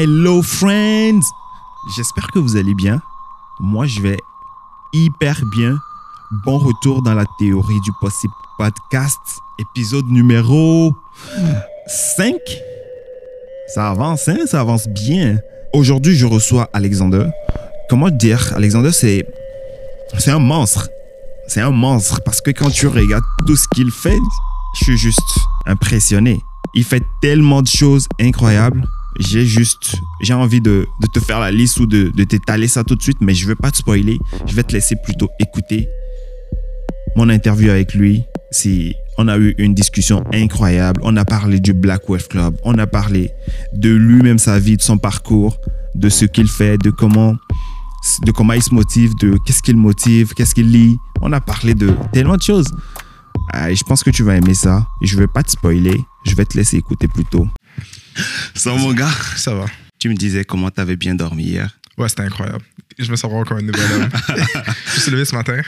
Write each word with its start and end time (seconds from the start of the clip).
Hello 0.00 0.42
friends 0.42 1.22
J'espère 1.96 2.28
que 2.28 2.38
vous 2.38 2.56
allez 2.56 2.74
bien. 2.74 3.02
Moi, 3.58 3.86
je 3.86 4.00
vais 4.00 4.18
hyper 4.92 5.44
bien. 5.46 5.76
Bon 6.44 6.56
retour 6.56 7.02
dans 7.02 7.14
la 7.14 7.24
théorie 7.40 7.80
du 7.80 7.90
possible 8.00 8.32
podcast, 8.58 9.18
épisode 9.58 10.06
numéro 10.06 10.94
5. 11.88 12.32
Ça 13.74 13.88
avance, 13.88 14.28
hein? 14.28 14.36
Ça 14.46 14.60
avance 14.60 14.86
bien. 14.86 15.40
Aujourd'hui, 15.72 16.14
je 16.14 16.26
reçois 16.26 16.70
Alexander. 16.72 17.24
Comment 17.90 18.10
dire? 18.10 18.52
Alexander, 18.54 18.92
c'est, 18.92 19.26
c'est 20.16 20.30
un 20.30 20.38
monstre. 20.38 20.88
C'est 21.48 21.60
un 21.60 21.72
monstre 21.72 22.20
parce 22.24 22.40
que 22.40 22.52
quand 22.52 22.70
tu 22.70 22.86
regardes 22.86 23.24
tout 23.48 23.56
ce 23.56 23.66
qu'il 23.74 23.90
fait, 23.90 24.20
je 24.78 24.84
suis 24.84 24.96
juste 24.96 25.40
impressionné. 25.66 26.40
Il 26.72 26.84
fait 26.84 27.02
tellement 27.20 27.62
de 27.62 27.66
choses 27.66 28.06
incroyables. 28.20 28.88
J'ai 29.18 29.44
juste, 29.44 29.96
j'ai 30.20 30.34
envie 30.34 30.60
de, 30.60 30.86
de 31.00 31.06
te 31.06 31.18
faire 31.18 31.40
la 31.40 31.50
liste 31.50 31.80
ou 31.80 31.86
de, 31.86 32.12
de 32.14 32.24
t'étaler 32.24 32.68
ça 32.68 32.84
tout 32.84 32.94
de 32.94 33.02
suite, 33.02 33.18
mais 33.20 33.34
je 33.34 33.46
veux 33.46 33.56
pas 33.56 33.70
te 33.70 33.78
spoiler. 33.78 34.18
Je 34.46 34.54
vais 34.54 34.62
te 34.62 34.72
laisser 34.72 34.94
plutôt 35.04 35.28
écouter 35.40 35.88
mon 37.16 37.28
interview 37.28 37.70
avec 37.70 37.94
lui. 37.94 38.22
C'est, 38.50 38.94
on 39.18 39.26
a 39.28 39.36
eu 39.36 39.54
une 39.58 39.74
discussion 39.74 40.22
incroyable. 40.32 41.00
On 41.04 41.16
a 41.16 41.24
parlé 41.24 41.58
du 41.58 41.72
Black 41.72 42.08
Wave 42.08 42.28
Club. 42.28 42.56
On 42.62 42.78
a 42.78 42.86
parlé 42.86 43.32
de 43.74 43.90
lui-même, 43.90 44.38
sa 44.38 44.58
vie, 44.58 44.76
de 44.76 44.82
son 44.82 44.98
parcours, 44.98 45.58
de 45.94 46.08
ce 46.08 46.24
qu'il 46.24 46.48
fait, 46.48 46.78
de 46.78 46.90
comment, 46.90 47.34
de 48.24 48.30
comment 48.30 48.52
il 48.52 48.62
se 48.62 48.72
motive, 48.72 49.14
de 49.20 49.36
qu'est-ce 49.44 49.62
qu'il 49.62 49.76
motive, 49.76 50.32
qu'est-ce 50.34 50.54
qu'il 50.54 50.70
lit. 50.70 50.96
On 51.20 51.32
a 51.32 51.40
parlé 51.40 51.74
de 51.74 51.92
tellement 52.12 52.36
de 52.36 52.42
choses. 52.42 52.70
Ah, 53.52 53.72
je 53.72 53.82
pense 53.82 54.04
que 54.04 54.10
tu 54.10 54.22
vas 54.22 54.36
aimer 54.36 54.54
ça. 54.54 54.86
Je 55.02 55.18
vais 55.18 55.26
pas 55.26 55.42
te 55.42 55.50
spoiler. 55.50 56.00
Je 56.24 56.34
vais 56.36 56.44
te 56.44 56.56
laisser 56.56 56.76
écouter 56.76 57.08
plutôt. 57.08 57.48
Ça, 58.54 58.72
mon 58.74 58.92
gars, 58.92 59.10
Ça 59.36 59.54
va. 59.54 59.66
tu 59.98 60.08
me 60.08 60.14
disais 60.14 60.44
comment 60.44 60.70
tu 60.70 60.80
avais 60.80 60.96
bien 60.96 61.14
dormi 61.14 61.44
hier. 61.44 61.78
Ouais, 61.96 62.08
c'était 62.08 62.22
incroyable. 62.22 62.64
Je 62.98 63.10
me 63.10 63.16
sens 63.16 63.30
vraiment 63.30 63.44
comme 63.44 63.58
un 63.58 63.62
nouvel 63.62 63.92
homme. 63.92 64.08
je 64.28 64.94
me 64.96 65.00
suis 65.00 65.10
levé 65.10 65.24
ce 65.24 65.34
matin. 65.34 65.60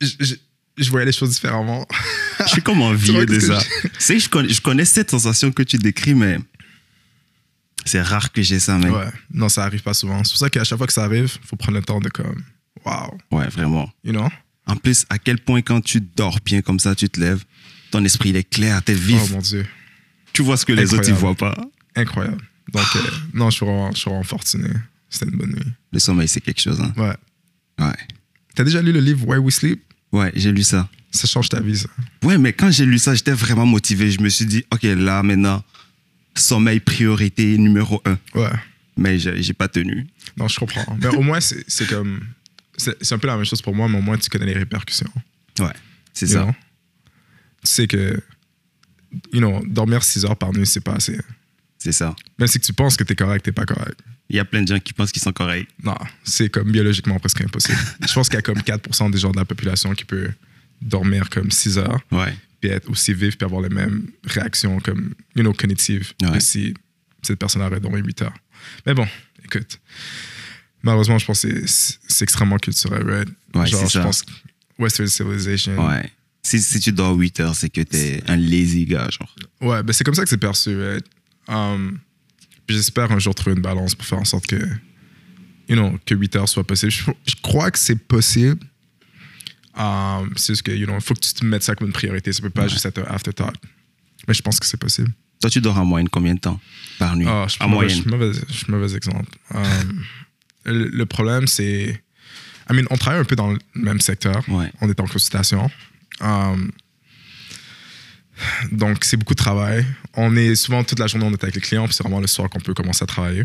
Je, 0.00 0.08
je- 0.20 0.34
je 0.78 0.90
voyais 0.90 1.06
les 1.06 1.12
choses 1.12 1.30
différemment. 1.30 1.86
Je 2.40 2.48
suis 2.50 2.62
comme 2.62 2.82
envieux 2.82 3.24
de 3.26 3.40
ça. 3.40 3.58
C'est 3.98 4.18
je 4.18 4.28
connais, 4.28 4.50
je 4.52 4.60
connais 4.60 4.84
cette 4.84 5.10
sensation 5.10 5.50
que 5.50 5.62
tu 5.62 5.78
décris, 5.78 6.14
mais 6.14 6.38
c'est 7.84 8.02
rare 8.02 8.30
que 8.32 8.42
j'ai 8.42 8.58
ça, 8.58 8.76
mec. 8.76 8.92
Ouais. 8.92 9.06
Non, 9.32 9.48
ça 9.48 9.64
arrive 9.64 9.82
pas 9.82 9.94
souvent. 9.94 10.22
C'est 10.24 10.30
pour 10.32 10.38
ça 10.38 10.50
qu'à 10.50 10.64
chaque 10.64 10.76
fois 10.78 10.86
que 10.86 10.92
ça 10.92 11.04
arrive, 11.04 11.32
faut 11.46 11.56
prendre 11.56 11.78
le 11.78 11.84
temps 11.84 11.98
de 12.00 12.08
comme, 12.10 12.42
wow, 12.84 13.16
Ouais, 13.30 13.48
vraiment. 13.48 13.90
you 14.04 14.12
know? 14.12 14.28
En 14.66 14.76
plus, 14.76 15.06
à 15.08 15.18
quel 15.18 15.38
point 15.38 15.62
quand 15.62 15.80
tu 15.80 16.00
dors 16.00 16.38
bien 16.44 16.60
comme 16.60 16.78
ça, 16.80 16.94
tu 16.94 17.08
te 17.08 17.20
lèves, 17.20 17.44
ton 17.90 18.04
esprit 18.04 18.30
il 18.30 18.36
est 18.36 18.42
clair, 18.48 18.82
t'es 18.82 18.94
vif. 18.94 19.20
Oh 19.24 19.28
mon 19.34 19.38
Dieu. 19.40 19.64
Tu 20.36 20.42
vois 20.42 20.58
ce 20.58 20.66
que 20.66 20.72
les 20.72 20.92
autres 20.92 21.08
ils 21.08 21.14
voient 21.14 21.34
pas. 21.34 21.56
Incroyable. 21.94 22.44
Donc, 22.70 22.84
euh, 22.96 23.00
non, 23.32 23.48
je 23.48 23.56
suis 23.56 23.64
vraiment, 23.64 23.90
je 23.92 23.98
suis 23.98 24.10
vraiment 24.10 24.22
fortuné. 24.22 24.68
C'était 25.08 25.30
une 25.30 25.38
bonne 25.38 25.52
nuit. 25.52 25.72
Le 25.92 25.98
sommeil, 25.98 26.28
c'est 26.28 26.42
quelque 26.42 26.60
chose. 26.60 26.78
Hein. 26.78 26.92
Ouais. 26.96 27.16
Ouais. 27.82 27.94
T'as 28.54 28.64
déjà 28.64 28.82
lu 28.82 28.92
le 28.92 29.00
livre 29.00 29.26
Why 29.26 29.38
We 29.38 29.54
Sleep? 29.54 29.82
Ouais, 30.12 30.30
j'ai 30.34 30.52
lu 30.52 30.62
ça. 30.62 30.90
Ça 31.10 31.26
change 31.26 31.48
ta 31.48 31.60
vie, 31.60 31.78
ça. 31.78 31.88
Ouais, 32.22 32.36
mais 32.36 32.52
quand 32.52 32.70
j'ai 32.70 32.84
lu 32.84 32.98
ça, 32.98 33.14
j'étais 33.14 33.32
vraiment 33.32 33.64
motivé. 33.64 34.10
Je 34.10 34.20
me 34.20 34.28
suis 34.28 34.44
dit, 34.44 34.62
OK, 34.70 34.82
là, 34.82 35.22
maintenant, 35.22 35.64
sommeil 36.34 36.80
priorité 36.80 37.56
numéro 37.56 38.02
un. 38.04 38.18
Ouais. 38.34 38.50
Mais 38.98 39.18
j'ai 39.18 39.42
j'ai 39.42 39.54
pas 39.54 39.68
tenu. 39.68 40.06
Non, 40.36 40.48
je 40.48 40.58
comprends. 40.58 40.84
Mais 41.00 41.08
au 41.08 41.22
moins, 41.22 41.40
c'est 41.40 41.64
c'est 41.66 41.88
comme. 41.88 42.20
C'est 42.76 43.12
un 43.12 43.18
peu 43.18 43.26
la 43.26 43.36
même 43.36 43.46
chose 43.46 43.62
pour 43.62 43.74
moi, 43.74 43.88
mais 43.88 43.96
au 43.96 44.02
moins, 44.02 44.18
tu 44.18 44.28
connais 44.28 44.44
les 44.44 44.52
répercussions. 44.52 45.10
Ouais, 45.60 45.72
c'est 46.12 46.26
ça. 46.26 46.42
know? 46.42 46.52
Tu 47.64 47.72
sais 47.72 47.86
que, 47.86 48.20
you 49.32 49.40
know, 49.40 49.62
dormir 49.66 50.02
6 50.02 50.24
heures 50.24 50.36
par 50.36 50.52
nuit, 50.52 50.66
c'est 50.66 50.80
pas 50.80 50.94
assez. 50.94 51.18
C'est 51.78 51.92
ça. 51.92 52.14
Même 52.38 52.48
si 52.48 52.58
tu 52.60 52.72
penses 52.72 52.96
que 52.96 53.04
t'es 53.04 53.14
correct, 53.14 53.44
t'es 53.44 53.52
pas 53.52 53.66
correct. 53.66 53.98
Il 54.28 54.36
y 54.36 54.40
a 54.40 54.44
plein 54.44 54.62
de 54.62 54.68
gens 54.68 54.80
qui 54.80 54.92
pensent 54.92 55.12
qu'ils 55.12 55.22
sont 55.22 55.32
corrects. 55.32 55.68
Non, 55.84 55.94
c'est 56.24 56.48
comme 56.48 56.72
biologiquement 56.72 57.18
presque 57.20 57.42
impossible. 57.42 57.78
Je 58.08 58.12
pense 58.12 58.28
qu'il 58.28 58.36
y 58.36 58.38
a 58.38 58.42
comme 58.42 58.58
4% 58.58 59.10
des 59.10 59.18
gens 59.18 59.30
de 59.30 59.36
la 59.36 59.44
population 59.44 59.92
qui 59.94 60.04
peut 60.04 60.30
dormir 60.82 61.30
comme 61.30 61.50
6 61.50 61.78
heures, 61.78 62.00
Ouais. 62.10 62.34
puis 62.60 62.70
être 62.70 62.90
aussi 62.90 63.14
vif, 63.14 63.36
puis 63.38 63.44
avoir 63.44 63.62
les 63.62 63.68
mêmes 63.68 64.10
réactions 64.24 64.80
comme, 64.80 65.14
you 65.36 65.42
know, 65.42 65.52
cognitives 65.52 66.12
Ouais. 66.22 66.40
si 66.40 66.74
cette 67.22 67.38
personne 67.38 67.62
aurait 67.62 67.78
dormi 67.80 68.00
8 68.00 68.22
heures. 68.22 68.34
Mais 68.84 68.94
bon, 68.94 69.06
écoute. 69.44 69.78
Malheureusement, 70.82 71.18
je 71.18 71.26
pense 71.26 71.42
que 71.42 71.66
c'est- 71.66 72.22
extrêmement 72.22 72.58
culturel, 72.58 73.02
right? 73.08 73.28
Ouais, 73.54 73.66
Genre, 73.66 73.86
je 73.86 73.92
ça. 73.92 74.02
pense 74.02 74.22
que 74.22 74.30
Western 74.78 75.08
Civilization. 75.08 75.86
Ouais. 75.86 76.10
Si, 76.46 76.60
si 76.60 76.78
tu 76.80 76.92
dors 76.92 77.14
8 77.16 77.40
heures, 77.40 77.54
c'est 77.56 77.70
que 77.70 77.80
t'es 77.80 78.22
un 78.28 78.36
lazy 78.36 78.84
gars, 78.84 79.08
genre. 79.10 79.34
Ouais, 79.60 79.82
ben 79.82 79.92
c'est 79.92 80.04
comme 80.04 80.14
ça 80.14 80.22
que 80.22 80.28
c'est 80.28 80.36
perçu. 80.38 80.76
right? 80.80 81.04
Um, 81.48 81.98
j'espère 82.68 83.10
un 83.10 83.18
jour 83.18 83.34
trouver 83.34 83.56
une 83.56 83.62
balance 83.62 83.94
pour 83.96 84.06
faire 84.06 84.18
en 84.18 84.24
sorte 84.24 84.46
que, 84.46 84.56
you 85.68 85.74
know, 85.74 85.98
que 86.06 86.14
8 86.14 86.36
heures 86.36 86.48
soit 86.48 86.64
possible. 86.64 86.92
Je, 86.92 87.02
je 87.26 87.34
crois 87.42 87.70
que 87.72 87.78
c'est 87.78 87.96
possible. 87.96 88.60
Um, 89.76 90.32
c'est 90.36 90.52
juste 90.52 90.62
que, 90.62 90.70
you 90.72 90.86
know, 90.86 90.94
il 90.94 91.00
faut 91.02 91.14
que 91.14 91.20
tu 91.20 91.34
te 91.34 91.44
mettes 91.44 91.62
ça 91.64 91.74
comme 91.74 91.88
une 91.88 91.92
priorité. 91.92 92.32
Ça 92.32 92.40
peut 92.42 92.50
pas 92.50 92.62
Ouais. 92.62 92.68
juste 92.68 92.86
être 92.86 92.98
un 93.00 93.12
afterthought. 93.14 93.56
Mais 94.28 94.34
je 94.34 94.42
pense 94.42 94.58
que 94.58 94.66
c'est 94.66 94.76
possible. 94.80 95.10
Toi, 95.40 95.50
tu 95.50 95.60
dors 95.60 95.78
en 95.78 95.84
moyenne 95.84 96.08
combien 96.08 96.34
de 96.34 96.40
temps 96.40 96.60
par 96.98 97.14
nuit? 97.16 97.26
Ah, 97.28 97.44
je 97.46 97.52
suis 97.54 97.62
En 97.62 97.68
mauvais, 97.68 97.88
je 97.88 98.02
moyenne. 98.02 98.02
suis 98.02 98.10
mauvais, 98.10 98.46
je 98.48 98.54
suis 98.54 98.70
mauvais 98.72 98.94
exemple. 98.96 99.30
Um, 99.54 100.02
le, 100.64 100.88
le 100.88 101.06
problème, 101.06 101.46
c'est. 101.46 102.00
I 102.70 102.72
mean, 102.72 102.84
on 102.90 102.96
travaille 102.96 103.20
un 103.20 103.24
peu 103.24 103.36
dans 103.36 103.50
le 103.52 103.58
même 103.74 104.00
secteur. 104.00 104.42
Ouais. 104.48 104.72
On 104.80 104.88
est 104.88 104.98
en 105.00 105.06
consultation. 105.06 105.70
Um, 106.20 106.70
donc, 108.72 109.04
c'est 109.04 109.16
beaucoup 109.16 109.34
de 109.34 109.38
travail. 109.38 109.86
On 110.14 110.36
est 110.36 110.54
souvent 110.56 110.84
toute 110.84 110.98
la 110.98 111.06
journée, 111.06 111.26
on 111.26 111.32
est 111.32 111.42
avec 111.42 111.54
les 111.54 111.60
clients, 111.60 111.84
puis 111.86 111.94
c'est 111.94 112.02
vraiment 112.02 112.20
le 112.20 112.26
soir 112.26 112.50
qu'on 112.50 112.60
peut 112.60 112.74
commencer 112.74 113.02
à 113.02 113.06
travailler. 113.06 113.44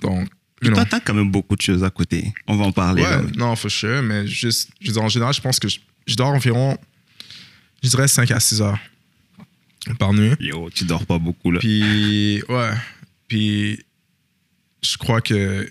Donc, 0.00 0.28
you 0.62 0.72
toi, 0.72 0.84
t'as 0.84 1.00
quand 1.00 1.14
même 1.14 1.30
beaucoup 1.30 1.56
de 1.56 1.60
choses 1.60 1.84
à 1.84 1.90
côté. 1.90 2.32
On 2.46 2.56
va 2.56 2.66
en 2.66 2.72
parler. 2.72 3.02
Ouais, 3.02 3.10
là. 3.10 3.22
non, 3.36 3.56
for 3.56 3.70
sure, 3.70 4.02
mais 4.02 4.26
juste, 4.26 4.70
je 4.80 4.90
dire, 4.90 5.02
en 5.02 5.08
général, 5.08 5.34
je 5.34 5.40
pense 5.40 5.58
que 5.58 5.68
je, 5.68 5.78
je 6.06 6.14
dors 6.14 6.28
environ, 6.28 6.78
je 7.82 7.88
dirais 7.90 8.08
5 8.08 8.30
à 8.30 8.40
6 8.40 8.62
heures 8.62 8.78
par 9.98 10.12
nuit. 10.12 10.34
Yo, 10.40 10.70
tu 10.70 10.84
dors 10.84 11.04
pas 11.04 11.18
beaucoup, 11.18 11.50
là. 11.50 11.60
Puis, 11.60 12.42
ouais. 12.48 12.70
Puis, 13.28 13.84
je 14.82 14.96
crois 14.96 15.20
que 15.20 15.68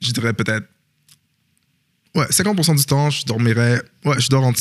je 0.00 0.12
dirais 0.12 0.32
peut-être. 0.32 0.66
Ouais, 2.14 2.26
50% 2.26 2.76
du 2.76 2.84
temps, 2.84 3.08
je 3.10 3.24
dormirais. 3.24 3.80
Ouais, 4.04 4.20
je 4.20 4.28
dors 4.28 4.44
entre 4.44 4.60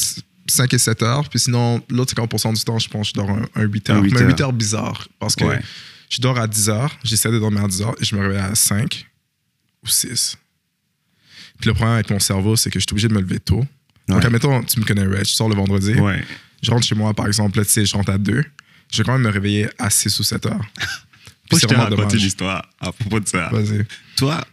5 0.52 0.74
et 0.74 0.78
7 0.78 1.04
heures. 1.04 1.30
Puis 1.30 1.40
sinon, 1.40 1.82
l'autre 1.90 2.14
50% 2.14 2.54
du 2.56 2.64
temps, 2.64 2.80
je 2.80 2.88
pense 2.90 3.10
je 3.10 3.14
dors 3.14 3.30
un, 3.30 3.46
un 3.56 3.64
8 3.64 3.90
heures. 3.90 3.98
Un 3.98 4.02
huit 4.02 4.14
mais 4.14 4.20
un 4.20 4.24
heures. 4.24 4.30
8 4.30 4.42
heures 4.42 4.54
bizarre. 4.54 5.08
Parce 5.20 5.36
que 5.36 5.44
Ouais. 5.46 5.62
je 6.10 6.20
dors 6.22 6.38
à 6.40 6.48
10 6.48 6.70
heures. 6.70 6.98
J'essaie 7.04 7.32
de 7.32 7.40
dormir 7.40 7.64
à 7.64 7.68
10 7.68 7.82
heures 7.82 7.96
et 8.00 8.06
je 8.06 8.16
me 8.16 8.22
réveille 8.22 8.38
à 8.40 8.56
5 8.56 9.06
ou 9.84 9.88
6. 9.88 10.38
Puis 11.60 11.68
le 11.68 11.74
problème 11.74 11.96
avec 11.96 12.10
mon 12.10 12.20
cerveau, 12.20 12.56
c'est 12.56 12.70
que 12.70 12.80
je 12.80 12.86
suis 12.86 12.94
obligé 12.94 13.08
de 13.08 13.14
me 13.14 13.20
lever 13.22 13.40
tôt. 13.40 13.66
Donc, 14.08 14.20
Ouais. 14.20 14.26
admettons, 14.26 14.64
tu 14.64 14.80
me 14.80 14.86
connais, 14.86 15.04
Red, 15.06 15.26
je 15.28 15.34
sors 15.34 15.50
le 15.50 15.56
vendredi. 15.56 15.94
Ouais. 15.94 16.24
Je 16.64 16.72
rentre 16.72 16.86
chez 16.86 16.96
moi, 16.96 17.14
par 17.14 17.28
exemple, 17.28 17.58
là, 17.60 17.66
tu 17.66 17.72
sais, 17.72 17.86
je 17.86 17.94
rentre 17.96 18.10
à 18.12 18.18
2. 18.18 18.44
Je 18.92 18.98
vais 18.98 19.04
quand 19.04 19.14
même 19.14 19.22
me 19.22 19.30
réveiller 19.30 19.70
à 19.78 19.90
6 19.90 20.20
ou 20.20 20.24
7 20.24 20.46
heures. 20.48 20.66
Puis 21.50 21.58
c'est 21.58 21.62
je 21.62 21.68
te 21.68 21.74
vraiment 21.74 21.84
raconte 21.90 21.98
dommage. 22.00 22.14
une 22.22 22.28
histoire 22.28 22.70
à 22.80 22.92
propos 22.92 23.20
de 23.20 23.28
ça. 23.28 23.50
Vas-y. 23.52 23.86
Toi, 24.16 24.44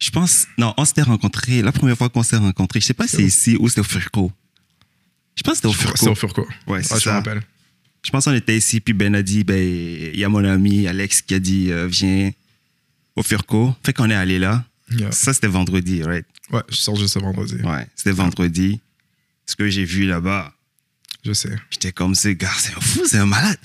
je 0.00 0.10
pense. 0.10 0.46
Non, 0.58 0.72
on 0.76 0.84
s'était 0.84 1.02
rencontrés. 1.02 1.62
La 1.62 1.72
première 1.72 1.96
fois 1.96 2.08
qu'on 2.08 2.22
s'est 2.22 2.36
rencontrés, 2.36 2.80
je 2.80 2.86
sais 2.86 2.94
pas 2.94 3.06
si 3.08 3.16
c'est 3.16 3.22
ici 3.24 3.56
ou 3.58 3.68
c'était 3.68 3.80
au 3.80 3.84
Furco. 3.84 4.32
Je 5.36 5.42
pense 5.42 5.60
que 5.60 5.68
c'était 5.68 5.68
au 5.68 5.72
C'est 5.72 5.82
Furco. 5.96 6.10
au 6.10 6.14
Furco. 6.14 6.48
Ouais, 6.66 6.82
c'est 6.82 6.94
Ouais, 6.94 7.00
je 7.00 7.08
me 7.08 7.12
ça. 7.12 7.14
rappelle. 7.14 7.42
Je 8.04 8.10
pense 8.10 8.24
qu'on 8.26 8.34
était 8.34 8.56
ici, 8.56 8.80
puis 8.80 8.92
Ben 8.92 9.14
a 9.14 9.22
dit, 9.22 9.44
ben, 9.44 9.56
il 9.58 10.18
y 10.18 10.24
a 10.24 10.28
mon 10.28 10.44
ami 10.44 10.86
Alex 10.86 11.22
qui 11.22 11.34
a 11.34 11.38
dit, 11.38 11.70
euh, 11.70 11.86
viens 11.86 12.30
au 13.16 13.22
Furco. 13.22 13.74
Fait 13.84 13.92
qu'on 13.92 14.10
est 14.10 14.14
allé 14.14 14.38
là. 14.38 14.64
Yeah. 14.90 15.10
Ça, 15.12 15.32
c'était 15.32 15.46
vendredi, 15.48 16.02
right? 16.02 16.26
Ouais, 16.50 16.60
je 16.68 16.76
sors 16.76 16.96
juste 16.96 17.18
vendredi. 17.18 17.54
Ouais, 17.62 17.86
c'était 17.96 18.12
vendredi. 18.12 18.80
Ce 19.46 19.56
que 19.56 19.68
j'ai 19.70 19.84
vu 19.84 20.04
là-bas, 20.06 20.52
Je 21.24 21.32
sais. 21.32 21.56
j'étais 21.70 21.92
comme, 21.92 22.14
ce 22.14 22.28
gars, 22.28 22.52
c'est 22.58 22.76
un 22.76 22.80
fou, 22.80 23.02
c'est 23.06 23.18
un 23.18 23.26
malade. 23.26 23.58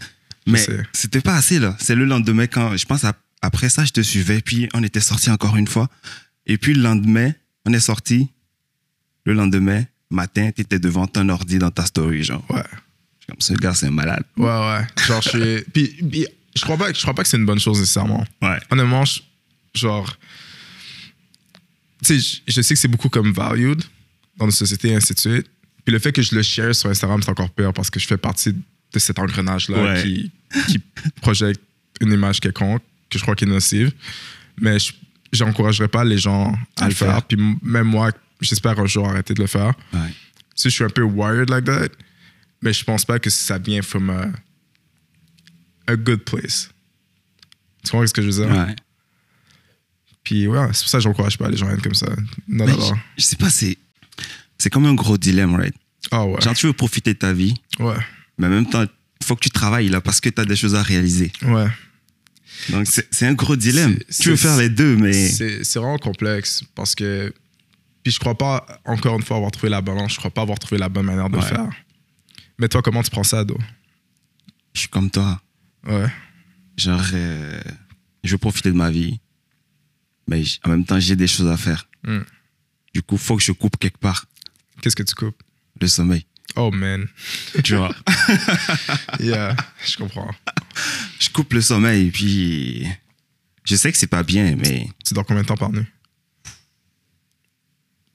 Mais 0.47 0.58
sais. 0.59 0.81
c'était 0.94 1.22
pas 1.22 1.35
assez, 1.35 1.59
là. 1.59 1.75
C'est 1.79 1.96
le 1.96 2.06
lendemain 2.06 2.47
quand, 2.47 2.75
je 2.78 2.85
pense, 2.85 3.03
ap- 3.03 3.22
après 3.41 3.69
ça, 3.69 3.84
je 3.85 3.91
te 3.91 4.02
suivais, 4.02 4.41
puis 4.41 4.70
on 4.73 4.82
était 4.84 5.02
sortis 5.02 5.29
encore 5.29 5.58
une 5.58 5.67
fois. 5.67 5.90
Et 6.47 6.58
puis 6.58 6.73
le 6.73 6.82
lendemain, 6.82 7.32
on 7.66 7.73
est 7.73 7.79
sortis. 7.82 8.29
Le 9.26 9.34
lendemain, 9.34 9.84
matin, 10.09 10.52
t'étais 10.52 10.79
devant 10.79 11.08
ton 11.08 11.28
ordi 11.29 11.59
dans 11.59 11.72
ta 11.72 11.85
story, 11.85 12.23
genre. 12.23 12.44
Ouais. 12.50 12.64
Je 12.64 13.23
suis 13.23 13.28
Comme 13.28 13.41
ce 13.41 13.53
gars, 13.53 13.73
c'est 13.73 13.88
un 13.88 13.91
malade. 13.91 14.23
Ouais, 14.38 14.46
ouais. 14.47 14.88
Genre, 15.08 15.22
je 15.22 15.29
suis. 15.29 15.64
Puis, 15.73 15.88
puis, 16.09 16.28
je 16.56 16.61
crois 16.64 16.78
pas, 16.78 16.91
je 16.91 17.00
crois 17.02 17.14
pas 17.14 17.23
que 17.23 17.29
c'est 17.29 17.38
une 17.38 17.46
bonne 17.46 17.59
chose 17.59 17.79
nécessairement. 17.79 18.26
Ouais. 18.41 18.58
Honnêtement, 18.72 19.06
je- 19.06 19.22
genre. 19.76 20.17
Tu 22.03 22.20
sais, 22.20 22.41
je, 22.47 22.53
je 22.53 22.61
sais 22.61 22.73
que 22.73 22.79
c'est 22.79 22.88
beaucoup 22.88 23.09
comme 23.09 23.32
valued 23.34 23.82
dans 24.38 24.46
nos 24.46 24.52
sociétés 24.52 24.90
et 24.90 24.96
ainsi 24.96 25.14
de 25.14 25.20
suite. 25.20 25.47
Puis 25.85 25.94
le 25.94 26.00
fait 26.00 26.11
que 26.11 26.22
je 26.22 26.34
le 26.35 26.41
share 26.41 26.73
sur 26.73 26.90
Instagram, 26.90 27.22
c'est 27.22 27.29
encore 27.32 27.50
pire 27.52 27.73
parce 27.73 27.90
que 27.90 28.00
je 28.00 28.08
fais 28.08 28.17
partie 28.17 28.53
de 28.53 29.00
cet 29.00 29.20
engrenage-là 29.20 29.82
Ouais. 29.84 30.02
qui, 30.03 30.32
qui 30.67 30.79
projette 31.22 31.59
une 32.02 32.11
image 32.14 32.40
quelconque 32.40 32.82
que 33.09 33.17
je 33.20 33.23
crois 33.23 33.35
qui 33.35 33.44
est 33.44 33.47
nocive. 33.47 33.91
Mais 34.59 34.79
je 34.79 34.94
j'encouragerais 35.32 35.88
pas 35.88 36.03
les 36.03 36.17
gens 36.17 36.58
à, 36.79 36.88
le 36.88 36.94
faire. 36.96 37.22
Puis 37.23 37.38
m- 37.40 37.58
même 37.61 37.85
moi, 37.88 38.11
j'espère 38.41 38.80
un 38.80 38.86
jour 38.86 39.08
arrêter 39.08 39.34
de 39.34 39.41
le 39.41 39.47
faire. 39.47 39.74
Ouais. 39.94 40.09
Tu 40.56 40.64
sais, 40.64 40.70
je 40.70 40.76
suis 40.76 40.84
un 40.84 40.90
peu 40.90 41.03
wired 41.03 41.50
like 41.50 41.66
that, 41.66 41.90
mais 42.62 42.74
je 42.74 42.84
pense 42.84 43.06
pas 43.06 43.20
que 43.20 43.30
ça 43.30 43.58
vient 43.58 43.82
from 43.82 44.09
a, 44.09 44.28
a 45.88 45.96
good 45.96 46.24
place. 46.24 46.70
Tu 47.84 47.91
comprends 47.91 48.06
ce 48.08 48.14
que 48.14 48.22
je 48.22 48.30
veux 48.30 48.46
dire? 48.46 48.56
Ouais. 48.56 48.76
Puis 50.24 50.47
ouais, 50.47 50.68
c'est 50.74 50.82
pour 50.84 50.90
ça 50.90 50.97
que 50.97 51.03
j'encourage 51.03 51.38
pas 51.38 51.50
les 51.50 51.58
gens 51.58 51.68
à 51.68 51.74
être 51.74 51.82
comme 51.82 51.96
ça. 51.96 52.08
Non, 52.47 52.68
non. 52.68 52.80
je, 52.80 52.94
je 53.18 53.24
sais 53.24 53.36
pas, 53.38 53.50
c'est, 53.50 53.78
c'est 54.58 54.70
comme 54.70 54.85
un 54.85 54.94
gros 54.94 55.18
dilemme, 55.18 55.56
right? 55.56 55.74
Ah 56.12 56.26
ouais. 56.26 56.40
Genre, 56.42 56.53
tu 56.56 56.68
veux 56.68 56.74
profiter 56.74 57.14
de 57.14 57.20
ta 57.20 57.34
vie, 57.34 57.53
Ouais. 57.80 57.96
mais 58.38 58.47
en 58.47 58.52
même 58.52 58.70
temps, 58.70 58.84
il 58.84 59.26
faut 59.26 59.35
que 59.35 59.42
tu 59.42 59.50
travailles 59.50 59.90
là 59.90 60.02
parce 60.02 60.22
que 60.22 60.30
tu 60.30 60.40
as 60.42 60.46
des 60.46 60.56
choses 60.56 60.76
à 60.76 60.84
réaliser. 60.84 61.32
Ouais. 61.44 61.68
Donc, 62.70 62.88
c'est, 62.88 63.26
un 63.26 63.34
gros 63.34 63.56
dilemme. 63.56 63.97
Tu 64.20 64.30
veux 64.30 64.35
faire 64.35 64.58
les 64.58 64.70
deux, 64.70 64.97
mais. 64.97 65.30
C'est 65.30 65.80
vraiment 65.80 65.97
complexe 65.97 66.64
parce 66.76 66.94
que. 66.96 67.34
Puis 68.09 68.16
je 68.16 68.20
crois 68.20 68.35
pas, 68.35 68.66
encore 68.85 69.17
une 69.17 69.22
fois, 69.22 69.38
avoir 69.38 69.52
trouvé 69.52 69.70
la 69.70 69.82
balance. 69.82 70.14
Je 70.14 70.17
crois 70.17 70.32
pas 70.32 70.41
avoir 70.41 70.58
trouvé 70.58 70.79
la 70.79 70.90
bonne 70.90 71.06
manière 71.06 71.29
de 71.29 71.35
le 71.35 71.44
faire. 71.44 71.70
Mais 72.58 72.67
toi, 72.67 72.82
comment 72.82 73.03
tu 73.03 73.11
prends 73.11 73.23
ça, 73.23 73.46
Do? 73.46 73.56
Je 74.73 74.79
suis 74.79 74.90
comme 74.90 75.11
toi. 75.11 75.40
Ouais. 75.85 76.08
Genre, 76.76 77.06
euh, 77.14 77.61
je 78.23 78.32
veux 78.32 78.40
profiter 78.40 78.72
de 78.72 78.76
ma 78.76 78.90
vie, 78.90 79.20
mais 80.28 80.41
en 80.64 80.70
même 80.72 80.85
temps, 80.85 81.00
j'ai 81.00 81.16
des 81.16 81.28
choses 81.28 81.52
à 81.52 81.56
faire. 81.56 81.88
Mm. 82.03 82.22
Du 82.96 83.03
coup, 83.03 83.16
faut 83.16 83.38
que 83.38 83.44
je 83.44 83.52
coupe 83.52 83.78
quelque 83.78 84.00
part 84.00 84.26
Qu'est-ce 84.82 84.96
que 84.96 85.03
tu 85.03 85.14
coupes? 85.14 85.44
le 85.79 85.88
sommeil. 85.88 86.26
Oh 86.56 86.72
man. 86.72 87.06
Tu 87.64 87.76
vois, 87.76 87.94
Yeah, 89.20 89.56
je 89.85 89.97
comprends. 89.97 90.34
je 91.20 91.29
coupe 91.29 91.53
le 91.53 91.61
sommeil, 91.61 92.09
puis 92.09 92.88
je 93.66 93.76
sais 93.76 93.91
que 93.91 94.00
c'est 94.00 94.08
pas 94.08 94.23
bien, 94.23 94.56
mais 94.56 94.90
Tu 95.06 95.14
dors 95.14 95.28
combien 95.28 95.44
de 95.44 95.47
temps 95.47 95.58
par 95.58 95.72
nuit? 95.72 95.85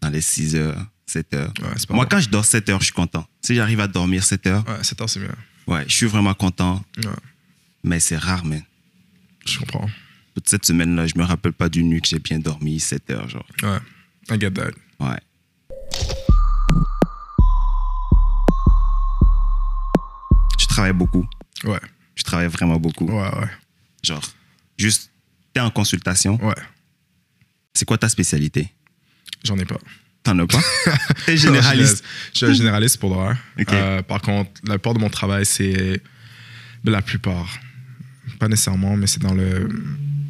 Dans 0.05 0.11
les 0.11 0.21
6 0.21 0.55
heures, 0.57 0.85
7 1.07 1.33
heures. 1.35 1.53
Ouais, 1.63 1.69
Moi, 1.89 2.05
bon. 2.05 2.09
quand 2.11 2.21
je 2.21 2.29
dors 2.29 2.45
7 2.45 2.69
heures, 2.69 2.81
je 2.81 2.85
suis 2.87 2.93
content. 2.93 3.27
Si 3.41 3.55
j'arrive 3.55 3.81
à 3.81 3.89
dormir 3.89 4.23
7 4.23 4.47
heures, 4.47 4.65
Ouais, 4.69 4.85
7 4.85 5.01
heures, 5.01 5.09
c'est 5.09 5.21
mieux. 5.21 5.31
ouais, 5.67 5.85
je 5.89 5.95
suis 5.95 6.07
vraiment 6.07 6.35
content, 6.35 6.85
Ouais, 6.99 7.11
mais 7.83 8.01
c'est 8.01 8.19
rare, 8.19 8.45
man. 8.45 8.63
je 9.47 9.59
comprends. 9.61 9.89
Toute 10.35 10.49
cette 10.49 10.67
semaine-là, 10.67 11.07
je 11.07 11.15
me 11.17 11.23
rappelle 11.25 11.53
pas 11.55 11.69
d'une 11.71 11.89
nuit 11.89 12.03
que 12.03 12.09
j'ai 12.09 12.19
bien 12.19 12.39
dormi 12.39 12.79
7 12.81 13.11
heures, 13.11 13.29
genre. 13.31 13.47
Ouais, 13.63 13.79
I 14.31 14.39
get 14.39 14.51
that. 14.51 14.73
Ouais. 15.01 15.19
Je 20.59 20.67
travaille 20.67 20.93
beaucoup. 20.93 21.27
Ouais, 21.65 21.81
Je 22.15 22.23
travaille 22.25 22.49
vraiment 22.49 22.79
beaucoup. 22.79 23.07
ouais, 23.07 23.35
ouais. 23.39 23.49
Genre, 24.03 24.23
juste, 24.77 25.11
t'es 25.53 25.61
en 25.61 25.71
consultation. 25.71 26.39
Ouais, 26.45 26.55
C'est 27.73 27.85
quoi 27.87 27.97
ta 27.99 28.09
spécialité? 28.09 28.73
J'en 29.45 29.57
ai 29.59 29.65
pas. 29.65 29.79
T'en 30.23 30.39
as 30.39 30.47
pas? 30.47 30.61
T'es 31.27 31.37
généraliste. 31.37 32.03
Je 32.33 32.39
suis 32.39 32.47
un 32.47 32.53
généraliste 32.55 32.99
pour 32.99 33.11
le 33.11 33.17
vrai. 33.17 33.37
Ok. 33.61 33.73
Euh, 33.73 34.03
par 34.03 34.23
contre, 34.23 34.51
la 34.67 34.75
plupart 34.75 34.95
de 34.95 34.99
mon 35.01 35.11
travail, 35.11 35.45
c'est. 35.45 36.01
La 36.85 37.03
plupart. 37.03 37.59
Pas 38.39 38.49
nécessairement, 38.49 38.97
mais 38.97 39.07
c'est 39.07 39.21
dans 39.21 39.35
le. 39.35 39.69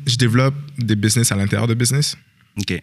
Je 0.06 0.16
développe 0.16 0.54
des 0.78 0.96
business 0.96 1.32
à 1.32 1.36
l'intérieur 1.36 1.66
de 1.68 1.74
business. 1.74 2.16
Ok. 2.58 2.82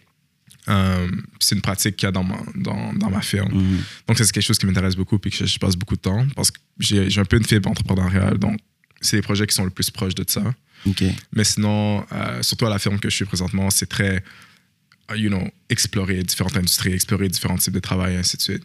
Euh, 0.68 1.08
c'est 1.40 1.54
une 1.54 1.60
pratique 1.60 1.96
qu'il 1.96 2.06
y 2.06 2.08
a 2.08 2.12
dans 2.12 2.22
ma, 2.22 2.36
dans, 2.54 2.92
dans 2.94 3.10
ma 3.10 3.20
firme. 3.20 3.52
Mhm. 3.52 3.78
Donc, 4.06 4.18
c'est 4.18 4.30
quelque 4.30 4.44
chose 4.44 4.58
qui 4.58 4.66
m'intéresse 4.66 4.96
beaucoup 4.96 5.18
puis 5.18 5.30
que 5.30 5.36
je, 5.36 5.44
je 5.44 5.58
passe 5.58 5.76
beaucoup 5.76 5.96
de 5.96 6.00
temps 6.00 6.26
parce 6.36 6.50
que 6.50 6.60
j'ai 6.78 7.10
j'ai 7.10 7.20
un 7.20 7.24
peu 7.24 7.36
une 7.36 7.44
fibre 7.44 7.68
entrepreneuriale. 7.68 8.38
Donc, 8.38 8.58
c'est 9.00 9.16
les 9.16 9.22
projets 9.22 9.46
qui 9.46 9.54
sont 9.54 9.64
le 9.64 9.70
plus 9.70 9.90
proches 9.90 10.14
de 10.14 10.24
ça. 10.26 10.42
Ok. 10.86 11.04
Mais 11.32 11.44
sinon, 11.44 12.06
euh, 12.12 12.42
surtout 12.42 12.66
à 12.66 12.70
la 12.70 12.78
firme 12.78 12.98
que 12.98 13.10
je 13.10 13.16
suis 13.16 13.24
présentement, 13.24 13.70
c'est 13.70 13.86
très, 13.86 14.24
you 15.16 15.28
know, 15.28 15.46
explorer 15.68 16.22
différentes 16.22 16.56
industries, 16.56 16.92
explorer 16.92 17.28
différents 17.28 17.56
types 17.56 17.74
de 17.74 17.80
travail, 17.80 18.14
et 18.14 18.18
ainsi 18.18 18.36
de 18.36 18.42
suite. 18.42 18.62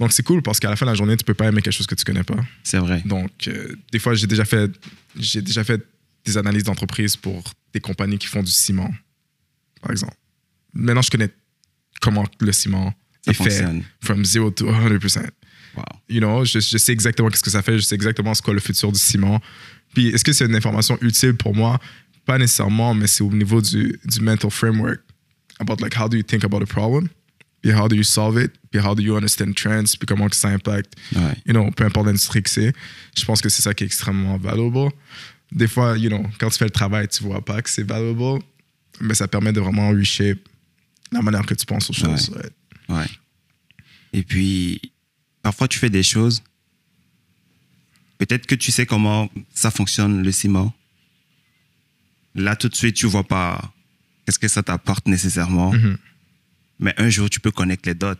Donc, 0.00 0.12
c'est 0.12 0.22
cool 0.22 0.42
parce 0.42 0.60
qu'à 0.60 0.70
la 0.70 0.76
fin 0.76 0.86
de 0.86 0.90
la 0.90 0.94
journée, 0.94 1.16
tu 1.16 1.24
peux 1.24 1.34
pas 1.34 1.46
aimer 1.46 1.60
quelque 1.60 1.72
chose 1.74 1.86
que 1.86 1.94
tu 1.94 2.04
connais 2.04 2.22
pas. 2.22 2.36
C'est 2.62 2.78
vrai. 2.78 3.02
Donc, 3.04 3.30
euh, 3.48 3.74
des 3.92 3.98
fois, 3.98 4.14
j'ai 4.14 4.26
déjà 4.28 4.44
fait, 4.44 4.70
j'ai 5.16 5.42
déjà 5.42 5.64
fait 5.64 5.82
des 6.24 6.36
analyses 6.38 6.62
d'entreprise 6.64 7.16
pour 7.16 7.42
des 7.72 7.80
compagnies 7.80 8.18
qui 8.18 8.26
font 8.28 8.42
du 8.42 8.50
ciment, 8.50 8.92
par 9.82 9.90
exemple. 9.90 10.14
Maintenant, 10.72 11.02
je 11.02 11.10
connais 11.10 11.30
comment 12.00 12.24
le 12.40 12.52
ciment 12.52 12.94
Ça 13.24 13.32
est 13.32 13.34
fait, 13.34 13.44
fonctionne. 13.44 13.82
from 14.00 14.24
zero 14.24 14.50
to 14.50 14.66
100%. 14.66 15.26
Wow. 15.76 15.84
You 16.08 16.20
know, 16.20 16.44
je, 16.44 16.60
je 16.60 16.78
sais 16.78 16.92
exactement 16.92 17.28
qu'est-ce 17.28 17.42
que 17.42 17.50
ça 17.50 17.62
fait, 17.62 17.76
je 17.78 17.82
sais 17.82 17.94
exactement 17.94 18.34
ce 18.34 18.42
qu'est 18.42 18.52
le 18.52 18.60
futur 18.60 18.92
du 18.92 18.98
ciment. 18.98 19.40
Puis, 19.94 20.08
est-ce 20.08 20.24
que 20.24 20.32
c'est 20.32 20.46
une 20.46 20.54
information 20.54 20.96
utile 21.00 21.34
pour 21.34 21.54
moi? 21.56 21.80
Pas 22.24 22.38
nécessairement, 22.38 22.94
mais 22.94 23.06
c'est 23.06 23.24
au 23.24 23.32
niveau 23.32 23.60
du, 23.60 23.98
du 24.04 24.20
mental 24.20 24.50
framework. 24.50 25.00
About 25.60 25.80
like, 25.80 25.94
how 25.98 26.08
do 26.08 26.16
you 26.16 26.22
think 26.22 26.44
about 26.44 26.62
a 26.62 26.66
problem? 26.66 27.08
Puis, 27.62 27.72
how 27.72 27.88
do 27.88 27.96
you 27.96 28.04
solve 28.04 28.38
it? 28.40 28.52
Puis, 28.70 28.80
how 28.80 28.94
do 28.94 29.02
you 29.02 29.16
understand 29.16 29.54
trends? 29.54 29.96
Puis, 29.98 30.06
comment 30.06 30.28
que 30.28 30.36
ça 30.36 30.48
impacte 30.48 30.94
Ouais. 31.16 31.34
you 31.46 31.52
know, 31.52 31.70
peu 31.72 31.84
importe 31.84 32.06
l'industrie 32.06 32.42
que 32.42 32.50
c'est. 32.50 32.72
Je 33.16 33.24
pense 33.24 33.40
que 33.40 33.48
c'est 33.48 33.62
ça 33.62 33.74
qui 33.74 33.82
est 33.84 33.86
extrêmement 33.86 34.36
valuable. 34.38 34.92
Des 35.50 35.66
fois, 35.66 35.96
you 35.98 36.08
know, 36.08 36.24
quand 36.38 36.50
tu 36.50 36.58
fais 36.58 36.66
le 36.66 36.70
travail, 36.70 37.08
tu 37.08 37.22
vois 37.24 37.44
pas 37.44 37.60
que 37.62 37.68
c'est 37.70 37.82
valuable, 37.82 38.40
mais 39.00 39.14
ça 39.14 39.26
permet 39.26 39.52
de 39.52 39.60
vraiment 39.60 39.88
reshape 39.90 40.38
la 41.10 41.22
manière 41.22 41.44
que 41.46 41.54
tu 41.54 41.66
penses 41.66 41.90
aux 41.90 41.94
choses. 41.94 42.30
ouais. 42.30 42.94
Ouais. 42.96 43.06
Et 44.12 44.22
puis, 44.22 44.80
parfois, 45.42 45.66
tu 45.68 45.78
fais 45.78 45.90
des 45.90 46.02
choses. 46.02 46.42
Peut-être 48.18 48.46
que 48.46 48.54
tu 48.54 48.70
sais 48.72 48.86
comment 48.86 49.28
ça 49.52 49.70
fonctionne, 49.70 50.22
le 50.22 50.32
ciment. 50.32 50.72
Là, 52.34 52.56
tout 52.56 52.68
de 52.68 52.74
suite, 52.74 52.94
tu 52.96 53.06
vois 53.06 53.24
pas 53.24 53.72
qu'est-ce 54.28 54.38
que 54.38 54.46
ça 54.48 54.62
t'apporte 54.62 55.08
nécessairement? 55.08 55.72
Mhm. 55.72 55.96
Mais 56.80 56.92
un 56.98 57.08
jour, 57.08 57.30
tu 57.30 57.40
peux 57.40 57.50
connecter 57.50 57.90
les 57.90 57.94
dots 57.94 58.12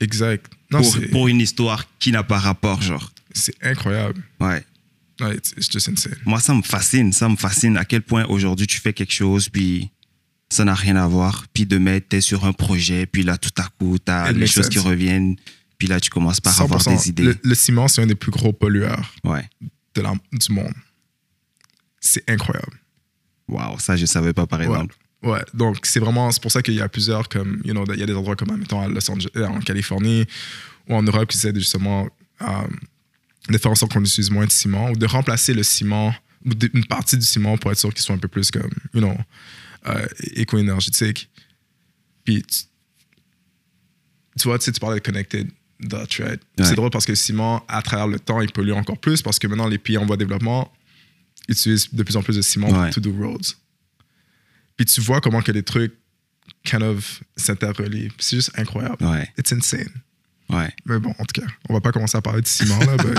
Exact. 0.00 0.50
Non, 0.70 0.80
pour, 1.10 1.28
une 1.28 1.40
histoire 1.40 1.86
qui 1.98 2.10
n'a 2.10 2.22
pas 2.22 2.38
rapport, 2.38 2.80
genre. 2.80 3.12
c'est 3.34 3.54
incroyable. 3.62 4.22
Ouais. 4.40 4.64
Ouais, 5.20 5.36
it's, 5.36 5.52
it's 5.58 5.70
just 5.70 5.90
insane. 5.90 6.16
Moi, 6.24 6.40
ça 6.40 6.54
me 6.54 6.62
fascine. 6.62 7.12
Ça 7.12 7.28
me 7.28 7.36
fascine 7.36 7.76
à 7.76 7.84
quel 7.84 8.00
point 8.00 8.24
aujourd'hui, 8.24 8.66
tu 8.66 8.80
fais 8.80 8.94
quelque 8.94 9.12
chose, 9.12 9.50
puis 9.50 9.90
ça 10.48 10.64
n'a 10.64 10.74
rien 10.74 10.96
à 10.96 11.06
voir. 11.06 11.44
Puis 11.52 11.66
demain, 11.66 11.98
tu 12.00 12.16
es 12.16 12.20
sur 12.22 12.46
un 12.46 12.54
projet, 12.54 13.04
puis 13.04 13.22
là, 13.22 13.36
tout 13.36 13.52
à 13.58 13.68
coup, 13.78 13.98
tu 14.04 14.10
as 14.10 14.32
les 14.32 14.46
choses 14.46 14.70
qui 14.70 14.78
reviennent. 14.78 15.36
Puis 15.76 15.86
là, 15.86 16.00
tu 16.00 16.08
commences 16.08 16.40
par 16.40 16.58
avoir 16.62 16.80
100%. 16.80 16.96
des 16.96 17.08
idées. 17.10 17.22
Le, 17.24 17.38
le 17.44 17.54
ciment, 17.54 17.88
c'est 17.88 18.00
un 18.02 18.06
des 18.06 18.14
plus 18.14 18.30
gros 18.32 18.54
pollueurs 18.54 19.14
Ouais. 19.22 19.48
de 19.94 20.00
la- 20.00 20.14
du 20.32 20.52
monde. 20.52 20.72
C'est 22.00 22.28
incroyable. 22.30 22.80
Waouh, 23.48 23.78
ça, 23.78 23.96
je 23.96 24.06
savais 24.06 24.32
pas, 24.32 24.46
par 24.46 24.62
exemple. 24.62 24.94
Ouais, 24.94 25.01
donc 25.54 25.78
c'est 25.84 26.00
vraiment, 26.00 26.30
c'est 26.32 26.42
pour 26.42 26.50
ça 26.50 26.62
qu'il 26.62 26.74
y 26.74 26.80
a 26.80 26.88
plusieurs, 26.88 27.28
comme, 27.28 27.60
you 27.64 27.72
know, 27.72 27.84
il 27.92 28.00
y 28.00 28.02
a 28.02 28.06
des 28.06 28.14
endroits 28.14 28.36
comme, 28.36 28.56
mettons, 28.56 28.80
à 28.80 28.88
Los 28.88 29.08
Angeles, 29.10 29.30
euh, 29.36 29.46
en 29.46 29.60
Californie 29.60 30.24
ou 30.88 30.94
en 30.96 31.02
Europe 31.02 31.28
qui 31.30 31.36
essaient 31.38 31.54
justement 31.54 32.08
euh, 32.40 32.46
de 33.48 33.58
faire 33.58 33.70
en 33.70 33.74
sorte 33.74 33.92
qu'on 33.92 34.00
utilise 34.04 34.30
moins 34.30 34.46
de 34.46 34.50
ciment 34.50 34.90
ou 34.90 34.96
de 34.96 35.06
remplacer 35.06 35.54
le 35.54 35.62
ciment 35.62 36.14
ou 36.44 36.50
une 36.74 36.84
partie 36.86 37.16
du 37.16 37.24
ciment 37.24 37.56
pour 37.56 37.70
être 37.70 37.78
sûr 37.78 37.92
qu'il 37.94 38.02
soit 38.02 38.14
un 38.14 38.18
peu 38.18 38.28
plus 38.28 38.50
comme, 38.50 38.70
you 38.94 39.00
know, 39.00 39.16
euh, 39.86 40.06
éco-énergétique. 40.34 41.30
Puis, 42.24 42.42
tu, 42.42 42.64
tu 44.38 44.48
vois, 44.48 44.58
tu 44.58 44.64
sais, 44.64 44.72
tu 44.72 44.80
parlais 44.80 44.98
de 44.98 45.04
connected 45.04 45.48
dots, 45.80 45.98
right? 46.18 46.40
Ouais. 46.58 46.64
C'est 46.64 46.74
drôle 46.74 46.90
parce 46.90 47.04
que 47.04 47.12
le 47.12 47.16
ciment, 47.16 47.64
à 47.68 47.82
travers 47.82 48.06
le 48.08 48.18
temps, 48.18 48.40
il 48.40 48.50
pollue 48.50 48.72
encore 48.72 48.98
plus 48.98 49.22
parce 49.22 49.38
que 49.38 49.46
maintenant, 49.46 49.68
les 49.68 49.78
pays 49.78 49.98
en 49.98 50.06
voie 50.06 50.16
de 50.16 50.24
développement 50.24 50.72
utilisent 51.48 51.92
de 51.92 52.02
plus 52.02 52.16
en 52.16 52.22
plus 52.22 52.36
de 52.36 52.42
ciment 52.42 52.68
Ouais. 52.70 52.90
pour 52.90 52.94
to 52.94 53.00
do 53.00 53.12
roads. 53.12 53.56
Puis 54.76 54.86
tu 54.86 55.00
vois 55.00 55.20
comment 55.20 55.42
que 55.42 55.52
les 55.52 55.62
trucs 55.62 55.94
kind 56.64 56.82
of 56.82 57.22
s'interrelient. 57.36 58.10
C'est 58.18 58.36
juste 58.36 58.50
incroyable. 58.56 59.04
Ouais, 59.04 59.28
It's 59.38 59.52
insane. 59.52 59.88
ouais. 60.50 60.70
Mais 60.86 60.98
bon, 60.98 61.10
en 61.18 61.24
tout 61.24 61.40
cas, 61.40 61.46
on 61.68 61.74
va 61.74 61.80
pas 61.80 61.92
commencer 61.92 62.16
à 62.16 62.22
parler 62.22 62.42
de 62.42 62.46
ciment 62.48 62.78
là. 62.80 62.96
but, 62.96 63.18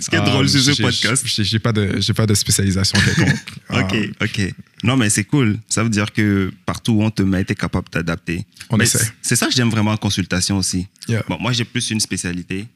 Ce 0.00 0.10
qui 0.10 0.16
est 0.16 0.20
drôle 0.24 0.48
sur 0.48 0.60
ce 0.74 0.82
podcast? 0.82 1.24
J'ai 1.26 1.58
pas 1.58 1.72
de, 1.72 2.00
j'ai 2.00 2.12
pas 2.14 2.26
de 2.26 2.34
spécialisation 2.34 2.98
quelconque. 3.00 3.38
Ok, 3.70 3.94
Euh, 3.94 4.12
ok. 4.24 4.54
Non, 4.82 4.96
mais 4.96 5.10
c'est 5.10 5.24
cool. 5.24 5.58
Ça 5.68 5.82
veut 5.84 5.90
dire 5.90 6.12
que 6.12 6.50
partout 6.66 6.92
où 6.92 7.02
on 7.04 7.10
te 7.10 7.22
met, 7.22 7.44
tu 7.44 7.52
es 7.52 7.54
capable 7.54 7.86
de 7.86 7.90
t'adapter. 7.90 8.44
On 8.70 8.76
Mais 8.76 8.84
essaie. 8.84 8.98
c'est- 8.98 9.12
C'est 9.22 9.36
ça 9.36 9.46
que 9.46 9.52
j'aime 9.52 9.70
vraiment 9.70 9.92
en 9.92 9.96
consultation 9.96 10.56
aussi. 10.58 10.88
yeah. 11.08 11.22
Bon, 11.28 11.38
moi, 11.40 11.52
j'ai 11.52 11.64
plus 11.64 11.90
une 11.90 12.00
spécialité. 12.00 12.66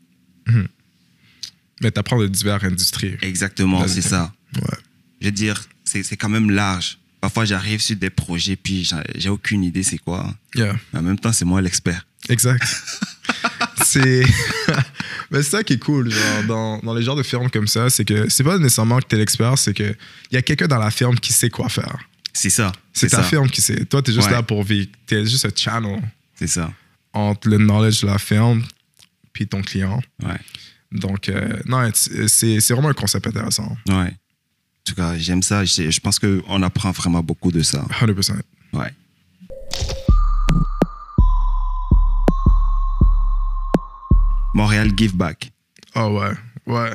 Mais 1.80 1.90
t'apprends 1.90 2.18
de 2.20 2.28
diverses 2.28 2.64
industries. 2.64 3.16
Exactement, 3.22 3.86
c'est 3.88 4.02
ça. 4.02 4.32
Ouais. 4.56 4.78
Je 5.20 5.26
veux 5.26 5.32
dire, 5.32 5.64
c'est 5.84 6.02
c'est 6.02 6.16
quand 6.16 6.28
même 6.28 6.50
large. 6.50 6.98
Parfois, 7.24 7.46
j'arrive 7.46 7.80
sur 7.80 7.96
des 7.96 8.10
projets, 8.10 8.54
puis 8.54 8.86
j'ai- 9.16 9.30
aucune 9.30 9.64
idée 9.64 9.82
c'est 9.82 9.96
quoi. 9.96 10.34
Yeah. 10.54 10.76
Mais 10.92 10.98
en 10.98 11.02
même 11.02 11.18
temps, 11.18 11.32
c'est 11.32 11.46
moi 11.46 11.62
l'expert. 11.62 12.04
Exact. 12.28 12.62
c'est. 13.82 14.24
Mais 15.30 15.42
c'est 15.42 15.50
ça 15.50 15.64
qui 15.64 15.72
est 15.72 15.78
cool, 15.78 16.10
genre, 16.10 16.42
dans, 16.46 16.78
dans 16.80 16.92
les 16.92 17.02
genres 17.02 17.16
de 17.16 17.22
firmes 17.22 17.48
comme 17.48 17.66
ça, 17.66 17.88
c'est 17.88 18.04
que 18.04 18.28
c'est 18.28 18.44
pas 18.44 18.58
nécessairement 18.58 18.98
que 18.98 19.06
t'es 19.06 19.16
l'expert, 19.16 19.56
c'est 19.56 19.72
que 19.72 19.96
il 20.30 20.34
y 20.34 20.36
a 20.36 20.42
quelqu'un 20.42 20.66
dans 20.66 20.76
la 20.78 20.90
firme 20.90 21.18
qui 21.18 21.32
sait 21.32 21.48
quoi 21.48 21.70
faire. 21.70 21.96
C'est 22.34 22.50
ça. 22.50 22.72
C'est 22.92 23.08
ta 23.08 23.18
ça. 23.18 23.22
firme 23.22 23.48
qui 23.48 23.62
sait. 23.62 23.86
Toi, 23.86 24.02
t'es 24.02 24.12
juste 24.12 24.26
Ouais. 24.26 24.32
là 24.34 24.42
pour 24.42 24.62
vivre. 24.62 24.88
T'es 25.06 25.24
juste 25.24 25.46
un 25.46 25.50
channel 25.56 26.02
C'est 26.34 26.46
ça. 26.46 26.70
entre 27.14 27.48
le 27.48 27.56
knowledge 27.56 28.02
de 28.02 28.06
la 28.06 28.18
firme 28.18 28.62
puis 29.32 29.46
ton 29.46 29.62
client. 29.62 29.98
Ouais. 30.22 30.36
Donc, 30.92 31.30
euh, 31.30 31.58
non, 31.64 31.90
c'est 31.94 32.28
c'est 32.60 32.74
vraiment 32.74 32.90
un 32.90 32.92
concept 32.94 33.26
intéressant. 33.26 33.74
Ouais. 33.88 34.14
En 34.86 34.90
tout 34.90 34.96
cas, 34.96 35.16
j'aime 35.16 35.42
ça. 35.42 35.64
Je, 35.64 35.90
je 35.90 36.00
pense 36.00 36.18
qu'on 36.18 36.62
apprend 36.62 36.90
vraiment 36.90 37.22
beaucoup 37.22 37.50
de 37.50 37.62
ça. 37.62 37.86
100%. 38.00 38.34
Ouais. 38.74 38.92
Montréal 44.54 44.90
Give 44.96 45.14
Back. 45.16 45.50
Ah 45.94 46.08
ouais, 46.10 46.30
ouais. 46.66 46.92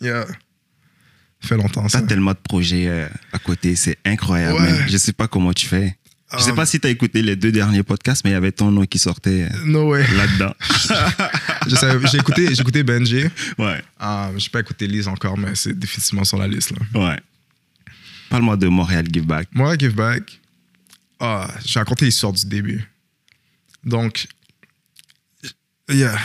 Yeah. 0.00 0.26
Ça 0.26 1.48
fait 1.48 1.56
longtemps 1.56 1.88
ça. 1.88 2.00
T'as 2.00 2.06
tellement 2.06 2.32
de 2.32 2.36
projets 2.36 2.86
euh, 2.88 3.08
à 3.32 3.38
côté, 3.38 3.74
c'est 3.76 3.98
incroyable. 4.04 4.60
Ouais. 4.60 4.86
Je 4.88 4.96
sais 4.96 5.12
pas 5.12 5.26
comment 5.28 5.52
tu 5.52 5.66
fais. 5.66 5.96
Je 6.36 6.38
sais 6.42 6.50
Um, 6.50 6.56
pas 6.56 6.64
si 6.66 6.80
tu 6.80 6.86
as 6.86 6.90
écouté 6.90 7.20
les 7.20 7.36
deux 7.36 7.52
derniers 7.52 7.82
podcasts, 7.82 8.24
mais 8.24 8.30
il 8.30 8.34
y 8.34 8.36
avait 8.36 8.52
ton 8.52 8.70
nom 8.70 8.86
qui 8.86 8.98
sortait 8.98 9.48
euh, 9.52 9.64
No 9.66 9.94
là-dedans. 9.94 10.54
J'ai 11.68 12.18
écouté, 12.18 12.52
écouté 12.52 12.82
Benji. 12.82 13.24
ouais, 13.58 13.82
Euh, 14.02 14.32
j'ai 14.38 14.48
pas 14.50 14.60
écouté 14.60 14.86
Lise 14.86 15.08
encore, 15.08 15.36
mais 15.38 15.54
c'est 15.54 15.78
définitivement 15.78 16.24
sur 16.24 16.38
la 16.38 16.48
liste. 16.48 16.72
Là. 16.72 17.00
ouais. 17.00 17.20
Parle-moi 18.30 18.56
de 18.56 18.66
Montréal 18.68 19.06
Give 19.12 19.26
Back. 19.26 19.48
Moi, 19.52 19.76
Give 19.76 19.94
Back, 19.94 20.40
ah, 21.20 21.48
j'ai 21.64 21.78
raconté 21.78 22.06
l'histoire 22.06 22.32
du 22.32 22.46
début. 22.46 22.82
Donc, 23.84 24.26
yeah. 25.90 26.16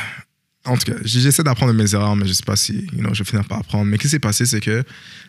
En 0.65 0.77
tout 0.77 0.91
cas, 0.91 0.97
j'essaie 1.03 1.43
d'apprendre 1.43 1.71
de 1.73 1.77
mes 1.77 1.93
erreurs, 1.93 2.15
mais 2.15 2.27
je 2.27 2.33
sais 2.33 2.43
pas 2.43 2.55
si 2.57 2.87
you 2.93 2.99
know, 2.99 3.13
je 3.13 3.23
vais 3.23 3.29
finir 3.29 3.45
par 3.45 3.59
apprendre. 3.59 3.85
Mais 3.85 3.97
ce 3.97 4.01
qui 4.01 4.09
s'est 4.09 4.19
passé, 4.19 4.45
c'est 4.45 4.59
que 4.59 4.83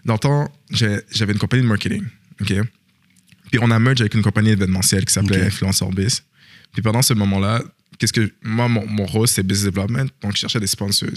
dans 0.05 0.15
le 0.15 0.19
temps, 0.19 0.53
j'avais 0.71 1.33
une 1.33 1.38
compagnie 1.38 1.62
de 1.62 1.69
marketing. 1.69 2.05
OK? 2.41 2.53
Puis 3.50 3.59
on 3.62 3.71
a 3.71 3.79
merge 3.79 4.00
avec 4.00 4.15
une 4.15 4.23
compagnie 4.23 4.50
événementielle 4.50 5.05
qui 5.05 5.12
s'appelait 5.12 5.41
Ok. 5.41 5.47
Influencer 5.47 5.87
Biz. 5.93 6.23
Puis 6.73 6.83
pendant 6.83 7.03
ce 7.03 7.15
moment-là, 7.15 7.62
qu'est-ce 7.99 8.12
que 8.12 8.33
moi, 8.43 8.69
mon, 8.69 8.87
mon 8.87 9.07
rôle, 9.07 9.28
c'est 9.28 9.43
business 9.43 9.73
development. 9.73 10.09
Donc, 10.23 10.33
je 10.35 10.38
cherchais 10.38 10.61
des 10.61 10.67
sponsors 10.67 11.09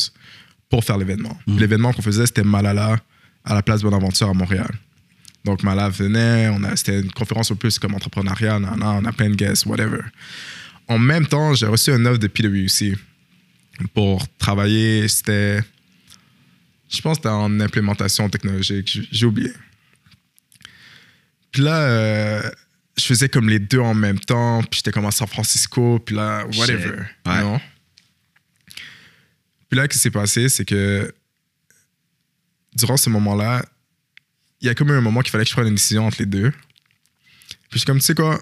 pour 0.69 0.83
faire 0.83 0.97
l'événement. 0.97 1.38
Puis 1.45 1.57
L'événement 1.57 1.93
qu'on 1.93 2.01
faisait, 2.01 2.25
c'était 2.25 2.43
Malala 2.43 2.97
à 3.43 3.53
la 3.55 3.61
place 3.61 3.81
Bonaventure 3.81 4.29
à 4.29 4.33
Montréal. 4.33 4.71
Donc, 5.43 5.63
Malala 5.63 5.89
venait, 5.89 6.50
on 6.50 6.63
a, 6.63 6.75
c'était 6.75 7.00
une 7.00 7.11
conférence 7.11 7.50
au 7.51 7.55
plus 7.55 7.77
comme 7.79 7.95
entrepreneuriat, 7.95 8.59
nan, 8.59 8.77
nan, 8.79 9.00
on 9.01 9.05
a 9.05 9.11
plein 9.11 9.29
de 9.29 9.35
guests, 9.35 9.65
whatever. 9.65 10.00
En 10.88 11.00
même 11.00 11.25
temps, 11.25 11.53
j'ai 11.53 11.65
reçu 11.65 11.91
un 11.91 12.05
offre 12.05 12.19
de 12.19 12.27
PwC 12.27 12.95
pour 13.93 14.27
travailler, 14.38 15.07
c'était, 15.07 15.61
je 16.89 17.01
pense 17.01 17.17
que 17.17 17.23
c'était 17.23 17.29
en 17.29 17.59
implémentation 17.59 18.29
technologique, 18.29 18.88
j'ai- 18.91 19.07
j'ai 19.11 19.25
oublié. 19.25 19.51
Puis 21.51 21.63
là, 21.63 21.81
euh, 21.81 22.41
je 23.01 23.08
faisais 23.08 23.29
comme 23.29 23.50
les 23.50 23.60
deux 23.60 23.79
en 23.79 23.93
même 23.93 24.20
temps, 24.20 24.62
puis 24.63 24.77
j'étais 24.77 24.91
comme 24.91 25.05
à 25.05 25.12
San 25.12 25.27
Francisco, 25.27 26.00
puis 26.00 26.15
là, 26.15 26.46
whatever. 26.58 27.03
Ouais. 27.25 27.41
know? 27.41 27.60
Puis 29.70 29.77
là, 29.77 29.84
ce 29.84 29.88
qui 29.89 29.98
s'est 29.98 30.12
passé, 30.12 30.50
c'est 30.50 30.65
que 30.65 31.13
durant 32.75 32.98
ce 32.98 33.10
moment-là, 33.10 33.65
il 34.60 34.67
y 34.67 34.70
a 34.70 34.75
comme 34.75 34.89
eu 34.89 34.93
un 34.93 35.01
moment 35.01 35.22
qu'il 35.22 35.31
fallait 35.31 35.43
que 35.43 35.50
je 35.50 35.55
prenne 35.55 35.67
une 35.67 35.75
décision 35.75 36.05
entre 36.05 36.17
les 36.20 36.25
deux. 36.25 36.51
Puis 36.51 37.74
je 37.74 37.77
suis 37.79 37.86
comme, 37.86 38.00
tu 38.00 38.05
sais 38.05 38.15
quoi, 38.15 38.41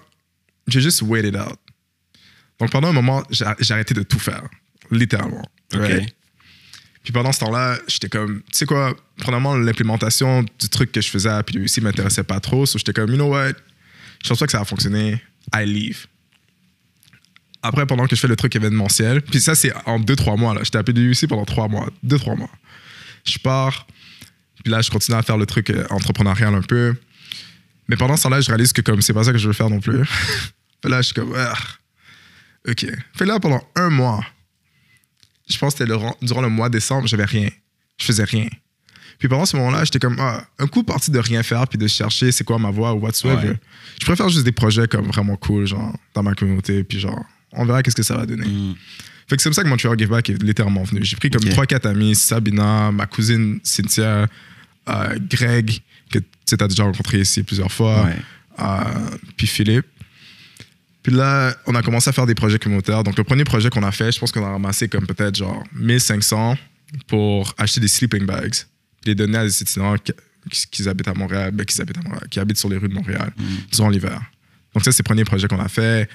j'ai 0.66 0.80
juste 0.80 1.02
wait 1.02 1.26
it 1.26 1.36
out. 1.36 1.58
Donc 2.58 2.70
pendant 2.70 2.88
un 2.88 2.92
moment, 2.92 3.22
j'ai 3.30 3.46
j'ai 3.60 3.74
arrêté 3.74 3.94
de 3.94 4.02
tout 4.02 4.18
faire, 4.18 4.42
littéralement. 4.90 5.48
Ok? 5.72 5.80
right? 5.80 6.14
Puis 7.02 7.12
pendant 7.12 7.32
ce 7.32 7.40
temps-là, 7.40 7.78
j'étais 7.88 8.08
comme, 8.08 8.42
tu 8.42 8.58
sais 8.58 8.66
quoi, 8.66 8.94
premièrement, 9.16 9.56
l'implémentation 9.56 10.42
du 10.42 10.68
truc 10.68 10.92
que 10.92 11.00
je 11.00 11.08
faisais 11.08 11.30
à 11.30 11.42
PwC 11.42 11.80
m'intéressait 11.80 12.24
pas 12.24 12.40
trop. 12.40 12.66
So 12.66 12.78
j'étais 12.78 12.92
comme, 12.92 13.10
you 13.10 13.16
know 13.16 13.28
what, 13.28 13.52
je 14.22 14.28
pense 14.28 14.38
pas 14.38 14.46
que 14.46 14.52
ça 14.52 14.58
va 14.58 14.64
fonctionner, 14.64 15.20
I 15.54 15.64
leave. 15.64 16.06
Après, 17.62 17.86
pendant 17.86 18.06
que 18.06 18.16
je 18.16 18.20
fais 18.20 18.28
le 18.28 18.36
truc 18.36 18.56
événementiel, 18.56 19.20
puis 19.22 19.40
ça, 19.40 19.54
c'est 19.54 19.72
en 19.86 20.00
2-3 20.00 20.38
mois. 20.38 20.56
J'étais 20.62 20.78
à 20.78 20.82
PwC 20.82 21.26
pendant 21.26 21.44
3 21.44 21.68
mois, 21.68 21.88
2-3 22.06 22.36
mois. 22.36 22.50
Je 23.24 23.38
pars, 23.38 23.86
puis 24.62 24.70
là, 24.72 24.80
je 24.80 24.90
continue 24.90 25.16
à 25.16 25.22
faire 25.22 25.36
le 25.36 25.46
truc 25.46 25.70
euh, 25.70 25.86
entrepreneurial 25.90 26.54
un 26.54 26.62
peu. 26.62 26.94
Mais 27.88 27.96
pendant 27.96 28.16
ce 28.16 28.22
temps-là, 28.24 28.40
je 28.40 28.48
réalise 28.48 28.72
que 28.72 28.80
comme 28.80 29.02
c'est 29.02 29.12
pas 29.12 29.24
ça 29.24 29.32
que 29.32 29.38
je 29.38 29.46
veux 29.46 29.52
faire 29.52 29.68
non 29.68 29.80
plus. 29.80 29.98
là, 30.84 31.02
je 31.02 31.06
suis 31.06 31.14
comme, 31.14 31.34
ah, 31.36 31.54
ok. 32.68 32.86
Fait 33.14 33.26
là, 33.26 33.38
pendant 33.40 33.62
un 33.76 33.90
mois, 33.90 34.24
je 35.48 35.58
pense 35.58 35.74
que 35.74 35.84
c'était 35.84 35.98
durant 36.22 36.40
le 36.40 36.48
mois 36.48 36.68
de 36.68 36.74
décembre, 36.74 37.06
j'avais 37.08 37.24
rien. 37.24 37.50
Je 37.98 38.04
faisais 38.06 38.24
rien. 38.24 38.48
Puis 39.20 39.28
pendant 39.28 39.44
ce 39.46 39.54
moment-là, 39.58 39.84
j'étais 39.84 39.98
comme, 40.00 40.16
ah, 40.18 40.42
un 40.58 40.66
coup 40.66 40.82
parti 40.82 41.10
de 41.12 41.18
rien 41.20 41.42
faire 41.42 41.68
puis 41.68 41.78
de 41.78 41.86
chercher 41.86 42.32
c'est 42.32 42.42
quoi 42.42 42.58
ma 42.58 42.70
voix 42.70 42.94
ou 42.94 43.00
whatsoever. 43.00 43.50
Ouais. 43.50 43.60
Je 44.00 44.06
préfère 44.06 44.28
juste 44.30 44.44
des 44.44 44.50
projets 44.52 44.88
comme 44.88 45.06
vraiment 45.06 45.36
cool, 45.36 45.66
genre, 45.66 45.94
dans 46.14 46.22
ma 46.22 46.34
communauté, 46.34 46.82
puis 46.82 46.98
genre, 46.98 47.22
on 47.52 47.64
verra 47.66 47.82
qu'est-ce 47.82 47.94
que 47.96 48.02
ça 48.02 48.16
va 48.16 48.24
donner. 48.26 48.46
Mm. 48.46 48.74
Fait 49.28 49.36
que 49.36 49.42
c'est 49.42 49.48
comme 49.48 49.54
ça 49.54 49.62
que 49.62 49.68
Montreal 49.68 49.96
Give 49.98 50.08
Back 50.08 50.28
est 50.30 50.42
littéralement 50.42 50.82
venu. 50.82 51.04
J'ai 51.04 51.16
pris 51.16 51.30
comme 51.30 51.44
Ok. 51.44 51.50
3-4 51.54 51.86
amis, 51.88 52.14
Sabina, 52.16 52.90
ma 52.90 53.06
cousine 53.06 53.60
Cynthia, 53.62 54.26
euh, 54.88 55.18
Greg, 55.30 55.78
que 56.10 56.18
tu 56.18 56.56
as 56.58 56.66
déjà 56.66 56.82
rencontré 56.84 57.20
ici 57.20 57.42
plusieurs 57.44 57.70
fois, 57.70 58.04
Ouais. 58.04 58.16
euh, 58.58 58.74
puis 59.36 59.46
Philippe. 59.46 59.86
Puis 61.02 61.12
là, 61.14 61.54
on 61.66 61.74
a 61.74 61.82
commencé 61.82 62.08
à 62.10 62.12
faire 62.12 62.26
des 62.26 62.34
projets 62.34 62.58
communautaires. 62.58 63.04
Donc, 63.04 63.16
le 63.16 63.24
premier 63.24 63.44
projet 63.44 63.70
qu'on 63.70 63.82
a 63.82 63.92
fait, 63.92 64.12
je 64.12 64.18
pense 64.18 64.32
qu'on 64.32 64.44
a 64.44 64.50
ramassé 64.50 64.88
comme 64.88 65.06
peut-être 65.06 65.36
genre 65.36 65.62
1500 65.74 66.56
pour 67.06 67.54
acheter 67.56 67.80
des 67.80 67.88
sleeping 67.88 68.26
bags, 68.26 68.54
les 69.06 69.14
donner 69.14 69.38
à 69.38 69.44
des 69.44 69.62
étudiants 69.62 69.96
qui, 69.98 70.12
qui 70.70 70.88
habitent 70.88 71.08
à 71.08 71.14
Montréal, 71.14 71.50
ben, 71.52 71.64
qui 71.64 71.80
habitent 71.80 71.98
à 71.98 72.02
Montréal, 72.02 72.26
qui 72.30 72.38
habitent 72.40 72.58
sur 72.58 72.68
les 72.68 72.76
rues 72.76 72.88
de 72.88 72.94
Montréal 72.94 73.32
durant 73.72 73.88
l'hiver. 73.88 74.20
Donc, 74.74 74.84
ça, 74.84 74.92
c'est 74.92 75.02
le 75.02 75.04
premier 75.04 75.24
projet 75.24 75.48
qu'on 75.48 75.60
a 75.60 75.68
fait. 75.68 76.08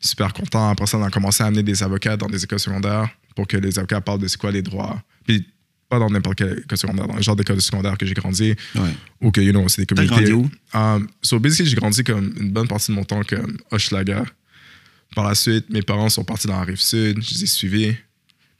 Super 0.00 0.32
content. 0.32 0.68
Après 0.70 0.86
ça, 0.86 0.98
on 0.98 1.02
a 1.02 1.10
commencé 1.10 1.42
à 1.42 1.46
amener 1.46 1.62
des 1.62 1.82
avocats 1.82 2.16
dans 2.16 2.26
des 2.28 2.42
écoles 2.44 2.58
secondaires 2.58 3.08
pour 3.36 3.46
que 3.46 3.56
les 3.56 3.78
avocats 3.78 4.00
parlent 4.00 4.18
de 4.20 4.26
c'est 4.28 4.36
quoi 4.38 4.50
les 4.50 4.62
droits. 4.62 5.00
Puis, 5.26 5.46
pas 5.88 5.98
dans 5.98 6.10
n'importe 6.10 6.38
quelle 6.38 6.58
école 6.58 6.78
secondaire, 6.78 7.06
dans 7.06 7.16
le 7.16 7.22
genre 7.22 7.36
d'école 7.36 7.60
secondaire 7.60 7.96
que 7.98 8.04
j'ai 8.06 8.14
grandi, 8.14 8.54
Ouais. 8.74 8.94
ou 9.20 9.30
que, 9.30 9.40
you 9.40 9.52
know, 9.52 9.68
c'est 9.68 9.82
des 9.82 9.86
communautés. 9.86 10.24
grandi 10.24 10.32
où? 10.32 10.50
Um, 10.74 11.06
so, 11.22 11.38
basically, 11.38 11.70
j'ai 11.70 11.76
grandi 11.76 12.02
comme 12.02 12.32
une 12.40 12.50
bonne 12.50 12.66
partie 12.66 12.90
de 12.90 12.96
mon 12.96 13.04
temps 13.04 13.22
comme 13.22 13.56
Hochelaga. 13.70 14.24
Par 15.14 15.28
la 15.28 15.34
suite, 15.34 15.68
mes 15.70 15.82
parents 15.82 16.08
sont 16.08 16.24
partis 16.24 16.46
dans 16.46 16.56
la 16.58 16.64
rive 16.64 16.80
sud, 16.80 17.22
je 17.22 17.34
les 17.34 17.44
ai 17.44 17.46
suivis. 17.46 17.92
Puis 17.92 17.98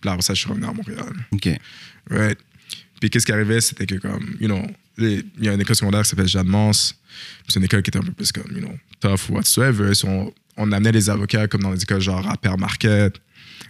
là, 0.04 0.12
après 0.12 0.22
ça, 0.22 0.34
je 0.34 0.40
suis 0.40 0.48
revenu 0.50 0.66
à 0.66 0.72
Montréal. 0.72 1.12
Ok. 1.32 1.48
Right? 2.10 2.38
Puis 3.02 3.10
qu'est-ce 3.10 3.26
qui 3.26 3.32
arrivait, 3.32 3.60
c'était 3.60 3.84
que 3.84 3.96
comme, 3.96 4.36
you 4.40 4.46
know, 4.46 4.64
les- 4.96 5.24
il 5.38 5.44
y 5.44 5.48
a 5.48 5.54
une 5.54 5.60
école 5.60 5.74
secondaire 5.74 6.02
qui 6.02 6.10
s'appelle 6.10 6.28
Jeanne 6.28 6.46
Mance. 6.46 6.94
C'est 7.48 7.58
une 7.58 7.64
école 7.64 7.82
qui 7.82 7.90
était 7.90 7.98
un 7.98 8.02
peu 8.02 8.12
plus 8.12 8.30
comme, 8.30 8.44
you 8.54 8.60
know, 8.60 8.72
tough 9.00 9.28
ou 9.28 9.32
whatsoever. 9.34 9.92
So, 9.92 10.06
on, 10.06 10.32
on 10.56 10.70
amenait 10.70 10.92
les 10.92 11.10
avocats 11.10 11.48
comme 11.48 11.62
dans 11.62 11.74
des 11.74 11.82
écoles 11.82 12.00
genre 12.00 12.24
à 12.30 12.36
Père 12.36 12.56
Marquette. 12.58 13.16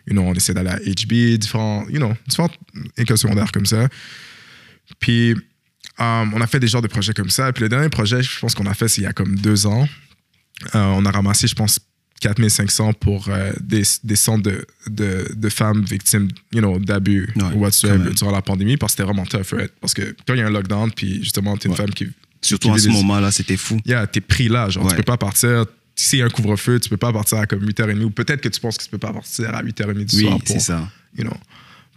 You 0.06 0.12
know, 0.12 0.20
on 0.24 0.34
essayait 0.34 0.52
d'aller 0.54 0.68
à 0.68 0.78
HB, 0.80 1.38
différents, 1.38 1.86
you 1.88 1.96
know, 1.96 2.12
différentes 2.28 2.52
écoles 2.98 3.16
secondaires 3.16 3.50
comme 3.52 3.64
ça. 3.64 3.88
Puis 5.00 5.34
um, 5.98 6.34
on 6.34 6.40
a 6.42 6.46
fait 6.46 6.60
des 6.60 6.68
genres 6.68 6.82
de 6.82 6.88
projets 6.88 7.14
comme 7.14 7.30
ça. 7.30 7.50
Puis 7.54 7.62
le 7.62 7.70
dernier 7.70 7.88
projet, 7.88 8.22
je 8.22 8.38
pense 8.38 8.54
qu'on 8.54 8.66
a 8.66 8.74
fait, 8.74 8.88
c'est 8.88 9.00
il 9.00 9.04
y 9.04 9.06
a 9.06 9.14
comme 9.14 9.34
deux 9.36 9.64
ans. 9.66 9.88
Euh, 10.74 10.78
on 10.84 11.06
a 11.06 11.10
ramassé, 11.10 11.46
je 11.46 11.54
pense, 11.54 11.80
4500 12.22 12.92
pour 12.94 13.28
euh, 13.28 13.52
des, 13.60 13.82
des 14.04 14.16
centres 14.16 14.42
de, 14.44 14.64
de, 14.88 15.26
de 15.34 15.48
femmes 15.48 15.84
victimes 15.84 16.28
you 16.52 16.60
know, 16.60 16.78
d'abus 16.78 17.28
Ouais, 17.36 17.42
ou 17.54 17.58
whatsoever 17.60 18.10
durant 18.14 18.30
la 18.30 18.40
pandémie 18.42 18.76
parce 18.76 18.92
que 18.94 19.02
c'était 19.02 19.12
vraiment 19.12 19.26
tough, 19.26 19.52
right? 19.58 19.72
Parce 19.80 19.92
que 19.92 20.14
quand 20.26 20.34
il 20.34 20.38
y 20.38 20.42
a 20.42 20.46
un 20.46 20.50
lockdown, 20.50 20.90
puis 20.92 21.22
justement, 21.22 21.56
t'es 21.56 21.66
une 21.66 21.72
Ouais. 21.72 21.76
femme 21.78 21.90
qui. 21.90 22.08
Surtout 22.40 22.68
qui 22.68 22.74
à 22.74 22.78
ce 22.78 22.86
des- 22.88 22.92
moment-là, 22.94 23.30
c'était 23.30 23.56
fou. 23.56 23.78
Yeah, 23.84 24.06
t'es 24.06 24.20
pris 24.20 24.48
là, 24.48 24.68
genre, 24.70 24.84
Ouais. 24.84 24.90
tu 24.90 24.96
peux 24.96 25.02
pas 25.02 25.16
partir. 25.18 25.66
S'il 25.94 26.20
y 26.20 26.22
a 26.22 26.24
un 26.26 26.30
couvre-feu, 26.30 26.80
tu 26.80 26.88
peux 26.88 26.96
pas 26.96 27.12
partir 27.12 27.38
à 27.38 27.46
comme 27.46 27.62
8h30 27.64 28.02
ou 28.04 28.10
peut-être 28.10 28.40
que 28.40 28.48
tu 28.48 28.58
penses 28.60 28.78
que 28.78 28.84
tu 28.84 28.88
peux 28.90 28.98
pas 28.98 29.12
partir 29.12 29.54
à 29.54 29.62
8h30 29.62 30.04
du 30.06 30.16
Oui, 30.16 30.22
soir 30.22 30.38
c'est 30.44 30.52
pour, 30.54 30.62
ça. 30.62 30.88
you 31.18 31.24
know, 31.24 31.36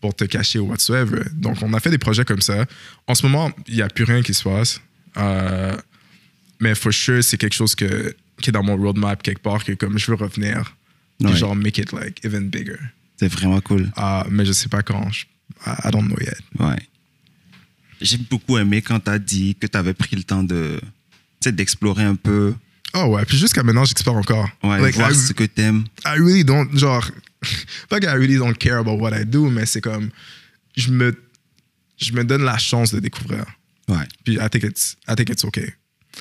pour 0.01 0.13
te 0.13 0.25
cacher 0.25 0.59
ou 0.59 0.67
whatsoever. 0.67 1.21
Donc, 1.33 1.57
on 1.61 1.73
a 1.73 1.79
fait 1.79 1.89
des 1.91 1.97
projets 1.97 2.25
comme 2.25 2.41
ça. 2.41 2.65
En 3.07 3.15
ce 3.15 3.23
moment, 3.25 3.51
il 3.67 3.75
n'y 3.75 3.81
a 3.81 3.87
plus 3.87 4.03
rien 4.03 4.21
qui 4.21 4.33
se 4.33 4.43
passe. 4.43 4.81
Euh, 5.17 5.75
mais 6.59 6.75
for 6.75 6.91
sure, 6.93 7.23
c'est 7.23 7.37
quelque 7.37 7.55
chose 7.55 7.73
que, 7.73 8.13
qui 8.45 8.51
est 8.51 8.53
dans 8.53 8.63
mon 8.63 8.77
roadmap 8.77 9.21
quelque 9.23 9.41
part, 9.41 9.63
que 9.63 9.71
comme 9.73 9.97
je 9.97 10.05
veux 10.11 10.15
revenir, 10.17 10.75
puis 11.19 11.35
genre 11.35 11.55
make 11.55 11.77
it 11.79 11.91
like 11.91 12.23
even 12.23 12.49
bigger. 12.49 12.77
C'est 13.17 13.27
vraiment 13.27 13.59
cool. 13.61 13.91
Ah, 13.95 14.25
mais 14.29 14.45
je 14.45 14.51
sais 14.51 14.69
pas 14.69 14.83
quand. 14.83 15.09
Je- 15.11 15.25
I, 15.65 15.89
don't 15.91 16.05
know 16.07 16.17
yet. 16.19 16.37
Ouais. 16.59 16.77
J'ai 18.01 18.17
beaucoup 18.17 18.57
aimé 18.57 18.81
quand 18.81 18.99
tu 18.99 19.09
as 19.09 19.19
dit 19.19 19.55
que 19.55 19.67
tu 19.67 19.77
avais 19.77 19.93
pris 19.93 20.15
le 20.15 20.23
temps 20.23 20.43
de 20.43 20.79
d'explorer 21.47 22.03
un 22.03 22.15
peu, 22.15 22.55
Oh 22.95 23.03
ouais, 23.13 23.23
puis 23.25 23.37
jusqu'à 23.37 23.61
maintenant, 23.61 23.85
j'explore 23.85 24.15
encore. 24.15 24.49
ouais, 24.63 24.79
Like, 24.81 24.95
voir 24.95 25.11
I- 25.11 25.15
ce 25.15 25.31
que 25.33 25.43
t'aimes. 25.43 25.83
I 26.05 26.17
really 26.17 26.43
don't, 26.43 26.75
genre, 26.77 27.05
pas 27.89 27.99
que 27.99 28.05
I 28.05 28.09
really 28.17 28.37
don't 28.37 28.55
care 28.57 28.77
about 28.79 28.97
what 28.99 29.11
I 29.19 29.25
do, 29.25 29.49
mais 29.49 29.65
c'est 29.67 29.81
comme, 29.81 30.09
je 30.75 30.89
me, 30.91 31.15
je 31.97 32.11
me 32.13 32.23
donne 32.23 32.43
la 32.43 32.57
chance 32.57 32.93
de 32.93 32.99
découvrir. 32.99 33.45
Ouais. 33.87 34.05
Puis 34.23 34.35
I 34.41 34.49
think 34.49 34.63
it's, 34.63 34.97
I 35.07 35.13
think 35.15 35.29
it's 35.29 35.43
okay. 35.45 35.73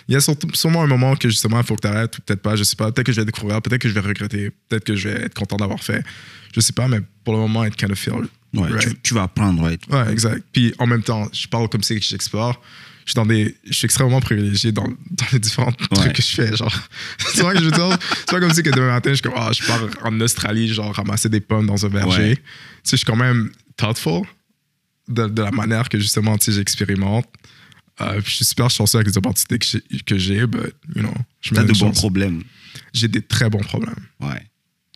Il 0.08 0.14
y 0.14 0.16
a 0.16 0.20
sûrement 0.20 0.82
un 0.82 0.86
moment 0.86 1.16
que 1.16 1.28
justement, 1.28 1.60
il 1.60 1.66
faut 1.66 1.76
que 1.76 1.82
tu 1.82 1.88
arrêtes, 1.88 2.18
ou 2.18 2.22
peut-être 2.22 2.42
pas, 2.42 2.56
je 2.56 2.64
sais 2.64 2.76
pas. 2.76 2.90
Peut-être 2.92 3.06
que 3.06 3.12
je 3.12 3.20
vais 3.20 3.24
découvrir, 3.24 3.60
peut-être 3.62 3.80
que 3.80 3.88
je 3.88 3.94
vais 3.94 4.00
regretter, 4.00 4.50
peut-être 4.68 4.84
que 4.84 4.96
je 4.96 5.08
vais 5.08 5.22
être 5.22 5.34
content 5.34 5.56
d'avoir 5.56 5.82
fait. 5.82 6.02
Je 6.54 6.60
sais 6.60 6.72
pas, 6.72 6.88
mais 6.88 7.00
pour 7.24 7.34
le 7.34 7.40
moment, 7.40 7.64
it 7.64 7.76
kind 7.76 7.90
of 7.90 7.98
feel. 7.98 8.28
Ouais, 8.54 8.68
right. 8.68 8.80
tu, 8.80 8.94
tu 9.02 9.14
vas 9.14 9.24
apprendre, 9.24 9.62
right? 9.62 9.80
Ouais, 9.90 10.12
exact. 10.12 10.44
Puis 10.52 10.72
en 10.78 10.86
même 10.86 11.02
temps, 11.02 11.28
je 11.32 11.46
parle 11.48 11.68
comme 11.68 11.82
si 11.82 12.00
j'explore. 12.00 12.60
Je 13.04 13.10
suis 13.10 13.16
dans 13.16 13.26
des, 13.26 13.54
je 13.64 13.72
suis 13.72 13.84
extrêmement 13.84 14.20
privilégié 14.20 14.72
dans, 14.72 14.86
dans 14.86 15.26
les 15.32 15.38
différents 15.38 15.72
trucs 15.72 16.12
que 16.14 16.22
je 16.22 16.34
fais. 16.34 16.56
Genre, 16.56 16.72
c'est 17.18 17.42
vrai 17.42 17.54
que 17.54 17.60
je 17.60 17.64
veux 17.66 17.70
dire, 17.70 17.98
c'est 18.18 18.30
pas 18.30 18.40
comme 18.40 18.52
si 18.52 18.62
que 18.62 18.70
demain 18.70 18.92
matin, 18.92 19.12
je 19.12 19.20
ah, 19.36 19.50
je 19.52 19.66
pars 19.66 19.80
en 20.04 20.20
Australie, 20.20 20.72
genre 20.72 20.94
ramasser 20.94 21.28
des 21.28 21.40
pommes 21.40 21.66
dans 21.66 21.84
un 21.84 21.88
verger. 21.88 22.22
Ouais. 22.22 22.36
Tu 22.36 22.42
sais, 22.84 22.90
je 22.92 22.96
suis 22.96 23.04
quand 23.04 23.16
même 23.16 23.50
thoughtful 23.76 24.22
de, 25.08 25.26
de 25.26 25.42
la 25.42 25.50
manière 25.50 25.88
que 25.88 25.98
justement, 25.98 26.38
tu 26.38 26.46
sais, 26.46 26.52
j'expérimente. 26.52 27.26
Euh, 28.00 28.20
je 28.24 28.30
suis 28.30 28.44
super 28.44 28.68
chanceux 28.70 28.98
avec 28.98 29.08
les 29.08 29.16
opportunités 29.18 29.58
que 30.04 30.18
j'ai, 30.18 30.46
but, 30.46 30.74
you 30.96 31.02
know, 31.02 31.14
je 31.40 31.50
me 31.50 31.54
Tu 31.54 31.58
as 31.58 31.62
donne 31.62 31.66
de 31.66 31.72
bons 31.72 31.86
chance. 31.86 31.96
problèmes. 31.98 32.42
J'ai 32.92 33.06
des 33.08 33.22
très 33.22 33.48
bons 33.48 33.60
problèmes. 33.62 33.94
Ouais. 34.20 34.44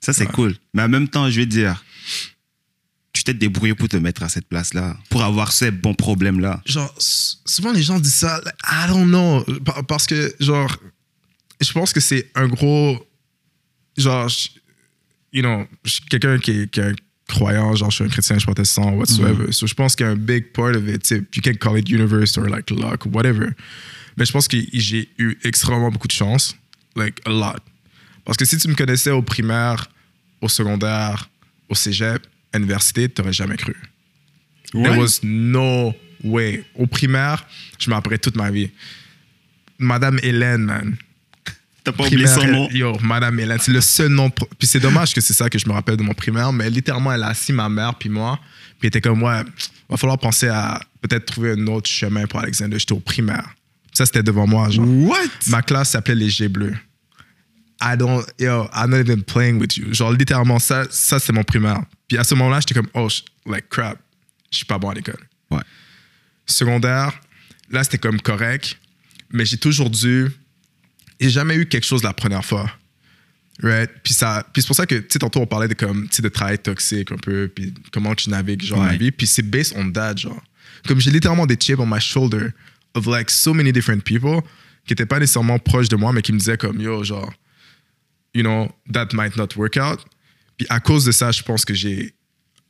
Ça, 0.01 0.13
c'est 0.13 0.27
Ouais. 0.27 0.33
cool. 0.33 0.57
Mais 0.75 0.83
en 0.83 0.89
même 0.89 1.09
temps, 1.09 1.31
je 1.31 1.37
vais 1.41 1.47
dire, 1.47 1.85
tu 3.13 3.23
t'es 3.25 3.35
débrouillé 3.35 3.75
pour 3.75 3.89
te 3.89 3.97
mettre 3.97 4.23
à 4.23 4.29
cette 4.29 4.47
place-là, 4.49 4.97
pour 5.11 5.23
avoir 5.23 5.53
ces 5.53 5.71
bons 5.71 5.95
problèmes-là. 5.95 6.61
genre, 6.67 6.93
souvent 6.99 7.73
les 7.73 7.83
gens 7.83 7.99
disent 8.01 8.15
ça, 8.15 8.41
like, 8.45 8.55
I 8.65 8.89
don't 8.89 9.07
know, 9.09 9.45
Pa- 9.65 9.83
parce 9.83 10.07
que, 10.07 10.35
genre, 10.41 10.77
je 11.61 11.73
pense 11.73 11.93
que 11.93 12.01
c'est 12.01 12.31
un 12.35 12.47
gros 12.49 13.05
genre, 13.97 14.29
je- 14.29 14.49
you 15.33 15.43
know, 15.43 15.67
je 15.85 15.91
suis 15.91 16.03
quelqu'un 16.03 16.39
qui, 16.39 16.69
qui 16.69 16.81
est 16.81 16.85
un 16.85 16.95
croyant, 17.29 17.75
genre, 17.77 17.91
je 17.91 17.97
suis 17.97 18.05
un 18.05 18.09
chrétien, 18.09 18.37
je 18.37 18.41
suis 18.41 18.47
protestant, 18.47 18.93
whatsoever. 18.95 19.53
So, 19.53 19.67
je 19.67 19.75
pense 19.75 19.95
qu'il 19.95 20.07
y 20.07 20.09
a 20.09 20.13
un 20.13 20.17
big 20.17 20.53
part 20.53 20.75
of 20.75 20.89
it, 20.89 21.11
you 21.11 21.43
can 21.43 21.55
call 21.55 21.79
it 21.79 21.89
universe 21.89 22.37
or 22.37 22.49
like 22.49 22.71
luck, 22.71 23.07
whatever. 23.07 23.55
Mais 24.17 24.25
je 24.25 24.33
pense 24.33 24.49
que 24.49 24.57
j'ai 24.73 25.09
eu 25.19 25.39
extrêmement 25.45 25.91
beaucoup 25.91 26.09
de 26.09 26.13
chance, 26.13 26.57
like 26.97 27.21
a 27.25 27.31
lot. 27.31 27.63
Parce 28.25 28.37
que 28.37 28.45
si 28.45 28.59
tu 28.59 28.69
me 28.69 28.75
connaissais 28.75 29.11
au 29.11 29.23
primaire, 29.23 29.89
au 30.41 30.49
secondaire, 30.49 31.31
au 31.69 31.75
cégep, 31.75 32.27
à 32.53 32.59
l'université, 32.59 33.09
tu 33.09 33.21
n'aurais 33.21 33.33
jamais 33.33 33.57
cru. 33.57 33.77
There 34.73 34.99
was 34.99 35.21
no 35.23 35.95
way. 36.25 36.65
Au 36.75 36.87
primaire, 36.87 37.47
je 37.79 37.89
m'en 37.89 37.97
rappellerai 37.97 38.19
toute 38.19 38.37
ma 38.37 38.51
vie. 38.51 38.71
Madame 39.79 40.19
Hélène, 40.23 40.65
man. 40.65 40.97
T'as 41.91 41.97
pas 41.97 42.07
oublié 42.07 42.27
son 42.27 42.47
nom. 42.47 42.69
Yo, 42.71 42.99
Madame 43.01 43.39
Hélène, 43.41 43.59
c'est 43.61 43.73
le 43.73 43.81
seul 43.81 44.09
nom. 44.09 44.31
pro- 44.31 44.49
Puis 44.59 44.67
c'est 44.69 44.81
dommage 44.81 45.15
que 45.15 45.21
c'est 45.21 45.33
ça 45.35 45.49
que 45.49 45.59
je 45.59 45.67
me 45.67 45.73
rappelle 45.73 45.97
de 45.97 46.03
mon 46.03 46.15
primaire, 46.15 46.53
mais 46.53 46.69
littéralement, 46.71 47.13
elle 47.13 47.23
a 47.23 47.29
assis 47.29 47.53
ma 47.53 47.69
mère 47.69 47.95
puis 47.95 48.09
moi. 48.09 48.39
Puis 48.79 48.79
elle 48.83 48.89
était 48.89 49.01
comme, 49.01 49.23
ouais, 49.23 49.43
va 49.89 49.97
falloir 49.97 50.19
penser 50.19 50.49
à 50.49 50.81
peut-être 51.01 51.27
trouver 51.27 51.53
un 51.53 51.67
autre 51.67 51.89
chemin 51.91 52.27
pour 52.27 52.41
Alexander. 52.41 52.79
J'étais 52.79 52.93
au 52.93 53.01
primaire. 53.01 53.49
Ça, 53.93 54.07
c'était 54.07 54.23
devant 54.23 54.47
moi, 54.47 54.69
genre. 54.71 54.87
What? 54.87 55.17
Ma 55.49 55.63
classe 55.63 55.91
s'appelait 55.91 56.15
les 56.15 56.31
G 56.31 56.49
bleus. 56.49 56.77
I 57.81 57.97
don't, 57.97 58.25
yo, 58.39 58.69
I'm 58.75 58.91
not 58.91 58.99
even 58.99 59.23
playing 59.23 59.59
with 59.61 59.77
you. 59.77 59.93
Genre, 59.95 60.13
littéralement, 60.13 60.59
ça, 60.59 60.85
ça 60.91 61.19
c'est 61.19 61.33
mon 61.33 61.45
primaire. 61.45 61.81
Puis 62.09 62.19
à 62.19 62.25
ce 62.25 62.35
moment-là, 62.35 62.61
j'étais 62.61 62.75
comme, 62.75 62.89
oh, 62.95 63.09
like 63.47 63.69
crap, 63.69 63.99
je 64.51 64.57
suis 64.59 64.67
pas 64.67 64.79
bon 64.79 64.91
à 64.91 64.95
l'école. 64.95 65.21
Ouais. 65.51 65.61
Secondaire, 66.47 67.13
là, 67.71 67.85
c'était 67.85 67.99
comme 67.99 68.21
correct, 68.21 68.79
mais 69.31 69.45
j'ai 69.45 69.59
toujours 69.59 69.91
dû. 69.91 70.29
J'ai 71.21 71.31
jamais 71.31 71.57
eu 71.57 71.67
quelque 71.67 71.85
chose 71.87 72.03
la 72.03 72.13
première 72.13 72.45
fois. 72.45 72.71
Right? 73.61 73.91
Puis, 74.05 74.15
ça, 74.15 74.47
puis 74.53 74.63
c'est 74.63 74.69
pour 74.69 74.77
ça 74.77 74.87
que, 74.87 74.95
tu 74.95 75.07
sais, 75.11 75.19
tantôt, 75.19 75.41
on 75.41 75.47
parlait 75.47 75.67
de, 75.67 75.75
comme, 75.75 76.09
tu 76.09 76.17
sais, 76.17 76.23
de 76.23 76.29
travail 76.29 76.59
toxique 76.61 77.11
un 77.11 77.17
peu, 77.17 77.51
puis 77.53 77.75
comment 77.93 78.15
tu 78.15 78.31
navigues, 78.31 78.63
genre, 78.63 78.79
Ouais. 78.81 78.93
la 78.93 78.97
vie. 78.97 79.11
Puis 79.11 79.27
c'est 79.27 79.43
based 79.43 79.75
on 79.77 79.91
that, 79.91 80.17
genre. 80.17 80.41
Comme 80.87 81.01
j'ai 81.01 81.11
littéralement 81.11 81.45
des 81.47 81.57
chips 81.57 81.81
on 81.81 81.87
my 81.87 82.01
shoulder 82.01 82.51
of, 82.95 83.07
like, 83.07 83.31
so 83.31 83.53
many 83.53 83.73
different 83.73 84.03
people 84.05 84.43
qui 84.87 84.93
étaient 84.93 85.07
pas 85.07 85.19
nécessairement 85.19 85.59
proches 85.59 85.89
de 85.89 85.97
moi, 85.97 86.13
mais 86.13 86.23
qui 86.23 86.33
me 86.33 86.39
disaient, 86.39 86.57
comme, 86.57 86.81
yo, 86.81 87.03
genre, 87.03 87.33
you 88.33 88.43
know, 88.43 88.71
that 88.93 89.09
might 89.13 89.37
not 89.37 89.49
work 89.57 89.77
out. 89.77 89.99
Puis 90.57 90.67
à 90.71 90.79
cause 90.79 91.05
de 91.05 91.11
ça, 91.13 91.33
je 91.33 91.43
pense 91.43 91.65
que 91.65 91.75
j'ai 91.75 92.15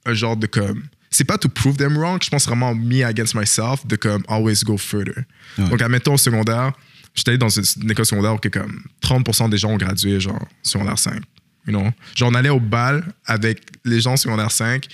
un 0.06 0.14
genre 0.14 0.36
de 0.38 0.46
comme. 0.46 0.84
C'est 1.10 1.24
pas 1.24 1.36
to 1.38 1.48
prove 1.48 1.76
them 1.76 1.96
wrong, 1.98 2.18
je 2.22 2.28
pense 2.30 2.46
vraiment 2.46 2.74
me 2.74 3.02
against 3.04 3.34
myself 3.34 3.86
de 3.86 3.96
comme 3.96 4.22
always 4.28 4.62
go 4.64 4.76
further. 4.78 5.24
Ouais. 5.58 5.68
Donc, 5.68 5.82
admettons 5.82 6.14
au 6.14 6.18
secondaire, 6.18 6.72
j'étais 7.18 7.30
allé 7.30 7.38
dans 7.38 7.48
une, 7.48 7.90
école 7.90 8.06
secondaire 8.06 8.34
où 8.34 8.38
comme 8.50 8.82
30% 9.02 9.50
des 9.50 9.58
gens 9.58 9.70
ont 9.70 9.76
gradué, 9.76 10.20
genre, 10.20 10.46
secondaire 10.62 10.98
5. 10.98 11.22
You 11.66 11.72
know? 11.72 11.90
Genre, 12.14 12.30
on 12.30 12.34
allait 12.34 12.48
au 12.48 12.60
bal 12.60 13.04
avec 13.26 13.60
les 13.84 14.00
gens 14.00 14.16
secondaire 14.16 14.50
5, 14.50 14.86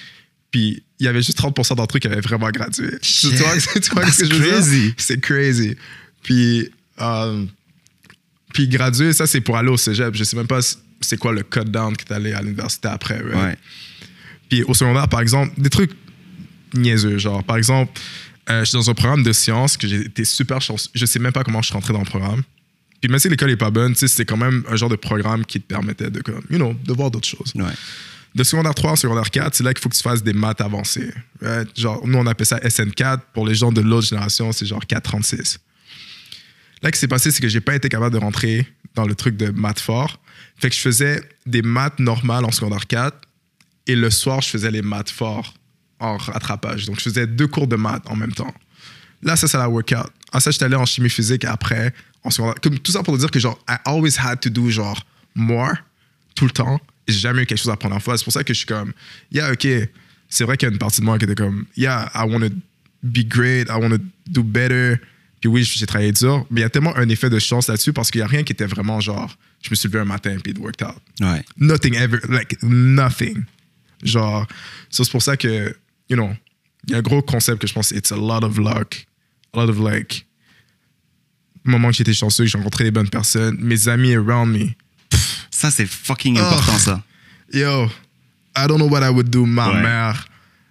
puis 0.50 0.82
il 0.98 1.06
y 1.06 1.08
avait 1.08 1.22
juste 1.22 1.38
30% 1.38 1.76
d'entre 1.76 1.96
eux 1.96 2.00
qui 2.00 2.06
avaient 2.06 2.20
vraiment 2.20 2.50
gradué. 2.50 2.98
Tu 3.00 3.28
vois, 3.28 3.56
tu 3.56 3.90
vois 3.90 4.10
ce 4.10 4.24
que 4.24 4.24
That's 4.24 4.24
je 4.24 4.34
veux 4.34 4.40
dire? 4.40 4.52
crazy. 4.52 4.94
C'est 4.96 5.20
crazy. 5.20 5.76
Puis, 6.22 6.70
euh, 7.00 7.44
puis 8.52 8.68
graduer, 8.68 9.12
ça, 9.12 9.26
c'est 9.26 9.40
pour 9.40 9.56
aller 9.56 9.68
au 9.68 9.76
cégep. 9.76 10.14
Je 10.14 10.24
sais 10.24 10.36
même 10.36 10.46
pas 10.46 10.60
c'est 11.00 11.16
quoi 11.18 11.32
le 11.32 11.42
cut 11.42 11.64
down 11.64 11.96
que 11.96 12.04
t'allais 12.04 12.32
à 12.32 12.40
l'université 12.40 12.88
après. 12.88 13.18
right? 13.18 13.34
Ouais. 13.34 13.58
Puis 14.48 14.62
au 14.62 14.74
secondaire, 14.74 15.08
par 15.08 15.20
exemple, 15.20 15.52
des 15.60 15.70
trucs 15.70 15.92
niaiseux. 16.72 17.18
Genre, 17.18 17.42
par 17.44 17.56
exemple, 17.56 18.00
euh, 18.50 18.60
je 18.60 18.64
suis 18.66 18.76
dans 18.76 18.90
un 18.90 18.94
programme 18.94 19.22
de 19.22 19.32
sciences 19.32 19.76
que 19.76 19.86
j'ai 19.86 20.00
été 20.00 20.24
super 20.24 20.60
chanceux. 20.60 20.90
Je 20.94 21.06
sais 21.06 21.18
même 21.18 21.32
pas 21.32 21.44
comment 21.44 21.62
je 21.62 21.66
suis 21.66 21.74
rentré 21.74 21.92
dans 21.92 22.00
le 22.00 22.04
programme. 22.04 22.42
Puis 23.00 23.10
même 23.10 23.18
si 23.18 23.28
l'école 23.28 23.50
est 23.50 23.56
pas 23.56 23.70
bonne, 23.70 23.94
c'est 23.94 24.24
quand 24.24 24.36
même 24.36 24.64
un 24.68 24.76
genre 24.76 24.88
de 24.88 24.96
programme 24.96 25.44
qui 25.44 25.60
te 25.60 25.66
permettait 25.66 26.10
de, 26.10 26.20
comme, 26.20 26.42
you 26.50 26.56
know, 26.56 26.74
de 26.74 26.92
voir 26.92 27.10
d'autres 27.10 27.28
choses. 27.28 27.52
Ouais. 27.54 27.72
De 28.34 28.42
secondaire 28.42 28.74
3 28.74 28.92
en 28.92 28.96
secondaire 28.96 29.30
4, 29.30 29.54
c'est 29.54 29.62
là 29.62 29.72
qu'il 29.72 29.82
faut 29.82 29.88
que 29.88 29.94
tu 29.94 30.02
fasses 30.02 30.22
des 30.22 30.32
maths 30.32 30.60
avancées. 30.60 31.12
right? 31.40 31.68
Genre, 31.78 32.06
nous, 32.06 32.18
on 32.18 32.26
appelle 32.26 32.46
ça 32.46 32.58
SN4. 32.58 33.20
Pour 33.32 33.46
les 33.46 33.54
gens 33.54 33.70
de 33.70 33.80
l'autre 33.80 34.08
génération, 34.08 34.50
c'est 34.52 34.66
genre 34.66 34.84
436. 34.84 35.60
Là, 36.82 36.88
ce 36.88 36.92
qui 36.92 36.98
s'est 36.98 37.08
passé, 37.08 37.30
c'est 37.30 37.40
que 37.40 37.48
j'ai 37.48 37.60
pas 37.60 37.74
été 37.74 37.88
capable 37.88 38.12
de 38.12 38.20
rentrer 38.20 38.66
dans 38.94 39.06
le 39.06 39.14
truc 39.14 39.36
de 39.36 39.50
maths 39.50 39.80
fort. 39.80 40.20
Fait 40.56 40.68
que 40.68 40.74
je 40.74 40.80
faisais 40.80 41.22
des 41.46 41.62
maths 41.62 41.98
normales 41.98 42.44
en 42.44 42.50
secondaire 42.50 42.86
4 42.86 43.16
et 43.86 43.96
le 43.96 44.10
soir, 44.10 44.40
je 44.40 44.48
faisais 44.48 44.70
les 44.70 44.82
maths 44.82 45.10
forts 45.10 45.54
en 46.00 46.16
rattrapage. 46.16 46.86
Donc, 46.86 46.98
je 46.98 47.04
faisais 47.04 47.26
deux 47.26 47.46
cours 47.46 47.66
de 47.66 47.76
maths 47.76 48.04
en 48.06 48.16
même 48.16 48.32
temps. 48.32 48.52
Là, 49.22 49.36
ça, 49.36 49.48
c'est 49.48 49.58
la 49.58 49.68
workout. 49.68 50.10
Ah, 50.32 50.40
ça, 50.40 50.50
j'étais 50.50 50.64
allé 50.64 50.76
en 50.76 50.84
chimie 50.84 51.10
physique 51.10 51.44
après, 51.44 51.94
en 52.22 52.30
secondaire. 52.30 52.56
Comme, 52.62 52.78
tout 52.78 52.92
ça 52.92 53.02
pour 53.02 53.14
te 53.14 53.20
dire 53.20 53.30
que, 53.30 53.38
genre, 53.38 53.58
I 53.68 53.76
always 53.84 54.18
had 54.18 54.40
to 54.40 54.50
do, 54.50 54.70
genre, 54.70 55.02
more, 55.34 55.74
tout 56.34 56.44
le 56.44 56.50
temps. 56.50 56.80
Et 57.06 57.12
j'ai 57.12 57.20
jamais 57.20 57.42
eu 57.42 57.46
quelque 57.46 57.58
chose 57.58 57.70
à 57.70 57.76
prendre 57.76 57.96
en 57.96 58.00
fois. 58.00 58.16
C'est 58.18 58.24
pour 58.24 58.32
ça 58.32 58.44
que 58.44 58.52
je 58.52 58.58
suis 58.58 58.66
comme, 58.66 58.92
yeah, 59.30 59.52
OK, 59.52 59.66
c'est 60.28 60.44
vrai 60.44 60.56
qu'il 60.56 60.68
y 60.68 60.70
a 60.70 60.72
une 60.72 60.78
partie 60.78 61.00
de 61.00 61.06
moi 61.06 61.18
qui 61.18 61.24
était 61.24 61.34
comme, 61.34 61.66
yeah, 61.76 62.10
I 62.14 62.28
want 62.28 62.40
to 62.40 62.54
be 63.02 63.26
great, 63.26 63.68
I 63.68 63.74
want 63.80 63.90
to 63.90 63.98
do 64.26 64.42
better. 64.42 64.96
Puis 65.40 65.50
oui, 65.50 65.62
j'ai 65.62 65.86
travaillé 65.86 66.12
dur, 66.12 66.46
mais 66.50 66.60
il 66.60 66.62
y 66.62 66.66
a 66.66 66.70
tellement 66.70 66.96
un 66.96 67.08
effet 67.10 67.28
de 67.28 67.38
chance 67.38 67.68
là-dessus 67.68 67.92
parce 67.92 68.10
qu'il 68.10 68.20
n'y 68.20 68.24
a 68.24 68.28
rien 68.28 68.42
qui 68.44 68.52
était 68.52 68.66
vraiment 68.66 69.00
genre, 69.00 69.36
je 69.60 69.68
me 69.70 69.74
suis 69.74 69.88
levé 69.88 70.00
un 70.00 70.06
matin 70.06 70.36
puis 70.42 70.52
it 70.52 70.58
worked 70.58 70.82
out. 70.82 70.96
Ouais. 71.20 71.44
Nothing 71.58 71.94
ever, 71.96 72.18
like 72.30 72.56
nothing. 72.62 73.44
Genre, 74.02 74.46
c'est 74.90 75.10
pour 75.10 75.22
ça 75.22 75.36
que, 75.36 75.76
you 76.08 76.16
know, 76.16 76.34
il 76.86 76.92
y 76.92 76.94
a 76.94 76.98
un 76.98 77.02
gros 77.02 77.22
concept 77.22 77.60
que 77.60 77.66
je 77.66 77.72
pense, 77.72 77.90
it's 77.92 78.12
a 78.12 78.16
lot 78.16 78.44
of 78.44 78.58
luck, 78.58 79.06
a 79.52 79.58
lot 79.58 79.68
of 79.70 79.78
like, 79.78 80.26
moment 81.64 81.88
que 81.90 81.96
j'étais 81.96 82.12
chanceux, 82.12 82.44
que 82.44 82.50
j'ai 82.50 82.58
rencontré 82.58 82.84
les 82.84 82.90
bonnes 82.90 83.08
personnes, 83.08 83.56
mes 83.60 83.88
amis 83.88 84.14
around 84.14 84.50
me. 84.52 84.74
Ça, 85.50 85.70
c'est 85.70 85.86
fucking 85.86 86.36
important, 86.38 86.78
ça. 86.78 87.02
Yo, 87.52 87.86
I 88.56 88.66
don't 88.66 88.78
know 88.78 88.88
what 88.88 89.02
I 89.02 89.08
would 89.10 89.30
do. 89.30 89.46
Ma 89.46 89.68
Ouais. 89.72 89.82
mère, 89.82 90.26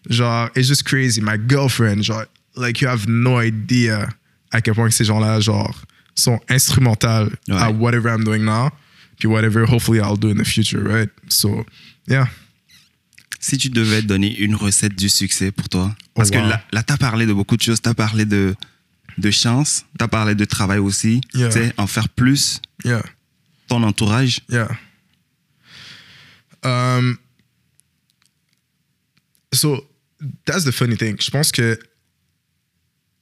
genre, 0.10 0.50
it's 0.56 0.68
just 0.68 0.84
crazy. 0.84 1.22
My 1.22 1.38
girlfriend, 1.38 2.04
genre, 2.04 2.26
like, 2.56 2.82
you 2.82 2.88
have 2.88 3.08
no 3.08 3.40
idea 3.42 4.10
à 4.52 4.62
quel 4.62 4.76
point 4.76 4.90
ces 4.92 5.06
gens-là, 5.06 5.40
genre, 5.40 5.74
sont 6.16 6.40
instrumentales 6.50 7.32
Ouais. 7.48 7.56
à 7.58 7.72
whatever 7.72 8.10
I'm 8.10 8.24
doing 8.24 8.44
now, 8.44 8.70
puis 9.18 9.28
whatever, 9.28 9.66
hopefully, 9.66 10.00
I'll 10.00 10.18
do 10.18 10.30
in 10.30 10.36
the 10.38 10.46
future, 10.46 10.84
right? 10.84 11.10
So, 11.30 11.66
yeah. 12.08 12.28
Si 13.44 13.58
tu 13.58 13.70
devais 13.70 14.02
donner 14.02 14.34
une 14.40 14.56
recette 14.56 14.96
du 14.96 15.10
succès 15.10 15.52
pour 15.52 15.68
toi, 15.68 15.94
parce 16.14 16.30
Oh, 16.32 16.36
wow. 16.38 16.44
que 16.44 16.50
là, 16.50 16.64
là 16.72 16.82
tu 16.84 16.94
as 16.94 16.98
parlé 16.98 17.26
de 17.26 17.34
beaucoup 17.34 17.58
de 17.58 17.62
choses, 17.62 17.82
tu 17.82 17.90
as 17.90 17.94
parlé 17.94 18.24
de, 18.24 18.56
de 19.18 19.32
chance, 19.32 19.84
tu 20.00 20.04
as 20.06 20.08
parlé 20.08 20.34
de 20.34 20.46
travail 20.46 20.80
aussi, 20.80 21.20
Yeah. 21.34 21.50
tu 21.50 21.60
sais, 21.60 21.74
en 21.76 21.86
faire 21.86 22.08
plus, 22.08 22.62
Yeah. 22.86 23.04
ton 23.68 23.84
entourage. 23.84 24.40
Yeah. 24.50 24.70
Um, 26.64 27.18
so, 29.54 29.86
that's 30.46 30.64
the 30.64 30.72
funny 30.72 30.96
thing. 30.96 31.18
Je 31.20 31.30
pense 31.30 31.52
que. 31.52 31.78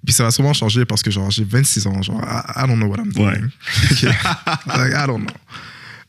Puis 0.05 0.13
ça 0.13 0.23
va 0.23 0.29
sûrement 0.31 0.53
changer 0.53 0.85
parce 0.85 1.01
que, 1.01 1.09
genre, 1.09 1.31
j'ai 1.31 1.43
26 1.43 1.87
ans. 1.87 1.99
Genre, 2.03 2.21
I, 2.23 2.63
I 2.63 2.67
don't 2.67 2.77
know 2.77 2.87
what 2.87 2.97
I'm 2.99 3.11
doing. 3.11 3.25
Ouais. 3.25 3.41
Like, 4.67 4.93
I 4.93 5.07
don't 5.07 5.21
know. 5.25 5.33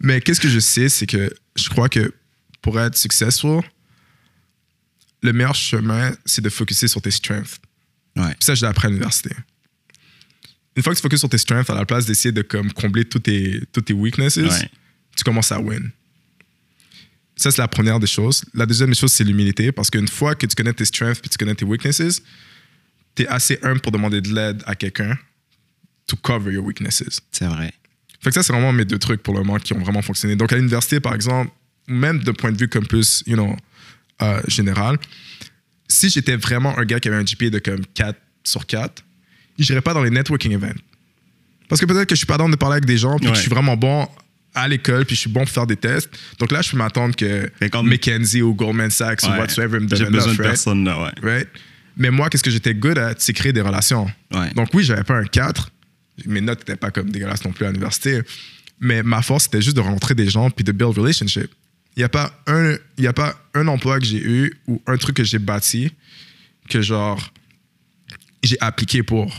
Mais 0.01 0.21
qu'est-ce 0.21 0.41
que 0.41 0.49
je 0.49 0.59
sais, 0.61 0.91
c'est 0.91 1.07
que 1.07 1.33
je 1.57 1.69
crois 1.71 1.89
que 1.89 2.13
pour 2.61 2.79
être 2.79 2.97
successful, 2.97 3.63
le 5.23 5.33
meilleur 5.33 5.55
chemin, 5.55 6.13
c'est 6.25 6.43
de 6.43 6.49
focuser 6.51 6.89
sur 6.89 7.01
tes 7.01 7.11
strengths. 7.11 7.61
Ouais. 8.17 8.29
Puis 8.35 8.37
ça, 8.45 8.55
je 8.55 8.63
l'ai 8.63 8.69
appris 8.69 8.87
à 8.87 8.91
l'université. 8.91 9.31
Une 10.77 10.83
fois 10.83 10.93
que 10.93 10.99
tu 10.99 11.03
focuses 11.03 11.21
sur 11.21 11.29
tes 11.29 11.39
strengths, 11.39 11.71
à 11.71 11.75
la 11.75 11.85
place 11.85 12.07
d'essayer 12.07 12.33
de 12.33 12.43
comme, 12.43 12.73
combler 12.73 13.05
tous 13.05 13.21
tes, 13.21 13.63
toutes 13.73 13.85
tes 13.87 13.93
weaknesses, 13.93 14.37
Ouais. 14.37 14.71
tu 15.17 15.25
commences 15.25 15.53
à 15.53 15.61
win. 15.61 15.91
Ça, 17.37 17.51
c'est 17.51 17.61
la 17.61 17.69
première 17.69 17.99
des 17.99 18.07
choses. 18.07 18.45
La 18.55 18.67
deuxième 18.67 18.91
des 18.91 18.95
choses, 18.97 19.13
c'est 19.13 19.25
l'humilité. 19.25 19.73
Parce 19.73 19.91
qu'une 19.91 20.09
fois 20.09 20.35
que 20.35 20.47
tu 20.47 20.55
connais 20.55 20.73
tes 20.73 20.85
strengths 20.85 21.21
puis 21.21 21.31
tu 21.31 21.39
connais 21.39 21.55
tes 21.55 21.65
weaknesses, 21.65 22.23
tu 23.15 23.23
es 23.23 23.27
assez 23.27 23.59
humble 23.63 23.81
pour 23.81 23.93
demander 23.93 24.21
de 24.21 24.33
l'aide 24.35 24.63
à 24.67 24.75
quelqu'un 24.75 25.19
to 26.07 26.17
cover 26.17 26.53
your 26.53 26.65
weaknesses. 26.65 27.21
C'est 27.33 27.47
vrai. 27.47 27.73
Fait 28.21 28.31
que 28.31 28.35
ça, 28.35 28.43
c'est 28.43 28.53
vraiment 28.53 28.73
mes 28.73 28.85
deux 28.85 28.99
trucs 28.99 29.23
pour 29.23 29.35
le 29.35 29.41
moment 29.43 29.59
qui 29.59 29.73
ont 29.73 29.79
vraiment 29.81 30.03
fonctionné. 30.03 30.37
Donc, 30.37 30.53
à 30.53 30.57
l'université, 30.57 31.01
par 31.01 31.15
exemple, 31.15 31.51
même 31.89 32.23
d'un 32.23 32.33
point 32.35 32.53
de 32.53 32.59
vue 32.59 32.69
comme 32.69 32.87
plus, 32.87 33.23
you 33.27 33.35
know, 33.35 33.57
euh, 34.23 34.41
général, 34.49 34.97
si 35.89 36.09
j'étais 36.11 36.37
vraiment 36.37 36.79
un 36.79 36.85
gars 36.85 37.01
qui 37.01 37.09
avait 37.09 37.17
un 37.19 37.25
GPA 37.25 37.51
de 37.51 37.59
comme 37.59 37.85
4 37.95 38.19
sur 38.45 38.67
4, 38.67 39.05
je 39.59 39.71
n'irais 39.71 39.83
pas 39.83 39.93
dans 39.95 40.03
les 40.03 40.11
networking 40.11 40.53
events. 40.53 40.81
Parce 41.69 41.81
que 41.81 41.87
peut-être 41.87 42.09
que 42.09 42.15
je 42.15 42.19
suis 42.19 42.27
pas 42.27 42.37
dans 42.39 42.49
de 42.49 42.57
parler 42.57 42.75
avec 42.75 42.85
des 42.87 42.99
gens, 42.99 43.17
puis 43.19 43.29
que 43.29 43.35
je 43.35 43.41
suis 43.41 43.51
vraiment 43.51 43.77
bon 43.77 44.09
à 44.55 44.69
l'école, 44.69 45.07
puis 45.07 45.17
je 45.17 45.21
suis 45.21 45.31
bon 45.31 45.41
pour 45.41 45.49
faire 45.51 45.67
des 45.67 45.77
tests. 45.77 46.11
Donc 46.39 46.53
là, 46.53 46.61
je 46.61 46.71
peux 46.71 46.77
m'attendre 46.77 47.17
que 47.17 47.51
comme- 47.71 47.89
McKenzie 47.89 48.43
ou 48.43 48.55
Goldman 48.55 48.91
Sachs 48.91 49.23
ou 49.23 49.27
Ouais. 49.31 49.39
whatsoever 49.39 49.81
me 49.81 49.89
J'ai 49.89 50.05
donnent 50.05 50.13
besoin 50.13 50.33
de 50.35 50.39
right? 50.39 50.51
personne 50.51 50.85
là, 50.85 51.03
ouais. 51.03 51.11
right? 51.23 51.49
Mais 51.97 52.11
moi, 52.11 52.29
qu'est-ce 52.29 52.43
que 52.43 52.51
j'étais 52.51 52.75
good 52.75 52.99
at, 52.99 53.15
c'est 53.19 53.33
créer 53.33 53.53
des 53.53 53.61
relations. 53.63 54.11
Donc 54.55 54.69
oui, 54.75 54.85
j'avais 54.85 55.05
pas 55.05 55.15
un 55.17 55.25
4. 55.25 55.71
Mes 56.27 56.41
notes 56.43 56.59
n'étaient 56.61 56.77
pas 56.77 56.91
comme 56.91 57.11
dégueulasses 57.11 57.45
non 57.45 57.53
plus 57.53 57.65
à 57.65 57.69
l'université. 57.69 58.21
Mais 58.81 59.03
ma 59.03 59.23
force, 59.23 59.45
c'était 59.45 59.63
juste 59.63 59.77
de 59.77 59.81
rencontrer 59.81 60.15
des 60.15 60.29
gens 60.29 60.51
puis 60.51 60.65
de 60.65 60.73
build 60.73 60.99
relationship. 60.99 61.51
Il 61.97 62.01
n'y 62.01 62.05
a, 62.05 62.09
pas 62.09 62.33
un- 62.47 62.77
y 62.99 63.07
a 63.07 63.13
pas 63.13 63.39
un 63.55 63.69
emploi 63.69 63.99
que 63.99 64.07
j'ai 64.07 64.23
eu 64.23 64.53
ou 64.67 64.81
un 64.87 64.97
truc 64.97 65.17
que 65.17 65.25
j'ai 65.25 65.39
bâti 65.39 65.93
que 66.69 66.81
genre 66.81 67.33
j'ai 68.43 68.57
appliqué 68.61 69.03
pour. 69.03 69.33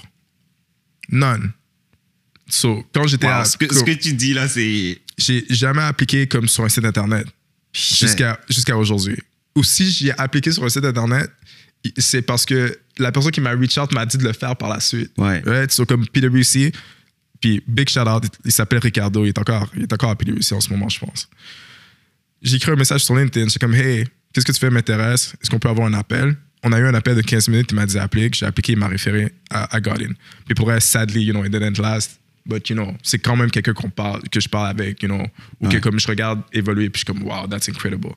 None. 1.10 1.52
So, 2.48 2.86
quand 2.94 3.08
j'étais 3.08 3.28
Wow, 3.28 3.34
à... 3.34 3.46
ce, 3.46 3.58
que, 3.58 3.74
ce 3.74 3.84
que 3.84 3.92
tu 3.92 4.14
dis 4.14 4.34
là, 4.34 4.48
c'est. 4.48 5.00
j'ai 5.18 5.46
jamais 5.50 5.82
appliqué 5.82 6.28
comme 6.28 6.48
sur 6.48 6.64
un 6.64 6.70
site 6.70 6.86
internet 6.86 7.28
jusqu'à 7.74 8.40
jusqu'à 8.50 8.78
aujourd'hui. 8.78 9.18
Ou 9.56 9.64
si 9.64 9.90
j'ai 9.92 10.12
appliqué 10.18 10.52
sur 10.52 10.64
un 10.64 10.70
site 10.70 10.86
internet, 10.86 11.30
c'est 11.98 12.22
parce 12.22 12.46
que 12.46 12.78
la 12.98 13.12
personne 13.12 13.32
qui 13.32 13.42
m'a 13.42 13.52
reach 13.52 13.78
out 13.78 13.92
m'a 13.94 14.06
dit 14.06 14.18
de 14.18 14.24
le 14.24 14.34
faire 14.34 14.56
par 14.56 14.70
la 14.70 14.80
suite. 14.80 15.12
Ouais. 15.18 15.42
Right? 15.46 15.72
So, 15.72 15.86
comme 15.86 16.06
PwC, 16.08 16.72
puis 17.42 17.62
big 17.68 17.90
shout 17.90 18.02
out, 18.08 18.24
il 18.46 18.52
s'appelle 18.52 18.80
Ricardo, 18.80 19.26
il 19.26 19.30
est 19.30 19.38
encore, 19.40 19.70
il 19.76 19.84
est 19.84 19.94
encore 19.94 20.12
à 20.12 20.16
PwC 20.16 20.54
en 20.56 20.62
ce 20.62 20.70
moment, 20.70 20.88
je 20.90 21.00
pense. 21.00 21.28
J'ai 22.44 22.58
écrit 22.58 22.72
un 22.72 22.76
message 22.76 23.04
sur 23.06 23.16
LinkedIn, 23.16 23.50
c'est 23.50 23.60
comme 23.60 23.74
hey, 23.74 24.06
qu'est-ce 24.34 24.46
que 24.46 24.52
tu 24.52 24.60
fais 24.60 24.70
m'intéresse, 24.70 25.34
est-ce 25.42 25.50
qu'on 25.50 25.60
peut 25.60 25.70
avoir 25.70 25.88
un 25.88 25.94
appel? 25.94 26.36
On 26.64 26.72
a 26.72 26.80
eu 26.80 26.86
un 26.86 26.94
appel 26.94 27.16
de 27.16 27.22
15 27.22 27.48
minutes, 27.50 27.72
il 27.72 27.76
m'a 27.76 27.86
dit 27.86 27.98
applique, 27.98 28.36
j'ai 28.36 28.46
appliqué, 28.46 28.74
il 28.74 28.78
m'a 28.80 28.88
référé 28.88 29.34
à, 29.50 29.74
à 29.76 29.82
Godin. 29.82 30.12
Puis 30.46 30.56
pour 30.56 30.72
elle, 30.72 30.82
sadly, 30.82 31.24
you 31.24 31.34
know, 31.34 31.44
it 31.44 31.52
didn't 31.52 31.82
last. 31.82 32.20
But, 32.46 32.68
you 32.70 32.76
know, 32.76 32.94
c'est 33.02 33.20
quand 33.20 33.38
même 33.38 33.50
quelqu'un 33.50 33.74
qu'on 33.74 33.90
parle, 33.90 34.22
que 34.30 34.42
je 34.42 34.50
parle 34.50 34.68
avec, 34.68 35.02
you 35.02 35.08
know, 35.08 35.26
ou 35.62 35.70
que 35.70 35.76
Ouais. 35.76 35.80
comme 35.82 35.98
je 36.00 36.08
regarde 36.08 36.42
évoluer, 36.52 36.90
puis 36.90 37.02
je 37.06 37.06
suis 37.14 37.20
comme, 37.20 37.24
wow, 37.26 37.48
that's 37.48 37.70
incredible. 37.70 38.12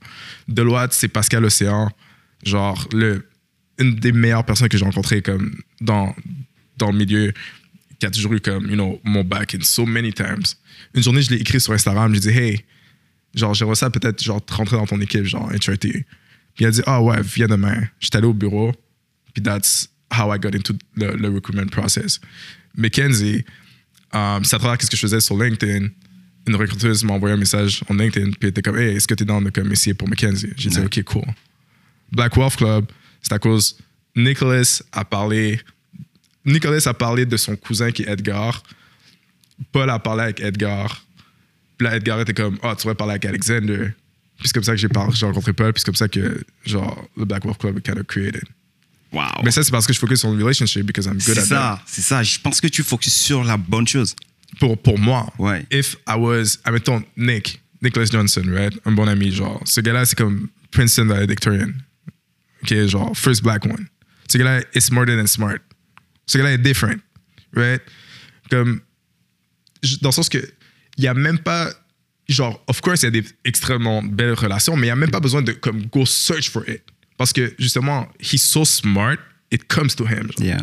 Deloitte, 0.49 0.93
c'est 0.93 1.07
Pascal 1.09 1.45
Océan, 1.45 1.91
genre, 2.45 2.89
le, 2.93 3.25
une 3.79 3.95
des 3.95 4.11
meilleures 4.11 4.45
personnes 4.45 4.69
que 4.69 4.77
j'ai 4.77 4.85
rencontrées 4.85 5.23
comme 5.23 5.55
dans, 5.81 6.15
dans 6.77 6.91
le 6.91 6.99
milieu, 6.99 7.33
qui 8.01 8.07
a 8.07 8.11
toujours 8.11 8.33
eu 8.33 8.41
comme, 8.41 8.67
you 8.69 8.75
know, 8.75 9.01
mon 9.05 9.23
back 9.23 9.55
in 9.55 9.61
so 9.63 9.87
many 9.87 10.13
times. 10.13 10.43
Une 10.95 11.03
journée, 11.05 11.23
je 11.23 11.31
l'ai 11.31 11.41
écrit 11.41 11.61
sur 11.61 11.73
Instagram, 11.73 12.13
je 12.13 12.21
lui 12.21 12.29
ai 12.29 12.33
dit, 12.33 12.39
hey, 12.39 12.65
genre, 13.37 13.55
j'aimerais 13.55 13.77
ça 13.77 13.91
peut-être, 13.91 14.23
genre, 14.23 14.41
rentrer 14.51 14.77
dans 14.77 14.87
ton 14.87 15.01
équipe, 15.01 15.25
genre, 15.25 15.49
HRT. 15.53 15.79
Puis 16.55 16.65
il 16.65 16.67
a 16.67 16.71
dit, 16.71 16.83
ah 16.87 17.03
ouais, 17.03 17.21
viens 17.23 17.47
demain. 17.47 17.85
J'étais 18.01 18.17
allé 18.19 18.27
au 18.27 18.33
bureau, 18.35 18.73
puis 19.35 19.43
that's 19.43 19.89
how 20.11 20.35
I 20.35 20.39
got 20.39 20.55
into 20.55 20.73
the, 20.97 21.17
the 21.21 21.27
recruitment 21.33 21.67
process. 21.71 22.19
Mackenzie, 22.77 23.45
um, 24.13 24.43
c'est 24.45 24.57
à 24.57 24.59
travers 24.59 24.81
ce 24.83 24.89
que 24.89 24.97
je 24.97 25.01
faisais 25.03 25.21
sur 25.21 25.37
LinkedIn. 25.41 25.89
Une 26.49 26.55
recruteuse 26.57 27.03
m'a 27.05 27.15
envoyé 27.15 27.35
un 27.35 27.39
message 27.39 27.83
en 27.89 27.95
LinkedIn, 27.95 28.31
puis 28.31 28.39
elle 28.43 28.49
était 28.49 28.63
comme, 28.63 28.79
hey, 28.79 28.97
est-ce 28.97 29.07
que 29.07 29.15
tu 29.15 29.25
es 29.25 29.27
dans 29.27 29.43
de 29.43 29.51
comme 29.51 29.71
essayer 29.73 29.95
pour 29.95 30.09
Mackenzie? 30.09 30.53
J'ai 30.57 30.71
dit, 30.71 30.79
Ouais. 30.79 30.85
ok, 30.87 31.03
cool. 31.05 31.25
Black 32.13 32.37
Wolf 32.37 32.57
Club, 32.57 32.87
c'est 33.21 33.33
à 33.33 33.39
cause 33.39 33.77
Nicholas 34.15 34.83
a 34.93 35.05
parlé. 35.05 35.61
Nicholas 36.45 36.87
a 36.87 36.95
parlé 36.95 37.27
de 37.27 37.37
son 37.37 37.57
cousin 37.57 37.91
qui 37.91 38.03
est 38.03 38.09
Edgar. 38.09 38.63
Paul 39.73 39.91
a 39.91 39.99
parlé 39.99 40.23
avec 40.23 40.41
Edgar. 40.41 41.05
Puis 41.79 41.87
là, 41.87 41.97
Edgar 41.97 42.21
était 42.21 42.35
comme, 42.35 42.59
ah, 42.63 42.75
tu 42.77 42.83
pourrais 42.83 42.95
parler 42.95 43.13
avec 43.13 43.25
Alexander. 43.25 43.91
Puis 44.39 44.49
c'est 44.49 44.53
comme 44.53 44.63
ça 44.65 44.73
que 44.73 44.79
j'ai 44.79 44.89
rencontré 45.27 45.53
Paul. 45.53 45.73
Puis 45.73 45.81
c'est 45.81 45.87
comme 45.87 45.95
ça 45.95 46.09
que, 46.09 46.43
genre, 46.65 47.07
le 47.17 47.25
Black 47.25 47.45
Wolf 47.45 47.59
Club 47.59 47.79
est 47.79 47.83
kind 47.83 47.99
of 47.99 48.07
created. 48.07 48.45
Wow. 49.13 49.23
Mais 49.45 49.51
ça, 49.51 49.63
c'est 49.63 49.71
parce 49.71 49.87
que 49.87 49.93
je 49.93 49.99
focus 49.99 50.21
sur 50.21 50.31
le 50.33 50.43
relationship 50.43 50.85
because 50.85 51.07
I'm 51.07 51.15
good 51.15 51.23
C'est 51.23 51.39
at 51.39 51.45
ça, 51.45 51.83
c'est 51.87 52.03
ça. 52.03 52.23
Je 52.23 52.39
pense 52.41 52.61
que 52.61 52.67
tu 52.67 52.83
focuses 52.83 53.15
sur 53.15 53.45
la 53.45 53.57
bonne 53.57 53.87
chose. 53.87 54.15
that. 54.15 54.59
Pour, 54.59 54.77
pour 54.81 54.99
moi, 54.99 55.33
Ouais. 55.39 55.65
if 55.71 55.97
I 56.09 56.15
was, 56.17 56.59
admettons, 56.65 57.03
Nick, 57.17 57.61
Nicholas 57.83 58.07
Johnson, 58.07 58.43
right? 58.49 58.73
Un 58.85 58.93
bon 58.93 59.07
ami, 59.09 59.31
genre. 59.33 59.61
Ce 59.65 59.81
gars-là, 59.81 60.05
c'est 60.05 60.17
comme 60.17 60.49
Princeton 60.71 61.07
valedictorian. 61.07 61.73
OK, 62.63 62.75
genre, 62.87 63.17
first 63.17 63.43
black 63.43 63.65
one. 63.65 63.87
Ce 64.29 64.39
gars-là 64.39 64.63
est 64.73 64.81
smarter 64.81 65.17
than 65.17 65.27
smart. 65.27 65.59
Ce 66.27 66.37
gars-là 66.39 66.53
est 66.53 66.59
different, 66.59 67.01
right? 67.55 67.81
Comme, 68.51 68.81
dans 70.03 70.09
le 70.09 70.13
sens 70.13 70.29
que, 70.29 70.39
il 70.97 71.03
n'y 71.03 71.09
a 71.09 71.15
même 71.15 71.39
pas, 71.39 71.71
genre, 72.29 72.63
of 72.67 72.81
course, 72.81 73.03
il 73.03 73.05
y 73.05 73.09
a 73.09 73.11
des 73.11 73.25
extrêmement 73.45 74.03
belles 74.03 74.33
relations, 74.35 74.75
mais 74.77 74.83
il 74.87 74.91
n'y 74.91 74.93
a 74.93 74.97
même 74.97 75.11
pas 75.11 75.21
besoin 75.21 75.43
de, 75.43 75.53
comme, 75.53 75.87
go 75.87 76.05
search 76.07 76.51
for 76.51 76.63
it. 76.69 76.83
Parce 77.19 77.33
que, 77.33 77.55
justement, 77.59 78.09
he's 78.21 78.43
so 78.43 78.65
smart, 78.65 79.17
it 79.51 79.67
comes 79.69 79.89
to 79.97 80.05
him. 80.07 80.29
Yeah. 80.39 80.59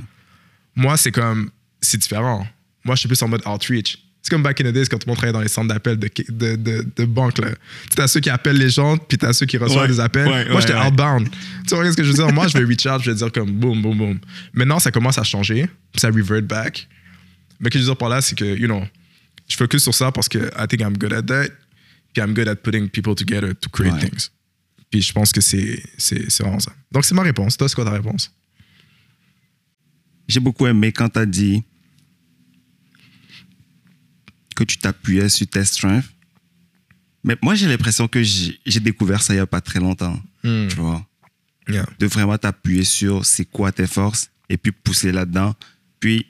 Moi, 0.76 0.98
c'est 0.98 1.12
comme, 1.12 1.50
c'est 1.82 1.98
différent. 1.98 2.48
Moi, 2.84 2.96
je 2.96 3.00
suis 3.02 3.08
plus 3.08 3.22
en 3.22 3.28
mode 3.28 3.42
outreach. 3.46 3.98
C'est 4.22 4.30
comme 4.30 4.44
back 4.44 4.62
in 4.62 4.64
the 4.70 4.74
days 4.74 4.86
quand 4.88 4.98
tout 5.00 5.06
le 5.06 5.12
monde 5.12 5.18
travaillait 5.18 5.34
dans 5.34 5.42
les 5.42 5.50
centres 5.50 5.68
d'appel 5.68 5.98
de, 5.98 6.10
de, 6.30 6.56
de, 6.56 6.86
de 6.96 7.06
banque. 7.06 7.40
Là. 7.40 7.50
Tu 7.94 8.02
as 8.02 8.08
ceux 8.08 8.22
qui 8.22 8.30
appellent 8.30 8.58
les 8.58 8.70
gens, 8.70 8.98
puis 8.98 9.18
tu 9.18 9.26
as 9.26 9.34
ceux 9.34 9.46
qui 9.46 9.58
reçoivent 9.58 9.82
Ouais, 9.82 9.88
des 9.90 10.00
appels. 10.00 10.26
ouais, 10.28 10.46
Moi, 10.46 10.56
ouais, 10.56 10.62
j'étais 10.62 10.74
ouais. 10.74 10.88
outbound. 10.88 11.28
Tu 11.68 11.76
vois 11.76 11.92
ce 11.92 11.98
que 11.98 12.04
je 12.04 12.10
veux 12.10 12.14
dire? 12.16 12.32
Moi, 12.32 12.48
je 12.48 12.58
vais 12.58 12.64
reach 12.64 12.86
out, 12.86 13.02
je 13.04 13.12
vais 13.12 13.18
dire 13.18 13.32
comme 13.34 13.52
boom, 13.52 13.82
boom, 13.82 13.98
boom. 13.98 14.20
Maintenant, 14.54 14.80
ça 14.80 14.92
commence 14.92 15.18
à 15.18 15.24
changer, 15.24 15.66
puis 15.92 16.00
ça 16.00 16.08
revert 16.08 16.42
back. 16.42 16.88
Mais 17.60 17.68
ce 17.68 17.72
que 17.72 17.80
je 17.80 17.84
veux 17.84 17.90
dire 17.90 17.98
par 17.98 18.08
là, 18.10 18.22
c'est 18.22 18.36
que, 18.38 18.46
you 18.46 18.68
know, 18.68 18.84
je 19.54 19.58
focus 19.58 19.84
sur 19.84 19.94
ça 19.94 20.12
parce 20.12 20.28
que 20.28 20.40
I 20.58 20.68
think 20.68 20.82
I'm 20.82 20.98
good 20.98 21.14
at 21.14 21.24
that, 21.24 21.48
puis 22.14 22.24
I'm 22.24 22.34
good 22.34 22.48
at 22.48 22.56
putting 22.58 22.90
people 22.90 23.14
together 23.16 23.54
to 23.56 23.70
create 23.70 23.94
Ouais. 23.94 24.10
things. 24.10 24.30
Puis 24.90 25.02
je 25.04 25.14
pense 25.14 25.32
que 25.32 25.42
c'est 25.42 25.82
c'est- 25.98 26.30
c'est 26.30 26.44
vraiment 26.44 26.60
ça. 26.60 26.74
Donc, 26.92 27.06
c'est 27.06 27.16
ma 27.16 27.22
réponse. 27.24 27.56
Toi, 27.58 27.70
c'est 27.70 27.76
quoi 27.76 27.86
ta 27.86 27.92
réponse? 27.92 28.32
J'ai 30.28 30.40
beaucoup 30.40 30.66
aimé 30.68 30.92
quand 30.92 31.10
tu 31.10 31.20
as 31.20 31.26
dit 31.26 31.64
que 34.56 34.64
tu 34.64 34.78
t'appuyais 34.78 35.30
sur 35.30 35.48
tes 35.48 35.66
strengths. 35.66 36.06
Mais 37.24 37.38
moi, 37.42 37.56
j'ai 37.56 37.68
l'impression 37.68 38.08
que 38.08 38.22
j'ai 38.22 38.60
j'ai 38.66 38.80
découvert 38.80 39.22
ça 39.22 39.34
il 39.34 39.38
n'y 39.38 39.42
a 39.42 39.48
pas 39.48 39.62
très 39.62 39.80
longtemps. 39.80 40.20
Hmm. 40.44 40.68
Tu 40.68 40.76
vois? 40.76 41.06
Yeah. 41.68 41.88
De 42.00 42.06
vraiment 42.08 42.38
t'appuyer 42.38 42.84
sur 42.84 43.26
c'est 43.26 43.46
quoi 43.46 43.72
tes 43.72 43.88
forces 43.88 44.30
et 44.50 44.58
puis 44.58 44.72
pousser 44.72 45.12
là-dedans. 45.12 45.56
Puis, 46.00 46.26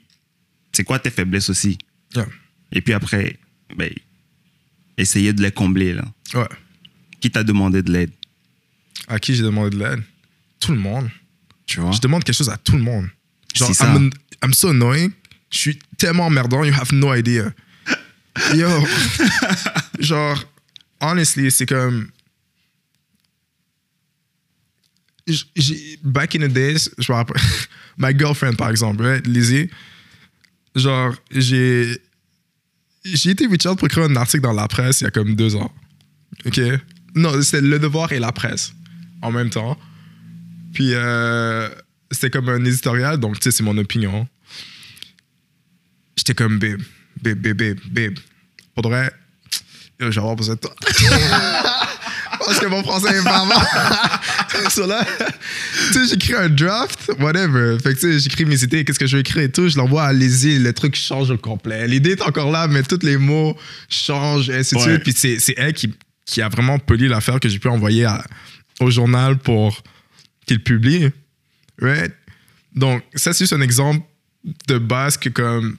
c'est 0.72 0.84
quoi 0.84 0.98
tes 1.00 1.10
faiblesses 1.10 1.50
aussi? 1.50 1.76
Yeah. 2.14 2.26
Et 2.74 2.82
puis 2.82 2.92
après, 2.92 3.38
ben, 3.74 3.90
essayer 4.98 5.32
de 5.32 5.40
les 5.42 5.50
combler. 5.52 5.94
Là. 5.94 6.04
Ouais. 6.34 6.48
Qui 7.20 7.30
t'a 7.30 7.42
demandé 7.42 7.82
de 7.82 7.90
l'aide? 7.90 8.10
À 9.08 9.18
qui 9.18 9.34
j'ai 9.34 9.42
demandé 9.42 9.76
de 9.76 9.82
l'aide? 9.82 10.02
Tout 10.60 10.72
le 10.72 10.78
monde. 10.78 11.08
Tu 11.66 11.80
vois? 11.80 11.92
Je 11.92 12.00
demande 12.00 12.24
quelque 12.24 12.36
chose 12.36 12.50
à 12.50 12.56
tout 12.58 12.76
le 12.76 12.82
monde. 12.82 13.08
Genre, 13.54 13.74
ça. 13.74 13.94
I'm, 13.94 14.10
I'm 14.42 14.52
so 14.52 14.68
annoying. 14.70 15.10
Je 15.50 15.58
suis 15.58 15.78
tellement 15.96 16.26
emmerdant, 16.26 16.64
you 16.64 16.74
have 16.74 16.92
no 16.92 17.14
idea. 17.14 17.54
Yo. 18.54 18.68
genre, 20.00 20.44
honestly, 21.00 21.50
c'est 21.50 21.66
comme. 21.66 22.10
J- 25.26 25.98
Back 26.02 26.34
in 26.34 26.40
the 26.40 26.52
days, 26.52 26.90
je 26.98 27.10
me 27.12 27.16
rappelle. 27.16 27.40
My 27.96 28.12
girlfriend, 28.12 28.56
par 28.56 28.70
exemple, 28.70 29.02
right, 29.04 29.26
Lizzie. 29.26 29.70
Genre, 30.74 31.14
j'ai. 31.30 31.98
J'ai 33.04 33.30
été 33.30 33.46
out 33.46 33.78
pour 33.78 33.86
écrire 33.86 34.04
un 34.04 34.16
article 34.16 34.42
dans 34.42 34.52
la 34.52 34.66
presse 34.66 35.02
il 35.02 35.04
y 35.04 35.06
a 35.06 35.10
comme 35.10 35.34
deux 35.36 35.56
ans. 35.56 35.70
OK? 36.46 36.60
Non, 37.14 37.40
c'était 37.42 37.60
Le 37.60 37.78
Devoir 37.78 38.12
et 38.12 38.18
la 38.18 38.32
presse 38.32 38.72
en 39.22 39.30
même 39.30 39.50
temps. 39.50 39.78
Puis 40.72 40.94
euh, 40.94 41.68
c'était 42.10 42.30
comme 42.30 42.48
un 42.48 42.64
éditorial, 42.64 43.18
donc 43.18 43.38
tu 43.38 43.44
sais, 43.44 43.56
c'est 43.56 43.62
mon 43.62 43.76
opinion. 43.78 44.26
J'étais 46.16 46.34
comme, 46.34 46.58
babe, 46.58 46.80
babe, 47.22 47.38
babe, 47.38 47.56
babe, 47.56 47.78
babe. 47.90 48.18
Pour 48.74 48.82
de 48.82 48.88
vrai, 48.88 49.12
besoin 50.34 50.54
de 50.54 50.60
toi. 50.60 50.74
Parce 52.38 52.58
que 52.58 52.66
mon 52.66 52.82
français 52.82 53.16
est 53.16 53.24
pas. 53.24 53.46
So 54.70 54.86
là, 54.86 55.04
tu 55.92 55.92
sais, 55.92 56.06
j'écris 56.10 56.34
un 56.34 56.48
draft, 56.48 57.10
whatever. 57.20 57.76
Fait 57.82 57.94
que 57.94 58.00
tu 58.00 58.12
sais, 58.12 58.18
j'écris 58.20 58.44
mes 58.44 58.62
idées, 58.62 58.84
qu'est-ce 58.84 58.98
que 58.98 59.06
je 59.06 59.16
vais 59.16 59.20
écrire 59.20 59.42
et 59.44 59.50
tout. 59.52 59.68
Je 59.68 59.76
l'envoie 59.76 60.04
à 60.04 60.12
Lizzie, 60.12 60.58
le 60.58 60.72
truc 60.72 60.96
change 60.96 61.30
au 61.30 61.36
complet. 61.38 61.86
L'idée 61.86 62.12
est 62.12 62.22
encore 62.22 62.50
là, 62.50 62.66
mais 62.66 62.82
tous 62.82 63.00
les 63.02 63.16
mots 63.16 63.56
changent, 63.88 64.48
et 64.50 64.56
ainsi 64.56 64.74
de 64.74 64.80
Ouais. 64.80 65.00
suite. 65.00 65.02
Puis 65.02 65.38
c'est 65.40 65.54
elle 65.56 65.72
qui, 65.72 65.94
qui 66.24 66.40
a 66.42 66.48
vraiment 66.48 66.78
poli 66.78 67.08
l'affaire 67.08 67.38
que 67.40 67.48
j'ai 67.48 67.58
pu 67.58 67.68
envoyer 67.68 68.04
à- 68.04 68.24
au 68.80 68.90
journal 68.90 69.38
pour 69.38 69.82
qu'il 70.46 70.62
publie. 70.62 71.10
Right? 71.80 72.12
Donc, 72.74 73.02
ça, 73.14 73.32
c'est 73.32 73.44
juste 73.44 73.52
un 73.52 73.60
exemple 73.60 74.00
de 74.68 74.78
base 74.78 75.16
que 75.16 75.28
comme. 75.28 75.76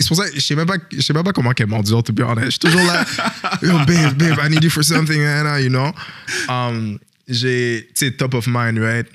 C'est 0.00 0.06
pour 0.08 0.16
ça 0.16 0.24
je 0.32 0.38
sais 0.38 0.54
même 0.54 0.66
pas, 0.66 0.76
je 0.92 1.00
sais 1.00 1.12
même 1.12 1.24
pas 1.24 1.32
comment 1.32 1.50
qu'elle 1.52 1.66
m'endure, 1.66 2.04
to 2.04 2.12
be 2.12 2.20
honest. 2.20 2.44
Je 2.46 2.50
suis 2.50 2.58
toujours 2.60 2.84
là, 2.86 3.04
yo, 3.62 3.72
babe, 3.86 4.14
babe, 4.16 4.38
I 4.44 4.48
need 4.48 4.62
you 4.62 4.70
for 4.70 4.84
something, 4.84 5.20
Anna, 5.20 5.60
you 5.60 5.68
know. 5.70 5.92
Um, 6.48 6.98
j'ai, 7.28 7.86
tu 7.94 8.06
sais, 8.06 8.12
top 8.12 8.34
of 8.34 8.46
mind, 8.48 8.78
right? 8.78 9.06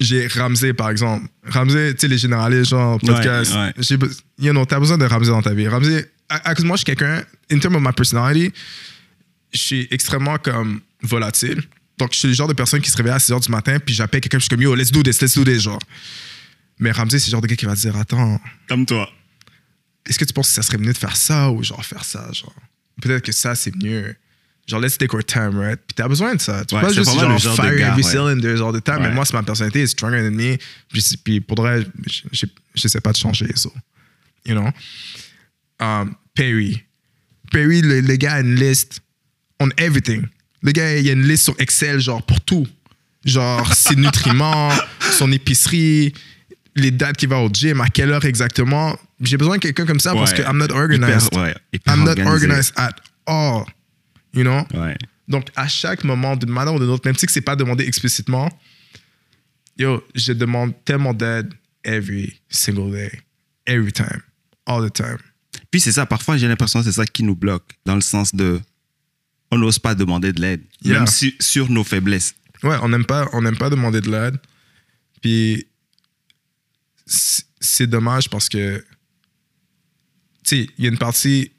J'ai 0.00 0.26
Ramsey, 0.28 0.72
par 0.74 0.90
exemple. 0.90 1.26
Ramsey, 1.44 1.94
tu 1.94 2.00
sais, 2.00 2.08
les 2.08 2.18
généralistes, 2.18 2.70
genre, 2.70 2.98
podcast. 3.00 3.54
ouais. 3.54 3.72
J'ai 3.78 3.96
be- 3.96 4.10
You 4.38 4.52
know, 4.52 4.64
t'as 4.64 4.78
besoin 4.78 4.98
de 4.98 5.04
Ramsey 5.04 5.30
dans 5.30 5.42
ta 5.42 5.54
vie. 5.54 5.68
Ramsey, 5.68 6.10
à, 6.28 6.48
à 6.50 6.54
cause 6.54 6.64
moi, 6.64 6.76
je 6.76 6.80
suis 6.80 6.84
quelqu'un, 6.86 7.22
in 7.50 7.58
terms 7.58 7.74
of 7.76 7.82
my 7.82 7.92
personality, 7.92 8.52
je 9.52 9.58
suis 9.58 9.88
extrêmement 9.90 10.38
comme 10.38 10.80
volatile. 11.02 11.62
Donc, 11.98 12.12
je 12.14 12.18
suis 12.18 12.28
le 12.28 12.34
genre 12.34 12.48
de 12.48 12.52
personne 12.54 12.80
qui 12.80 12.90
se 12.90 12.96
réveille 12.96 13.12
à 13.12 13.18
6 13.18 13.32
h 13.32 13.40
du 13.44 13.50
matin, 13.50 13.78
puis 13.78 13.94
j'appelle 13.94 14.20
quelqu'un, 14.20 14.38
je 14.38 14.44
suis 14.44 14.48
comme, 14.50 14.62
yo, 14.62 14.74
let's 14.74 14.90
do 14.90 15.02
this, 15.02 15.20
let's 15.20 15.34
do 15.36 15.44
this, 15.44 15.62
genre. 15.62 15.78
Mais 16.78 16.90
Ramsey, 16.92 17.18
c'est 17.18 17.26
le 17.26 17.32
genre 17.32 17.40
de 17.42 17.46
gars 17.46 17.56
qui 17.56 17.66
va 17.66 17.74
dire, 17.74 17.94
attends, 17.96 18.40
Comme 18.68 18.86
toi. 18.86 19.10
est-ce 20.06 20.18
que 20.18 20.24
tu 20.24 20.32
penses 20.32 20.48
que 20.48 20.54
ça 20.54 20.62
serait 20.62 20.78
mieux 20.78 20.92
de 20.92 20.98
faire 20.98 21.16
ça 21.16 21.50
ou 21.50 21.62
genre 21.62 21.84
faire 21.84 22.04
ça, 22.04 22.30
genre? 22.32 22.54
Peut-être 23.02 23.24
que 23.24 23.32
ça, 23.32 23.54
c'est 23.54 23.74
mieux. 23.76 24.14
Genre, 24.70 24.80
let's 24.80 24.96
take 24.96 25.14
our 25.14 25.22
time, 25.24 25.58
right? 25.58 25.78
Puis 25.86 25.94
t'as 25.96 26.08
besoin 26.08 26.34
de 26.34 26.40
ça. 26.40 26.64
Tu 26.64 26.74
Ouais, 26.74 26.80
peux 26.80 26.86
pas 26.86 26.92
juste 26.92 27.10
genre, 27.12 27.38
genre 27.38 27.56
de 27.56 27.60
fire 27.62 27.76
gars, 27.76 27.88
every 27.88 28.02
ouais. 28.04 28.10
cylinder 28.10 28.56
genre 28.56 28.72
de 28.72 28.78
temps. 28.80 28.98
Mais 29.00 29.08
Ouais. 29.08 29.14
moi, 29.14 29.24
c'est 29.24 29.34
ma 29.34 29.42
personnalité, 29.42 29.82
it's 29.82 29.90
stronger 29.92 30.18
than 30.22 30.30
me. 30.30 30.56
Puis, 30.88 31.04
puis 31.24 31.40
pour 31.40 31.56
vrai, 31.60 31.84
je- 32.06 32.22
je 32.32 32.46
j'essaie 32.74 33.00
pas 33.00 33.12
de 33.12 33.16
changer, 33.16 33.48
so. 33.56 33.72
You 34.46 34.54
know? 34.54 34.70
Um, 35.80 36.14
Perry. 36.34 36.82
Perry, 37.50 37.82
le, 37.82 38.00
le 38.00 38.16
gars 38.16 38.34
a 38.34 38.40
une 38.40 38.54
liste 38.54 39.00
on 39.58 39.68
everything. 39.76 40.24
Le 40.62 40.72
gars, 40.72 40.96
il 40.98 41.06
y 41.06 41.10
a 41.10 41.12
une 41.12 41.26
liste 41.26 41.44
sur 41.44 41.54
Excel, 41.58 42.00
genre, 42.00 42.22
pour 42.22 42.40
tout. 42.40 42.66
Genre, 43.24 43.74
ses 43.74 43.96
nutriments, 43.96 44.70
son 45.12 45.30
épicerie, 45.32 46.12
les 46.76 46.90
dates 46.90 47.16
qu'il 47.16 47.28
va 47.28 47.38
au 47.40 47.48
gym, 47.52 47.80
à 47.80 47.88
quelle 47.88 48.10
heure 48.12 48.24
exactement. 48.24 48.96
J'ai 49.20 49.36
besoin 49.36 49.56
de 49.56 49.60
quelqu'un 49.62 49.84
comme 49.84 50.00
ça 50.00 50.14
parce 50.14 50.32
que 50.32 50.40
I'm 50.42 50.56
not 50.56 50.72
organized. 50.72 51.28
Hyper, 51.32 51.54
hyper 51.72 51.92
I'm 51.94 52.04
not 52.04 52.18
organized 52.24 52.72
at 52.76 52.92
all. 53.26 53.64
You 54.34 54.42
know? 54.42 54.64
Ouais. 54.74 54.96
Donc, 55.28 55.48
à 55.56 55.68
chaque 55.68 56.04
moment, 56.04 56.36
d'une 56.36 56.50
manière 56.50 56.74
ou 56.74 56.78
d'une 56.78 56.88
autre, 56.88 57.06
même 57.06 57.16
si 57.16 57.26
c'est 57.28 57.40
pas 57.40 57.56
demandé 57.56 57.84
explicitement, 57.84 58.48
yo, 59.78 60.02
je 60.14 60.32
demande 60.32 60.72
tellement 60.84 61.14
d'aide 61.14 61.52
every 61.84 62.40
single 62.48 62.90
day, 62.92 63.10
every 63.66 63.92
time, 63.92 64.22
all 64.66 64.88
the 64.88 64.92
time. 64.92 65.18
Puis 65.70 65.80
c'est 65.80 65.92
ça, 65.92 66.04
parfois 66.06 66.36
j'ai 66.36 66.48
l'impression 66.48 66.80
que 66.80 66.86
c'est 66.86 66.92
ça 66.92 67.04
qui 67.06 67.22
nous 67.22 67.36
bloque, 67.36 67.72
dans 67.84 67.94
le 67.94 68.00
sens 68.00 68.34
de 68.34 68.60
on 69.52 69.58
n'ose 69.58 69.78
pas 69.78 69.94
demander 69.94 70.32
de 70.32 70.40
l'aide, 70.40 70.62
Yeah. 70.82 70.98
même 70.98 71.06
si- 71.06 71.34
sur 71.40 71.68
nos 71.70 71.82
faiblesses. 71.84 72.34
Ouais, 72.62 72.76
on 72.82 72.88
n'aime 72.88 73.04
pas, 73.04 73.28
on 73.32 73.42
pas 73.54 73.70
demander 73.70 74.00
de 74.00 74.10
l'aide. 74.10 74.36
Puis 75.22 75.66
c'est 77.06 77.86
dommage 77.86 78.28
parce 78.30 78.48
que, 78.48 78.78
tu 80.44 80.64
sais, 80.64 80.68
il 80.78 80.84
y 80.84 80.86
a 80.88 80.90
une 80.90 80.98
partie 80.98 81.52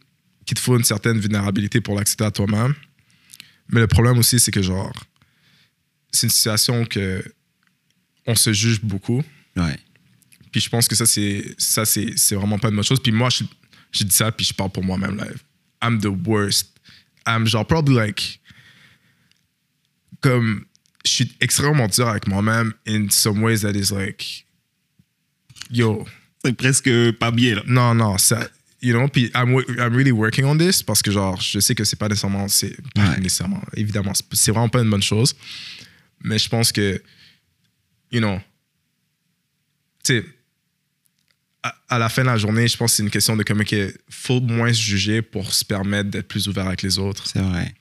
qui 0.51 0.55
te 0.55 0.59
faut 0.59 0.77
une 0.77 0.83
certaine 0.83 1.17
vulnérabilité 1.17 1.79
pour 1.79 1.95
l'accepter 1.95 2.25
à 2.25 2.31
toi-même. 2.31 2.73
Mais 3.69 3.79
le 3.79 3.87
problème 3.87 4.17
aussi, 4.17 4.37
c'est 4.37 4.51
que 4.51 4.61
genre, 4.61 4.91
c'est 6.11 6.27
une 6.27 6.31
situation 6.31 6.83
que 6.83 7.23
on 8.27 8.35
se 8.35 8.51
juge 8.51 8.81
beaucoup. 8.81 9.23
Ouais. 9.55 9.79
Puis 10.51 10.59
je 10.59 10.67
pense 10.67 10.89
que 10.89 10.95
ça, 10.95 11.05
c'est 11.05 11.55
ça 11.57 11.85
c'est 11.85 12.17
c'est 12.17 12.35
vraiment 12.35 12.59
pas 12.59 12.67
une 12.67 12.75
bonne 12.75 12.83
chose. 12.83 13.01
Puis 13.01 13.13
moi, 13.13 13.29
je, 13.29 13.45
je 13.93 14.03
dis 14.03 14.13
ça, 14.13 14.29
puis 14.29 14.45
je 14.45 14.53
parle 14.53 14.71
pour 14.71 14.83
moi-même. 14.83 15.15
Là. 15.15 15.27
I'm 15.81 16.01
the 16.01 16.27
worst. 16.27 16.77
I'm 17.25 17.47
genre, 17.47 17.65
probably 17.65 17.95
like. 17.95 18.41
Comme. 20.19 20.65
Je 21.05 21.11
suis 21.11 21.35
extrêmement 21.39 21.87
dur 21.87 22.09
avec 22.09 22.27
moi-même 22.27 22.73
in 22.85 23.09
some 23.09 23.41
ways 23.41 23.61
that 23.61 23.71
is 23.71 23.93
like. 23.93 24.45
Yo. 25.69 26.05
C'est 26.43 26.57
presque 26.57 26.91
pas 27.13 27.31
bien, 27.31 27.55
là. 27.55 27.63
Non, 27.67 27.95
non, 27.95 28.17
ça. 28.17 28.49
You 28.83 28.93
know, 28.97 29.07
puis 29.07 29.29
I'm, 29.35 29.49
I'm 29.77 29.93
really 29.95 30.11
working 30.11 30.43
on 30.45 30.57
this 30.57 30.81
parce 30.81 31.01
que 31.03 31.11
genre, 31.11 31.39
je 31.39 31.59
sais 31.59 31.75
que 31.75 31.83
c'est 31.83 31.97
pas 31.97 32.09
nécessairement. 32.09 32.47
C'est 32.47 32.75
pas 32.95 33.09
Ouais. 33.11 33.19
nécessairement. 33.19 33.61
Évidemment, 33.75 34.13
c'est- 34.33 34.51
vraiment 34.51 34.69
pas 34.69 34.81
une 34.81 34.89
bonne 34.89 35.03
chose. 35.03 35.35
Mais 36.23 36.39
je 36.39 36.49
pense 36.49 36.71
que. 36.71 37.01
You 38.11 38.19
know. 38.19 38.39
Tu 40.03 40.13
sais 40.21 40.25
à, 41.63 41.75
à 41.89 41.99
la 41.99 42.09
fin 42.09 42.23
de 42.23 42.27
la 42.27 42.37
journée, 42.37 42.67
je 42.67 42.75
pense 42.75 42.91
que 42.91 42.97
c'est 42.97 43.03
une 43.03 43.11
question 43.11 43.37
de 43.37 43.43
comment 43.43 43.63
il 43.71 43.93
faut 44.09 44.41
moins 44.41 44.73
se 44.73 44.81
juger 44.81 45.21
pour 45.21 45.53
se 45.53 45.63
permettre 45.63 46.09
d'être 46.09 46.27
plus 46.27 46.47
ouvert 46.47 46.65
avec 46.65 46.81
les 46.81 46.97
autres. 46.97 47.27
C'est 47.27 47.39
vrai. 47.39 47.75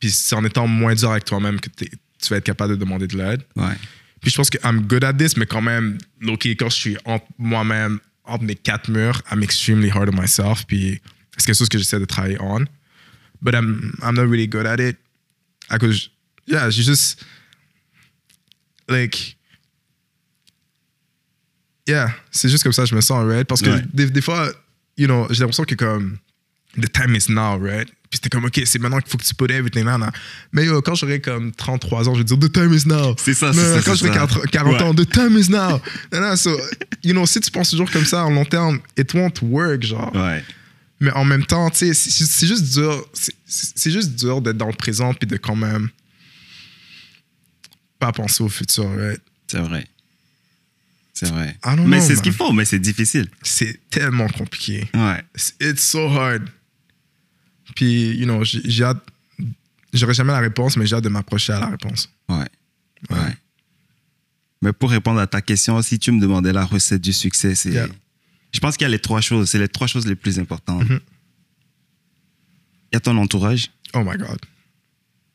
Puis 0.00 0.10
c'est 0.10 0.34
en 0.34 0.42
étant 0.46 0.66
moins 0.66 0.94
dur 0.94 1.10
avec 1.10 1.26
toi-même 1.26 1.60
que 1.60 1.68
tu 1.68 1.86
vas 2.30 2.36
être 2.38 2.44
capable 2.44 2.70
de 2.72 2.80
demander 2.80 3.06
de 3.06 3.18
l'aide. 3.18 3.42
Ouais. 3.54 3.74
Puis 4.22 4.30
je 4.30 4.36
pense 4.36 4.48
que 4.48 4.56
I'm 4.64 4.80
good 4.86 5.04
at 5.04 5.12
this, 5.12 5.36
mais 5.36 5.44
quand 5.44 5.60
même, 5.60 5.98
Loki, 6.22 6.56
quand 6.56 6.70
je 6.70 6.76
suis 6.76 6.96
moi-même, 7.36 8.00
entre 8.28 8.44
mes 8.44 8.54
quatre 8.54 8.88
murs, 8.90 9.22
I'm 9.30 9.42
extremely 9.42 9.90
hard 9.90 10.08
on 10.08 10.16
myself. 10.20 10.64
Puis 10.66 11.00
c'est 11.36 11.46
quelque 11.46 11.56
chose 11.58 11.68
que 11.68 11.78
j'essaie 11.78 11.98
de 11.98 12.04
travailler 12.04 12.38
on? 12.40 12.66
But 13.40 13.54
I'm, 13.54 13.92
I'm 14.02 14.14
not 14.14 14.26
really 14.28 14.46
good 14.48 14.66
at 14.66 14.80
it. 14.80 14.96
À 15.70 15.78
cause, 15.78 16.10
yeah, 16.46 16.70
j'ai 16.70 16.82
juste, 16.82 17.24
like, 18.88 19.36
yeah, 21.86 22.08
c'est 22.30 22.48
juste 22.48 22.62
comme 22.62 22.72
ça, 22.72 22.84
je 22.84 22.94
me 22.94 23.00
sens, 23.00 23.24
right? 23.26 23.46
Parce 23.46 23.60
que 23.62 23.70
Ouais. 23.70 23.82
des, 23.92 24.10
des 24.10 24.20
fois, 24.22 24.50
you 24.96 25.06
know, 25.06 25.26
j'ai 25.30 25.40
l'impression 25.40 25.64
que 25.64 25.74
comme, 25.74 26.18
the 26.76 26.90
time 26.90 27.14
is 27.14 27.28
now, 27.30 27.56
right? 27.58 27.90
Puis 28.10 28.16
c'était 28.22 28.30
comme, 28.30 28.46
OK, 28.46 28.60
c'est 28.64 28.78
maintenant 28.78 29.00
qu'il 29.00 29.10
faut 29.10 29.18
que 29.18 29.24
tu 29.24 29.34
put 29.34 29.52
everything 29.52 29.84
là, 29.84 29.98
là. 29.98 30.10
Mais 30.52 30.64
yo, 30.64 30.80
quand 30.80 30.94
j'aurai 30.94 31.20
comme 31.20 31.52
33 31.52 32.08
ans, 32.08 32.14
je 32.14 32.20
vais 32.20 32.24
dire, 32.24 32.38
the 32.38 32.50
time 32.50 32.72
is 32.72 32.86
now. 32.86 33.14
C'est 33.22 33.34
ça, 33.34 33.52
c'est 33.52 33.58
ça, 33.74 33.82
Quand 33.84 33.94
j'aurai 33.96 34.12
ça. 34.14 34.26
40, 34.26 34.46
40 34.50 34.72
Ouais. 34.74 34.82
ans, 34.82 34.94
the 34.94 35.06
time 35.10 35.36
is 35.36 35.50
now. 35.50 35.78
So, 36.36 36.58
you 37.04 37.12
know, 37.12 37.26
si 37.26 37.38
tu 37.40 37.50
penses 37.50 37.70
toujours 37.70 37.90
comme 37.90 38.06
ça 38.06 38.24
en 38.24 38.30
long 38.30 38.46
terme, 38.46 38.80
it 38.96 39.12
won't 39.12 39.42
work, 39.42 39.82
genre. 39.82 40.10
Ouais. 40.14 40.42
Mais 41.00 41.10
en 41.12 41.24
même 41.24 41.44
temps, 41.44 41.68
tu 41.70 41.92
sais, 41.92 41.94
c'est 41.94 42.46
juste 42.46 42.72
dur. 42.72 43.06
c'est- 43.12 43.90
juste 43.90 44.14
dur 44.16 44.40
d'être 44.40 44.56
dans 44.56 44.66
le 44.68 44.72
présent 44.72 45.12
puis 45.14 45.26
de 45.28 45.36
quand 45.36 45.54
même 45.56 45.90
pas 47.98 48.12
penser 48.12 48.42
au 48.42 48.48
futur, 48.48 48.88
right? 48.96 49.20
C'est 49.48 49.58
vrai. 49.60 49.86
C'est 51.14 51.28
vrai. 51.30 51.56
Mais 51.86 52.00
c'est 52.00 52.14
ce 52.16 52.22
qu'il 52.22 52.32
faut, 52.32 52.52
mais 52.52 52.64
c'est 52.64 52.78
difficile. 52.78 53.28
C'est 53.42 53.78
tellement 53.90 54.28
compliqué. 54.28 54.88
Ouais. 54.94 55.22
It's 55.60 55.82
so 55.82 56.08
hard. 56.08 56.48
Puis, 57.78 58.16
you 58.16 58.24
know, 58.24 58.42
j'ai 58.42 58.82
hâte. 58.82 59.00
J'aurai 59.92 60.12
jamais 60.12 60.32
la 60.32 60.40
réponse, 60.40 60.76
mais 60.76 60.84
j'ai 60.84 60.96
hâte 60.96 61.04
de 61.04 61.08
m'approcher 61.08 61.52
à 61.52 61.60
la 61.60 61.66
réponse. 61.68 62.10
Ouais. 62.28 62.48
Ouais. 63.08 63.36
Mais 64.60 64.72
pour 64.72 64.90
répondre 64.90 65.20
à 65.20 65.28
ta 65.28 65.40
question, 65.40 65.80
si 65.80 66.00
tu 66.00 66.10
me 66.10 66.20
demandais 66.20 66.52
la 66.52 66.64
recette 66.64 67.00
du 67.00 67.12
succès, 67.12 67.54
c'est. 67.54 67.70
Yeah. 67.70 67.86
Je 68.52 68.58
pense 68.58 68.76
qu'il 68.76 68.84
y 68.84 68.86
a 68.86 68.88
les 68.88 68.98
trois 68.98 69.20
choses. 69.20 69.48
C'est 69.50 69.60
les 69.60 69.68
trois 69.68 69.86
choses 69.86 70.08
les 70.08 70.16
plus 70.16 70.40
importantes. 70.40 70.88
Mhm. 70.90 70.98
Il 72.90 72.94
y 72.94 72.96
a 72.96 73.00
ton 73.00 73.16
entourage, 73.16 73.70
Oh 73.94 74.02
my 74.02 74.16
God. 74.16 74.40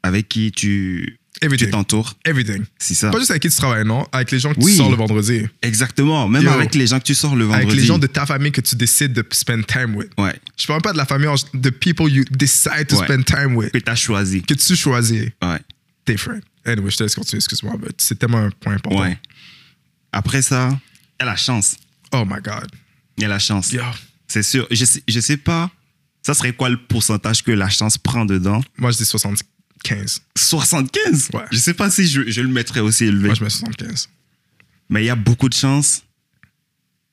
avec 0.02 0.28
qui 0.28 0.52
tu 0.52 1.18
Everything. 1.46 1.70
t'entoures. 1.72 2.14
Everything. 2.26 2.64
C'est 2.80 2.94
ça. 2.94 3.10
Pas 3.12 3.20
juste 3.20 3.32
avec 3.32 3.42
qui 3.42 3.50
tu 3.50 3.56
travailles, 3.56 3.86
non? 3.86 4.08
Avec 4.12 4.32
les 4.32 4.40
gens 4.40 4.54
que 4.54 4.60
Oui. 4.62 4.72
tu 4.72 4.78
sors 4.78 4.90
le 4.90 4.96
vendredi. 4.96 5.46
Exactement. 5.62 6.28
Même 6.28 6.44
Yo. 6.44 6.50
avec 6.52 6.74
les 6.76 6.88
gens 6.88 7.00
que 7.00 7.04
tu 7.06 7.14
sors 7.16 7.36
le 7.36 7.46
vendredi. 7.46 7.66
Avec 7.68 7.76
les 7.80 7.86
gens 7.86 7.98
de 8.00 8.08
ta 8.08 8.26
famille 8.26 8.52
que 8.52 8.62
tu 8.62 8.76
décides 8.76 9.14
de 9.14 9.26
spend 9.32 9.66
time 9.66 9.96
with. 9.96 10.10
Ouais. 10.18 10.36
Je 10.58 10.66
parle 10.68 10.82
pas 10.82 10.94
de 10.94 10.98
la 10.98 11.06
famille, 11.06 11.28
de 11.54 11.70
people 11.70 12.10
you 12.10 12.24
decide 12.32 12.88
to 12.88 12.98
Ouais. 12.98 13.06
spend 13.06 13.24
time 13.26 13.56
with. 13.56 13.72
Que 13.72 13.78
tu 13.80 13.90
as 13.92 13.96
choisi. 13.96 14.42
Que 14.42 14.54
tu 14.54 14.76
choisis. 14.76 15.30
Ouais. 15.42 15.60
Different. 16.06 16.42
Anyway, 16.66 16.92
je 16.92 16.98
te 16.98 17.04
laisse 17.04 17.16
continuer, 17.16 17.38
excuse-moi, 17.40 17.76
mais 17.82 17.90
c'est 17.98 18.18
tellement 18.18 18.38
un 18.40 18.50
point 18.50 18.74
important. 18.76 19.02
Ouais. 19.02 19.18
Après 20.12 20.42
ça, 20.42 20.70
il 21.20 21.24
y 21.26 21.28
a 21.28 21.32
la 21.32 21.36
chance. 21.36 21.76
Oh 22.14 22.24
my 22.26 22.42
God. 22.42 22.68
Il 23.18 23.24
y 23.24 23.26
a 23.26 23.30
la 23.30 23.40
chance. 23.40 23.72
Yo. 23.72 23.82
C'est 24.28 24.44
sûr. 24.44 24.68
Je 24.72 24.86
sais, 24.86 25.04
je 25.08 25.20
sais 25.20 25.38
pas. 25.38 25.70
Ça 26.26 26.34
serait 26.34 26.54
quoi 26.54 26.70
le 26.70 26.78
pourcentage 26.78 27.44
que 27.44 27.52
la 27.52 27.70
chance 27.70 27.98
prend 27.98 28.24
dedans? 28.24 28.64
Moi, 28.78 28.92
je 28.92 28.98
dis 28.98 29.06
75. 29.06 29.46
75 30.36 31.30
Ouais. 31.34 31.44
Je 31.52 31.58
sais 31.58 31.74
pas 31.74 31.90
si 31.90 32.08
je, 32.08 32.30
je 32.30 32.42
le 32.42 32.48
mettrais 32.48 32.80
aussi 32.80 33.06
élevé. 33.06 33.28
Moi, 33.28 33.36
je 33.36 33.44
mets 33.44 33.50
75. 33.50 34.10
Mais 34.90 35.04
il 35.04 35.08
y 35.08 35.10
a 35.10 35.16
beaucoup 35.16 35.50
de 35.50 35.54
chance. 35.54 36.04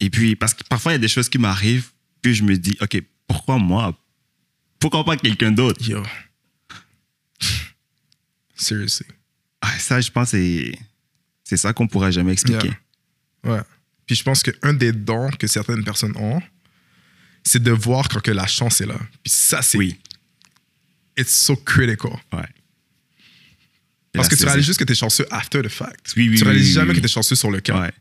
Et 0.01 0.11
puis, 0.11 0.37
parce 0.37 0.55
que 0.55 0.63
parfois, 0.65 0.93
il 0.93 0.95
y 0.95 0.97
a 0.97 1.01
des 1.01 1.09
choses 1.09 1.29
qui 1.29 1.39
m'arrivent, 1.39 1.91
puis 2.23 2.35
je 2.35 2.43
me 2.43 2.57
dis, 2.57 2.77
OK, 2.81 3.03
pourquoi 3.27 3.59
moi? 3.59 3.97
Pourquoi 4.79 5.05
pas 5.05 5.17
quelqu'un 5.17 5.53
d'autre? 5.53 5.87
Yo. 5.87 6.03
Seriously. 8.57 9.07
Ah, 9.61 9.79
Ça, 9.79 10.01
je 10.01 10.11
pense, 10.11 10.31
c'est 10.31 10.79
c'est 11.45 11.57
ça 11.57 11.73
qu'on 11.73 11.89
pourra 11.89 12.11
jamais 12.11 12.33
expliquer. 12.33 12.71
Yeah. 13.45 13.53
Ouais. 13.53 13.61
Puis 14.07 14.15
je 14.17 14.23
pense 14.23 14.43
qu'un 14.43 14.73
des 14.73 14.93
dons 14.93 15.31
que 15.31 15.47
certaines 15.47 15.83
personnes 15.83 16.17
ont, 16.17 16.41
c'est 17.43 17.63
de 17.63 17.73
voir 17.73 18.09
quand 18.09 18.21
que 18.21 18.31
la 18.31 18.47
chance 18.47 18.81
est 18.81 18.87
là. 18.87 18.99
Puis 19.23 19.33
ça, 19.33 19.61
c'est. 19.63 19.79
Oui. 19.79 19.99
It's 21.17 21.35
so 21.35 21.57
critical. 21.57 22.13
Ouais. 22.33 22.47
Parce 24.13 24.27
Et 24.27 24.31
que 24.31 24.37
tu 24.37 24.45
réalises 24.45 24.67
juste 24.67 24.79
que 24.79 24.85
tu 24.85 24.93
es 24.93 24.97
chanceux 24.97 25.27
after 25.31 25.63
the 25.63 25.69
fact. 25.69 26.13
Oui, 26.17 26.29
oui, 26.31 26.39
tu 26.39 26.45
réalises 26.45 26.69
oui, 26.69 26.73
jamais 26.73 26.95
que 26.95 26.99
tu 26.99 27.05
es 27.05 27.09
chanceux 27.09 27.37
sur 27.37 27.51
le 27.51 27.61
cas. 27.61 27.81
Ouais. 27.81 27.93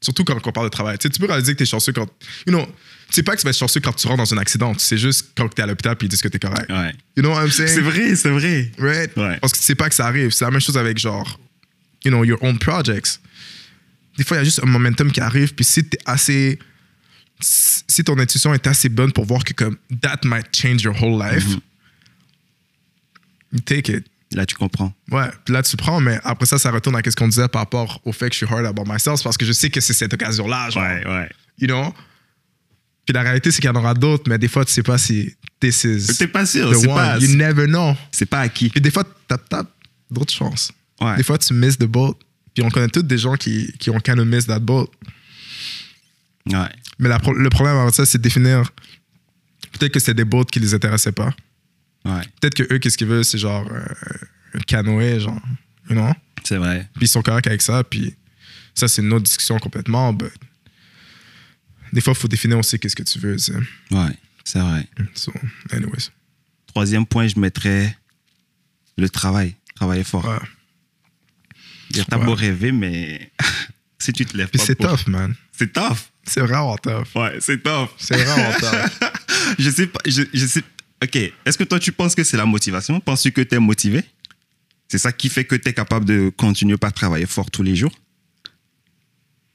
Surtout 0.00 0.24
quand 0.24 0.38
on 0.46 0.52
parle 0.52 0.66
de 0.66 0.70
travail. 0.70 0.98
Tu, 0.98 1.08
sais, 1.08 1.12
tu 1.12 1.18
peux 1.18 1.26
réaliser 1.26 1.52
que 1.52 1.58
tu 1.58 1.62
es 1.62 1.66
chanceux 1.66 1.92
quand. 1.92 2.06
You 2.46 2.52
know, 2.52 2.66
tu 2.66 3.14
sais 3.14 3.22
pas 3.22 3.34
que 3.34 3.40
tu 3.40 3.44
vas 3.44 3.50
être 3.50 3.58
chanceux 3.58 3.80
quand 3.80 3.94
tu 3.94 4.06
rentres 4.06 4.18
dans 4.18 4.34
un 4.34 4.38
accident. 4.38 4.74
C'est 4.76 4.98
juste 4.98 5.30
quand 5.34 5.48
tu 5.48 5.60
es 5.60 5.64
à 5.64 5.66
l'hôpital 5.66 5.96
puis 5.96 6.06
ils 6.06 6.10
disent 6.10 6.20
que 6.20 6.28
tu 6.28 6.36
es 6.36 6.40
correct. 6.40 6.70
Ouais. 6.70 6.94
You 7.16 7.22
know 7.22 7.32
what 7.32 7.44
I'm 7.44 7.50
saying? 7.50 7.72
C'est 7.72 7.80
vrai, 7.80 8.14
c'est 8.14 8.30
vrai. 8.30 8.70
Right? 8.78 9.16
Ouais. 9.16 9.38
Parce 9.40 9.54
que 9.54 9.58
tu 9.58 9.64
sais 9.64 9.74
pas 9.74 9.88
que 9.88 9.94
ça 9.94 10.06
arrive. 10.06 10.30
C'est 10.32 10.44
la 10.44 10.50
même 10.50 10.60
chose 10.60 10.76
avec 10.76 10.98
genre, 10.98 11.40
you 12.04 12.10
know, 12.10 12.24
your 12.24 12.42
own 12.42 12.58
projects. 12.58 13.18
Des 14.18 14.24
fois, 14.24 14.36
il 14.36 14.40
y 14.40 14.42
a 14.42 14.44
juste 14.44 14.60
un 14.62 14.66
momentum 14.66 15.10
qui 15.10 15.20
arrive, 15.20 15.54
puis 15.54 15.64
si 15.64 15.84
t'es 15.84 15.98
assez. 16.04 16.58
Si 17.40 18.04
ton 18.04 18.18
intuition 18.18 18.54
est 18.54 18.66
assez 18.66 18.88
bonne 18.88 19.12
pour 19.12 19.24
voir 19.24 19.42
que 19.42 19.52
comme 19.54 19.76
that 20.00 20.20
might 20.24 20.54
change 20.54 20.82
your 20.82 20.94
whole 21.00 21.18
life, 21.18 21.46
you 23.52 23.58
take 23.60 23.90
it. 23.90 24.06
Là, 24.32 24.46
tu 24.46 24.54
comprends. 24.56 24.92
Ouais, 25.10 25.28
là 25.48 25.62
tu 25.62 25.76
prends, 25.76 26.00
mais 26.00 26.18
après 26.24 26.46
ça, 26.46 26.58
ça 26.58 26.70
retourne 26.70 26.96
à 26.96 27.00
ce 27.08 27.14
qu'on 27.14 27.28
disait 27.28 27.46
par 27.48 27.60
rapport 27.62 28.00
au 28.04 28.12
fait 28.12 28.28
que 28.30 28.34
je 28.36 28.44
suis 28.44 28.52
hard 28.52 28.64
about 28.66 28.84
myself, 28.86 29.22
parce 29.22 29.36
que 29.36 29.44
je 29.44 29.52
sais 29.52 29.70
que 29.70 29.80
c'est 29.80 29.92
cette 29.92 30.12
occasion-là, 30.12 30.70
genre, 30.70 30.82
ouais. 30.82 31.28
you 31.58 31.68
know? 31.68 31.94
Puis 33.06 33.12
la 33.12 33.22
réalité, 33.22 33.50
c'est 33.50 33.60
qu'il 33.60 33.68
y 33.68 33.72
en 33.72 33.76
aura 33.76 33.92
d'autres, 33.94 34.24
mais 34.28 34.38
des 34.38 34.48
fois, 34.48 34.64
tu 34.64 34.72
sais 34.72 34.82
pas 34.82 34.96
si 34.98 35.34
this 35.60 35.84
is 35.84 36.06
T'es 36.18 36.26
pas 36.26 36.46
sûr, 36.46 36.70
the 36.70 36.74
c'est 36.74 36.88
one. 36.88 36.94
pas, 36.94 37.18
You 37.18 37.36
never 37.36 37.66
know. 37.66 37.94
c'est 38.10 38.26
pas 38.26 38.40
acquis. 38.40 38.70
Puis 38.70 38.80
des 38.80 38.90
fois, 38.90 39.04
t'as 39.28 39.36
t'as 39.38 39.62
d'autres 40.10 40.32
chances. 40.32 40.72
Ouais. 41.00 41.16
Des 41.16 41.22
fois, 41.22 41.36
tu 41.38 41.52
misses 41.52 41.76
the 41.78 41.84
boat. 41.84 42.16
Puis 42.54 42.64
on 42.64 42.70
connaît 42.70 42.88
tous 42.88 43.02
des 43.02 43.18
gens 43.18 43.34
qui, 43.36 43.72
qui 43.78 43.90
ont 43.90 44.00
kind 44.00 44.18
of 44.18 44.26
missed 44.26 44.46
that 44.46 44.60
boat. 44.60 44.88
Ouais. 46.46 46.68
Mais 46.98 47.08
la 47.08 47.18
le 47.36 47.50
problème 47.50 47.76
avec 47.76 47.94
ça, 47.94 48.06
c'est 48.06 48.18
de 48.18 48.22
définir. 48.22 48.62
Peut-être 49.72 49.92
que 49.92 50.00
c'est 50.00 50.14
des 50.14 50.24
boats 50.24 50.44
qui 50.50 50.60
les 50.60 50.72
intéressaient 50.72 51.12
pas. 51.12 51.34
Ouais. 52.04 52.20
Peut-être 52.40 52.54
que 52.54 52.74
eux, 52.74 52.78
qu'est-ce 52.78 52.98
qu'ils 52.98 53.06
veulent, 53.06 53.24
c'est 53.24 53.38
genre 53.38 53.66
euh, 53.70 53.84
un 54.54 54.60
canoë, 54.60 55.20
genre. 55.20 55.40
You 55.88 55.96
know? 55.96 56.12
C'est 56.44 56.56
vrai. 56.58 56.88
Puis 56.94 57.04
ils 57.06 57.08
sont 57.08 57.22
corrects 57.22 57.46
avec 57.46 57.62
ça. 57.62 57.82
Puis 57.84 58.14
ça, 58.74 58.88
c'est 58.88 59.02
une 59.02 59.12
autre 59.12 59.24
discussion 59.24 59.58
complètement. 59.58 60.12
But 60.12 60.32
des 61.92 62.00
fois, 62.00 62.12
il 62.12 62.18
faut 62.20 62.28
définir 62.28 62.58
aussi 62.58 62.78
qu'est-ce 62.78 62.96
que 62.96 63.02
tu 63.04 63.18
veux. 63.18 63.36
tu 63.36 63.44
sais. 63.44 63.54
Ouais. 63.90 64.10
C'est 64.44 64.58
vrai. 64.58 64.86
So, 65.14 65.32
anyways. 65.70 66.10
Troisième 66.66 67.06
point, 67.06 67.28
je 67.28 67.38
mettrais 67.38 67.96
le 68.98 69.08
travail. 69.08 69.54
Travailler 69.76 70.04
fort. 70.04 70.24
Ouais. 70.26 70.38
Dire, 71.90 72.06
T'as 72.06 72.18
Ouais. 72.18 72.24
beau 72.24 72.34
rêver, 72.34 72.72
mais 72.72 73.30
si 73.98 74.12
tu 74.12 74.26
te 74.26 74.36
lèves 74.36 74.48
Puis 74.48 74.58
pas 74.58 74.64
c'est 74.66 74.74
pour- 74.74 74.88
tough, 74.98 75.06
man. 75.06 75.34
C'est 75.52 75.72
tough. 75.72 75.98
C'est 76.24 76.40
vraiment 76.40 76.76
tough. 76.78 77.06
Ouais, 77.14 77.36
c'est 77.40 77.62
tough. 77.62 77.90
C'est 77.98 78.16
vraiment 78.22 78.52
tough. 78.58 79.08
je 79.58 79.70
sais 79.70 79.86
pas, 79.86 80.00
je, 80.06 80.22
je 80.32 80.46
sais, 80.46 80.62
Ok, 81.04 81.16
est-ce 81.16 81.58
que 81.58 81.64
toi, 81.64 81.78
tu 81.78 81.92
penses 81.92 82.14
que 82.14 82.24
c'est 82.24 82.36
la 82.38 82.46
motivation? 82.46 82.98
Penses-tu 82.98 83.30
que 83.32 83.42
tu 83.42 83.54
es 83.54 83.58
motivé? 83.58 84.02
C'est 84.88 84.98
ça 84.98 85.12
qui 85.12 85.28
fait 85.28 85.44
que 85.44 85.54
tu 85.54 85.68
es 85.68 85.72
capable 85.74 86.04
de 86.06 86.30
continuer 86.36 86.76
par 86.78 86.92
travailler 86.92 87.26
fort 87.26 87.50
tous 87.50 87.62
les 87.62 87.76
jours? 87.76 87.92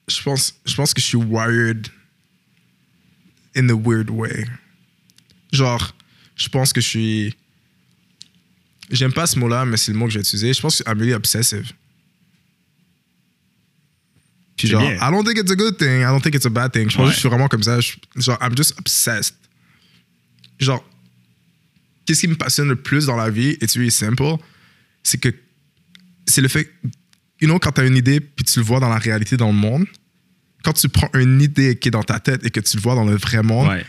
Je 0.08 0.22
pense, 0.22 0.56
je 0.66 0.76
pense 0.76 0.94
que 0.94 1.02
je 1.02 1.06
suis 1.08 1.18
wired 1.18 1.88
in 3.56 3.70
a 3.70 3.74
weird 3.74 4.10
way. 4.10 4.46
Genre, 5.52 5.96
je 6.36 6.50
pense 6.50 6.72
que 6.74 6.82
je 6.82 6.88
suis. 6.88 7.36
J'aime 8.92 9.14
pas 9.14 9.28
ce 9.28 9.38
mot-là, 9.40 9.66
mais 9.66 9.78
c'est 9.78 9.92
le 9.92 9.98
mot 9.98 10.06
que 10.06 10.12
je 10.12 10.18
vais 10.20 10.24
utiliser. 10.24 10.54
Je 10.54 10.62
pense 10.62 10.78
que 10.78 10.84
je 10.86 10.90
suis 10.92 11.00
really 11.00 11.14
obsessive. 11.14 11.72
Puis 14.58 14.68
genre, 14.68 14.82
bien. 14.82 14.96
I 14.98 15.12
don't 15.12 15.24
think 15.24 15.38
it's 15.38 15.52
a 15.52 15.56
good 15.56 15.78
thing. 15.78 16.02
I 16.02 16.06
don't 16.06 16.22
think 16.22 16.36
it's 16.36 16.46
a 16.46 16.50
bad 16.50 16.72
thing. 16.72 16.90
Je 16.90 16.96
pense 16.98 17.06
Ouais. 17.06 17.10
que 17.10 17.16
je 17.16 17.20
suis 17.20 17.30
vraiment 17.30 17.48
comme 17.48 17.64
ça. 17.64 17.80
Je- 17.80 17.94
genre, 18.18 18.38
I'm 18.42 18.56
just 18.58 18.74
obsessed. 18.78 19.36
Genre, 20.60 20.84
qu'est-ce 22.10 22.22
qui 22.22 22.28
me 22.28 22.36
passionne 22.36 22.70
le 22.70 22.76
plus 22.76 23.06
dans 23.06 23.16
la 23.16 23.30
vie, 23.30 23.56
it's 23.62 23.76
really 23.76 23.92
simple, 23.92 24.36
c'est 25.04 25.20
que 25.20 25.30
c'est 26.26 26.42
le 26.42 26.48
fait, 26.48 26.68
you 27.40 27.48
know, 27.48 27.60
quand 27.60 27.72
tu 27.74 27.82
as 27.82 27.86
une 27.86 27.96
idée 27.96 28.20
puis 28.20 28.44
tu 28.44 28.58
le 28.58 28.66
vois 28.66 28.80
dans 28.80 28.90
la 28.90 28.98
réalité 28.98 29.38
dans 29.38 29.50
le 29.52 29.54
monde, 29.58 29.86
quand 30.64 30.74
tu 30.74 30.90
prends 30.90 31.10
une 31.14 31.40
idée 31.40 31.78
qui 31.78 31.90
est 31.90 31.92
dans 31.92 32.02
ta 32.04 32.20
tête 32.20 32.44
et 32.44 32.50
que 32.50 32.60
tu 32.62 32.78
le 32.78 32.82
vois 32.82 32.96
dans 32.96 33.06
le 33.06 33.16
vrai 33.16 33.44
monde, 33.44 33.68
Ouais. 33.68 33.86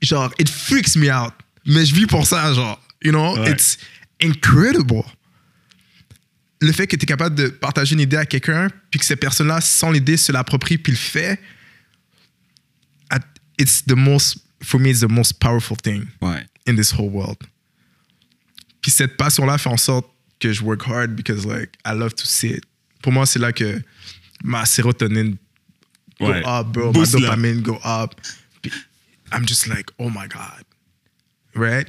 genre, 0.00 0.32
it 0.38 0.48
freaks 0.48 0.96
me 0.96 1.10
out. 1.12 1.34
Mais 1.66 1.84
je 1.84 1.94
vis 1.94 2.06
pour 2.06 2.26
ça, 2.26 2.54
genre, 2.54 2.82
you 3.02 3.10
know, 3.12 3.36
Ouais. 3.38 3.50
it's 3.52 3.76
incredible. 4.22 5.04
Le 6.62 6.72
fait 6.72 6.86
que 6.86 6.96
tu 6.96 7.02
es 7.02 7.06
capable 7.06 7.36
de 7.36 7.48
partager 7.48 7.92
une 7.94 8.00
idée 8.00 8.16
à 8.16 8.24
quelqu'un, 8.24 8.68
puis 8.90 8.98
que 8.98 9.04
cette 9.04 9.20
personne-là, 9.20 9.60
sans 9.60 9.90
l'idée, 9.90 10.16
se 10.16 10.32
l'approprie, 10.32 10.78
puis 10.78 10.92
le 10.92 10.98
fait, 10.98 11.38
it's 13.58 13.84
the 13.84 13.92
most, 13.94 14.38
for 14.62 14.78
me, 14.78 14.90
it's 14.90 15.00
the 15.00 15.08
most 15.08 15.40
powerful 15.40 15.76
thing 15.76 16.08
Ouais. 16.20 16.44
in 16.66 16.76
this 16.76 16.92
whole 16.92 17.08
world. 17.10 17.38
Puis 18.82 18.90
cette 18.90 19.16
passion-là 19.16 19.58
fait 19.58 19.68
en 19.70 19.76
sorte 19.76 20.06
que 20.38 20.52
je 20.52 20.62
work 20.62 20.82
hard 20.86 21.14
because, 21.16 21.44
like, 21.46 21.76
I 21.84 21.92
love 21.92 22.14
to 22.14 22.24
see 22.26 22.48
it. 22.52 22.64
Pour 23.02 23.12
moi, 23.12 23.26
c'est 23.26 23.38
là 23.38 23.52
que 23.52 23.82
ma 24.42 24.64
sérotonine 24.64 25.36
go 26.18 26.26
Ouais. 26.30 26.42
up, 26.46 26.68
bro. 26.72 26.92
Boost 26.92 27.14
ma 27.14 27.20
dopamine 27.20 27.62
go 27.62 27.78
up. 27.84 28.14
Puis 28.62 28.72
I'm 29.32 29.46
just 29.46 29.66
like, 29.66 29.90
oh 29.98 30.08
my 30.10 30.26
God. 30.28 30.64
Right? 31.54 31.86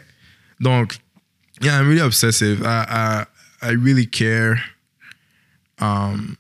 Donc, 0.60 0.98
yeah, 1.62 1.78
I'm 1.80 1.88
really 1.88 2.02
obsessive. 2.02 2.62
I, 2.64 2.86
I, 2.90 3.26
I 3.62 3.72
really 3.72 4.06
care. 4.06 4.62
Um, 5.80 6.38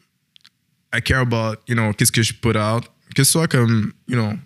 I 0.94 1.00
care 1.02 1.20
about, 1.22 1.62
you 1.68 1.76
know, 1.76 1.94
qu'est-ce 1.94 2.12
que 2.12 2.24
je 2.24 2.34
put 2.34 2.56
out. 2.56 2.88
Que 3.16 3.24
ce 3.24 3.32
soit 3.32 3.48
comme, 3.48 3.94
you 4.08 4.16
know, 4.16 4.38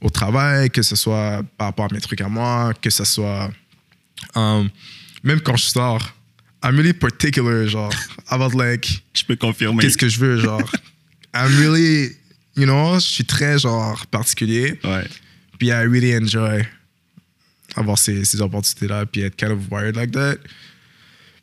au 0.00 0.10
travail, 0.10 0.70
que 0.70 0.82
ce 0.82 0.96
soit 0.96 1.42
par 1.56 1.68
rapport 1.68 1.86
à 1.90 1.94
mes 1.94 2.00
trucs 2.00 2.20
à 2.20 2.28
moi, 2.28 2.72
que 2.80 2.90
ce 2.90 3.04
soit 3.04 3.50
um, 4.34 4.68
même 5.22 5.40
quand 5.40 5.56
je 5.56 5.64
sors. 5.66 6.12
I'm 6.62 6.76
really 6.76 6.92
particular, 6.94 7.66
genre, 7.68 7.92
about 8.28 8.56
like, 8.56 9.04
Je 9.14 9.24
peux 9.24 9.36
confirmer. 9.36 9.82
qu'est-ce 9.82 9.98
que 9.98 10.08
je 10.08 10.18
veux, 10.18 10.38
genre? 10.38 10.62
I'm 11.34 11.54
really, 11.58 12.16
you 12.56 12.64
know, 12.64 12.94
je 12.98 13.06
suis 13.06 13.24
très, 13.24 13.58
genre, 13.58 14.06
particulier. 14.06 14.78
Ouais. 14.82 15.06
Puis 15.58 15.68
I 15.68 15.84
really 15.86 16.14
enjoy 16.16 16.66
avoir 17.76 17.98
ces, 17.98 18.24
ces 18.24 18.40
opportunités-là, 18.40 19.06
puis 19.06 19.20
être 19.22 19.36
kind 19.36 19.52
of 19.52 19.60
wired 19.70 19.96
like 19.96 20.12
that. 20.12 20.36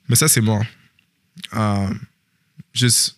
Mais 0.10 0.16
ça, 0.16 0.28
c'est 0.28 0.42
moi. 0.42 0.62
Um, 1.52 2.00
juste 2.74 3.18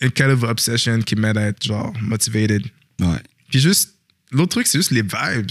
une 0.00 0.10
kind 0.12 0.30
of 0.30 0.44
obsession 0.44 1.00
qui 1.00 1.16
m'aide 1.16 1.38
à 1.38 1.48
être, 1.48 1.64
genre, 1.64 1.92
motivated. 2.00 2.64
Ouais. 3.00 3.18
Puis 3.50 3.60
juste, 3.60 3.94
l'autre 4.30 4.50
truc, 4.50 4.66
c'est 4.66 4.78
juste 4.78 4.90
les 4.90 5.02
vibes. 5.02 5.50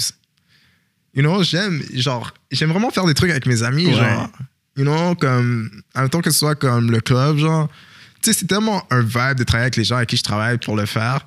You 1.13 1.23
know, 1.23 1.41
j'aime, 1.43 1.81
genre, 1.95 2.33
j'aime 2.51 2.69
vraiment 2.69 2.91
faire 2.91 3.05
des 3.05 3.13
trucs 3.13 3.31
avec 3.31 3.45
mes 3.45 3.63
amis, 3.63 3.87
Ouais. 3.87 3.93
genre. 3.93 4.29
You 4.77 4.83
know, 4.83 5.15
comme, 5.15 5.71
en 5.95 6.01
même 6.01 6.09
temps 6.09 6.21
que 6.21 6.29
ce 6.29 6.37
soit 6.37 6.55
comme 6.55 6.91
le 6.91 6.99
club, 7.01 7.37
genre. 7.37 7.67
Tu 8.21 8.31
sais, 8.31 8.39
c'est 8.39 8.45
tellement 8.45 8.85
un 8.91 9.01
vibe 9.01 9.37
de 9.37 9.43
travailler 9.43 9.63
avec 9.65 9.75
les 9.77 9.83
gens 9.83 9.95
avec 9.97 10.09
qui 10.09 10.17
je 10.17 10.23
travaille 10.23 10.57
pour 10.59 10.75
le 10.75 10.85
faire 10.85 11.25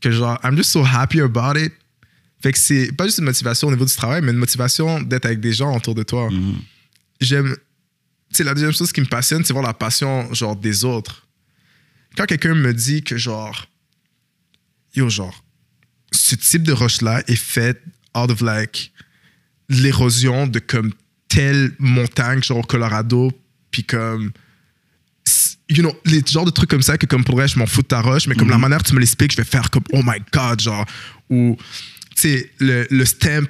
que, 0.00 0.10
genre, 0.10 0.38
I'm 0.44 0.56
just 0.56 0.70
so 0.70 0.84
happy 0.84 1.20
about 1.20 1.58
it. 1.58 1.72
Fait 2.42 2.52
que 2.52 2.58
c'est 2.58 2.92
pas 2.92 3.04
juste 3.06 3.18
une 3.18 3.24
motivation 3.24 3.68
au 3.68 3.70
niveau 3.70 3.84
du 3.84 3.94
travail, 3.94 4.20
mais 4.22 4.32
une 4.32 4.38
motivation 4.38 5.00
d'être 5.00 5.26
avec 5.26 5.40
des 5.40 5.52
gens 5.52 5.74
autour 5.76 5.94
de 5.94 6.02
toi. 6.02 6.28
Mhm. 6.30 6.56
J'aime. 7.20 7.56
Tu 8.30 8.36
sais, 8.38 8.44
la 8.44 8.54
deuxième 8.54 8.72
chose 8.72 8.92
qui 8.92 9.00
me 9.00 9.06
passionne, 9.06 9.44
c'est 9.44 9.52
voir 9.52 9.64
la 9.64 9.74
passion, 9.74 10.32
genre, 10.32 10.54
des 10.56 10.84
autres. 10.84 11.26
Quand 12.16 12.26
quelqu'un 12.26 12.54
me 12.54 12.72
dit 12.72 13.02
que, 13.02 13.16
genre, 13.16 13.66
yo, 14.94 15.08
genre, 15.08 15.41
ce 16.32 16.36
type 16.36 16.62
de 16.62 16.72
roche-là 16.72 17.22
est 17.26 17.36
fait 17.36 17.82
out 18.16 18.30
of, 18.30 18.40
like, 18.40 18.92
l'érosion 19.68 20.46
de, 20.46 20.58
comme, 20.58 20.92
telle 21.28 21.72
montagne, 21.78 22.42
genre, 22.42 22.58
au 22.58 22.62
Colorado, 22.62 23.32
puis 23.70 23.84
comme, 23.84 24.32
you 25.68 25.82
know, 25.82 25.92
les 26.04 26.22
genres 26.26 26.44
de 26.44 26.50
trucs 26.50 26.70
comme 26.70 26.82
ça 26.82 26.98
que, 26.98 27.06
comme, 27.06 27.24
pour 27.24 27.36
vrai, 27.36 27.48
je 27.48 27.58
m'en 27.58 27.66
fous 27.66 27.82
de 27.82 27.86
ta 27.86 28.00
roche, 28.00 28.26
mais 28.26 28.34
comme 28.34 28.50
la 28.50 28.58
manière 28.58 28.82
que 28.82 28.88
tu 28.88 28.94
me 28.94 29.00
l'expliques, 29.00 29.32
je 29.32 29.36
vais 29.36 29.44
faire 29.44 29.70
comme, 29.70 29.84
oh 29.92 30.02
my 30.04 30.22
God, 30.32 30.60
genre, 30.60 30.86
ou, 31.30 31.56
tu 32.16 32.22
sais, 32.22 32.50
le, 32.58 32.86
le 32.90 33.04
stamp, 33.04 33.48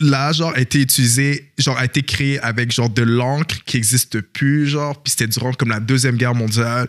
là, 0.00 0.32
genre, 0.32 0.52
a 0.54 0.60
été 0.60 0.80
utilisé, 0.80 1.50
genre, 1.58 1.78
a 1.78 1.84
été 1.84 2.02
créé 2.02 2.38
avec, 2.40 2.72
genre, 2.72 2.90
de 2.90 3.02
l'encre 3.02 3.56
qui 3.64 3.76
n'existe 3.76 4.20
plus, 4.20 4.68
genre, 4.68 5.00
puis 5.02 5.10
c'était 5.10 5.28
durant, 5.28 5.52
comme, 5.52 5.70
la 5.70 5.80
Deuxième 5.80 6.16
Guerre 6.16 6.34
mondiale, 6.34 6.88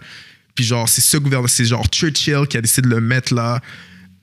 puis, 0.56 0.65
genre, 0.65 0.88
c'est 0.88 1.02
ce 1.02 1.17
gouvernement, 1.17 1.48
c'est, 1.48 1.65
genre, 1.65 1.88
Churchill 1.88 2.45
qui 2.48 2.58
a 2.58 2.62
décidé 2.62 2.88
de 2.88 2.93
le 2.93 3.02
mettre 3.02 3.34
là. 3.34 3.62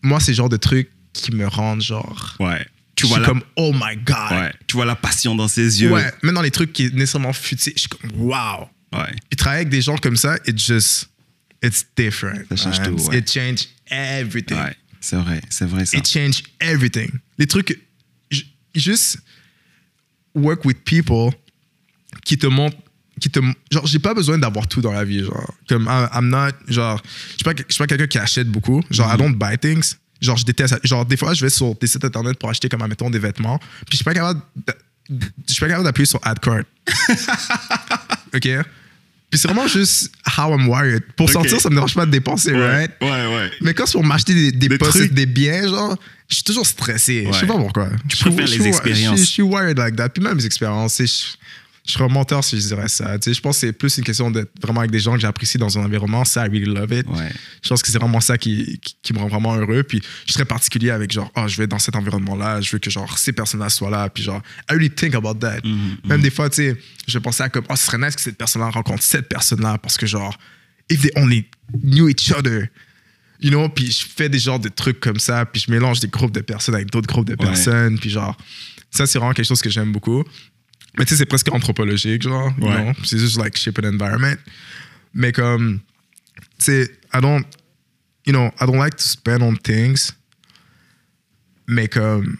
Moi, 0.06 0.20
c'est 0.20 0.32
le 0.32 0.36
genre 0.36 0.48
de 0.48 0.56
trucs 0.56 0.90
qui 1.12 1.34
me 1.34 1.46
rendent, 1.46 1.82
genre, 1.82 2.36
Ouais. 2.38 2.64
Tu 2.94 3.02
je 3.04 3.08
vois, 3.08 3.18
suis 3.18 3.22
la... 3.22 3.28
comme, 3.28 3.42
oh 3.56 3.72
my 3.74 3.96
God. 3.96 4.16
ouais. 4.30 4.52
tu 4.66 4.76
vois 4.76 4.86
la 4.86 4.96
passion 4.96 5.34
dans 5.34 5.48
ses 5.48 5.82
yeux. 5.82 5.90
Ouais, 5.90 6.10
même 6.22 6.34
dans 6.34 6.40
les 6.40 6.50
trucs 6.50 6.72
qui 6.72 6.86
est 6.86 6.94
nécessairement 6.94 7.34
futé, 7.34 7.72
je 7.76 7.80
suis 7.80 7.88
comme, 7.90 8.10
wow. 8.16 8.70
Ouais. 8.92 9.12
Puis 9.28 9.36
travailler 9.36 9.60
avec 9.62 9.68
des 9.68 9.82
gens 9.82 9.96
comme 9.98 10.16
ça, 10.16 10.36
it 10.46 10.58
just, 10.58 11.10
it's 11.62 11.84
different. 11.94 12.44
Ça 12.48 12.56
change 12.56 12.82
tout, 12.82 13.08
ouais. 13.10 13.18
It 13.18 13.30
change 13.30 13.66
everything. 13.90 14.56
Ouais. 14.56 14.74
C'est 15.00 15.16
vrai, 15.16 15.42
c'est 15.50 15.66
vrai 15.66 15.84
ça. 15.84 15.98
It 15.98 16.08
change 16.08 16.42
everything. 16.58 17.10
Les 17.36 17.46
trucs, 17.46 17.78
juste 18.74 19.18
work 20.34 20.64
with 20.64 20.82
people 20.84 21.32
qui 22.24 22.38
te 22.38 22.46
montrent, 22.46 22.78
qui 23.20 23.30
te, 23.30 23.40
genre, 23.70 23.86
j'ai 23.86 23.98
pas 23.98 24.14
besoin 24.14 24.38
d'avoir 24.38 24.66
tout 24.68 24.80
dans 24.80 24.92
la 24.92 25.04
vie, 25.04 25.24
genre, 25.24 25.54
comme, 25.68 25.88
I'm 26.14 26.28
not, 26.28 26.50
genre, 26.68 27.00
je 27.04 27.32
suis 27.34 27.44
pas, 27.44 27.52
je 27.56 27.72
suis 27.74 27.78
pas 27.78 27.86
quelqu'un 27.86 28.06
qui 28.06 28.18
achète 28.18 28.48
beaucoup, 28.48 28.82
genre, 28.90 29.12
I 29.12 29.16
don't 29.16 29.34
buy 29.34 29.56
things, 29.58 29.94
genre, 30.20 30.36
je 30.36 30.44
déteste, 30.44 30.76
genre, 30.84 31.04
des 31.06 31.16
fois, 31.16 31.32
je 31.34 31.44
vais 31.44 31.50
sur 31.50 31.74
des 31.76 31.86
sites 31.86 32.04
internet 32.04 32.38
pour 32.38 32.50
acheter, 32.50 32.68
comme, 32.68 32.82
admettons, 32.82 33.08
des 33.10 33.18
vêtements, 33.18 33.58
puis 33.58 33.92
je 33.92 33.96
suis 33.96 34.04
pas 34.04 34.14
capable, 34.14 34.40
je 35.08 35.52
suis 35.52 35.60
pas 35.60 35.68
capable 35.68 35.84
d'appuyer 35.84 36.06
sur 36.06 36.20
add 36.24 36.38
card. 36.40 36.62
OK? 38.34 38.48
Puis 39.28 39.40
c'est 39.40 39.48
vraiment 39.48 39.66
juste 39.66 40.12
how 40.38 40.56
I'm 40.56 40.68
wired. 40.68 41.02
Pour 41.16 41.28
sortir, 41.30 41.60
ça 41.60 41.68
me 41.68 41.74
dérange 41.74 41.94
pas 41.94 42.06
de 42.06 42.10
dépenser, 42.12 42.52
Ouais. 42.52 42.66
right? 42.76 42.90
Ouais, 43.00 43.08
ouais. 43.36 43.50
Mais 43.60 43.74
quand 43.74 43.84
c'est 43.86 43.92
pour 43.92 44.04
m'acheter 44.04 44.34
des, 44.34 44.52
des, 44.52 44.68
Des 44.68 44.78
posts, 44.78 44.92
trucs. 44.98 45.12
des 45.14 45.26
biens, 45.26 45.66
genre, 45.68 45.96
je 46.28 46.34
suis 46.36 46.44
toujours 46.44 46.66
stressé. 46.66 47.26
Je 47.26 47.32
sais 47.32 47.40
Ouais. 47.40 47.46
pas 47.48 47.54
pourquoi. 47.58 47.88
Tu 48.08 48.16
Je 48.16 48.22
préfères 48.24 48.46
les 48.46 48.66
expériences. 48.68 49.18
Je, 49.20 49.24
suis- 49.24 49.42
wired 49.42 49.78
like 49.78 49.96
that. 49.96 50.10
Puis 50.10 50.22
même 50.22 50.36
les 50.38 50.46
expériences, 50.46 50.98
je, 50.98 51.36
je 51.86 51.92
serais 51.92 52.04
un 52.04 52.08
menteur 52.08 52.42
si 52.42 52.60
je 52.60 52.66
dirais 52.66 52.88
ça. 52.88 53.18
Tu 53.18 53.30
sais, 53.30 53.34
je 53.34 53.40
pense 53.40 53.56
que 53.60 53.66
c'est 53.68 53.72
plus 53.72 53.96
une 53.98 54.04
question 54.04 54.30
d'être 54.30 54.50
vraiment 54.60 54.80
avec 54.80 54.90
des 54.90 54.98
gens 54.98 55.12
que 55.14 55.20
j'apprécie 55.20 55.56
dans 55.56 55.78
un 55.78 55.84
environnement. 55.84 56.24
Ça, 56.24 56.44
I 56.46 56.48
really 56.50 56.64
love 56.66 56.92
it. 56.92 57.06
Ouais. 57.08 57.30
Je 57.62 57.68
pense 57.68 57.80
que 57.82 57.88
c'est 57.90 57.98
vraiment 57.98 58.20
ça 58.20 58.36
qui, 58.36 58.78
qui, 58.82 58.96
qui 59.02 59.12
me 59.12 59.18
rend 59.20 59.28
vraiment 59.28 59.54
heureux. 59.56 59.82
Puis 59.84 60.02
je 60.26 60.32
serais 60.32 60.44
particulier 60.44 60.90
avec 60.90 61.12
genre, 61.12 61.30
oh, 61.36 61.46
je 61.46 61.56
vais 61.56 61.66
dans 61.66 61.78
cet 61.78 61.94
environnement-là, 61.96 62.60
je 62.60 62.72
veux 62.72 62.78
que 62.80 62.90
genre 62.90 63.16
ces 63.18 63.32
personnes-là 63.32 63.68
soient 63.70 63.90
là. 63.90 64.08
Puis 64.10 64.24
genre, 64.24 64.42
I 64.68 64.72
really 64.72 64.90
think 64.90 65.14
about 65.14 65.34
that. 65.34 65.60
Mhm, 65.64 65.96
Même 66.04 66.20
des 66.22 66.30
fois, 66.30 66.50
tu 66.50 66.56
sais, 66.56 66.76
je 67.06 67.18
pensais 67.18 67.44
à 67.44 67.48
comme, 67.48 67.64
oh, 67.70 67.76
ce 67.76 67.86
serait 67.86 67.98
nice 67.98 68.16
que 68.16 68.22
cette 68.22 68.36
personne-là 68.36 68.70
rencontre 68.70 69.02
cette 69.04 69.28
personne-là 69.28 69.78
parce 69.78 69.96
que 69.96 70.06
genre, 70.06 70.36
if 70.90 71.00
they 71.02 71.12
only 71.16 71.46
knew 71.82 72.08
each 72.08 72.32
other. 72.32 72.68
You 73.38 73.50
know, 73.50 73.68
puis 73.68 73.90
je 73.92 74.04
fais 74.06 74.28
des 74.30 74.38
genres 74.38 74.58
de 74.58 74.70
trucs 74.70 74.98
comme 74.98 75.18
ça, 75.20 75.44
puis 75.44 75.62
je 75.64 75.70
mélange 75.70 76.00
des 76.00 76.08
groupes 76.08 76.32
de 76.32 76.40
personnes 76.40 76.74
avec 76.74 76.90
d'autres 76.90 77.06
groupes 77.06 77.26
de 77.26 77.32
Ouais. 77.38 77.46
personnes, 77.46 77.98
puis 77.98 78.08
genre, 78.08 78.34
ça 78.90 79.06
c'est 79.06 79.18
vraiment 79.18 79.34
quelque 79.34 79.46
chose 79.46 79.60
que 79.60 79.68
j'aime 79.68 79.92
beaucoup. 79.92 80.24
Mais 80.98 81.04
tu 81.04 81.10
sais, 81.10 81.16
c'est 81.18 81.26
presque 81.26 81.52
anthropologique, 81.52 82.22
genre, 82.22 82.52
you 82.58 82.66
Ouais. 82.66 82.82
know? 82.94 83.04
c'est 83.04 83.18
juste 83.18 83.38
like 83.42 83.56
shape 83.56 83.78
an 83.80 83.88
environment. 83.94 84.36
Mais 85.14 85.32
comme, 85.32 85.80
tu 86.58 86.64
sais, 86.64 86.90
I 87.12 87.20
don't, 87.20 87.44
you 88.26 88.32
know, 88.32 88.46
I 88.60 88.66
don't 88.66 88.78
like 88.78 88.96
to 88.96 89.04
spend 89.04 89.42
on 89.42 89.56
things, 89.56 90.12
mais 91.66 91.88
comme, 91.88 92.38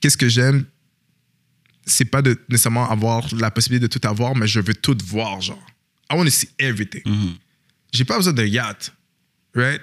qu'est-ce 0.00 0.16
que 0.16 0.28
j'aime, 0.28 0.64
c'est 1.86 2.04
pas 2.04 2.22
de 2.22 2.40
nécessairement 2.48 2.88
avoir 2.90 3.26
la 3.34 3.50
possibilité 3.50 3.88
de 3.88 3.98
tout 3.98 4.06
avoir, 4.06 4.34
mais 4.36 4.46
je 4.46 4.60
veux 4.60 4.74
tout 4.74 4.96
voir, 5.04 5.40
genre. 5.40 5.64
I 6.10 6.14
want 6.16 6.24
to 6.24 6.30
see 6.30 6.48
everything. 6.58 7.02
Mhm. 7.06 7.34
J'ai 7.92 8.04
pas 8.04 8.16
besoin 8.16 8.32
de 8.32 8.44
yacht, 8.44 8.92
right? 9.54 9.80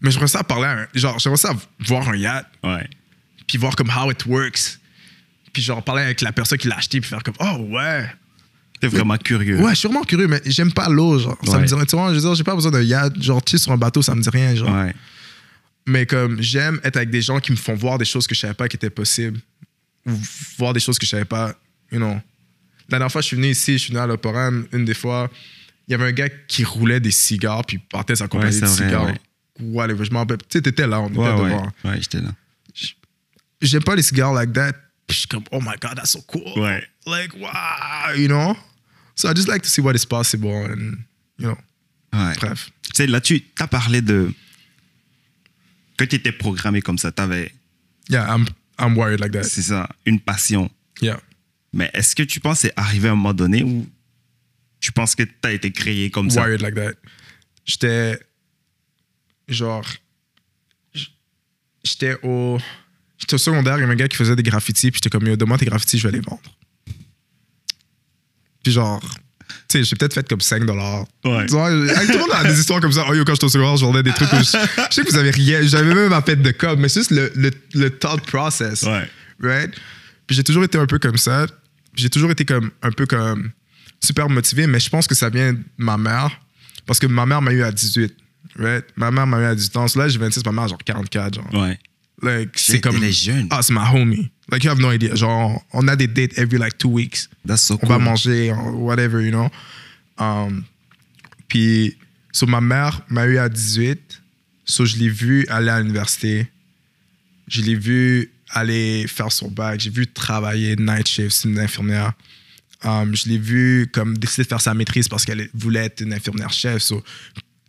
Mais 0.00 0.10
j'aimerais 0.10 0.28
ça 0.28 0.44
parler, 0.44 0.66
à 0.66 0.80
un- 0.82 0.88
genre, 0.94 1.18
j'aimerais 1.18 1.36
ça 1.38 1.54
voir 1.80 2.08
un 2.08 2.16
yacht, 2.16 2.46
Ouais. 2.62 2.88
puis 3.46 3.58
voir 3.58 3.76
comme 3.76 3.90
how 3.90 4.10
it 4.10 4.24
works. 4.26 4.78
Puis 5.56 5.62
genre 5.62 5.82
parler 5.82 6.02
avec 6.02 6.20
la 6.20 6.32
personne 6.32 6.58
qui 6.58 6.68
l'a 6.68 6.76
acheté, 6.76 7.00
puis 7.00 7.08
faire 7.08 7.22
comme, 7.22 7.32
oh 7.40 7.66
ouais. 7.70 8.06
T'es 8.78 8.88
vraiment 8.88 9.16
curieux. 9.16 9.58
Ouais, 9.58 9.70
je 9.70 9.76
suis 9.76 9.88
vraiment 9.88 10.04
curieux, 10.04 10.28
mais 10.28 10.42
j'aime 10.44 10.70
pas 10.70 10.86
l'eau, 10.90 11.18
genre. 11.18 11.38
Ça 11.46 11.52
Ouais. 11.52 11.60
me 11.60 11.66
dirait, 11.66 11.86
tu 11.86 11.96
vois, 11.96 12.10
je 12.10 12.16
veux 12.16 12.20
dire, 12.20 12.34
j'ai 12.34 12.44
pas 12.44 12.54
besoin 12.54 12.70
d'un 12.70 12.82
yacht, 12.82 13.22
genre, 13.22 13.42
tu 13.42 13.56
sur 13.56 13.72
un 13.72 13.78
bateau, 13.78 14.02
ça 14.02 14.14
me 14.14 14.20
dit 14.20 14.28
rien, 14.28 14.54
genre. 14.54 14.70
Ouais. 14.70 14.94
Mais 15.86 16.04
comme, 16.04 16.42
j'aime 16.42 16.78
être 16.84 16.98
avec 16.98 17.08
des 17.08 17.22
gens 17.22 17.40
qui 17.40 17.52
me 17.52 17.56
font 17.56 17.74
voir 17.74 17.96
des 17.96 18.04
choses 18.04 18.26
que 18.26 18.34
je 18.34 18.40
savais 18.40 18.52
pas 18.52 18.68
qui 18.68 18.76
étaient 18.76 18.90
possibles. 18.90 19.40
ou 20.04 20.12
voir 20.58 20.74
des 20.74 20.80
choses 20.80 20.98
que 20.98 21.06
je 21.06 21.10
savais 21.12 21.24
pas, 21.24 21.54
you 21.90 21.96
know. 21.98 22.20
La 22.90 22.98
dernière 22.98 23.10
fois, 23.10 23.22
je 23.22 23.28
suis 23.28 23.36
venu 23.36 23.48
ici, 23.48 23.72
je 23.78 23.84
suis 23.84 23.92
venu 23.94 24.00
à 24.00 24.06
l'Oporam, 24.06 24.66
une 24.74 24.84
des 24.84 24.92
fois, 24.92 25.30
il 25.88 25.92
y 25.92 25.94
avait 25.94 26.04
un 26.04 26.12
gars 26.12 26.28
qui 26.46 26.62
roulait 26.64 27.00
des 27.00 27.10
cigares, 27.10 27.64
puis 27.64 27.78
partait 27.78 28.14
sa 28.14 28.28
compagnie 28.28 28.52
c'est 28.52 28.60
de 28.60 28.66
vrai, 28.66 28.84
cigares. 28.84 29.06
ouais. 29.06 30.04
Je 30.04 30.10
m'en 30.12 30.18
rappelle. 30.18 30.36
Tu 30.38 30.44
sais, 30.58 30.60
t'étais 30.62 30.86
là, 30.86 31.00
on 31.00 31.08
était 31.08 31.18
Ouais, 31.18 31.32
ouais, 31.32 31.48
devant. 31.50 31.72
ouais, 31.86 31.96
j'étais 31.98 32.20
là. 32.20 32.28
J'aime 33.62 33.82
pas 33.82 33.96
les 33.96 34.02
cigares 34.02 34.34
like 34.34 34.52
that. 34.52 34.72
Puis 35.06 35.14
je 35.14 35.18
suis 35.20 35.28
comme, 35.28 35.44
oh 35.52 35.60
my 35.60 35.74
God, 35.80 35.96
that's 35.96 36.10
so 36.10 36.20
cool. 36.22 36.42
Ouais. 36.58 36.82
Like, 37.06 37.32
wow, 37.34 38.12
you 38.16 38.26
know? 38.28 38.56
So 39.14 39.28
I 39.28 39.34
just 39.34 39.48
like 39.48 39.62
to 39.62 39.68
see 39.68 39.80
what 39.80 39.94
is 39.94 40.04
possible 40.04 40.50
and, 40.66 40.98
you 41.38 41.46
know, 41.48 41.56
Ouais. 42.12 42.34
bref. 42.40 42.70
Tu 42.82 42.90
sais, 42.94 43.06
là, 43.06 43.20
tu 43.20 43.42
as 43.58 43.66
parlé 43.68 44.00
de. 44.00 44.32
Que 45.96 46.04
tu 46.04 46.16
étais 46.16 46.32
programmé 46.32 46.82
comme 46.82 46.98
ça, 46.98 47.10
tu 47.12 47.22
avais, 47.22 47.52
Yeah, 48.08 48.26
I'm, 48.28 48.46
I'm 48.78 48.96
wired 48.96 49.20
like 49.20 49.32
that. 49.32 49.44
c'est 49.44 49.62
ça, 49.62 49.88
une 50.04 50.20
passion. 50.20 50.70
Yeah. 51.00 51.20
Mais 51.72 51.90
est-ce 51.94 52.14
que 52.14 52.22
tu 52.22 52.40
penses 52.40 52.62
que 52.62 52.68
c'est 52.68 52.74
arrivé 52.76 53.08
à 53.08 53.12
un 53.12 53.14
moment 53.16 53.34
donné 53.34 53.62
où 53.62 53.88
tu 54.80 54.92
penses 54.92 55.14
que 55.14 55.22
tu 55.24 55.32
as 55.42 55.52
été 55.52 55.70
créé 55.72 56.10
comme 56.10 56.30
ça? 56.30 56.42
wired 56.42 56.60
like 56.62 56.74
that. 56.74 56.92
J'étais 57.64 58.18
genre 59.48 59.84
j'étais 61.84 62.16
au 62.22 62.58
j'étais 63.18 63.34
au 63.34 63.38
secondaire, 63.38 63.76
il 63.76 63.80
y 63.80 63.84
avait 63.84 63.92
un 63.92 63.96
gars 63.96 64.08
qui 64.08 64.16
faisait 64.16 64.36
des 64.36 64.42
graffitis, 64.42 64.90
puis 64.90 65.00
j'étais 65.02 65.10
comme 65.10 65.26
yo, 65.26 65.36
donne-moi 65.36 65.58
tes 65.58 65.66
graffitis, 65.66 65.98
je 65.98 66.08
vais 66.08 66.16
les 66.16 66.20
vendre. 66.20 66.40
Puis 68.62 68.72
genre 68.72 69.00
tu 69.68 69.78
sais, 69.78 69.84
j'ai 69.84 69.96
peut-être 69.96 70.14
fait 70.14 70.28
comme 70.28 70.40
5 70.40 70.64
dollars. 70.64 71.06
Ouais. 71.24 71.46
Tout 71.46 71.56
le 71.56 72.18
monde 72.18 72.30
a 72.32 72.44
des 72.44 72.58
histoires 72.58 72.80
comme 72.80 72.92
ça. 72.92 73.04
Oh 73.08 73.14
yo, 73.14 73.24
quand 73.24 73.34
j'étais 73.34 73.44
au 73.46 73.48
secondaire, 73.48 73.76
je 73.76 73.84
vendais 73.84 74.02
des 74.02 74.12
trucs. 74.12 74.32
où 74.32 74.36
je, 74.36 74.42
je 74.44 74.94
sais 74.94 75.02
que 75.04 75.10
vous 75.10 75.16
avez 75.16 75.30
rien. 75.30 75.62
J'avais 75.62 75.92
même 75.92 76.08
ma 76.08 76.22
pète 76.22 76.42
de 76.42 76.50
com, 76.52 76.78
mais 76.78 76.88
c'est 76.88 77.00
juste 77.00 77.10
le, 77.10 77.32
le, 77.34 77.50
le 77.74 77.90
thought 77.90 78.24
process. 78.26 78.82
Ouais. 78.82 79.08
Right? 79.40 79.72
Puis 80.26 80.36
j'ai 80.36 80.44
toujours 80.44 80.64
été 80.64 80.78
un 80.78 80.86
peu 80.86 80.98
comme 80.98 81.16
ça. 81.16 81.46
J'ai 81.94 82.10
toujours 82.10 82.30
été 82.30 82.44
comme 82.44 82.70
un 82.82 82.90
peu 82.90 83.06
comme 83.06 83.50
super 84.04 84.28
motivé, 84.28 84.66
mais 84.66 84.78
je 84.80 84.88
pense 84.90 85.06
que 85.06 85.14
ça 85.14 85.30
vient 85.30 85.52
de 85.52 85.60
ma 85.78 85.96
mère. 85.96 86.30
Parce 86.86 86.98
que 86.98 87.06
ma 87.06 87.26
mère 87.26 87.42
m'a 87.42 87.52
eu 87.52 87.62
à 87.62 87.72
18. 87.72 88.14
Right? 88.58 88.84
Ma 88.96 89.10
mère 89.10 89.26
m'a 89.26 89.40
eu 89.40 89.44
à 89.44 89.54
18 89.54 89.76
ans. 89.76 89.86
Là, 89.96 90.08
j'ai 90.08 90.18
26, 90.18 90.44
ma 90.44 90.52
mère 90.52 90.64
a 90.64 90.68
genre 90.68 90.78
44. 90.84 91.34
Genre. 91.34 91.54
Ouais. 91.54 91.78
Like, 92.22 92.58
c'est 92.58 92.80
comme. 92.80 92.96
elle 92.96 93.04
est 93.04 93.12
jeune. 93.12 93.46
Ah, 93.50 93.62
c'est 93.62 93.72
ma 93.74 93.90
homie. 93.92 94.30
Like, 94.50 94.64
you 94.64 94.70
have 94.70 94.80
no 94.80 94.90
idea. 94.90 95.14
Genre, 95.14 95.62
on 95.72 95.86
a 95.88 95.96
des 95.96 96.06
dates 96.06 96.38
every 96.38 96.58
like 96.58 96.78
two 96.78 96.88
weeks. 96.90 97.28
That's 97.44 97.62
so 97.62 97.74
On 97.74 97.78
cool. 97.78 97.88
va 97.88 97.98
manger, 97.98 98.52
whatever, 98.74 99.20
you 99.20 99.30
know. 99.30 99.48
Um, 100.18 100.64
puis, 101.48 101.96
so, 102.32 102.46
ma 102.46 102.60
mère 102.60 103.02
m'a 103.10 103.26
eu 103.26 103.38
à 103.38 103.48
18. 103.48 104.22
So, 104.64 104.84
je 104.86 104.96
l'ai 104.96 105.08
vu 105.10 105.46
aller 105.48 105.68
à 105.68 105.80
l'université. 105.80 106.46
Je 107.48 107.60
l'ai 107.62 107.74
vu 107.74 108.30
aller 108.50 109.06
faire 109.08 109.30
son 109.30 109.48
bac. 109.48 109.80
J'ai 109.80 109.90
vu 109.90 110.06
travailler 110.06 110.74
night 110.76 111.06
shift, 111.08 111.32
c'est 111.32 111.48
une 111.48 111.58
infirmière. 111.58 112.12
Um, 112.84 113.14
je 113.14 113.28
l'ai 113.28 113.38
vu 113.38 113.88
comme 113.92 114.16
décider 114.16 114.44
de 114.44 114.48
faire 114.48 114.60
sa 114.60 114.74
maîtrise 114.74 115.08
parce 115.08 115.24
qu'elle 115.24 115.48
voulait 115.54 115.84
être 115.86 116.00
une 116.00 116.12
infirmière 116.12 116.52
chef. 116.52 116.82
So, 116.82 117.02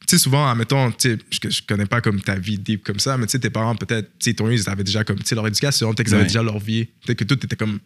tu 0.07 0.17
sais, 0.17 0.23
souvent, 0.23 0.49
admettons, 0.49 0.89
tu 0.91 1.09
sais, 1.09 1.17
je, 1.29 1.49
je 1.49 1.61
connais 1.67 1.85
pas 1.85 1.99
comme 1.99 2.21
ta 2.21 2.35
vie 2.35 2.57
deep 2.57 2.83
comme 2.83 2.99
ça, 2.99 3.17
mais 3.17 3.25
tu 3.25 3.33
sais, 3.33 3.39
tes 3.39 3.49
parents, 3.49 3.75
peut-être, 3.75 4.07
tu 4.19 4.29
sais, 4.29 4.33
ton 4.33 4.49
ils 4.49 4.69
avaient 4.69 4.83
déjà 4.85 5.03
comme, 5.03 5.17
tu 5.17 5.25
sais, 5.25 5.35
leur 5.35 5.45
éducation, 5.45 5.93
peut-être 5.93 6.07
qu'ils 6.07 6.15
avaient 6.15 6.23
Ouais. 6.23 6.27
déjà 6.29 6.41
leur 6.41 6.59
vie, 6.59 6.85
peut-être 7.05 7.19
que 7.19 7.23
tout 7.25 7.35
était 7.45 7.57
comme, 7.57 7.79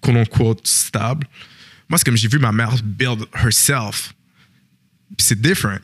quote 0.00 0.16
unquote, 0.16 0.66
stable. 0.66 1.26
Moi, 1.90 1.98
c'est 1.98 2.04
comme 2.04 2.16
j'ai 2.16 2.28
vu 2.28 2.38
ma 2.38 2.52
mère 2.52 2.74
build 2.82 3.26
herself. 3.34 4.14
Puis 5.16 5.26
c'est 5.26 5.40
different. 5.40 5.80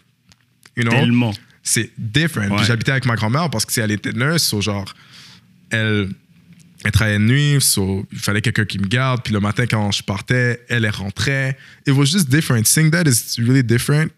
You 0.76 0.84
know? 0.84 0.90
Tellement. 0.90 1.34
C'est 1.62 1.90
different. 1.98 2.56
Puis 2.56 2.64
j'habitais 2.64 2.92
avec 2.92 3.04
ma 3.06 3.16
grand-mère 3.16 3.50
parce 3.50 3.66
que, 3.66 3.72
tu 3.72 3.80
elle 3.80 3.90
était 3.90 4.12
nurse, 4.12 4.44
so, 4.44 4.60
genre, 4.62 4.94
elle, 5.70 6.08
elle 6.84 6.92
travaillait 6.92 7.18
de 7.18 7.24
nuit, 7.24 7.60
so, 7.60 8.06
il 8.12 8.18
fallait 8.18 8.40
quelqu'un 8.40 8.64
qui 8.64 8.78
me 8.78 8.86
garde. 8.86 9.22
Puis 9.22 9.34
le 9.34 9.40
matin, 9.40 9.66
quand 9.66 9.90
je 9.90 10.02
partais, 10.02 10.64
elle, 10.68 10.84
elle 10.84 10.90
rentrait. 10.94 11.58
It 11.86 11.92
was 11.92 12.06
just 12.06 12.28
different. 12.30 12.64
Seeing 12.66 12.90
that 12.92 13.02
is 13.06 13.38
really 13.38 13.64
different. 13.64 14.12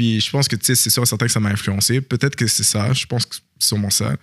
Puis 0.00 0.18
je 0.18 0.30
pense 0.30 0.48
que, 0.48 0.56
tu 0.56 0.64
sais, 0.64 0.74
c'est 0.74 0.88
sûr 0.88 1.02
et 1.02 1.06
certain 1.06 1.26
que 1.26 1.30
ça 1.32 1.40
m'a 1.40 1.50
influencé. 1.50 2.00
Peut-être 2.00 2.34
que 2.34 2.46
c'est 2.46 2.62
ça. 2.62 2.90
Je 2.94 3.04
pense 3.04 3.26
que 3.26 3.36
c'est 3.58 3.68
sûrement 3.68 3.90
ça. 3.90 4.16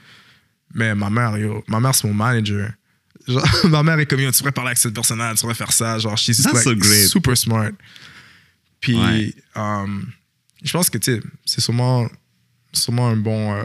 Mais 0.74 0.96
ma 0.96 1.12
mère, 1.12 1.38
yo, 1.38 1.64
ma 1.68 1.80
mère, 1.80 1.94
c'est 1.94 2.08
mon 2.08 2.16
manager. 2.16 2.72
Genre, 3.28 3.46
ma 3.66 3.84
mère 3.84 4.00
est 4.00 4.08
comme, 4.08 4.20
yo, 4.22 4.32
tu 4.32 4.40
pourrais 4.40 4.52
parler 4.52 4.70
avec 4.70 4.80
cette 4.80 4.96
personne-là, 4.96 5.36
tu 5.36 5.42
pourrais 5.42 5.54
faire 5.54 5.72
ça. 5.72 6.00
Genre, 6.00 6.18
she's 6.18 6.42
That's 6.42 6.52
like, 6.52 6.64
so 6.64 6.76
great. 6.76 7.08
super 7.10 7.38
smart. 7.38 7.74
Puis, 8.80 8.96
Ouais. 8.96 9.36
um, 9.56 10.08
je 10.64 10.72
pense 10.72 10.90
que, 10.90 10.98
tu 10.98 11.14
sais, 11.14 11.22
c'est 11.46 11.62
sûrement, 11.62 12.10
sûrement 12.74 13.10
un 13.10 13.16
bon... 13.18 13.54
euh, 13.54 13.64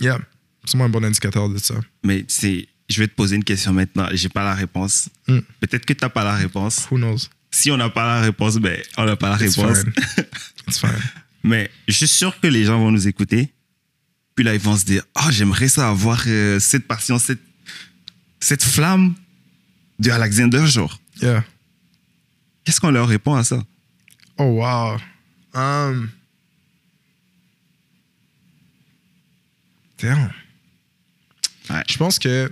yeah, 0.00 0.20
sûrement 0.64 0.84
un 0.84 0.88
bon 0.88 1.04
indicateur 1.04 1.48
de 1.48 1.58
ça. 1.58 1.74
Mais 2.04 2.24
c'est. 2.28 2.68
Je 2.88 3.00
vais 3.00 3.08
te 3.08 3.14
poser 3.16 3.34
une 3.34 3.42
question 3.44 3.72
maintenant. 3.72 4.06
J'ai 4.12 4.28
pas 4.28 4.44
la 4.44 4.54
réponse. 4.54 5.08
Mm. 5.26 5.38
Peut-être 5.60 5.84
que 5.84 5.92
tu 5.94 6.04
n'as 6.04 6.08
pas 6.10 6.22
la 6.22 6.36
réponse. 6.36 6.86
Who 6.92 6.96
knows? 6.96 7.28
Si 7.50 7.70
on 7.70 7.76
n'a 7.76 7.88
pas 7.88 8.06
la 8.06 8.20
réponse, 8.20 8.56
ben, 8.56 8.80
on 8.96 9.04
n'a 9.04 9.16
pas 9.16 9.30
la 9.36 9.44
It's 9.44 9.56
réponse. 9.56 9.78
fine. 9.80 9.92
It's 10.66 10.78
fine. 10.80 10.90
Mais 11.42 11.70
je 11.86 11.94
suis 11.94 12.08
sûr 12.08 12.38
que 12.40 12.46
les 12.46 12.64
gens 12.64 12.78
vont 12.78 12.90
nous 12.90 13.08
écouter. 13.08 13.52
Puis 14.34 14.44
là, 14.44 14.54
ils 14.54 14.60
vont 14.60 14.76
se 14.76 14.84
dire 14.84 15.02
Ah, 15.14 15.30
j'aimerais 15.30 15.68
ça 15.68 15.88
avoir 15.88 16.22
euh, 16.26 16.60
cette 16.60 16.86
passion, 16.86 17.18
cette, 17.18 17.40
cette 18.40 18.62
flamme 18.62 19.14
de 19.98 20.10
Alexander 20.10 20.66
Jour. 20.66 21.00
Yeah. 21.22 21.42
Qu'est-ce 22.64 22.80
qu'on 22.80 22.90
leur 22.90 23.08
répond 23.08 23.34
à 23.34 23.44
ça? 23.44 23.62
Oh, 24.36 24.44
wow. 24.62 24.98
Um, 25.54 26.10
damn. 30.00 30.30
Ouais. 31.70 31.82
Je 31.88 31.96
pense 31.96 32.18
que 32.18 32.50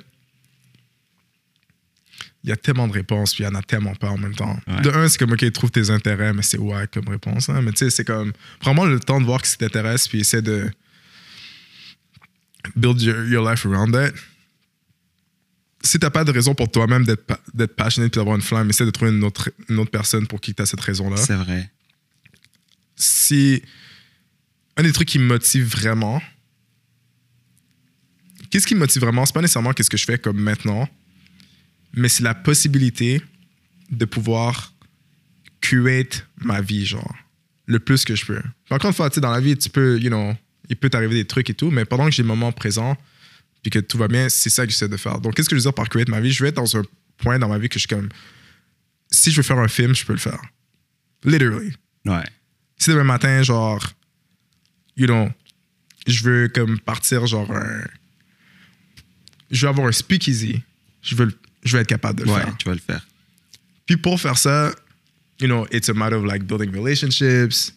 il 2.47 2.51
y 2.51 2.53
a 2.53 2.57
tellement 2.57 2.86
de 2.88 2.92
réponses, 2.92 3.34
puis 3.34 3.42
il 3.42 3.47
y 3.47 3.51
en 3.51 3.55
a 3.57 3.62
tellement 3.62 3.94
pas 3.97 4.09
en 4.09 4.16
même 4.18 4.34
temps. 4.34 4.57
Ouais. 4.68 4.80
De 4.80 4.90
un, 4.90 5.09
c'est 5.09 5.18
comme, 5.18 5.32
OK, 5.32 5.53
trouve 5.53 5.70
tes 5.72 5.90
intérêts, 5.90 6.32
mais 6.32 6.42
c'est 6.42 6.59
ouais 6.59 6.86
comme 6.94 7.09
réponse. 7.09 7.49
hein. 7.49 7.61
Mais 7.61 7.72
tu 7.72 7.78
sais, 7.78 7.90
c'est 7.90 8.05
comme, 8.05 8.32
vraiment 8.62 8.84
le 8.86 9.01
temps 9.01 9.20
de 9.20 9.26
voir 9.26 9.44
ce 9.44 9.53
qui 9.53 9.59
t'intéresse, 9.59 10.07
puis 10.07 10.20
essaie 10.20 10.42
de 10.42 10.70
build 12.76 13.01
your, 13.03 13.24
your 13.26 13.49
life 13.51 13.66
around 13.66 13.92
that. 13.92 14.12
Si 15.82 15.99
t'as 15.99 16.11
pas 16.11 16.24
de 16.24 16.32
raison 16.32 16.55
pour 16.55 16.70
toi-même 16.70 17.05
d'être 17.05 17.24
pa- 17.26 17.40
d'être 17.55 17.76
passionné 17.76 18.09
puis 18.09 18.18
d'avoir 18.18 18.36
une 18.36 18.42
flamme, 18.42 18.68
essaie 18.70 18.84
de 18.86 18.90
trouver 18.90 19.11
une 19.12 19.22
autre, 19.24 19.51
une 19.68 19.78
autre 19.78 19.90
personne 19.90 20.26
pour 20.26 20.40
qui 20.40 20.55
tu 20.55 20.62
as 20.62 20.66
cette 20.66 20.80
raison-là 20.80 21.16
C'est 21.16 21.34
vrai. 21.36 21.70
si 22.97 23.62
un 24.76 24.82
des 24.82 24.92
trucs 24.92 25.09
qui 25.09 25.18
me 25.18 25.26
motive 25.26 25.66
vraiment, 25.66 26.20
qu'est-ce 28.51 28.66
qui 28.66 28.74
me 28.74 28.80
motive 28.80 29.03
vraiment, 29.03 29.24
c'est 29.26 29.32
pas 29.34 29.40
nécessairement 29.42 29.72
qu'est-ce 29.72 29.90
que 29.90 29.97
je 29.97 30.05
fais 30.05 30.18
comme 30.18 30.38
maintenant, 30.38 30.88
mais 31.97 32.09
c'est 32.09 32.22
la 32.22 32.34
possibilité 32.34 33.20
de 33.90 34.05
pouvoir 34.05 34.72
curate 35.61 36.26
ma 36.38 36.61
vie, 36.61 36.86
genre, 36.86 37.14
le 37.66 37.78
plus 37.80 38.05
que 38.05 38.14
je 38.14 38.24
peux. 38.24 38.40
Encore 38.70 38.90
une 38.90 38.94
fois, 38.94 39.11
tu 39.11 39.16
sais, 39.16 39.20
dans 39.20 39.30
la 39.32 39.40
vie, 39.40 39.57
tu 39.57 39.68
peux, 39.70 39.99
you 39.99 40.09
know, 40.09 40.34
il 40.68 40.76
peut 40.76 40.90
t'arriver 40.90 41.14
des 41.14 41.24
trucs 41.24 41.51
et 41.51 41.55
tout, 41.55 41.70
mais 41.70 41.84
pendant 41.84 42.05
que 42.07 42.11
j'ai 42.12 42.22
le 42.22 42.28
moment 42.28 42.53
présent, 42.53 42.97
puis 43.62 43.70
que 43.70 43.78
tout 43.80 43.99
va 43.99 44.07
bien, 44.09 44.28
c'est 44.28 44.51
ça 44.51 44.64
que 44.64 44.70
j'essaie 44.70 44.88
de 44.88 44.97
faire. 44.97 45.20
Donc, 45.20 45.34
qu'est-ce 45.34 45.49
que 45.49 45.57
je 45.57 45.61
veux 45.61 45.64
dire 45.64 45.74
par 45.74 45.88
curate 45.88 46.09
ma 46.09 46.20
vie? 46.20 46.30
Je 46.30 46.42
vais 46.42 46.51
être 46.51 46.57
dans 46.57 46.76
un 46.76 46.82
point 47.16 47.38
dans 47.38 47.49
ma 47.49 47.59
vie 47.59 47.68
que 47.68 47.74
je 47.74 47.80
suis 47.80 47.88
comme, 47.88 48.09
si 49.11 49.30
je 49.30 49.36
veux 49.36 49.42
faire 49.42 49.59
un 49.59 49.68
film, 49.68 49.94
je 49.94 50.05
peux 50.05 50.12
le 50.12 50.18
faire. 50.18 50.40
Literally 51.24 51.72
Ouais. 52.05 52.24
si 52.78 52.90
demain 52.90 53.05
matin, 53.05 53.42
genre, 53.42 53.84
you 54.97 55.07
know, 55.07 55.28
je 56.07 56.22
veux 56.22 56.49
comme 56.49 56.78
partir, 56.78 57.26
genre, 57.26 57.51
un. 57.51 57.80
Je 59.51 59.62
veux 59.62 59.70
avoir 59.70 59.86
un 59.88 59.92
speakeasy, 59.92 60.62
je 61.03 61.14
veux, 61.16 61.26
le- 61.26 61.38
je 61.67 61.77
veux 61.77 61.81
être 61.83 61.89
capable 61.89 62.21
de 62.21 62.25
le 62.25 62.31
Ouais, 62.33 62.41
faire. 62.41 62.57
tu 62.59 62.69
vas 62.69 62.75
le 62.75 62.81
faire. 62.81 63.07
Puis 63.87 63.97
pour 63.97 64.21
faire 64.21 64.39
ça, 64.39 64.73
you 65.41 65.47
know, 65.47 65.67
it's 65.71 65.89
a 65.89 65.95
matter 65.95 66.17
of 66.17 66.25
like 66.25 66.45
building 66.45 66.71
relationships, 66.73 67.73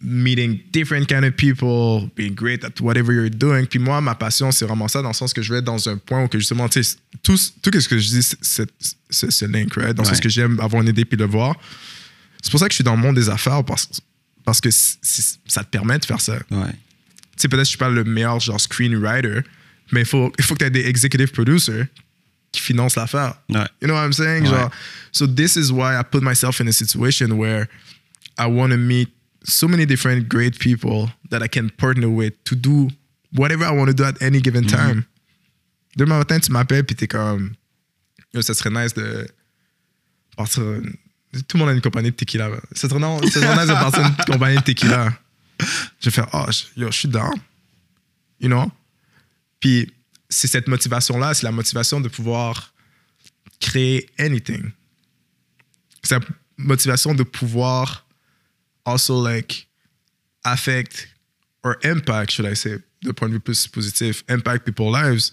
meeting 0.00 0.60
different 0.70 1.06
kind 1.08 1.24
of 1.24 1.34
people, 1.36 2.10
being 2.14 2.34
great 2.34 2.62
at 2.64 2.80
whatever 2.80 3.12
you're 3.14 3.30
doing. 3.30 3.64
Puis 3.66 3.78
moi, 3.78 4.00
ma 4.00 4.14
passion, 4.14 4.50
c'est 4.52 4.66
vraiment 4.66 4.86
ça, 4.88 5.00
dans 5.00 5.08
le 5.08 5.14
sens 5.14 5.32
que 5.32 5.40
je 5.40 5.52
vais 5.52 5.58
être 5.60 5.64
dans 5.64 5.88
un 5.88 5.96
point 5.96 6.24
où 6.24 6.28
que 6.28 6.38
justement, 6.38 6.68
tu 6.68 6.82
sais, 6.82 6.96
tout, 7.22 7.38
tout 7.62 7.80
ce 7.80 7.88
que 7.88 7.98
je 7.98 8.08
dis, 8.08 8.22
c'est- 8.42 8.70
c'est 9.10 9.46
link, 9.48 9.74
right? 9.76 9.94
Dans 9.94 10.02
Ouais. 10.02 10.08
sens 10.10 10.20
que 10.20 10.28
j'aime 10.28 10.60
avoir 10.60 10.82
une 10.82 10.88
idée 10.88 11.04
puis 11.04 11.16
le 11.16 11.24
voir. 11.24 11.56
C'est 12.42 12.50
pour 12.50 12.60
ça 12.60 12.66
que 12.66 12.72
je 12.72 12.76
suis 12.76 12.84
dans 12.84 12.96
le 12.96 13.00
monde 13.00 13.14
des 13.16 13.30
affaires, 13.30 13.64
parce, 13.64 13.88
parce 14.44 14.60
que 14.60 14.70
c- 14.70 14.98
c- 15.00 15.38
ça 15.46 15.64
te 15.64 15.70
permet 15.70 15.98
de 15.98 16.04
faire 16.04 16.20
ça. 16.20 16.38
Tu 16.48 16.54
Ouais. 16.54 16.66
sais, 17.36 17.48
peut-être 17.48 17.60
que 17.62 17.64
je 17.64 17.68
suis 17.70 17.78
pas 17.78 17.88
le 17.88 18.04
meilleur 18.04 18.38
genre 18.40 18.60
screenwriter, 18.60 19.40
mais 19.90 20.00
il 20.00 20.06
faut, 20.06 20.30
il 20.38 20.44
faut 20.44 20.52
que 20.54 20.58
tu 20.58 20.64
aies 20.66 20.70
des 20.70 20.86
executive 20.86 21.30
producers 21.32 21.86
qui 22.54 22.60
financent 22.60 22.96
l'affaire. 22.96 23.34
Ouais. 23.48 23.66
You 23.80 23.88
know 23.88 23.94
what 23.94 24.04
I'm 24.04 24.12
saying? 24.12 24.46
Genre, 24.46 24.70
so 25.10 25.26
this 25.26 25.56
is 25.56 25.72
why 25.72 25.98
I 25.98 26.02
put 26.04 26.22
myself 26.22 26.60
in 26.60 26.68
a 26.68 26.72
situation 26.72 27.36
where 27.36 27.68
I 28.38 28.46
want 28.46 28.70
to 28.70 28.78
meet 28.78 29.08
so 29.42 29.66
many 29.66 29.86
different 29.86 30.28
great 30.28 30.58
people 30.58 31.10
that 31.30 31.42
I 31.42 31.48
can 31.48 31.70
partner 31.70 32.08
with 32.08 32.32
to 32.44 32.54
do 32.54 32.90
whatever 33.32 33.64
I 33.64 33.72
want 33.72 33.88
to 33.88 33.94
do 33.94 34.04
at 34.04 34.22
any 34.22 34.40
given 34.40 34.64
mhm. 34.64 34.70
time. 34.70 35.06
Demain 35.96 36.18
matin, 36.18 36.38
tu 36.40 36.52
m'appelles 36.52 36.84
puis 36.84 36.94
t'es 36.96 37.08
comme, 37.08 37.54
yo, 38.32 38.40
ça 38.42 38.54
serait 38.54 38.70
nice 38.70 38.94
de 38.94 39.26
partir. 40.36 40.62
Tout 41.48 41.56
le 41.56 41.58
monde 41.58 41.70
a 41.70 41.72
une 41.72 41.80
compagnie 41.80 42.10
de 42.10 42.16
tequila. 42.16 42.50
Ça 42.72 42.88
serait, 42.88 43.00
non, 43.00 43.20
ça 43.22 43.40
serait 43.40 43.56
nice 43.56 43.66
de 43.66 43.72
partir 43.72 44.06
une 44.06 44.32
compagnie 44.32 44.56
de 44.56 44.62
tequila. 44.62 45.12
Je 46.00 46.04
vais 46.04 46.10
faire, 46.10 46.28
oh, 46.32 46.46
yo, 46.76 46.90
je 46.90 46.98
suis 46.98 47.08
down. 47.08 47.34
You 48.40 48.48
know? 48.48 48.70
Puis 49.60 49.92
c'est 50.34 50.48
cette 50.48 50.68
motivation-là, 50.68 51.34
c'est 51.34 51.44
la 51.44 51.52
motivation 51.52 52.00
de 52.00 52.08
pouvoir 52.08 52.72
créer 53.60 54.08
anything. 54.18 54.70
C'est 56.02 56.18
la 56.18 56.24
motivation 56.56 57.14
de 57.14 57.22
pouvoir 57.22 58.06
also 58.84 59.26
like 59.26 59.68
affect 60.42 61.08
or 61.62 61.76
impact, 61.84 62.32
should 62.32 62.50
I 62.50 62.56
say, 62.56 62.78
de 63.02 63.12
point 63.12 63.28
de 63.28 63.34
vue 63.34 63.40
plus 63.40 63.66
positif, 63.68 64.24
impact 64.28 64.64
people's 64.64 64.92
lives. 64.92 65.30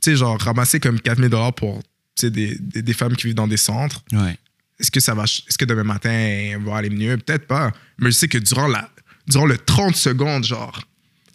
Tu 0.00 0.12
sais, 0.12 0.16
genre 0.16 0.40
ramasser 0.40 0.80
comme 0.80 1.00
4000 1.00 1.28
dollars 1.28 1.54
pour 1.54 1.82
tu 1.82 2.26
sais, 2.26 2.30
des, 2.30 2.56
des, 2.58 2.82
des 2.82 2.92
femmes 2.94 3.16
qui 3.16 3.26
vivent 3.26 3.36
dans 3.36 3.48
des 3.48 3.58
centres. 3.58 4.02
Ouais. 4.12 4.38
Est-ce 4.78 4.90
que 4.90 5.00
ça 5.00 5.14
va, 5.14 5.24
est-ce 5.24 5.58
que 5.58 5.66
demain 5.66 5.84
matin 5.84 6.58
va 6.64 6.76
aller 6.76 6.88
mieux? 6.88 7.18
Peut-être 7.18 7.46
pas. 7.46 7.72
Mais 7.98 8.10
je 8.10 8.16
sais 8.16 8.28
que 8.28 8.38
durant, 8.38 8.66
la, 8.66 8.90
durant 9.26 9.44
le 9.44 9.58
30 9.58 9.94
secondes, 9.94 10.44
genre, 10.44 10.80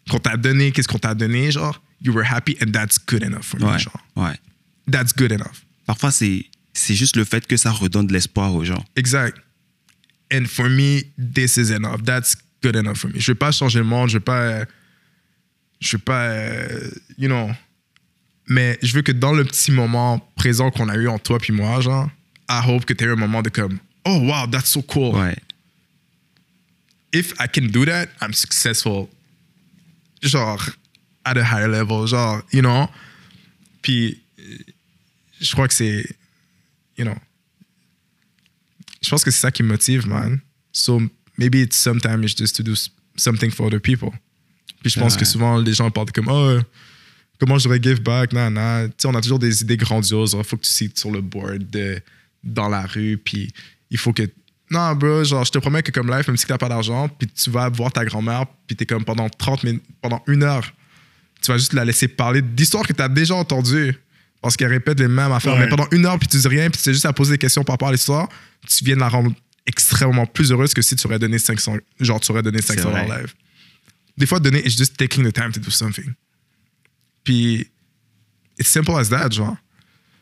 qu'on 0.10 0.18
t'a 0.18 0.38
donné, 0.38 0.72
qu'est-ce 0.72 0.88
qu'on 0.88 0.98
t'a 0.98 1.14
donné, 1.14 1.52
genre, 1.52 1.80
you 2.06 2.14
were 2.14 2.24
happy 2.24 2.56
and 2.62 2.72
that's 2.72 2.98
good 2.98 3.24
enough 3.24 3.44
for 3.44 3.60
me, 3.60 3.66
Ouais. 3.68 3.80
genre. 3.80 4.00
Ouais. 4.16 4.40
That's 4.90 5.12
good 5.14 5.32
enough. 5.32 5.66
Parfois, 5.86 6.12
c'est 6.12 6.46
c'est 6.74 6.94
juste 6.96 7.16
le 7.16 7.26
fait 7.26 7.46
que 7.48 7.58
ça 7.58 7.72
redonne 7.72 8.08
de 8.08 8.14
l'espoir 8.14 8.54
aux 8.54 8.64
gens. 8.64 8.84
Exact. 8.96 9.38
And 10.32 10.46
for 10.46 10.70
me, 10.70 11.02
this 11.18 11.58
is 11.58 11.72
enough. 11.72 12.04
That's 12.04 12.36
good 12.62 12.76
enough 12.76 12.98
for 12.98 13.10
me. 13.10 13.20
Je 13.20 13.32
vais 13.32 13.36
pas 13.38 13.52
changer 13.52 13.80
le 13.80 13.86
monde, 13.86 14.10
je 14.10 14.18
vais 14.18 14.24
pas. 14.24 14.66
Je 15.80 15.98
vais 15.98 16.04
pas. 16.04 16.28
euh, 16.30 16.92
You 17.18 17.28
know. 17.28 17.50
Mais 18.48 18.78
je 18.84 18.94
veux 18.94 19.02
que 19.02 19.12
dans 19.12 19.34
le 19.34 19.44
petit 19.44 19.72
moment 19.72 20.20
présent 20.36 20.70
qu'on 20.70 20.88
a 20.90 20.96
eu 20.98 21.08
en 21.08 21.18
toi 21.18 21.40
puis 21.40 21.52
moi, 21.54 21.82
genre, 21.82 22.10
I 22.50 22.62
hope 22.68 22.86
que 22.86 22.94
tu 22.94 23.04
aies 23.04 23.10
un 23.10 23.16
moment 23.16 23.42
de 23.42 23.50
comme, 23.50 23.80
oh 24.06 24.20
wow, 24.20 24.46
that's 24.48 24.70
so 24.70 24.82
cool. 24.84 25.16
Ouais. 25.16 25.36
if 27.12 27.34
I 27.40 27.48
can 27.48 27.68
do 27.72 27.86
that, 27.86 28.08
I'm 28.22 28.34
successful. 28.34 29.10
Genre, 30.22 30.60
at 31.26 31.38
a 31.38 31.44
higher 31.44 31.68
level, 31.68 32.08
genre, 32.08 32.42
you 32.54 32.62
know? 32.62 32.88
Puis, 33.82 34.22
je 35.42 35.52
crois 35.54 35.68
que 35.68 35.74
c'est, 35.74 36.06
you 36.98 37.04
know. 37.06 37.16
Je 39.02 39.10
pense 39.10 39.24
que 39.24 39.32
c'est 39.32 39.40
ça 39.42 39.52
qui 39.52 39.64
me 39.64 39.70
motive, 39.70 40.08
man. 40.08 40.40
So, 40.72 41.02
maybe 41.38 41.56
it's 41.62 41.78
sometimes 41.78 42.24
it's 42.24 42.36
just 42.38 42.56
to 42.58 42.64
do 42.64 42.74
something 43.16 43.52
for 43.52 43.68
other 43.68 43.80
people. 43.80 44.10
Puis, 44.82 44.92
je 44.92 45.00
pense 45.00 45.14
Ouais. 45.14 45.20
que 45.20 45.26
souvent, 45.26 45.58
les 45.58 45.74
gens 45.74 45.90
parlent 45.92 46.12
comme, 46.12 46.28
oh, 46.30 46.60
comment 47.40 47.58
je 47.58 47.66
devrais 47.68 47.82
give 47.82 48.02
back, 48.02 48.34
nan, 48.34 48.54
nan. 48.54 48.90
Tu 48.90 48.96
sais, 49.00 49.08
on 49.08 49.16
a 49.16 49.22
toujours 49.22 49.40
des 49.40 49.62
idées 49.62 49.78
grandioses. 49.78 50.36
Il 50.38 50.44
faut 50.44 50.58
que 50.58 50.64
tu 50.64 50.70
cites 50.72 50.98
sur 51.00 51.12
le 51.12 51.22
board 51.22 51.70
de, 51.70 52.02
dans 52.44 52.70
la 52.70 52.86
rue, 52.86 53.18
puis 53.18 53.52
il 53.90 53.98
faut 53.98 54.14
que. 54.14 54.24
Non, 54.72 54.96
bro, 54.96 55.24
genre, 55.24 55.46
je 55.46 55.52
te 55.52 55.60
promets 55.60 55.84
que 55.84 55.92
comme 55.92 56.10
life, 56.16 56.28
même 56.28 56.38
si 56.38 56.48
t'as 56.48 56.58
pas 56.58 56.70
d'argent, 56.70 57.08
puis 57.08 57.28
tu 57.28 57.52
vas 57.52 57.70
voir 57.70 57.92
ta 57.94 58.04
grand-mère, 58.04 58.46
puis 58.66 58.76
t'es 58.76 58.86
comme 58.88 59.06
pendant 59.06 59.30
30 59.30 59.64
minutes, 59.64 59.84
pendant 60.02 60.24
une 60.28 60.42
heure, 60.42 60.74
tu 61.46 61.52
vas 61.52 61.58
juste 61.58 61.74
la 61.74 61.86
laisser 61.86 62.08
parler 62.08 62.42
d'histoires 62.42 62.86
que 62.86 62.94
t'as 62.94 63.08
déjà 63.08 63.36
entendues, 63.36 63.96
parce 64.42 64.58
qu'elle 64.58 64.70
répète 64.70 65.00
les 65.00 65.08
mêmes 65.08 65.32
affaires. 65.32 65.54
Ouais. 65.54 65.60
Mais 65.60 65.70
pendant 65.70 65.88
une 65.92 66.06
heure, 66.06 66.18
puis 66.18 66.28
tu 66.28 66.38
dis 66.38 66.48
rien, 66.48 66.70
puis 66.70 66.78
tu 66.78 66.84
sais 66.84 66.94
juste 66.94 67.06
à 67.06 67.14
poser 67.14 67.34
des 67.34 67.38
questions 67.38 67.64
par 67.64 67.74
rapport 67.74 67.90
à 67.90 67.92
l'histoire, 67.92 68.28
tu 68.68 68.84
viens 68.84 68.96
de 68.96 69.00
la 69.00 69.10
rendre 69.10 69.32
extrêmement 69.66 70.26
plus 70.26 70.52
heureuse 70.52 70.74
que 70.74 70.82
si 70.82 70.96
tu 70.96 71.08
aurais 71.08 71.20
donné 71.20 71.40
500, 71.40 71.78
genre, 72.00 72.20
tu 72.20 72.32
aurais 72.32 72.42
donné 72.42 72.62
500 72.62 72.90
vrai. 72.90 73.04
dollars 73.04 73.20
live. 73.20 73.34
Des 74.18 74.26
fois, 74.26 74.40
donner, 74.40 74.60
it's 74.66 74.78
just 74.78 74.98
taking 74.98 75.24
the 75.24 75.34
time 75.34 75.52
to 75.52 75.60
do 75.60 75.70
something. 75.70 76.14
Puis, 77.24 77.68
it's 78.58 78.70
simple 78.70 78.96
as 78.96 79.10
that, 79.10 79.32
genre. 79.32 79.58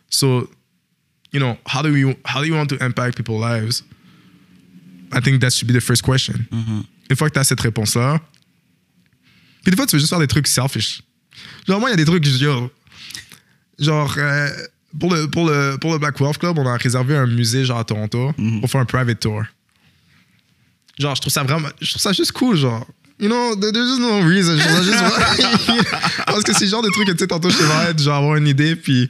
So, 0.10 0.50
you 1.32 1.40
know, 1.40 1.58
how 1.66 1.82
do 1.82 1.96
you 1.96 2.16
how 2.26 2.42
do 2.42 2.48
you 2.48 2.56
want 2.56 2.68
to 2.68 2.78
impact 2.84 3.18
people's 3.18 3.42
lives? 3.42 3.84
I 5.12 5.22
think 5.22 5.42
that 5.42 5.52
should 5.52 5.68
be 5.68 5.74
the 5.74 5.82
first 5.82 6.02
question. 6.02 6.36
Une 7.10 7.16
fois 7.16 7.30
que 7.30 7.34
tu 7.34 7.40
as 7.40 7.44
cette 7.44 7.62
réponse-là, 7.62 8.20
puis 9.64 9.72
des 9.72 9.78
fois, 9.78 9.86
tu 9.86 9.96
veux 9.96 10.00
juste 10.00 10.10
faire 10.10 10.20
des 10.20 10.28
trucs 10.28 10.48
selfish. 10.48 11.02
Genre, 11.68 11.80
moi, 11.80 11.90
il 11.90 11.92
y 11.92 11.94
a 11.94 11.98
des 11.98 12.06
trucs 12.06 12.24
que 12.24 12.30
je 12.30 12.38
dis, 12.38 12.48
oh, 12.48 12.70
genre, 13.80 14.14
euh, 14.18 14.50
pour, 15.00 15.14
le, 15.14 15.28
pour, 15.28 15.48
le, 15.48 15.78
pour 15.80 15.92
le 15.94 15.98
Black 16.00 16.18
Wolf 16.20 16.38
Club, 16.38 16.58
on 16.58 16.66
a 16.68 16.78
réservé 16.78 17.16
un 17.16 17.26
musée, 17.28 17.66
genre, 17.66 17.80
à 17.80 17.84
Toronto, 17.84 18.32
pour 18.62 18.70
faire 18.70 18.82
un 18.82 18.86
private 18.86 19.20
tour. 19.20 19.44
Genre, 21.00 21.16
je 21.16 21.22
trouve 21.22 21.34
ça 21.34 21.44
vraiment, 21.44 21.70
je 21.82 21.90
trouve 21.90 22.02
ça 22.02 22.14
juste 22.14 22.32
cool, 22.34 22.56
genre. 22.56 22.86
You 23.20 23.28
know, 23.30 23.56
there- 23.56 23.72
there's 23.72 23.88
just 23.88 24.02
no 24.02 24.22
reason. 24.28 24.58
Je 24.58 24.64
trouve 24.64 24.84
ça 24.84 24.84
juste- 24.84 25.86
Parce 26.26 26.44
que 26.44 26.54
c'est 26.54 26.68
genre 26.68 26.82
de 26.84 26.90
truc 26.90 27.08
que, 27.08 27.12
tu 27.14 27.20
sais, 27.20 27.28
tantôt, 27.28 27.50
je 27.50 27.58
te 27.58 27.64
parlais 27.64 27.94
genre 27.98 28.18
avoir 28.18 28.36
une 28.36 28.48
idée, 28.48 28.76
puis 28.76 29.10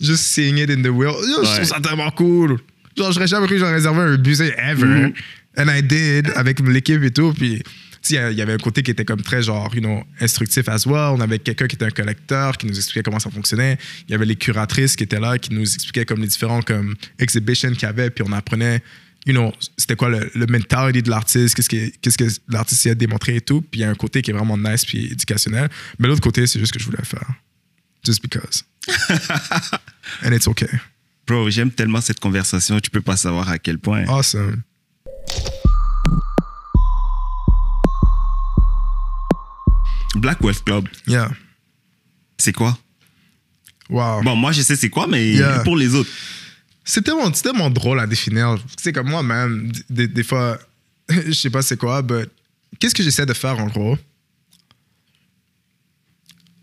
juste 0.00 0.24
seeing 0.24 0.58
it 0.58 0.70
in 0.70 0.82
the 0.82 0.88
world. 0.88 1.16
Yo, 1.28 1.44
Je 1.44 1.54
trouve 1.54 1.64
ça 1.64 1.80
tellement 1.80 2.10
cool. 2.12 2.58
Genre, 2.96 3.10
j'aurais 3.12 3.26
jamais 3.26 3.46
cru 3.46 3.56
que 3.56 3.60
j'aurais 3.60 3.74
réservé 3.74 4.00
un 4.00 4.16
musée 4.18 4.54
ever. 4.58 5.12
And 5.56 5.66
I 5.68 5.82
did, 5.82 6.32
avec 6.36 6.60
l'équipe 6.60 7.02
et 7.02 7.10
tout, 7.12 7.32
puis... 7.32 7.62
sais, 8.08 8.32
Il 8.32 8.38
y 8.38 8.42
avait 8.42 8.52
un 8.52 8.58
côté 8.58 8.82
qui 8.82 8.90
était 8.90 9.04
comme 9.04 9.22
très 9.22 9.42
genre, 9.42 9.74
you 9.74 9.80
know, 9.80 10.02
instructif 10.20 10.68
as 10.68 10.86
well. 10.86 11.12
On 11.16 11.20
avait 11.20 11.38
quelqu'un 11.38 11.66
qui 11.66 11.76
était 11.76 11.84
un 11.84 11.90
collecteur 11.90 12.56
qui 12.56 12.66
nous 12.66 12.76
expliquait 12.76 13.02
comment 13.02 13.18
ça 13.18 13.30
fonctionnait. 13.30 13.78
Il 14.08 14.12
y 14.12 14.14
avait 14.14 14.26
les 14.26 14.36
curatrices 14.36 14.96
qui 14.96 15.04
étaient 15.04 15.20
là, 15.20 15.38
qui 15.38 15.52
nous 15.52 15.62
expliquaient 15.62 16.04
comme 16.04 16.20
les 16.20 16.28
différents 16.28 16.62
comme 16.62 16.94
exhibitions 17.18 17.70
qu'il 17.72 17.82
y 17.82 17.86
avait. 17.86 18.10
Puis 18.10 18.24
on 18.26 18.32
apprenait, 18.32 18.82
you 19.26 19.32
know, 19.32 19.52
c'était 19.76 19.96
quoi 19.96 20.08
le, 20.08 20.30
le 20.34 20.46
mentality 20.46 21.02
de 21.02 21.10
l'artiste, 21.10 21.54
qu'est-ce 21.54 21.68
que, 21.68 21.90
qu'est-ce 22.00 22.18
que 22.18 22.24
l'artiste 22.48 22.84
y 22.84 22.90
a 22.90 22.94
démontré 22.94 23.36
et 23.36 23.40
tout. 23.40 23.62
Puis 23.62 23.80
il 23.80 23.84
y 23.84 23.84
a 23.84 23.90
un 23.90 23.94
côté 23.94 24.22
qui 24.22 24.30
est 24.30 24.34
vraiment 24.34 24.58
nice 24.58 24.84
puis 24.84 25.06
éducationnel. 25.12 25.68
Mais 25.98 26.08
l'autre 26.08 26.22
côté, 26.22 26.46
c'est 26.46 26.58
juste 26.58 26.72
ce 26.72 26.78
que 26.78 26.82
je 26.82 26.86
voulais 26.86 27.04
faire. 27.04 27.28
Just 28.04 28.22
because. 28.22 28.64
And 30.22 30.32
it's 30.32 30.46
okay. 30.46 30.68
Bro, 31.26 31.48
j'aime 31.48 31.70
tellement 31.70 32.02
cette 32.02 32.20
conversation, 32.20 32.78
tu 32.80 32.90
peux 32.90 33.00
pas 33.00 33.16
savoir 33.16 33.48
à 33.48 33.58
quel 33.58 33.78
point. 33.78 34.04
Awesome. 34.06 34.62
Black 40.16 40.40
Wealth 40.42 40.64
Club, 40.64 40.88
Yeah. 41.06 41.30
c'est 42.38 42.52
quoi? 42.52 42.78
Wow. 43.90 44.22
Bon, 44.22 44.34
moi, 44.36 44.52
je 44.52 44.62
sais 44.62 44.76
c'est 44.76 44.90
quoi, 44.90 45.06
mais 45.06 45.32
Yeah. 45.34 45.60
pour 45.60 45.76
les 45.76 45.94
autres. 45.94 46.10
C'est 46.84 47.02
tellement, 47.02 47.70
drôle 47.70 47.98
à 48.00 48.06
définir. 48.06 48.56
C'est 48.76 48.92
comme 48.92 49.08
moi-même, 49.08 49.72
des, 49.88 50.06
des 50.08 50.22
fois, 50.24 50.58
je 51.08 51.32
sais 51.32 51.50
pas 51.50 51.62
c'est 51.62 51.76
quoi, 51.78 52.02
mais 52.02 52.26
qu'est-ce 52.78 52.94
que 52.94 53.02
j'essaie 53.02 53.26
de 53.26 53.32
faire 53.34 53.58
en 53.58 53.66
gros? 53.66 53.96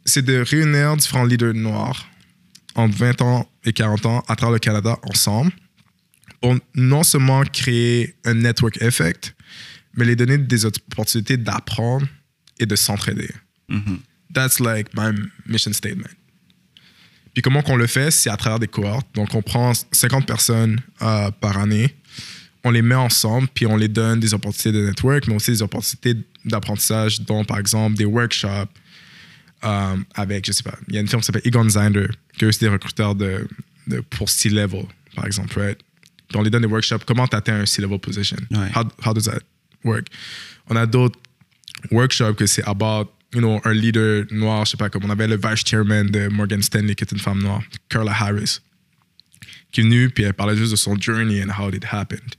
C'est 0.06 0.24
de 0.24 0.40
réunir 0.40 0.98
différents 0.98 1.26
leaders 1.26 1.54
noirs 1.54 2.08
entre 2.76 2.96
20 2.98 3.22
ans 3.22 3.50
et 3.64 3.74
40 3.74 4.06
ans 4.06 4.24
à 4.28 4.36
travers 4.36 4.54
le 4.54 4.60
Canada 4.60 4.98
ensemble 5.04 5.52
pour 6.42 6.56
non 6.76 7.04
seulement 7.04 7.44
créer 7.44 8.16
un 8.26 8.34
network 8.34 8.82
effect, 8.82 9.36
mais 9.96 10.06
les 10.06 10.16
donner 10.16 10.38
des 10.38 10.66
opportunités 10.66 11.38
d'apprendre 11.38 12.08
et 12.62 12.66
de 12.66 12.76
s'entraider. 12.76 13.30
That's 14.34 14.60
like 14.60 14.90
my 14.96 15.12
mission 15.46 15.74
statement. 15.74 16.10
Puis 17.34 17.42
comment 17.42 17.62
qu'on 17.62 17.78
le 17.78 17.88
fait, 17.88 18.12
c'est 18.12 18.30
à 18.30 18.38
travers 18.38 18.60
des 18.60 18.68
cohortes. 18.68 19.08
Donc, 19.14 19.34
on 19.36 19.42
prend 19.42 19.72
50 19.92 20.26
personnes 20.28 20.80
euh, 21.02 21.32
par 21.32 21.58
année, 21.58 21.96
on 22.64 22.72
les 22.72 22.82
met 22.82 22.96
ensemble, 22.96 23.48
puis 23.54 23.66
on 23.66 23.78
les 23.78 23.88
donne 23.88 24.20
des 24.20 24.34
opportunités 24.34 24.72
de 24.78 24.86
network, 24.86 25.28
mais 25.28 25.36
aussi 25.36 25.52
des 25.52 25.62
opportunités 25.62 26.16
d'apprentissage, 26.46 27.22
dont 27.22 27.44
par 27.46 27.58
exemple 27.60 27.96
des 27.98 28.06
workshops 28.06 28.68
euh, 29.64 29.96
avec, 30.16 30.46
je 30.46 30.52
sais 30.52 30.64
pas, 30.64 30.78
il 30.88 30.96
y 30.96 30.98
a 30.98 31.02
une 31.02 31.08
firme 31.08 31.22
qui 31.22 31.28
s'appelle 31.28 31.42
Egon 31.46 31.68
Zinder, 31.70 32.08
qui 32.38 32.46
est 32.46 32.48
aussi 32.48 32.60
des 32.60 32.68
recruteurs 32.70 33.16
de, 33.16 33.48
de- 33.88 34.02
pour 34.02 34.30
C-level, 34.30 34.86
par 35.16 35.26
exemple, 35.26 35.58
right? 35.60 35.80
Puis 36.28 36.38
on 36.38 36.42
les 36.44 36.50
donne 36.50 36.62
des 36.64 36.68
workshops, 36.68 37.04
comment 37.06 37.28
tu 37.28 37.36
atteins 37.36 37.62
un 37.62 37.66
C-level 37.66 38.00
position? 38.00 38.38
Ouais. 38.52 38.70
How, 38.76 38.84
how 39.06 39.14
does 39.14 39.26
that 39.26 39.40
work? 39.84 40.08
On 40.68 40.76
a 40.76 40.86
d'autres 40.86 41.20
workshops 41.92 42.36
que 42.36 42.46
c'est 42.46 42.64
about, 42.64 43.12
you 43.34 43.42
know, 43.42 43.60
un 43.64 43.74
leader 43.74 44.26
noir, 44.32 44.66
je 44.66 44.72
sais 44.72 44.78
pas, 44.78 44.90
comme 44.90 45.06
on 45.06 45.10
avait 45.10 45.28
le 45.28 45.38
vice 45.38 45.66
chairman 45.66 46.10
de 46.10 46.28
Morgan 46.28 46.62
Stanley, 46.62 46.96
qui 46.96 47.04
est 47.04 47.12
une 47.12 47.20
femme 47.20 47.42
noire, 47.42 47.62
Carla 47.90 48.12
Harris, 48.12 48.60
qui 49.72 49.82
est 49.82 49.84
venue, 49.84 50.10
puis 50.10 50.24
elle 50.24 50.34
parlait 50.34 50.56
juste 50.56 50.72
de 50.72 50.78
son 50.78 51.00
journey 51.00 51.42
and 51.42 51.50
how 51.50 51.70
it 51.70 51.86
happened. 51.92 52.36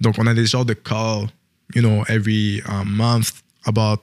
Donc, 0.00 0.18
on 0.18 0.26
a 0.26 0.34
des 0.34 0.46
genres 0.46 0.64
de 0.64 0.74
call, 0.74 1.30
you 1.74 1.82
know, 1.82 2.04
every 2.08 2.62
um, 2.66 2.88
month 2.88 3.42
about, 3.66 4.02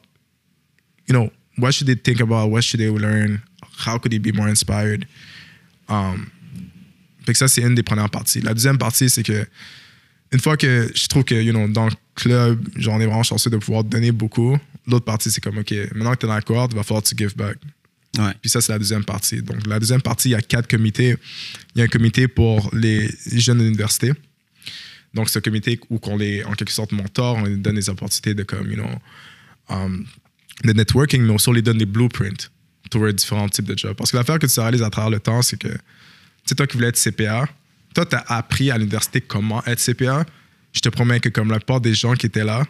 you 1.08 1.14
know, 1.14 1.32
what 1.58 1.72
should 1.72 1.88
they 1.88 1.96
think 1.96 2.22
about, 2.22 2.50
what 2.50 2.62
should 2.62 2.80
they 2.80 2.90
learn, 2.90 3.42
how 3.86 3.98
could 3.98 4.12
they 4.12 4.20
be 4.20 4.32
more 4.32 4.48
inspired? 4.48 5.06
Um, 5.90 6.32
fait 7.26 7.34
que 7.34 7.40
ça, 7.40 7.48
c'est 7.48 7.62
une 7.62 7.76
des 7.76 7.84
premières 7.84 8.10
parties. 8.10 8.42
La 8.42 8.54
deuxième 8.54 8.78
partie, 8.78 9.10
c'est 9.10 9.24
que 9.24 9.46
une 10.32 10.40
fois 10.40 10.56
que 10.56 10.90
je 10.94 11.08
trouve 11.08 11.24
que, 11.24 11.36
you 11.36 11.52
know, 11.52 11.68
dans 11.68 11.90
club, 12.18 12.68
j'en 12.76 13.00
ai 13.00 13.06
vraiment 13.06 13.24
chanceux 13.24 13.50
de 13.50 13.58
pouvoir 13.58 13.84
donner 13.84 14.12
beaucoup, 14.12 14.58
l'autre 14.88 15.06
partie, 15.06 15.32
c'est 15.32 15.42
comme, 15.42 15.58
OK, 15.58 15.74
maintenant 15.94 16.14
que 16.14 16.20
tu 16.20 16.26
es 16.26 16.30
dans 16.30 16.36
la 16.36 16.42
cohorte, 16.42 16.72
il 16.74 16.78
va 16.78 16.84
falloir 16.84 17.04
que 17.04 17.10
tu 17.10 17.16
give 17.16 17.36
back. 17.36 17.58
Ouais. 18.18 18.34
Puis 18.42 18.50
ça, 18.50 18.62
c'est 18.62 18.72
la 18.72 18.80
deuxième 18.80 19.04
partie. 19.04 19.42
Donc, 19.42 19.66
la 19.68 19.80
deuxième 19.80 20.02
partie, 20.02 20.30
il 20.30 20.32
y 20.32 20.36
a 20.36 20.42
quatre 20.42 20.68
comités. 20.68 21.16
Il 21.76 21.80
y 21.80 21.82
a 21.82 21.86
un 21.86 21.88
comité 21.88 22.28
pour 22.28 22.70
les 22.74 23.10
jeunes 23.32 23.60
de 23.60 23.64
l'université. 23.64 24.12
Donc, 25.14 25.30
c'est 25.30 25.40
un 25.40 25.42
comité 25.42 25.80
où 25.90 26.00
qu'on 26.00 26.18
les, 26.18 26.44
en 26.44 26.54
quelque 26.54 26.72
sorte, 26.72 26.92
mentor, 26.92 27.38
on 27.38 27.44
les 27.46 27.56
donne 27.56 27.76
des 27.76 27.90
opportunités 27.90 28.34
de, 28.34 28.44
comme, 28.44 28.70
you 28.72 28.76
know, 28.76 28.90
um, 29.70 30.06
de 30.64 30.74
networking, 30.74 31.22
mais 31.22 31.34
aussi 31.34 31.50
on 31.50 31.54
les 31.54 31.62
donne 31.62 31.78
des 31.78 31.86
blueprints 31.86 32.50
pour 32.90 33.14
différents 33.14 33.50
types 33.50 33.66
de 33.66 33.78
jobs. 33.78 33.96
Parce 33.96 34.12
que 34.12 34.18
l'affaire 34.18 34.40
que 34.40 34.48
tu 34.48 34.60
réalises 34.60 34.82
à 34.82 34.90
travers 34.90 35.10
le 35.10 35.20
temps, 35.20 35.42
c'est 35.42 35.58
que, 35.58 35.68
tu 35.68 35.78
sais, 36.46 36.56
toi 36.56 36.66
qui 36.66 36.78
voulais 36.78 36.90
être 36.90 36.98
CPA, 36.98 37.48
toi, 37.94 38.06
tu 38.06 38.16
as 38.16 38.24
appris 38.28 38.72
à 38.72 38.78
l'université 38.78 39.22
comment 39.22 39.64
être 39.66 39.80
CPA. 39.80 40.26
Je 40.78 40.82
te 40.82 40.90
promets 40.90 41.20
que, 41.20 41.30
comme 41.30 41.50
la 41.50 41.58
plupart 41.58 41.82
des 41.82 41.94
gens 41.94 42.14
qui 42.14 42.26
étaient 42.28 42.44
là, 42.44 42.64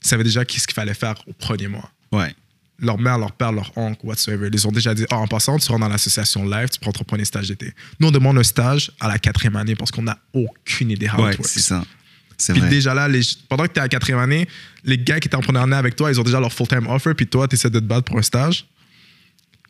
savaient 0.00 0.24
déjà 0.24 0.44
qu'est-ce 0.44 0.66
qu'il 0.66 0.74
fallait 0.74 0.94
faire 0.94 1.16
au 1.26 1.32
premier 1.32 1.68
mois. 1.68 1.90
Ouais. 2.12 2.34
leur 2.78 2.98
mère, 2.98 3.18
leur 3.18 3.32
père, 3.32 3.52
leur 3.52 3.76
oncle, 3.76 4.00
whatsoever, 4.04 4.48
ils 4.52 4.66
ont 4.66 4.72
déjà 4.72 4.94
dit 4.94 5.04
oh, 5.10 5.14
en 5.14 5.26
passant, 5.26 5.58
tu 5.58 5.68
rentres 5.70 5.80
dans 5.82 5.88
l'association 5.88 6.48
live, 6.48 6.68
tu 6.70 6.80
prends 6.80 6.92
ton 6.92 7.04
premier 7.04 7.24
stage 7.26 7.48
d'été. 7.48 7.74
Nous, 7.98 8.08
on 8.08 8.10
demande 8.10 8.38
un 8.38 8.42
stage 8.42 8.90
à 9.00 9.08
la 9.08 9.18
quatrième 9.18 9.56
année 9.56 9.74
parce 9.76 9.90
qu'on 9.90 10.02
n'a 10.02 10.18
aucune 10.32 10.90
idée 10.90 11.06
how 11.08 11.22
Ouais, 11.22 11.32
it 11.34 11.38
works. 11.38 11.46
c'est 11.50 11.60
ça. 11.60 11.84
C'est 12.38 12.52
Puis 12.54 12.60
vrai. 12.62 12.70
déjà 12.70 12.94
là, 12.94 13.06
les- 13.06 13.20
pendant 13.50 13.64
que 13.66 13.72
tu 13.72 13.76
es 13.76 13.80
à 13.80 13.82
la 13.84 13.88
quatrième 13.90 14.18
année, 14.20 14.48
les 14.84 14.96
gars 14.96 15.20
qui 15.20 15.28
étaient 15.28 15.36
en 15.36 15.40
première 15.42 15.62
année 15.62 15.76
avec 15.76 15.94
toi, 15.94 16.10
ils 16.10 16.18
ont 16.18 16.22
déjà 16.24 16.40
leur 16.40 16.52
full-time 16.54 16.86
offer, 16.86 17.12
puis 17.14 17.26
toi, 17.26 17.46
tu 17.48 17.54
essaies 17.56 17.68
de 17.68 17.80
te 17.80 17.84
battre 17.84 18.04
pour 18.06 18.16
un 18.18 18.22
stage. 18.22 18.64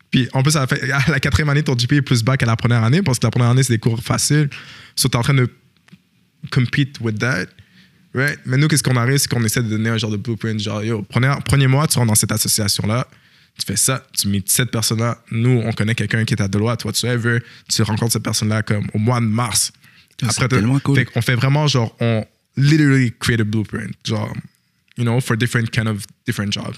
Puis 0.09 0.29
en 0.31 0.41
plus, 0.41 0.55
à 0.55 0.61
la, 0.61 0.67
fin- 0.67 0.77
à 1.07 1.11
la 1.11 1.19
quatrième 1.19 1.49
année, 1.49 1.63
ton 1.63 1.75
GPA 1.75 1.97
est 1.97 2.01
plus 2.01 2.23
bas 2.23 2.37
qu'à 2.37 2.45
la 2.45 2.55
première 2.55 2.83
année, 2.83 3.01
parce 3.01 3.19
que 3.19 3.27
la 3.27 3.31
première 3.31 3.49
année, 3.49 3.63
c'est 3.63 3.73
des 3.73 3.79
cours 3.79 4.01
faciles. 4.01 4.49
So, 4.95 5.09
tu 5.09 5.15
es 5.15 5.17
en 5.17 5.23
train 5.23 5.33
de 5.33 5.49
compete 6.49 6.99
with 7.01 7.19
that. 7.19 7.47
Right? 8.13 8.39
Mais 8.45 8.57
nous, 8.57 8.67
qu'est-ce 8.67 8.83
qu'on 8.83 8.97
arrive, 8.97 9.17
c'est 9.17 9.29
qu'on 9.29 9.43
essaie 9.43 9.63
de 9.63 9.69
donner 9.69 9.89
un 9.89 9.97
genre 9.97 10.11
de 10.11 10.17
blueprint. 10.17 10.59
Genre, 10.59 10.83
yo, 10.83 11.01
premier, 11.03 11.33
premier 11.45 11.67
mois, 11.67 11.87
tu 11.87 11.97
rentres 11.97 12.09
dans 12.09 12.15
cette 12.15 12.31
association-là, 12.31 13.07
tu 13.57 13.65
fais 13.65 13.77
ça, 13.77 14.05
tu 14.17 14.27
mets 14.27 14.41
cette 14.45 14.71
personne-là. 14.71 15.17
Nous, 15.31 15.61
on 15.63 15.71
connaît 15.71 15.95
quelqu'un 15.95 16.25
qui 16.25 16.33
est 16.33 16.41
à 16.41 16.47
Deloitte, 16.47 16.83
whatsoever. 16.85 17.39
Tu 17.69 17.81
rencontres 17.83 18.13
cette 18.13 18.23
personne-là 18.23 18.63
comme 18.63 18.87
au 18.93 18.97
mois 18.97 19.19
de 19.21 19.25
mars. 19.25 19.71
C'est 20.19 20.27
t'as- 20.35 20.47
tellement 20.47 20.79
cool. 20.79 20.95
fait 20.97 21.05
qu'on 21.05 21.21
fait 21.21 21.35
vraiment 21.35 21.67
genre, 21.67 21.95
on 21.99 22.25
literally 22.57 23.13
create 23.19 23.39
a 23.41 23.43
blueprint. 23.43 23.95
Genre, 24.05 24.33
you 24.97 25.03
know, 25.03 25.19
for 25.21 25.35
different 25.37 25.69
kind 25.71 25.87
of 25.87 26.05
different 26.27 26.51
jobs. 26.51 26.75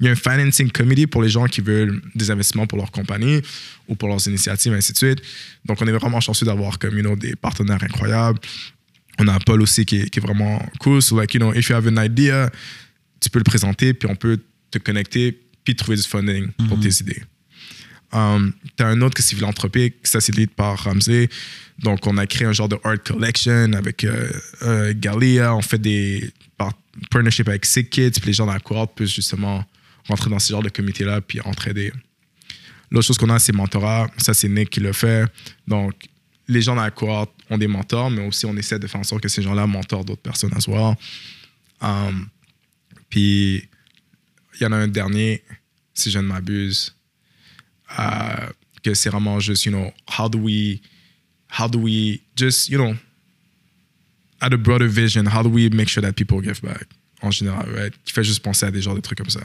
Il 0.00 0.06
y 0.06 0.08
a 0.08 0.12
un 0.12 0.14
financing 0.14 0.70
committee 0.70 1.06
pour 1.06 1.20
les 1.22 1.28
gens 1.28 1.46
qui 1.46 1.60
veulent 1.60 2.00
des 2.14 2.30
investissements 2.30 2.66
pour 2.66 2.78
leur 2.78 2.90
compagnie 2.90 3.42
ou 3.88 3.96
pour 3.96 4.08
leurs 4.08 4.26
initiatives, 4.28 4.72
ainsi 4.72 4.92
de 4.92 4.98
suite. 4.98 5.20
Donc, 5.64 5.82
on 5.82 5.86
est 5.86 5.92
vraiment 5.92 6.20
chanceux 6.20 6.46
d'avoir 6.46 6.78
comme, 6.78 6.96
you 6.96 7.02
know, 7.02 7.16
des 7.16 7.34
partenaires 7.36 7.82
incroyables. 7.82 8.38
On 9.18 9.28
a 9.28 9.38
Paul 9.40 9.62
aussi 9.62 9.84
qui 9.84 9.96
est, 9.96 10.10
qui 10.10 10.18
est 10.18 10.22
vraiment 10.22 10.64
cool. 10.80 11.00
So, 11.00 11.18
like, 11.18 11.32
you 11.34 11.40
know, 11.40 11.52
if 11.54 11.68
you 11.68 11.74
have 11.76 11.86
an 11.86 11.96
idea, 12.02 12.50
tu 13.20 13.30
peux 13.30 13.38
le 13.38 13.44
présenter, 13.44 13.94
puis 13.94 14.08
on 14.10 14.14
peut 14.14 14.38
te 14.70 14.78
connecter, 14.78 15.38
puis 15.64 15.74
trouver 15.74 15.96
du 15.96 16.02
funding 16.02 16.48
pour 16.68 16.78
tes 16.78 17.00
idées. 17.00 17.22
Um, 18.12 18.52
T'as 18.76 18.86
un 18.88 19.00
autre 19.02 19.14
que 19.14 19.22
c'est 19.22 19.34
philanthropique, 19.34 19.94
ça 20.04 20.20
c'est 20.20 20.34
lead 20.36 20.50
par 20.50 20.78
Ramsey. 20.84 21.28
Donc, 21.78 22.06
on 22.06 22.16
a 22.18 22.26
créé 22.26 22.46
un 22.46 22.52
genre 22.52 22.68
de 22.68 22.78
art 22.84 23.02
collection 23.04 23.72
avec 23.72 24.04
euh, 24.04 24.30
euh, 24.62 24.94
Galia. 24.96 25.54
On 25.54 25.62
fait 25.62 25.78
des 25.78 26.30
par- 26.56 26.72
partnerships 27.10 27.48
avec 27.48 27.66
Sick 27.66 27.90
Kids, 27.90 28.12
puis 28.12 28.28
les 28.28 28.32
gens 28.32 28.46
dans 28.46 28.52
la 28.52 28.60
cohorte 28.60 28.96
peuvent 28.96 29.08
justement 29.08 29.64
rentrer 30.08 30.30
dans 30.30 30.38
ce 30.38 30.52
genre 30.52 30.62
de 30.62 30.68
comité-là, 30.68 31.20
puis 31.20 31.40
entraider. 31.40 31.92
L'autre 32.90 33.06
chose 33.06 33.18
qu'on 33.18 33.30
a, 33.30 33.38
c'est 33.38 33.52
mentorat. 33.52 34.08
Ça, 34.18 34.32
c'est 34.32 34.48
Nick 34.48 34.70
qui 34.70 34.80
le 34.80 34.92
fait. 34.92 35.26
Donc, 35.66 35.94
les 36.48 36.62
gens 36.62 36.74
dans 36.76 36.82
la 36.82 36.90
cohorte 36.90 37.32
ont 37.50 37.58
des 37.58 37.66
mentors, 37.66 38.10
mais 38.10 38.26
aussi 38.26 38.46
on 38.46 38.56
essaie 38.56 38.78
de 38.78 38.86
faire 38.86 39.00
en 39.00 39.04
sorte 39.04 39.22
que 39.22 39.28
ces 39.28 39.42
gens-là 39.42 39.66
mentorent 39.66 40.04
d'autres 40.04 40.22
personnes 40.22 40.52
à 40.54 40.70
well. 40.70 40.96
Um, 41.80 42.28
puis, 43.08 43.68
il 44.54 44.62
y 44.62 44.66
en 44.66 44.72
a 44.72 44.76
un 44.76 44.88
dernier, 44.88 45.42
si 45.94 46.10
je 46.10 46.18
ne 46.18 46.26
m'abuse, 46.26 46.94
euh, 47.98 48.48
que 48.82 48.94
c'est 48.94 49.10
vraiment 49.10 49.40
juste, 49.40 49.64
you 49.64 49.72
know, 49.72 49.92
how 50.18 50.28
do 50.28 50.38
we, 50.38 50.80
how 51.58 51.68
do 51.68 51.78
we 51.78 52.20
just, 52.36 52.68
you 52.68 52.78
know, 52.78 52.94
at 54.40 54.52
a 54.52 54.56
broader 54.56 54.88
vision, 54.88 55.26
how 55.26 55.42
do 55.42 55.48
we 55.48 55.68
make 55.70 55.88
sure 55.88 56.02
that 56.02 56.12
people 56.12 56.40
give 56.42 56.60
back 56.62 56.86
en 57.22 57.30
général, 57.30 57.68
right? 57.74 57.94
Qui 58.04 58.12
fait 58.12 58.24
juste 58.24 58.42
penser 58.42 58.66
à 58.66 58.70
des 58.70 58.82
genres 58.82 58.94
de 58.94 59.00
trucs 59.00 59.18
comme 59.18 59.30
ça. 59.30 59.40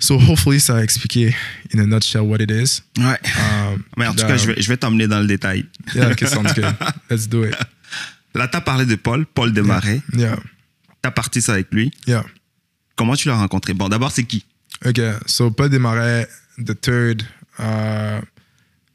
So, 0.00 0.18
hopefully, 0.18 0.60
ça 0.60 0.76
a 0.76 0.82
expliqué 0.82 1.34
in 1.74 1.78
a 1.78 1.86
nutshell 1.86 2.22
what 2.22 2.38
it 2.40 2.50
is. 2.50 2.82
Ouais. 2.98 3.18
Um, 3.36 3.84
Mais 3.96 4.06
en 4.06 4.14
tout 4.14 4.22
um, 4.22 4.28
cas, 4.28 4.36
je 4.38 4.46
vais, 4.46 4.60
je 4.60 4.66
vais 4.68 4.76
t'emmener 4.78 5.06
dans 5.06 5.20
le 5.20 5.26
détail. 5.26 5.66
Yeah, 5.94 6.10
okay, 6.10 6.26
sounds 6.26 6.54
good. 6.54 6.74
Let's 7.10 7.28
do 7.28 7.44
it. 7.44 7.54
Là, 8.34 8.48
tu 8.48 8.56
as 8.56 8.60
parlé 8.60 8.86
de 8.86 8.94
Paul, 8.94 9.26
Paul 9.26 9.52
Desmarais. 9.52 10.00
Yeah, 10.14 10.36
Tu 11.02 11.08
as 11.08 11.10
parti 11.10 11.42
ça 11.42 11.52
avec 11.52 11.68
lui. 11.72 11.90
yeah. 12.06 12.24
Comment 12.96 13.14
tu 13.16 13.28
l'as 13.28 13.36
rencontré? 13.36 13.74
Bon, 13.74 13.88
d'abord, 13.88 14.10
c'est 14.12 14.24
qui? 14.24 14.44
OK. 14.84 15.00
So, 15.26 15.50
Paul 15.50 15.68
Desmarais, 15.68 16.28
the 16.58 16.78
third, 16.80 17.22
euh, 17.60 18.20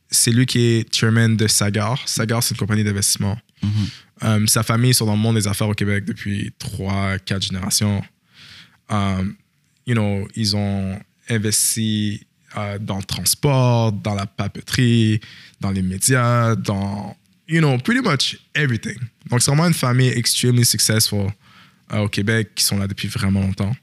c'est 0.09 0.31
lui 0.31 0.45
qui 0.45 0.59
est 0.59 0.95
chairman 0.95 1.35
de 1.35 1.47
Sagar. 1.47 1.97
Sagar, 2.07 2.41
c'est 2.43 2.53
une 2.55 2.59
compagnie 2.59 2.83
d'investissement. 2.83 3.37
Euh, 4.23 4.45
sa 4.47 4.63
famille 4.63 4.93
sont 4.93 5.05
dans 5.05 5.15
le 5.15 5.19
monde 5.19 5.35
des 5.35 5.47
affaires 5.47 5.67
au 5.67 5.73
Québec 5.73 6.05
depuis 6.05 6.53
trois, 6.57 7.17
quatre 7.19 7.43
générations. 7.43 8.03
Um, 8.89 9.35
you 9.85 9.93
know, 9.93 10.27
ils 10.35 10.55
ont 10.55 10.99
investi 11.29 12.25
euh, 12.57 12.77
dans 12.79 12.97
le 12.97 13.03
transport, 13.03 13.91
dans 13.91 14.15
la 14.15 14.25
papeterie, 14.25 15.19
dans 15.59 15.71
les 15.71 15.81
médias, 15.81 16.55
dans, 16.55 17.15
you 17.47 17.59
know, 17.59 17.77
pretty 17.79 18.01
much 18.01 18.37
everything. 18.53 18.97
Donc, 19.29 19.41
c'est 19.41 19.51
vraiment 19.51 19.67
une 19.67 19.73
famille 19.73 20.09
extremely 20.09 20.63
successful 20.65 21.27
euh, 21.93 21.99
au 21.99 22.09
Québec 22.09 22.51
qui 22.55 22.63
sont 22.63 22.77
là 22.77 22.87
depuis 22.87 23.07
vraiment 23.07 23.41
longtemps. 23.41 23.75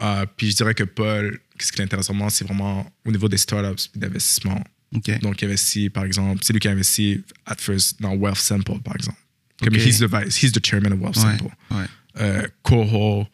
Euh, 0.00 0.26
puis 0.36 0.50
je 0.50 0.56
dirais 0.56 0.74
que 0.74 0.84
Paul, 0.84 1.38
ce 1.60 1.70
qui 1.70 1.78
l'intéresse 1.80 2.06
vraiment, 2.06 2.28
c'est 2.28 2.44
vraiment 2.44 2.90
au 3.04 3.10
niveau 3.12 3.28
des 3.28 3.36
startups 3.36 3.88
et 3.94 3.98
d'investissement. 3.98 4.62
Donc, 4.90 5.40
il 5.40 5.46
investit, 5.46 5.88
par 5.88 6.04
exemple, 6.04 6.40
c'est 6.44 6.52
lui 6.52 6.60
qui 6.60 6.68
a 6.68 6.72
investi 6.72 7.22
at 7.46 7.54
first 7.58 8.00
dans 8.02 8.14
Wealth 8.14 8.36
Simple, 8.36 8.80
par 8.84 8.94
exemple. 8.96 9.16
Comme 9.62 9.74
Ok. 9.74 9.80
he's, 9.80 9.98
the 10.00 10.04
vice, 10.04 10.42
he's 10.42 10.52
the 10.52 10.60
chairman 10.64 10.92
of 10.92 11.00
Wealth 11.00 11.16
Ouais, 11.16 11.22
Simple. 11.22 11.50
ouais. 11.70 11.84
Euh, 12.20 12.46
Coho, 12.62 13.26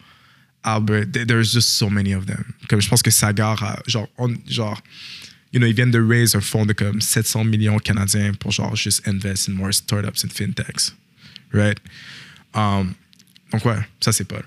Albert, 0.65 1.13
there- 1.13 1.25
there's 1.27 1.53
just 1.53 1.69
so 1.79 1.89
many 1.89 2.13
of 2.13 2.27
them. 2.27 2.45
Comme 2.69 2.81
je 2.81 2.89
pense 2.89 3.03
que 3.03 3.11
Sagar, 3.11 3.63
a, 3.63 3.83
genre, 3.87 4.09
on- 4.19 4.39
genre, 4.49 4.81
you 5.53 5.59
know, 5.61 5.67
ils 5.67 5.75
viennent 5.75 5.91
de 5.93 6.01
raise 6.01 6.35
un 6.35 6.41
fonds 6.41 6.67
de 6.67 6.73
comme 6.75 7.01
700 7.01 7.45
millions 7.45 7.79
canadiens 7.79 8.35
pour 8.35 8.53
genre 8.53 8.75
juste 8.77 9.07
invest 9.07 9.49
in 9.49 9.53
more 9.55 9.73
startups 9.73 10.25
and 10.25 10.31
fintechs. 10.33 10.93
Right? 11.53 11.79
Um, 12.55 12.95
donc, 13.53 13.65
ouais, 13.65 13.79
ça 14.01 14.13
c'est 14.13 14.25
Paul. 14.25 14.45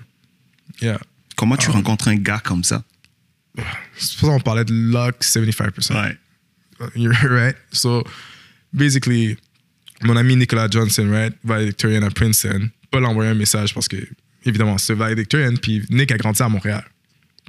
Yeah. 0.80 0.98
Comment 1.36 1.56
tu 1.56 1.68
Ah. 1.70 1.72
rencontres 1.72 2.08
un 2.08 2.16
gars 2.16 2.40
comme 2.40 2.62
ça? 2.62 2.84
C'est 3.96 4.16
pour 4.18 4.28
ça 4.28 4.34
qu'on 4.36 4.40
parlait 4.40 4.64
de 4.64 4.72
luck 4.72 5.22
75%. 5.24 5.94
You're 6.94 7.12
right. 7.30 7.56
So, 7.72 8.04
basically, 8.72 9.36
mon 10.02 10.16
ami 10.16 10.36
Nicolas 10.36 10.68
Johnson, 10.70 11.08
right, 11.10 11.34
valedictorian 11.44 12.02
à 12.02 12.10
Princeton, 12.10 12.70
Paul 12.90 13.04
a 13.04 13.08
envoyé 13.08 13.30
un 13.30 13.34
message 13.34 13.74
parce 13.74 13.88
que, 13.88 13.96
évidemment, 14.44 14.78
c'est 14.78 14.94
valedictorian, 14.94 15.54
puis 15.60 15.82
Nick 15.90 16.10
a 16.12 16.16
grandi 16.16 16.42
à 16.42 16.48
Montréal. 16.48 16.84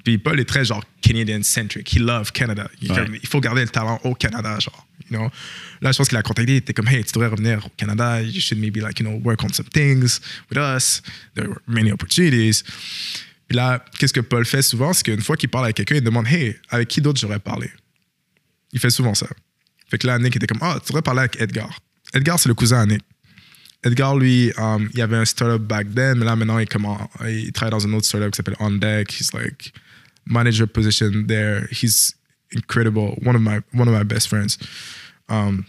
Puis 0.03 0.17
Paul 0.17 0.39
est 0.39 0.45
très, 0.45 0.65
genre, 0.65 0.83
Canadian-centric. 1.01 1.93
He 1.95 1.99
love 1.99 2.31
Canada. 2.33 2.69
Il, 2.81 2.91
Ouais. 2.91 2.97
comme, 3.05 3.15
il 3.15 3.27
faut 3.27 3.39
garder 3.39 3.61
le 3.61 3.69
talent 3.69 3.99
au 4.03 4.15
Canada, 4.15 4.57
genre, 4.59 4.85
you 5.09 5.17
know. 5.17 5.29
Là, 5.81 5.91
je 5.91 5.97
pense 5.97 6.09
qu'il 6.09 6.17
a 6.17 6.21
contacté, 6.23 6.53
il 6.53 6.57
était 6.57 6.73
comme, 6.73 6.87
hey, 6.87 7.03
tu 7.03 7.13
devrais 7.13 7.27
revenir 7.29 7.65
au 7.65 7.69
Canada, 7.77 8.21
you 8.21 8.41
should 8.41 8.59
maybe, 8.59 8.77
like, 8.77 8.99
you 8.99 9.05
know, 9.05 9.19
work 9.23 9.41
on 9.43 9.49
some 9.53 9.67
things 9.67 10.19
with 10.49 10.57
us. 10.57 11.01
There 11.35 11.47
were 11.47 11.61
many 11.67 11.91
opportunities. 11.91 12.63
Puis 13.47 13.55
là, 13.55 13.83
qu'est-ce 13.97 14.13
que 14.13 14.19
Paul 14.21 14.45
fait 14.45 14.61
souvent, 14.61 14.91
c'est 14.93 15.03
qu'une 15.03 15.21
fois 15.21 15.37
qu'il 15.37 15.49
parle 15.49 15.65
avec 15.65 15.77
quelqu'un, 15.77 15.95
il 15.95 16.01
demande, 16.03 16.27
hey, 16.27 16.55
avec 16.69 16.87
qui 16.89 16.99
d'autre 17.01 17.19
j'aurais 17.21 17.39
parlé? 17.39 17.69
Il 18.73 18.79
fait 18.79 18.89
souvent 18.89 19.13
ça. 19.13 19.27
Fait 19.89 19.97
que 19.99 20.07
là, 20.07 20.17
Nick 20.19 20.35
était 20.35 20.47
comme, 20.47 20.59
ah, 20.61 20.79
tu 20.83 20.87
devrais 20.91 21.03
parler 21.03 21.19
avec 21.21 21.39
Edgar. 21.39 21.79
Edgar, 22.13 22.39
c'est 22.39 22.49
le 22.49 22.55
cousin 22.55 22.81
à 22.81 22.85
Nick. 22.85 23.01
Edgar, 23.83 24.15
lui, 24.15 24.51
um, 24.57 24.89
il 24.93 25.01
avait 25.01 25.17
un 25.17 25.25
startup 25.25 25.61
back 25.61 25.93
then, 25.93 26.19
mais 26.19 26.25
là, 26.25 26.35
maintenant, 26.35 26.57
il, 26.57 26.67
comment, 26.67 27.09
il 27.27 27.51
travaille 27.51 27.71
dans 27.71 27.85
un 27.85 27.93
autre 27.93 28.05
startup 28.05 28.31
qui 28.31 28.37
s'appelle 28.37 28.55
On 28.59 28.71
Deck. 28.71 29.11
He's 29.11 29.33
like, 29.33 29.73
manager 30.25 30.65
position 30.67 31.25
there. 31.27 31.67
He's 31.69 32.15
incredible. 32.55 33.17
One 33.23 33.35
of 33.35 33.41
my, 33.41 33.59
one 33.73 33.87
of 33.87 33.93
my 33.93 34.03
best 34.03 34.27
friends. 34.27 34.57
Um, 35.27 35.65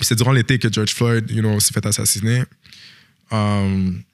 c'est 0.00 0.16
durant 0.16 0.32
l'été 0.32 0.58
que 0.58 0.72
George 0.72 0.94
Floyd, 0.94 1.30
you 1.30 1.42
know, 1.42 1.60
s'est 1.60 1.72
fait 1.72 1.84
assassiner. 1.84 2.44
Um, 3.30 4.04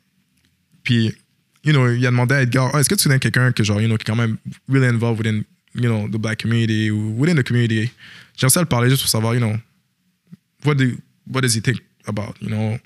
puis, 0.82 1.14
you 1.62 1.72
know, 1.72 1.88
il 1.88 2.04
a 2.06 2.10
demandé 2.10 2.34
à 2.34 2.42
Edgar, 2.42 2.70
Ah, 2.74 2.80
est-ce 2.80 2.88
que 2.88 2.94
tu 2.94 3.08
connais 3.08 3.20
quelqu'un 3.20 3.52
que, 3.52 3.62
genre, 3.62 3.80
you 3.80 3.86
know, 3.86 3.96
qui 3.96 4.02
est 4.02 4.06
quand 4.06 4.16
même 4.16 4.38
really 4.68 4.86
involved 4.86 5.18
within, 5.18 5.44
you 5.74 5.88
know, 5.88 6.08
the 6.08 6.18
black 6.18 6.42
community 6.42 6.90
ou 6.90 7.14
within 7.16 7.36
the 7.36 7.44
community? 7.44 7.92
J'ai 8.36 8.46
essayé 8.46 8.60
de 8.60 8.64
le 8.64 8.68
parler 8.68 8.90
juste 8.90 9.02
pour 9.02 9.10
savoir, 9.10 9.34
you 9.34 9.40
know, 9.40 9.56
what, 10.64 10.74
do, 10.74 10.96
what 11.30 11.42
does 11.42 11.54
he 11.54 11.60
think 11.60 11.80
about, 12.06 12.34
you 12.40 12.48
know? 12.48 12.78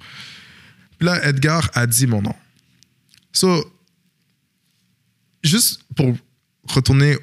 Puis 1.01 1.09
là, 1.09 1.26
Edgar 1.26 1.70
a 1.72 1.86
dit 1.86 2.07
mon 2.07 2.20
nom. 2.20 2.34
So, 3.32 3.64
juste 5.42 5.82
pour 5.96 6.14
retourner 6.68 7.16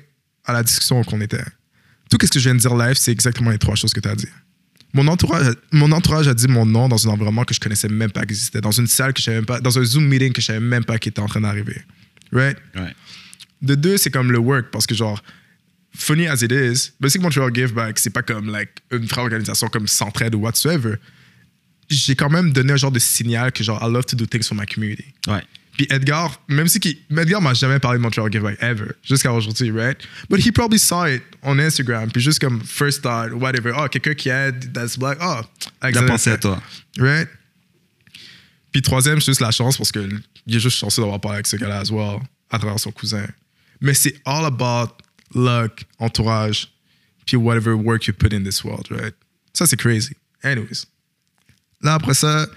à 0.45 0.53
la 0.53 0.63
discussion 0.63 1.03
qu'on 1.03 1.21
était, 1.21 1.43
tout 2.09 2.17
ce 2.19 2.27
que 2.27 2.39
je 2.39 2.45
viens 2.45 2.55
de 2.55 2.59
dire 2.59 2.75
live, 2.75 2.95
c'est 2.95 3.11
exactement 3.11 3.51
les 3.51 3.59
trois 3.59 3.75
choses 3.75 3.93
que 3.93 3.99
tu 3.99 4.09
as 4.09 4.15
dit. 4.15 4.27
Mon 4.93 5.07
entourage, 5.07 5.53
mon 5.71 5.91
entourage 5.91 6.27
a 6.27 6.33
dit 6.33 6.47
mon 6.47 6.65
nom 6.65 6.89
dans 6.89 7.07
un 7.07 7.11
environnement 7.11 7.43
que 7.43 7.53
je 7.53 7.59
connaissais 7.59 7.87
même 7.87 8.09
pas 8.09 8.23
existait, 8.23 8.61
dans 8.61 8.71
une 8.71 8.87
salle 8.87 9.13
que 9.13 9.19
je 9.19 9.25
savais 9.25 9.37
même 9.37 9.45
pas, 9.45 9.61
dans 9.61 9.77
un 9.77 9.83
Zoom 9.83 10.07
meeting 10.07 10.33
que 10.33 10.41
je 10.41 10.47
savais 10.47 10.59
même 10.59 10.83
pas 10.83 10.97
qui 10.97 11.09
était 11.09 11.19
en 11.19 11.27
train 11.27 11.41
d'arriver. 11.41 11.79
Right? 12.31 12.57
De 13.61 13.75
deux, 13.75 13.97
c'est 13.97 14.09
comme 14.09 14.31
le 14.31 14.39
work, 14.39 14.71
parce 14.71 14.87
que 14.87 14.95
genre, 14.95 15.21
funny 15.93 16.25
as 16.27 16.41
it 16.41 16.51
is, 16.51 16.93
Basic 16.99 17.21
Montreal 17.21 17.53
Give 17.53 17.73
Back, 17.73 17.99
c'est 17.99 18.09
pas 18.09 18.23
comme 18.23 18.49
like, 18.49 18.71
une 18.89 19.05
vraie 19.05 19.21
organisation 19.21 19.67
comme 19.67 19.87
Centraide 19.87 20.33
ou 20.33 20.39
whatsoever. 20.39 20.95
J'ai 21.89 22.15
quand 22.15 22.29
même 22.29 22.51
donné 22.51 22.73
un 22.73 22.77
genre 22.77 22.91
de 22.91 22.99
signal 22.99 23.51
que 23.51 23.63
genre, 23.63 23.81
I 23.81 23.91
love 23.91 24.05
to 24.05 24.15
do 24.15 24.25
things 24.25 24.43
for 24.43 24.55
my 24.55 24.65
community. 24.65 25.05
Ouais. 25.27 25.43
Puis 25.77 25.85
Edgar, 25.91 26.41
même 26.47 26.67
si 26.67 26.79
qui, 26.79 27.03
Edgar 27.15 27.39
m'a 27.39 27.53
jamais 27.53 27.79
parlé 27.79 27.99
de 27.99 28.01
Montreal 28.01 28.31
Give 28.31 28.41
Back 28.41 28.57
ever, 28.61 28.93
jusqu'à 29.03 29.31
aujourd'hui, 29.31 29.69
right? 29.69 29.97
But 30.27 30.43
he 30.43 30.51
probably 30.51 30.79
saw 30.79 31.05
it 31.05 31.21
on 31.43 31.59
Instagram, 31.59 32.11
puis 32.11 32.19
juste 32.19 32.39
comme 32.39 32.61
first 32.61 33.03
thought, 33.03 33.31
whatever. 33.31 33.71
Oh, 33.77 33.87
quelqu'un 33.87 34.15
qui 34.15 34.29
aide, 34.29 34.73
that's 34.73 34.97
black. 34.97 35.19
Oh, 35.21 35.41
Il 35.87 35.95
a 35.95 36.03
pensé 36.03 36.31
à 36.31 36.37
toi. 36.37 36.61
Right? 36.97 37.29
Puis 38.71 38.81
troisième, 38.81 39.21
c'est 39.21 39.31
juste 39.31 39.41
la 39.41 39.51
chance 39.51 39.77
parce 39.77 39.91
qu'il 39.91 40.19
est 40.47 40.59
juste 40.59 40.77
chanceux 40.77 41.03
d'avoir 41.03 41.21
parlé 41.21 41.35
avec 41.35 41.47
ce 41.47 41.57
gars-là 41.57 41.79
as 41.81 41.91
well, 41.91 42.21
à 42.49 42.57
travers 42.57 42.79
son 42.79 42.91
cousin. 42.91 43.27
Mais 43.79 43.93
c'est 43.93 44.15
all 44.25 44.45
about 44.45 44.95
luck, 45.35 45.85
entourage, 45.99 46.69
puis 47.27 47.37
whatever 47.37 47.73
work 47.73 48.07
you 48.07 48.13
put 48.13 48.33
in 48.33 48.43
this 48.43 48.63
world, 48.63 48.87
right? 48.89 49.13
Ça, 49.53 49.67
c'est 49.67 49.77
crazy. 49.77 50.15
Anyways. 50.43 50.87
Là, 51.81 51.95
après 51.95 52.13
ça, 52.13 52.47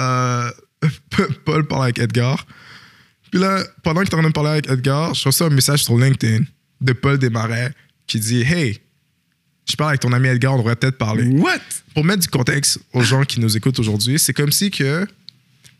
euh, 0.00 0.50
Paul 1.44 1.66
parle 1.66 1.84
avec 1.84 1.98
Edgar. 1.98 2.46
Puis 3.30 3.40
là, 3.40 3.62
pendant 3.82 4.02
qu'il 4.02 4.10
est 4.10 4.14
en 4.14 4.18
train 4.18 4.28
de 4.28 4.32
parler 4.32 4.50
avec 4.50 4.68
Edgar, 4.68 5.14
je 5.14 5.24
reçois 5.24 5.48
un 5.48 5.50
message 5.50 5.84
sur 5.84 5.98
LinkedIn 5.98 6.44
de 6.80 6.92
Paul 6.92 7.18
Desmarais 7.18 7.72
qui 8.06 8.18
dit 8.20 8.42
Hey, 8.42 8.80
je 9.68 9.76
parle 9.76 9.90
avec 9.90 10.00
ton 10.00 10.12
ami 10.12 10.28
Edgar, 10.28 10.54
on 10.54 10.58
devrait 10.58 10.76
peut-être 10.76 10.98
parler. 10.98 11.26
What? 11.26 11.58
Pour 11.94 12.04
mettre 12.04 12.22
du 12.22 12.28
contexte 12.28 12.80
aux 12.92 13.02
gens 13.02 13.24
qui 13.24 13.40
nous 13.40 13.56
écoutent 13.56 13.78
aujourd'hui, 13.78 14.18
c'est 14.18 14.32
comme 14.32 14.52
si 14.52 14.70
que 14.70 15.06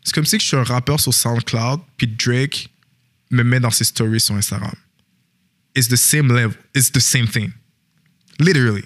c'est 0.03 0.13
comme 0.13 0.25
si 0.25 0.37
que 0.37 0.43
je 0.43 0.47
suis 0.47 0.57
un 0.57 0.63
rappeur 0.63 0.99
sur 0.99 1.13
SoundCloud, 1.13 1.81
puis 1.97 2.07
Drake 2.07 2.69
me 3.31 3.43
met 3.43 3.59
dans 3.59 3.71
ses 3.71 3.83
stories 3.83 4.21
sur 4.21 4.35
Instagram. 4.35 4.73
It's 5.75 5.87
the 5.87 5.95
same 5.95 6.33
level. 6.33 6.55
It's 6.75 6.91
the 6.91 6.99
same 6.99 7.27
thing. 7.27 7.51
Literally. 8.39 8.85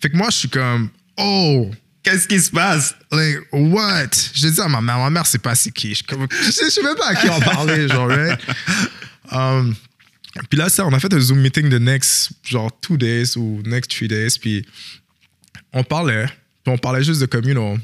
Fait 0.00 0.10
que 0.10 0.16
moi, 0.16 0.28
je 0.30 0.36
suis 0.36 0.48
comme, 0.48 0.90
oh, 1.16 1.70
Qu'est-ce 2.02 2.26
qui 2.26 2.40
se 2.40 2.50
passe? 2.50 2.94
like, 3.12 3.38
what? 3.52 4.08
Je 4.32 4.48
dis 4.48 4.60
à 4.60 4.68
ma 4.68 4.80
mère, 4.80 4.98
ma 4.98 5.10
mère, 5.10 5.26
c'est 5.26 5.38
pas 5.38 5.54
c'est 5.54 5.70
qui. 5.70 5.94
Je, 5.94 6.02
je 6.30 6.50
sais 6.70 6.82
même 6.82 6.96
pas 6.96 7.08
à 7.08 7.14
qui 7.14 7.28
en 7.28 7.40
parler, 7.40 7.88
genre, 7.88 8.08
right? 8.08 8.40
Um, 9.32 9.74
puis 10.48 10.58
là, 10.58 10.68
ça, 10.68 10.86
on 10.86 10.92
a 10.92 10.98
fait 10.98 11.12
un 11.12 11.20
Zoom 11.20 11.40
meeting 11.40 11.68
de 11.68 11.78
next, 11.78 12.32
genre, 12.44 12.70
two 12.80 12.96
days 12.96 13.36
ou 13.36 13.62
next 13.64 13.90
three 13.90 14.08
days, 14.08 14.38
puis 14.40 14.64
on 15.72 15.84
parlait, 15.84 16.26
puis 16.64 16.72
on 16.72 16.78
parlait 16.78 17.02
juste 17.02 17.20
de 17.20 17.26
comme, 17.26 17.44
you 17.44 17.52
know, 17.52 17.76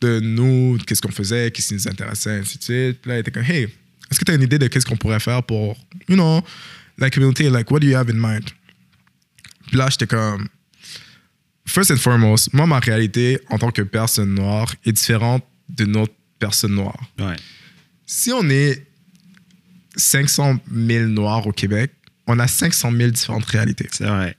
de 0.00 0.20
nous, 0.20 0.78
qu'est-ce 0.86 1.00
qu'on 1.00 1.12
faisait, 1.12 1.50
qu'est-ce 1.50 1.68
qui 1.68 1.74
nous 1.74 1.88
intéressait, 1.88 2.38
ainsi 2.38 2.58
de 2.58 2.62
suite. 2.62 3.00
Puis 3.00 3.08
là, 3.08 3.16
il 3.16 3.20
était 3.20 3.30
comme, 3.30 3.44
hey, 3.44 3.68
est-ce 4.10 4.18
que 4.18 4.24
tu 4.24 4.32
as 4.32 4.34
une 4.34 4.42
idée 4.42 4.58
de 4.58 4.66
qu'est-ce 4.66 4.84
qu'on 4.84 4.96
pourrait 4.96 5.20
faire 5.20 5.42
pour, 5.42 5.76
you 6.08 6.16
know, 6.16 6.42
la 6.98 7.08
communauté, 7.10 7.48
like, 7.48 7.70
what 7.70 7.80
do 7.80 7.86
you 7.86 7.96
have 7.96 8.10
in 8.10 8.14
mind? 8.14 8.50
Puis 9.68 9.76
là, 9.76 9.88
j'étais 9.90 10.06
comme, 10.06 10.48
first 11.66 11.90
and 11.90 11.96
foremost, 11.96 12.52
moi, 12.52 12.66
ma 12.66 12.78
réalité 12.78 13.40
en 13.50 13.58
tant 13.58 13.70
que 13.70 13.82
personne 13.82 14.34
noire 14.34 14.74
est 14.84 14.92
différente 14.92 15.44
de 15.68 15.84
notre 15.84 16.14
personne 16.38 16.74
noire. 16.74 17.00
Ouais. 17.18 17.36
Si 18.06 18.32
on 18.32 18.48
est 18.50 18.86
500 19.96 20.58
000 20.72 21.06
noirs 21.06 21.46
au 21.46 21.52
Québec, 21.52 21.92
on 22.26 22.38
a 22.38 22.46
500 22.46 22.92
000 22.92 23.10
différentes 23.10 23.44
réalités. 23.46 23.88
C'est 23.90 24.06
vrai. 24.06 24.36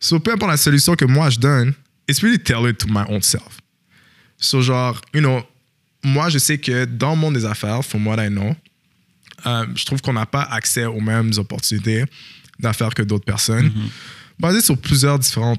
So, 0.00 0.20
peu 0.20 0.32
importe 0.32 0.50
la 0.50 0.56
solution 0.56 0.94
que 0.94 1.04
moi 1.04 1.30
je 1.30 1.38
donne, 1.38 1.74
it's 2.08 2.20
really 2.20 2.38
tailored 2.38 2.78
to 2.78 2.86
my 2.88 3.04
own 3.08 3.22
self. 3.22 3.58
So, 4.38 4.62
genre, 4.62 5.00
you 5.12 5.20
know, 5.20 5.42
moi, 6.04 6.28
je 6.28 6.38
sais 6.38 6.58
que 6.58 6.84
dans 6.84 7.10
le 7.10 7.16
monde 7.16 7.34
des 7.34 7.44
affaires, 7.44 7.84
from 7.84 8.06
what 8.06 8.24
I 8.24 8.28
know, 8.28 8.54
euh, 9.46 9.66
je 9.74 9.84
trouve 9.84 10.00
qu'on 10.00 10.12
n'a 10.12 10.26
pas 10.26 10.42
accès 10.42 10.84
aux 10.84 11.00
mêmes 11.00 11.32
opportunités 11.36 12.04
d'affaires 12.58 12.94
que 12.94 13.02
d'autres 13.02 13.24
personnes. 13.24 13.72
Basé 14.38 14.60
sur 14.60 14.76
plusieurs 14.78 15.18
différents 15.18 15.56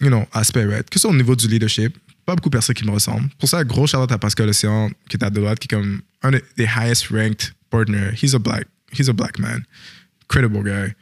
you 0.00 0.08
know, 0.08 0.26
aspects, 0.32 0.66
right? 0.66 0.88
Que 0.88 0.98
ce 0.98 1.00
soit 1.00 1.10
au 1.10 1.16
niveau 1.16 1.36
du 1.36 1.46
leadership, 1.48 1.96
pas 2.24 2.34
beaucoup 2.34 2.48
de 2.48 2.56
personnes 2.56 2.74
qui 2.74 2.84
me 2.84 2.90
ressemblent. 2.90 3.28
Pour 3.38 3.48
ça, 3.48 3.64
gros 3.64 3.86
shout 3.86 4.10
à 4.10 4.18
Pascal 4.18 4.48
Océan, 4.48 4.90
qui 5.08 5.16
est 5.16 5.24
à 5.24 5.30
droite, 5.30 5.58
qui 5.58 5.66
est 5.66 5.76
comme 5.76 6.02
un 6.22 6.30
des 6.30 6.66
highest 6.66 7.08
ranked 7.08 7.52
partners. 7.70 8.12
He's 8.20 8.34
a 8.34 8.38
black, 8.38 8.66
he's 8.92 9.08
a 9.08 9.12
black 9.12 9.38
man. 9.38 9.64
Credible 10.28 10.62
guy. 10.62 10.94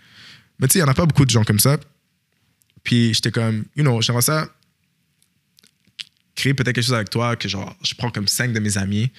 Mais 0.59 0.67
tu 0.69 0.73
sais, 0.73 0.79
il 0.79 0.83
n'y 0.83 0.89
en 0.89 0.91
a 0.91 0.95
pas 0.95 1.07
beaucoup 1.07 1.25
de 1.25 1.31
gens 1.31 1.45
comme 1.45 1.59
ça. 1.59 1.79
Puis 2.83 3.15
j'étais 3.15 3.31
comme, 3.31 3.65
you 3.77 3.83
know, 3.83 4.01
j'aimerais 4.01 4.23
ça 4.23 4.49
créer 6.39 6.55
peut-être 6.55 6.75
quelque 6.75 6.85
chose 6.85 6.95
avec 6.95 7.11
toi 7.11 7.35
que 7.37 7.49
genre, 7.49 7.77
je 7.83 7.95
prends 7.95 8.11
comme 8.11 8.29
cinq 8.29 8.53
de 8.53 8.61
mes 8.61 8.79
amis, 8.79 9.11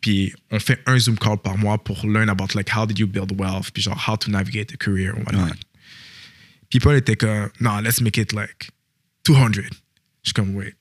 puis 0.00 0.32
on 0.50 0.60
fait 0.60 0.80
un 0.86 0.98
Zoom 0.98 1.18
call 1.18 1.38
par 1.38 1.58
mois 1.58 1.82
pour 1.82 2.06
learn 2.06 2.28
about 2.30 2.54
like 2.54 2.70
how 2.74 2.86
did 2.86 2.98
you 2.98 3.08
build 3.08 3.32
wealth, 3.38 3.70
puis 3.72 3.82
genre 3.82 4.00
how 4.08 4.16
to 4.16 4.30
navigate 4.30 4.72
a 4.72 4.76
career, 4.76 5.14
whatnot. 5.16 5.46
Ouais. 5.46 5.56
Puis 6.70 6.78
Paul 6.78 6.96
était 6.96 7.16
comme, 7.16 7.50
non, 7.60 7.80
let's 7.80 8.00
make 8.00 8.16
it 8.16 8.32
like 8.32 8.70
200. 9.24 9.48
Je 9.54 9.60
suis 10.24 10.32
comme, 10.34 10.54
wait. 10.54 10.74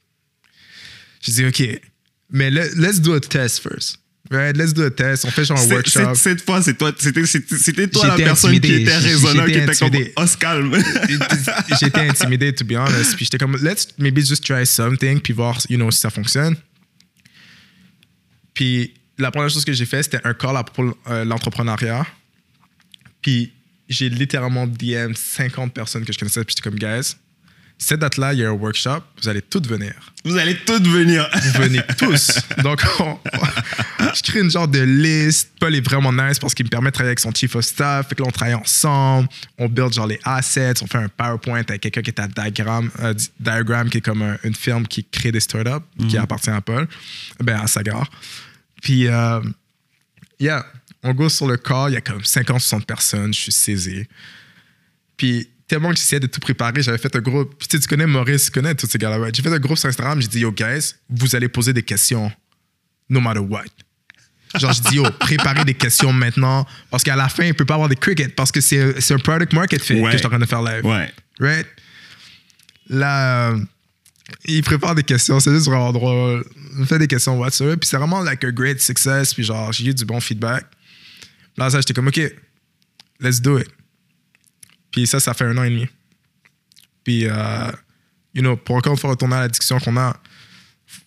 Je 1.21 1.31
dis, 1.31 1.45
OK, 1.45 1.81
mais 2.29 2.49
le- 2.51 2.69
let's 2.75 2.99
do 2.99 3.13
a 3.13 3.19
test 3.19 3.59
first. 3.61 3.99
Right? 4.31 4.55
Let's 4.57 4.73
do 4.73 4.83
a 4.83 4.89
test. 4.91 5.25
On 5.25 5.31
fait 5.31 5.43
genre 5.45 5.59
un 5.59 5.67
workshop. 5.67 6.15
Cette 6.15 6.41
fois, 6.41 6.61
c'est 6.61 6.75
toi, 6.77 6.93
c'était, 6.97 7.87
toi 7.89 8.07
la 8.07 8.15
personne 8.15 8.51
qui 8.51 8.57
intimidé. 8.57 8.81
était 8.83 8.99
J- 9.01 9.07
raisonnable, 9.09 9.51
qui 9.51 9.57
était 9.57 9.75
comme, 9.75 9.87
intimidé. 9.87 10.13
oh, 10.15 10.25
se 10.27 10.37
calme. 10.37 10.83
J'étais 11.79 12.07
intimidé, 12.09 12.53
to 12.55 12.65
be 12.65 12.71
honest. 12.73 13.15
Puis 13.15 13.25
j'étais 13.25 13.37
comme, 13.37 13.57
let's 13.61 13.89
maybe 13.97 14.19
just 14.25 14.43
try 14.43 14.65
something, 14.65 15.19
puis 15.19 15.33
voir, 15.33 15.59
you 15.69 15.75
know, 15.77 15.91
si 15.91 15.99
ça 15.99 16.09
fonctionne. 16.09 16.55
Puis 18.53 18.93
la 19.17 19.29
première 19.31 19.49
chose 19.49 19.65
que 19.65 19.73
j'ai 19.73 19.85
fait, 19.85 20.03
c'était 20.03 20.21
un 20.23 20.33
call 20.33 20.55
à 20.57 20.63
propos 20.63 20.89
de 20.91 20.95
euh, 21.11 21.25
l'entrepreneuriat. 21.25 22.05
Puis 23.21 23.51
j'ai 23.89 24.09
littéralement 24.09 24.65
DM 24.67 25.13
50 25.15 25.73
personnes 25.73 26.05
que 26.05 26.13
je 26.13 26.17
connaissais, 26.17 26.43
puis 26.43 26.55
j'étais 26.57 26.69
comme, 26.69 26.79
guys, 26.79 27.15
cette 27.77 27.99
date-là, 27.99 28.33
il 28.33 28.39
y 28.39 28.45
a 28.45 28.49
un 28.49 28.53
workshop, 28.53 29.01
vous 29.21 29.27
allez 29.27 29.41
toutes 29.41 29.67
venir. 29.67 29.93
Vous 30.23 30.37
allez 30.37 30.55
toutes 30.65 30.87
venir. 30.87 31.29
Vous 31.33 31.61
venez 31.63 31.81
tous. 31.97 32.31
Donc, 32.63 32.81
on- 32.99 33.19
je 34.15 34.21
crée 34.21 34.39
une 34.39 34.49
genre 34.51 34.67
de 34.69 34.79
liste. 34.79 35.51
Paul 35.59 35.75
est 35.75 35.81
vraiment 35.81 36.13
nice 36.13 36.39
parce 36.39 36.53
qu'il 36.53 36.65
me 36.65 36.69
permet 36.69 36.89
de 36.89 36.93
travailler 36.93 37.09
avec 37.09 37.19
son 37.19 37.31
chief 37.33 37.55
of 37.55 37.65
staff. 37.65 38.07
Fait 38.07 38.15
que 38.15 38.21
là, 38.21 38.27
on 38.29 38.31
travaille 38.31 38.53
ensemble. 38.53 39.27
On 39.57 39.67
build 39.67 39.91
genre 39.91 40.07
les 40.07 40.19
assets. 40.23 40.75
On 40.81 40.87
fait 40.87 40.97
un 40.99 41.09
PowerPoint 41.09 41.61
avec 41.67 41.81
quelqu'un 41.81 42.01
qui 42.01 42.11
est 42.11 42.19
à 42.21 42.27
Diagram, 42.27 42.89
euh, 43.01 43.13
Diagram, 43.39 43.89
qui 43.89 43.97
est 43.97 44.01
comme 44.01 44.21
un- 44.21 44.37
une 44.43 44.55
firme 44.55 44.87
qui 44.87 45.03
crée 45.03 45.31
des 45.33 45.39
startups, 45.41 45.83
qui 46.07 46.17
appartient 46.17 46.49
à 46.51 46.61
Paul, 46.61 46.87
ben 47.41 47.59
à 47.59 47.67
Sagar. 47.67 48.09
Puis, 48.81 49.07
euh, 49.07 49.41
yeah, 50.39 50.65
on 51.03 51.13
go 51.13 51.27
sur 51.27 51.47
le 51.47 51.57
corps. 51.57 51.89
Il 51.89 51.93
y 51.93 51.97
a 51.97 52.01
comme 52.01 52.21
50-60 52.23 52.85
personnes. 52.85 53.33
Je 53.33 53.39
suis 53.41 53.51
saisi. 53.51 54.05
Puis 55.17 55.49
tellement 55.67 55.89
que 55.91 55.95
j'essayais 55.95 56.19
de 56.19 56.27
tout 56.27 56.39
préparer, 56.39 56.81
j'avais 56.81 56.97
fait 56.97 57.15
un 57.15 57.19
groupe. 57.21 57.57
Tu 57.59 57.67
sais, 57.71 57.79
tu 57.79 57.87
connais 57.87 58.05
Maurice, 58.05 58.45
tu 58.45 58.51
connais 58.51 58.75
tous 58.75 58.87
ces 58.87 58.97
gars-là. 58.97 59.19
ouais. 59.19 59.31
J'ai 59.33 59.41
fait 59.41 59.53
un 59.53 59.59
groupe 59.59 59.77
sur 59.77 59.89
Instagram, 59.89 60.21
j'ai 60.21 60.27
dit, 60.27 60.39
yo, 60.39 60.51
guys, 60.51 60.93
vous 61.09 61.35
allez 61.35 61.47
poser 61.47 61.73
des 61.73 61.83
questions, 61.83 62.31
no 63.09 63.19
matter 63.21 63.39
what. 63.39 63.63
Genre, 64.59 64.71
je 64.73 64.81
dis, 64.81 64.95
yo, 64.97 65.03
préparez 65.19 65.65
des 65.65 65.73
questions 65.73 66.13
maintenant, 66.13 66.67
parce 66.91 67.03
qu'à 67.03 67.15
la 67.15 67.27
fin, 67.29 67.43
il 67.43 67.49
ne 67.49 67.53
peut 67.53 67.65
pas 67.65 67.73
avoir 67.75 67.89
des 67.89 67.95
crickets, 67.95 68.35
parce 68.35 68.51
que 68.51 68.61
c'est 68.61 69.01
c'est 69.01 69.13
un 69.15 69.19
product 69.19 69.51
market 69.53 69.81
fit 69.81 69.93
Ouais. 69.95 70.03
que 70.03 70.11
je 70.11 70.17
suis 70.17 70.25
en 70.27 70.29
train 70.29 70.39
de 70.39 70.45
faire 70.45 70.61
live. 70.61 70.85
Ouais. 70.85 71.11
Right? 71.39 71.67
Là, 72.89 73.55
il 74.45 74.61
prépare 74.63 74.95
des 74.95 75.03
questions, 75.03 75.39
c'est 75.39 75.51
juste 75.53 75.65
vraiment 75.65 75.91
drôle. 75.91 76.43
Il 76.79 76.85
fait 76.85 76.99
des 76.99 77.07
questions 77.07 77.37
whatsoever, 77.39 77.77
puis 77.77 77.87
c'est 77.89 77.97
vraiment 77.97 78.21
like 78.21 78.43
a 78.43 78.51
great 78.51 78.79
success, 78.81 79.33
puis 79.33 79.43
genre, 79.43 79.71
j'ai 79.71 79.85
eu 79.89 79.93
du 79.93 80.05
bon 80.05 80.19
feedback. 80.19 80.65
Là, 81.57 81.69
ça, 81.69 81.79
j'étais 81.79 81.93
comme, 81.93 82.07
OK, 82.07 82.19
let's 83.19 83.41
do 83.41 83.57
it. 83.59 83.67
Puis 84.93 85.07
ça, 85.07 85.19
ça 85.19 85.33
fait 85.33 85.43
un 85.43 85.57
an 85.57 85.63
et 85.63 85.69
demi. 85.71 85.87
Puis, 87.03 87.25
euh, 87.27 87.71
you 88.33 88.41
know, 88.41 88.55
pour 88.55 88.77
encore 88.77 88.93
une 88.93 88.99
fois 88.99 89.09
retourner 89.09 89.35
à 89.35 89.39
la 89.41 89.47
discussion 89.49 89.79
qu'on 89.79 89.97
a, 89.97 90.15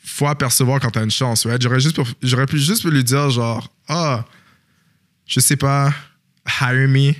faut 0.04 0.26
apercevoir 0.26 0.80
quand 0.80 0.90
t'as 0.90 1.04
une 1.04 1.10
chance, 1.10 1.46
right? 1.46 1.62
J'aurais 1.62 1.80
juste 1.80 1.96
pour- 1.96 2.08
j'aurais 2.22 2.46
pu 2.46 2.58
juste 2.58 2.84
lui 2.84 3.02
dire 3.04 3.30
genre, 3.30 3.72
ah, 3.88 4.24
je 5.24 5.40
sais 5.40 5.56
pas, 5.56 5.94
hire 6.60 6.88
me. 6.88 7.12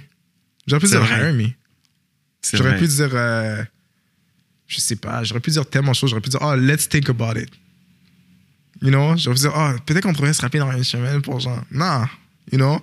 J'aurais 0.67 0.81
pu 0.81 0.89
dire 0.89 1.01
vrai. 1.01 1.19
hire 1.31 1.33
me. 1.33 1.49
J'aurais 2.53 2.71
vrai. 2.71 2.79
pu 2.79 2.87
dire, 2.89 3.11
euh, 3.13 3.65
je 4.67 4.81
sais 4.81 4.97
pas, 4.97 5.23
j'aurais 5.25 5.41
pu 5.41 5.51
dire 5.51 5.65
tellement 5.67 5.93
de 5.93 5.97
choses. 5.97 6.11
J'aurais 6.11 6.21
pu 6.23 6.31
dire, 6.31 6.41
oh, 6.43 6.55
let's 6.57 6.89
think 6.89 7.09
about 7.09 7.39
it. 7.39 7.51
You 8.83 8.91
know? 8.91 9.17
J'aurais 9.17 9.35
pu 9.37 9.41
dire, 9.43 9.53
oh, 9.57 9.71
peut-être 9.87 10.03
qu'on 10.03 10.13
pourrait 10.15 10.33
se 10.35 10.43
rappeler 10.43 10.61
dans 10.61 10.73
une 10.73 10.85
semaine 10.85 11.23
pour 11.23 11.39
genre, 11.41 11.63
non, 11.71 12.05
you 12.51 12.59
know? 12.59 12.81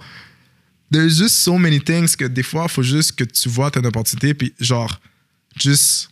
There's 0.93 1.17
just 1.17 1.35
so 1.37 1.57
many 1.57 1.81
things 1.81 2.15
que 2.15 2.25
des 2.25 2.43
fois, 2.43 2.65
il 2.69 2.71
faut 2.71 2.83
juste 2.83 3.13
que 3.15 3.23
tu 3.23 3.49
vois 3.49 3.71
ton 3.71 3.83
opportunité, 3.83 4.33
puis 4.35 4.53
genre, 4.59 5.01
juste, 5.59 6.09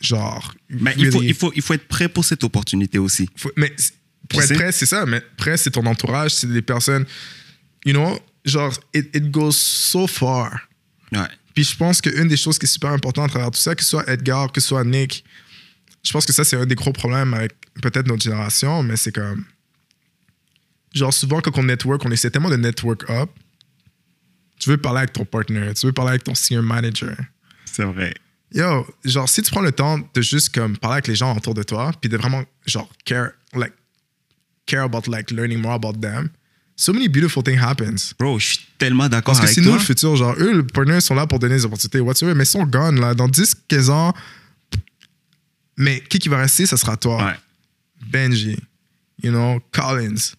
genre, 0.00 0.54
Mais 0.70 0.94
il, 0.96 1.10
faut, 1.10 1.22
il, 1.22 1.34
faut, 1.34 1.52
il 1.56 1.62
faut 1.62 1.74
être 1.74 1.88
prêt 1.88 2.08
pour 2.08 2.24
cette 2.24 2.44
opportunité 2.44 2.98
aussi. 2.98 3.28
faut- 3.36 3.50
mais 3.56 3.74
pour 4.28 4.38
Tu 4.38 4.44
être 4.44 4.48
sais? 4.48 4.54
prêt, 4.54 4.72
c'est 4.72 4.86
ça. 4.86 5.04
Mais 5.04 5.20
prêt, 5.36 5.56
c'est 5.56 5.70
ton 5.72 5.84
entourage, 5.86 6.32
c'est 6.34 6.46
des 6.46 6.62
personnes. 6.62 7.04
You 7.84 7.92
know, 7.92 8.18
genre, 8.44 8.72
it, 8.94 9.14
it 9.16 9.30
goes 9.30 9.52
so 9.56 10.06
far. 10.06 10.68
Ouais. 11.12 11.26
Puis 11.54 11.64
je 11.64 11.74
pense 11.76 12.00
qu'une 12.00 12.28
des 12.28 12.36
choses 12.36 12.56
qui 12.58 12.66
est 12.66 12.68
super 12.68 12.90
importante 12.90 13.26
à 13.26 13.28
travers 13.30 13.50
tout 13.50 13.58
ça, 13.58 13.74
que 13.74 13.82
ce 13.82 13.88
soit 13.90 14.08
Edgar, 14.08 14.52
que 14.52 14.60
ce 14.60 14.68
soit 14.68 14.84
Nick, 14.84 15.24
je 16.04 16.12
pense 16.12 16.24
que 16.24 16.32
ça, 16.32 16.44
c'est 16.44 16.56
un 16.56 16.66
des 16.66 16.76
gros 16.76 16.92
problèmes 16.92 17.34
avec 17.34 17.52
peut-être 17.82 18.06
notre 18.06 18.22
génération, 18.22 18.82
mais 18.84 18.96
c'est 18.96 19.10
comme. 19.12 19.44
Genre, 20.94 21.12
souvent, 21.12 21.40
quand 21.40 21.58
on 21.58 21.64
network, 21.64 22.04
on 22.04 22.10
essaie 22.12 22.30
tellement 22.30 22.50
de 22.50 22.56
network 22.56 23.08
up. 23.10 23.30
Tu 24.58 24.70
veux 24.70 24.76
parler 24.76 24.98
avec 24.98 25.12
ton 25.12 25.24
partner, 25.24 25.72
tu 25.74 25.86
veux 25.86 25.92
parler 25.92 26.10
avec 26.10 26.24
ton 26.24 26.34
senior 26.34 26.62
manager. 26.62 27.16
C'est 27.64 27.84
vrai. 27.84 28.14
Yo, 28.52 28.86
genre, 29.04 29.28
si 29.28 29.42
tu 29.42 29.50
prends 29.50 29.60
le 29.60 29.72
temps 29.72 29.98
de 30.14 30.22
juste 30.22 30.54
comme 30.54 30.76
parler 30.76 30.94
avec 30.94 31.06
les 31.08 31.14
gens 31.14 31.36
autour 31.36 31.54
de 31.54 31.62
toi, 31.62 31.92
puis 32.00 32.08
de 32.08 32.16
vraiment, 32.16 32.42
genre, 32.66 32.88
care, 33.04 33.32
like, 33.54 33.74
care 34.66 34.84
about, 34.84 35.02
like, 35.06 35.30
learning 35.30 35.60
more 35.60 35.74
about 35.74 35.92
them, 36.00 36.30
so 36.74 36.92
many 36.92 37.08
beautiful 37.08 37.42
things 37.42 37.58
happens. 37.60 38.14
Bro, 38.18 38.38
je 38.38 38.46
suis 38.46 38.58
tellement 38.78 39.08
d'accord 39.08 39.34
Parce 39.34 39.40
que 39.40 39.44
avec 39.44 39.54
c'est 39.54 39.60
nous 39.60 39.68
toi. 39.68 39.78
le 39.78 39.84
futur, 39.84 40.16
genre, 40.16 40.34
eux, 40.38 40.56
les 40.58 40.62
partners 40.62 41.00
sont 41.00 41.14
là 41.14 41.26
pour 41.26 41.38
donner 41.38 41.56
des 41.56 41.64
opportunités, 41.66 42.00
whatsoever, 42.00 42.34
mais 42.34 42.44
ils 42.44 42.46
sont 42.46 42.64
gone, 42.64 42.98
là, 43.00 43.14
dans 43.14 43.28
10, 43.28 43.54
15 43.68 43.90
ans. 43.90 44.14
Mais 45.76 46.00
qui 46.08 46.18
qui 46.18 46.28
va 46.28 46.38
rester, 46.38 46.66
ça 46.66 46.76
sera 46.76 46.96
toi. 46.96 47.24
Ouais. 47.24 47.34
Benji, 48.10 48.56
you 49.22 49.30
know, 49.30 49.60
Collins. 49.72 50.34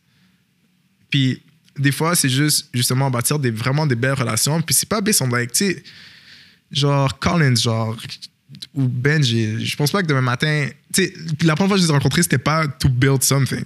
Puis 1.10 1.42
des 1.80 1.92
fois, 1.92 2.16
c'est 2.16 2.30
juste 2.30 2.70
justement 2.74 3.10
bâtir 3.10 3.40
des, 3.40 3.52
vraiment 3.52 3.88
des 3.88 3.96
belles 3.96 4.14
relations. 4.14 4.62
Puis 4.62 4.76
c'est 4.76 4.90
pas 4.90 5.02
based 5.02 5.22
on 5.22 5.28
like, 5.28 5.52
tu 5.52 5.66
sais, 5.66 5.84
genre 6.72 7.18
Collins, 7.20 7.56
genre, 7.56 7.98
ou 8.74 8.88
Benji, 8.88 9.66
je 9.66 9.76
pense 9.76 9.92
pas 9.92 10.02
que 10.02 10.08
demain 10.08 10.22
matin, 10.22 10.70
tu 10.94 11.06
sais, 11.06 11.14
la 11.44 11.56
première 11.56 11.70
fois 11.70 11.78
que 11.78 11.82
je 11.82 11.88
les 11.88 11.92
ai 11.92 11.94
rencontrés, 11.94 12.24
c'était 12.24 12.38
pas 12.38 12.68
to 12.68 12.90
build 12.90 13.24
something. 13.24 13.64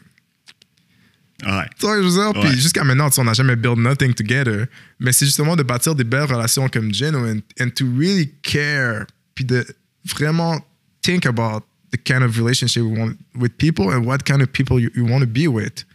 Ouais. 1.46 1.66
Tu 1.78 1.86
vois 1.86 2.02
je 2.02 2.08
veux 2.08 2.12
dire? 2.12 2.42
Ouais. 2.42 2.50
Puis 2.50 2.60
jusqu'à 2.60 2.84
maintenant, 2.84 3.10
tu 3.10 3.16
sais, 3.16 3.22
on 3.22 3.26
n'a 3.26 3.34
jamais 3.34 3.56
build 3.56 3.78
nothing 3.78 4.14
together. 4.14 4.68
Mais 5.00 5.12
c'est 5.12 5.26
justement 5.26 5.56
de 5.56 5.64
bâtir 5.64 5.96
des 5.96 6.04
belles 6.04 6.32
relations 6.32 6.70
comme 6.70 6.94
genuine 6.94 7.42
and 7.60 7.70
to 7.76 7.86
really 7.98 8.32
care. 8.42 9.06
Puis 9.36 9.44
de 9.44 9.66
vraiment 10.06 10.60
think 11.02 11.26
about 11.26 11.66
the 11.92 11.98
kind 11.98 12.24
of 12.24 12.38
relationship 12.38 12.84
we 12.84 12.98
want 12.98 13.16
with 13.36 13.58
people 13.58 13.92
and 13.92 14.06
what 14.06 14.20
kind 14.24 14.42
of 14.42 14.52
people 14.52 14.80
you, 14.80 14.90
you 14.96 15.06
want 15.06 15.22
to 15.22 15.28
be 15.28 15.48
with. 15.48 15.86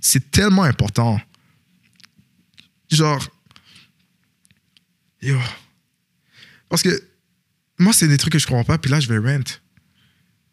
C'est 0.00 0.30
tellement 0.30 0.64
important. 0.64 1.20
Genre, 2.90 3.26
yo. 5.22 5.38
Parce 6.68 6.82
que 6.82 7.02
moi, 7.78 7.92
c'est 7.92 8.08
des 8.08 8.16
trucs 8.16 8.32
que 8.32 8.38
je 8.38 8.46
comprends 8.46 8.64
pas, 8.64 8.78
puis 8.78 8.90
là, 8.90 9.00
je 9.00 9.08
vais 9.08 9.18
rent. 9.18 9.42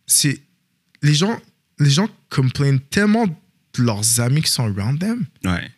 C'est. 0.06 0.42
Les 1.02 1.14
gens, 1.14 1.40
les 1.80 1.90
gens 1.90 2.10
complainent 2.30 2.80
tellement 2.80 3.28
de 3.28 3.84
leurs 3.84 4.20
amis 4.20 4.42
qui 4.42 4.52
sont 4.52 4.64
around 4.64 5.00
them, 5.00 5.26
Ouais. 5.44 5.70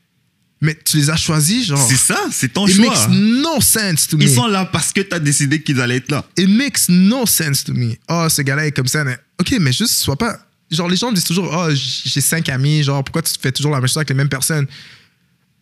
mais 0.62 0.78
tu 0.86 0.98
les 0.98 1.10
as 1.10 1.16
choisis, 1.16 1.66
genre. 1.68 1.88
C'est 1.90 1.96
ça, 1.98 2.20
c'est 2.32 2.54
ton 2.54 2.68
It 2.68 2.76
choix. 2.76 2.90
makes 3.08 3.10
no 3.10 3.60
sense 3.62 4.08
to 4.08 4.18
me. 4.18 4.24
Ils 4.24 4.30
sont 4.34 4.48
là 4.48 4.66
parce 4.66 4.92
que 4.94 5.02
tu 5.02 5.14
as 5.16 5.20
décidé 5.20 5.62
qu'ils 5.64 5.80
allaient 5.82 5.98
être 5.98 6.12
là. 6.12 6.26
It 6.38 6.50
makes 6.50 6.90
no 6.90 7.26
sense 7.26 7.64
to 7.64 7.74
me. 7.74 7.96
Oh, 8.10 8.28
ce 8.30 8.42
gars-là 8.42 8.68
est 8.68 8.72
comme 8.72 8.88
ça. 8.88 9.04
mais- 9.04 9.18
Ok, 9.40 9.56
mais 9.60 9.74
juste, 9.74 9.94
sois 9.96 10.16
pas. 10.18 10.40
Genre, 10.72 10.88
les 10.90 10.96
gens 10.98 11.12
disent 11.12 11.24
toujours, 11.24 11.50
oh, 11.52 11.70
j'ai 11.74 12.22
cinq 12.22 12.50
amis, 12.50 12.84
genre, 12.84 13.04
pourquoi 13.04 13.22
tu 13.22 13.34
fais 13.40 13.52
toujours 13.52 13.72
la 13.72 13.80
même 13.80 13.88
chose 13.88 13.98
avec 13.98 14.10
les 14.10 14.16
mêmes 14.16 14.30
personnes? 14.30 14.68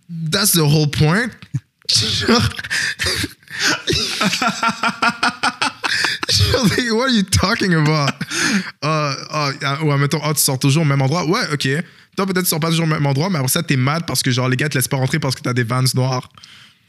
That's 0.10 0.52
the 0.52 0.66
whole 0.66 0.88
point. 0.88 1.32
genre. 1.90 2.40
What 6.92 7.10
are 7.10 7.10
you 7.10 7.24
talking 7.24 7.74
about? 7.74 8.14
Uh, 8.82 9.16
uh, 9.30 9.84
ou 9.84 9.92
admettons, 9.92 10.22
oh, 10.24 10.34
tu 10.34 10.42
sors 10.42 10.58
toujours 10.60 10.84
au 10.84 10.86
même 10.86 11.02
endroit. 11.02 11.26
Ouais, 11.26 11.42
ok. 11.52 11.68
Toi, 12.16 12.26
peut-être, 12.26 12.44
tu 12.44 12.50
sors 12.50 12.60
pas 12.60 12.70
toujours 12.70 12.86
au 12.86 12.90
même 12.90 13.06
endroit, 13.06 13.30
mais 13.30 13.38
après 13.38 13.50
ça, 13.50 13.64
t'es 13.64 13.76
mad 13.76 14.06
parce 14.06 14.22
que, 14.24 14.32
genre, 14.32 14.48
les 14.50 14.58
gars 14.58 14.70
te 14.70 14.78
laissent 14.78 14.88
pas 14.88 14.98
rentrer 14.98 15.20
parce 15.20 15.36
que 15.36 15.42
t'as 15.42 15.54
des 15.54 15.64
vans 15.64 15.84
noirs. 15.96 16.30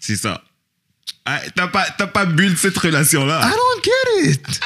C'est 0.00 0.16
ça. 0.16 0.42
Ah, 1.26 1.40
T'as 1.54 1.68
pas, 1.68 1.86
t'as 1.96 2.06
pas 2.06 2.26
build 2.26 2.56
cette 2.58 2.76
relation-là. 2.76 3.40
I 3.42 3.50
don't 3.50 3.84
get 3.84 4.30
it. 4.30 4.60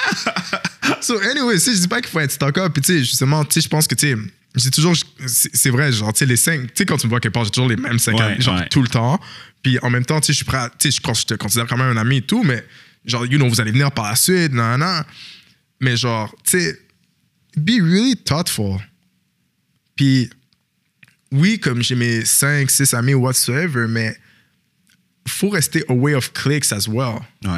so 1.00 1.18
anyway, 1.20 1.58
sais, 1.58 1.74
je 1.74 1.80
dis 1.80 1.88
pas 1.88 2.00
qu'il 2.00 2.10
faut 2.10 2.20
être 2.20 2.32
stock-up. 2.32 2.72
Puis 2.72 2.82
tu 2.82 2.92
sais, 2.94 2.98
justement, 3.00 3.44
tu 3.44 3.54
sais, 3.54 3.60
je 3.60 3.68
pense 3.68 3.86
que 3.86 3.94
tu 3.94 4.08
sais, 4.10 4.16
j'ai 4.58 4.70
toujours, 4.70 4.94
c'est 5.26 5.70
vrai, 5.70 5.92
genre, 5.92 6.12
tu 6.12 6.20
sais, 6.20 6.26
les 6.26 6.36
cinq, 6.36 6.66
tu 6.68 6.72
sais, 6.76 6.86
quand 6.86 6.96
tu 6.96 7.06
me 7.06 7.10
vois 7.10 7.20
quelque 7.20 7.32
part, 7.34 7.44
j'ai 7.44 7.50
toujours 7.50 7.68
les 7.68 7.76
mêmes 7.76 7.98
cinq 7.98 8.14
Ouais, 8.16 8.22
amis, 8.22 8.40
genre 8.42 8.58
ouais. 8.58 8.68
tout 8.68 8.82
le 8.82 8.88
temps. 8.88 9.20
Puis 9.62 9.78
en 9.82 9.90
même 9.90 10.04
temps, 10.04 10.20
tu 10.20 10.26
sais, 10.26 10.32
je 10.32 10.36
suis 10.38 10.44
prêt, 10.44 10.58
à- 10.58 10.70
tu 10.78 10.90
sais, 10.90 11.00
je, 11.14 11.24
te 11.24 11.34
considère 11.34 11.66
quand 11.66 11.76
même 11.76 11.96
un 11.96 12.00
ami 12.00 12.18
et 12.18 12.22
tout, 12.22 12.42
mais 12.44 12.64
genre, 13.04 13.24
you 13.26 13.38
know, 13.38 13.48
vous 13.48 13.60
allez 13.60 13.72
venir 13.72 13.90
par 13.92 14.06
la 14.08 14.16
suite, 14.16 14.52
non, 14.52 14.78
non. 14.78 15.02
Mais 15.80 15.96
genre, 15.96 16.34
tu 16.44 16.58
sais, 16.60 16.78
be 17.56 17.80
really 17.80 18.16
thoughtful. 18.16 18.78
Puis 19.96 20.30
oui, 21.32 21.58
comme 21.58 21.82
j'ai 21.82 21.94
mes 21.94 22.24
5, 22.24 22.70
6 22.70 22.94
amis 22.94 23.14
whatsoever, 23.14 23.86
mais 23.88 24.16
faut 25.26 25.50
rester 25.50 25.84
away 25.88 26.14
of 26.14 26.32
cliques 26.32 26.72
as 26.72 26.88
well 26.88 27.16
Ouais. 27.44 27.50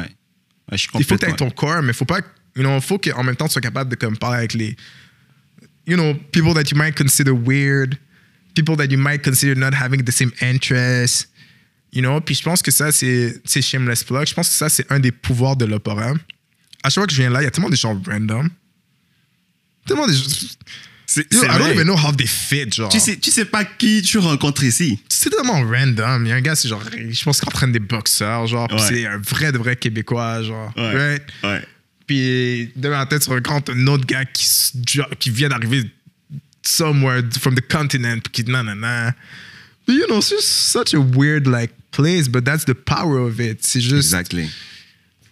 Ouais, 0.71 0.77
je 0.77 0.83
il 0.83 0.87
faut 0.89 0.97
que 0.99 1.03
tu 1.03 1.13
aies 1.13 1.17
complètement- 1.29 1.35
ton 1.49 1.51
corps, 1.51 1.81
mais 1.83 1.93
faut 1.93 2.05
pas. 2.05 2.19
You 2.55 2.63
know, 2.63 2.81
faut 2.81 2.97
qu'en 2.97 3.23
même 3.23 3.35
temps 3.35 3.47
tu 3.47 3.53
sois 3.53 3.61
capable 3.61 3.89
de 3.91 3.95
comme, 3.95 4.17
parler 4.17 4.37
avec 4.39 4.53
les. 4.53 4.75
You 5.91 5.97
know, 5.97 6.13
people 6.31 6.53
that 6.53 6.71
you 6.71 6.77
might 6.77 6.95
consider 6.95 7.33
weird, 7.33 7.97
people 8.55 8.77
that 8.77 8.87
you 8.91 8.97
might 8.97 9.21
consider 9.21 9.55
not 9.59 9.73
having 9.73 10.05
the 10.05 10.11
same 10.11 10.31
interests. 10.41 11.27
You 11.91 12.01
know, 12.01 12.21
puis 12.21 12.33
je 12.35 12.43
pense 12.43 12.61
que 12.61 12.71
ça, 12.71 12.93
c'est 12.93 13.61
shameless 13.61 14.05
plug. 14.05 14.25
Je 14.25 14.33
pense 14.33 14.47
que 14.47 14.55
ça, 14.55 14.69
c'est 14.69 14.89
un 14.89 14.99
des 15.01 15.11
pouvoirs 15.11 15.57
de 15.57 15.65
l'opéra. 15.65 16.13
À 16.81 16.89
chaque 16.89 16.93
fois 16.93 17.07
que 17.07 17.11
je 17.13 17.17
viens 17.21 17.29
là, 17.29 17.41
il 17.41 17.43
y 17.43 17.47
a 17.47 17.51
tellement 17.51 17.69
des 17.69 17.75
gens 17.75 18.01
random. 18.07 18.49
Tellement 19.85 20.07
des 20.07 20.13
gens. 20.13 20.23
C'est 21.05 21.23
I 21.33 21.39
don't 21.41 21.57
vrai. 21.59 21.73
even 21.73 21.83
know 21.87 21.97
how 21.97 22.13
they 22.13 22.25
fit, 22.25 22.71
genre. 22.71 22.87
Tu 22.87 23.01
sais, 23.01 23.17
tu 23.17 23.29
sais 23.31 23.43
pas 23.43 23.65
qui 23.65 24.01
tu 24.01 24.17
rencontres 24.17 24.63
ici. 24.63 24.97
C'est 25.09 25.29
tellement 25.29 25.61
random. 25.61 26.25
Il 26.25 26.29
y 26.29 26.31
a 26.31 26.35
un 26.35 26.41
gars, 26.41 26.55
c'est 26.55 26.69
genre, 26.69 26.81
je 26.89 27.23
pense 27.25 27.41
qu'il 27.41 27.49
entraîne 27.49 27.73
des 27.73 27.79
boxeurs, 27.79 28.47
genre, 28.47 28.71
Ouais. 28.71 28.79
c'est 28.79 29.05
un 29.05 29.17
vrai 29.17 29.51
de 29.51 29.57
vrai 29.57 29.75
Québécois, 29.75 30.41
genre. 30.41 30.71
Ouais. 30.77 30.93
Right? 30.93 31.23
Ouais. 31.43 31.61
Puis 32.11 32.73
devant 32.75 32.97
la 32.97 33.05
tête, 33.05 33.21
tu 33.21 33.29
rencontres 33.29 33.71
un 33.71 33.87
autre 33.87 34.05
gars 34.05 34.25
qui, 34.25 34.45
qui 35.17 35.29
vient 35.29 35.47
d'arriver 35.47 35.89
somewhere 36.61 37.21
from 37.39 37.55
the 37.55 37.65
continent, 37.65 38.19
puis 38.19 38.43
qui 38.43 38.51
nanana. 38.51 39.15
But 39.87 39.93
you 39.95 40.07
know, 40.07 40.17
it's 40.17 40.29
just 40.29 40.49
such 40.73 40.93
a 40.93 40.99
weird 40.99 41.47
like 41.47 41.71
place, 41.91 42.27
but 42.27 42.43
that's 42.43 42.65
the 42.65 42.73
power 42.73 43.17
of 43.19 43.39
it. 43.39 43.63
C'est 43.63 43.79
juste, 43.79 44.11
Exactly. 44.13 44.49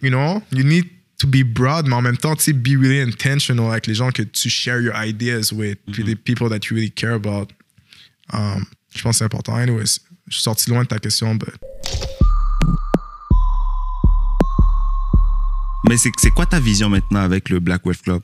you 0.00 0.08
know, 0.08 0.42
you 0.52 0.64
need 0.64 0.88
to 1.18 1.26
be 1.26 1.42
broad, 1.42 1.86
mais 1.86 1.96
en 1.96 2.00
même 2.00 2.16
temps, 2.16 2.34
tu 2.34 2.44
sais, 2.44 2.52
be 2.54 2.78
really 2.80 2.98
intentional 2.98 3.70
avec 3.70 3.86
les 3.86 3.94
gens 3.94 4.10
que 4.10 4.22
tu 4.22 4.48
share 4.48 4.80
your 4.80 4.94
ideas 4.96 5.52
with, 5.52 5.76
puis 5.92 6.02
les 6.02 6.16
people 6.16 6.48
that 6.48 6.70
you 6.70 6.76
really 6.76 6.90
care 6.90 7.12
about. 7.12 7.52
Um, 8.32 8.64
je 8.94 9.02
pense 9.02 9.16
que 9.16 9.18
c'est 9.18 9.24
important. 9.24 9.54
Anyways, 9.54 10.00
je 10.28 10.36
suis 10.36 10.42
sorti 10.44 10.70
loin 10.70 10.84
de 10.84 10.88
ta 10.88 10.98
question, 10.98 11.34
but 11.34 11.52
Mais 15.88 15.96
c'est 15.96 16.30
quoi 16.30 16.46
ta 16.46 16.60
vision 16.60 16.88
maintenant 16.88 17.20
avec 17.20 17.48
le 17.48 17.58
Black 17.60 17.84
Wave 17.86 18.00
Club? 18.02 18.22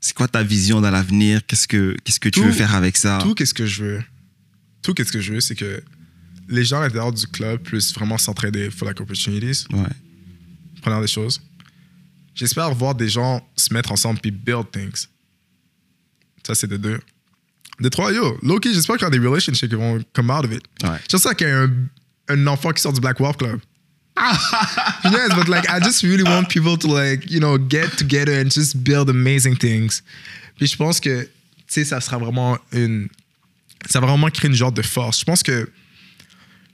C'est 0.00 0.14
quoi 0.14 0.28
ta 0.28 0.42
vision 0.42 0.80
dans 0.80 0.90
l'avenir? 0.90 1.44
Qu'est-ce 1.46 1.66
que 1.66 1.96
qu'est-ce 2.04 2.20
que 2.20 2.28
tu 2.28 2.40
Tout- 2.40 2.46
veux 2.46 2.52
faire 2.52 2.74
avec 2.74 2.96
ça? 2.96 3.18
Tout 3.22 3.34
qu'est-ce 3.34 3.54
que 3.54 3.66
je 3.66 3.84
veux, 3.84 4.02
tout 4.82 4.92
qu'est-ce 4.94 5.10
que 5.12 5.20
je 5.20 5.32
veux, 5.34 5.40
c'est 5.40 5.54
que 5.56 5.82
les 6.48 6.64
gens 6.64 6.78
à 6.80 6.82
l'intérieur 6.84 7.12
du 7.12 7.26
club 7.26 7.62
puissent 7.62 7.94
vraiment 7.94 8.18
s'entraider 8.18 8.70
for 8.70 8.86
like 8.86 9.00
opportunities, 9.00 9.64
Ouais. 9.72 9.88
première 10.82 11.00
des 11.00 11.06
choses. 11.06 11.40
J'espère 12.34 12.72
voir 12.74 12.94
des 12.94 13.08
gens 13.08 13.46
se 13.56 13.72
mettre 13.72 13.92
ensemble 13.92 14.20
puis 14.20 14.30
build 14.30 14.70
things. 14.70 15.06
Ça, 16.46 16.54
c'est 16.54 16.66
de 16.66 16.76
deux. 16.76 17.00
De 17.80 17.88
trois, 17.88 18.12
yo, 18.12 18.38
Loki, 18.42 18.74
j'espère 18.74 18.96
qu'il 18.96 19.04
y 19.04 19.06
a 19.06 19.10
des 19.10 19.18
relationships 19.26 19.68
qui 19.68 19.74
vont 19.74 20.00
come 20.12 20.30
out 20.30 20.44
of 20.44 20.52
it. 20.52 20.62
Ouais. 20.82 20.98
J'espère 21.08 21.34
qu'il 21.34 21.48
y 21.48 21.50
a 21.50 21.62
un, 21.62 21.70
un 22.28 22.46
enfant 22.46 22.70
qui 22.72 22.82
sort 22.82 22.92
du 22.92 23.00
Black 23.00 23.18
Wolf 23.20 23.36
Club. 23.38 23.58
Yes, 24.16 25.34
but 25.34 25.48
like 25.48 25.68
I 25.68 25.80
just 25.80 26.02
really 26.02 26.22
want 26.22 26.48
people 26.48 26.76
to 26.78 26.86
like, 26.88 27.30
you 27.30 27.40
know, 27.40 27.58
get 27.58 27.96
together 27.96 28.32
and 28.40 28.50
just 28.50 28.76
build 28.84 29.08
amazing 29.10 29.56
things. 29.56 30.02
Puis 30.56 30.68
je 30.68 30.76
pense 30.76 31.00
que, 31.00 31.22
tu 31.22 31.28
sais, 31.66 31.84
ça 31.84 32.00
sera 32.00 32.18
vraiment 32.18 32.58
une. 32.72 33.08
Ça 33.88 34.00
va 34.00 34.06
vraiment 34.06 34.30
créer 34.30 34.48
une 34.48 34.56
genre 34.56 34.72
de 34.72 34.82
force. 34.82 35.20
Je 35.20 35.24
pense 35.24 35.42
que 35.42 35.68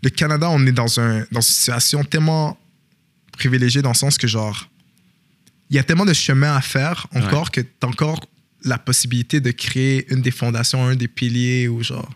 le 0.02 0.10
Canada, 0.10 0.48
on 0.50 0.64
est 0.66 0.72
dans, 0.72 1.00
un, 1.00 1.20
dans 1.32 1.40
une 1.40 1.42
situation 1.42 2.04
tellement 2.04 2.58
privilégiée 3.32 3.82
dans 3.82 3.90
le 3.90 3.94
sens 3.96 4.16
que, 4.16 4.26
genre, 4.28 4.68
il 5.70 5.76
y 5.76 5.78
a 5.78 5.82
tellement 5.82 6.04
de 6.04 6.12
chemin 6.12 6.54
à 6.54 6.60
faire 6.60 7.06
encore 7.14 7.50
que 7.50 7.60
t'as 7.62 7.88
encore 7.88 8.20
la 8.64 8.78
possibilité 8.78 9.40
de 9.40 9.50
créer 9.50 10.06
une 10.12 10.20
des 10.20 10.30
fondations, 10.30 10.84
un 10.86 10.94
des 10.94 11.08
piliers 11.08 11.68
ou 11.68 11.82
genre, 11.82 12.08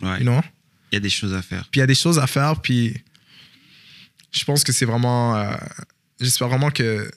Ouais. 0.00 0.18
you 0.18 0.22
know? 0.24 0.40
Il 0.92 0.94
y 0.94 0.96
a 0.96 1.00
des 1.00 1.10
choses 1.10 1.34
à 1.34 1.42
faire. 1.42 1.64
Puis 1.70 1.78
il 1.78 1.80
y 1.80 1.82
a 1.82 1.86
des 1.86 1.94
choses 1.94 2.18
à 2.18 2.26
faire, 2.26 2.56
puis 2.60 2.96
je 4.30 4.44
pense 4.44 4.64
que 4.64 4.72
c'est 4.72 4.84
vraiment. 4.84 5.36
euh, 5.36 5.54
J'espère 6.20 6.48
vraiment 6.48 6.70
que 6.70 7.10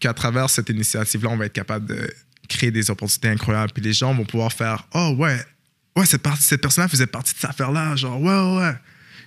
qu'à 0.00 0.12
travers 0.14 0.50
cette 0.50 0.68
initiative-là, 0.68 1.30
on 1.30 1.36
va 1.36 1.46
être 1.46 1.52
capable 1.52 1.86
de 1.86 2.10
créer 2.48 2.70
des 2.70 2.90
opportunités 2.90 3.28
incroyables, 3.28 3.72
puis 3.72 3.82
les 3.82 3.92
gens 3.92 4.14
vont 4.14 4.24
pouvoir 4.24 4.52
faire 4.52 4.86
Oh 4.94 5.14
ouais, 5.18 5.38
ouais, 5.96 6.06
cette, 6.06 6.22
personne-là 6.22 6.88
faisait 6.88 7.06
partie 7.06 7.34
de 7.34 7.38
cette 7.38 7.50
affaire-là, 7.50 7.94
genre, 7.96 8.20
ouais, 8.20 8.32
ouais, 8.32 8.58
ouais. 8.58 8.74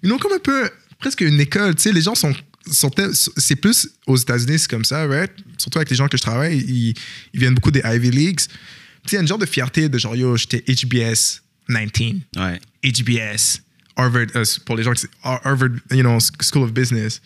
Ils 0.03 0.11
ont 0.11 0.17
comme 0.17 0.33
un 0.33 0.39
peu, 0.39 0.69
presque 0.99 1.21
une 1.21 1.39
école, 1.39 1.75
tu 1.75 1.83
sais, 1.83 1.91
les 1.91 2.01
gens 2.01 2.15
sont. 2.15 2.33
sont 2.71 2.91
c'est 3.37 3.55
plus 3.55 3.89
aux 4.07 4.17
États-Unis, 4.17 4.59
c'est 4.59 4.69
comme 4.69 4.85
ça, 4.85 5.05
right? 5.05 5.31
Surtout 5.57 5.77
avec 5.79 5.89
les 5.89 5.95
gens 5.95 6.07
que 6.07 6.17
je 6.17 6.21
travaille, 6.21 6.57
ils, 6.57 6.93
ils 7.33 7.39
viennent 7.39 7.53
beaucoup 7.53 7.71
des 7.71 7.81
Ivy 7.85 8.09
Leagues. 8.11 8.39
Tu 8.39 8.45
sais, 8.45 9.11
il 9.11 9.13
y 9.13 9.17
a 9.17 9.21
une 9.21 9.27
genre 9.27 9.37
de 9.37 9.45
fierté 9.45 9.89
de 9.89 9.97
genre, 9.97 10.15
yo, 10.15 10.35
j'étais 10.37 10.63
HBS 10.67 11.41
19. 11.69 12.21
Ouais. 12.37 12.59
HBS, 12.83 13.61
Harvard, 14.01 14.27
euh, 14.35 14.43
pour 14.65 14.75
les 14.75 14.83
gens 14.83 14.93
qui 14.93 15.05
Har- 15.23 15.41
Harvard, 15.45 15.69
you 15.91 16.01
know, 16.01 16.17
School 16.41 16.63
of 16.63 16.71
Business, 16.73 17.21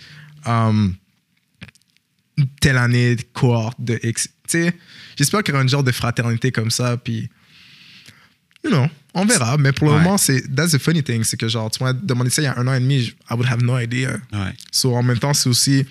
um, 0.46 0.96
telle 2.60 2.78
année, 2.78 3.16
cohorte 3.34 3.78
de 3.80 4.00
X. 4.04 4.28
Tu 4.48 4.64
sais, 4.64 4.74
j'espère 5.18 5.42
qu'il 5.44 5.54
y 5.54 5.56
aura 5.56 5.64
une 5.64 5.70
genre 5.70 5.84
de 5.84 5.92
fraternité 5.92 6.52
comme 6.52 6.70
ça, 6.72 6.98
puis, 6.98 7.30
you 8.64 8.70
know, 8.70 8.88
on 9.14 9.26
verra. 9.26 9.58
Mais 9.58 9.72
pour 9.72 9.88
le 9.88 9.94
Ouais. 9.94 10.00
moment, 10.04 10.18
c'est, 10.18 10.42
that's 10.56 10.72
the 10.74 10.78
funny 10.78 11.02
thing, 11.04 11.24
c'est 11.24 11.38
que 11.38 11.48
genre, 11.48 11.72
tu 11.72 11.84
m'as 11.84 11.94
demandé 11.94 12.30
ça 12.30 12.42
il 12.42 12.46
y 12.46 12.48
a 12.48 12.58
un 12.60 12.68
an 12.68 12.74
et 12.74 12.80
demi, 12.80 12.98
I 13.30 13.34
would 13.34 13.48
have 13.48 13.64
no 13.64 13.80
idea. 13.80 14.18
Ouais. 14.34 14.54
So, 14.72 14.94
en 14.96 15.04
même 15.04 15.18
temps, 15.20 15.34
c'est 15.34 15.50
aussi, 15.50 15.86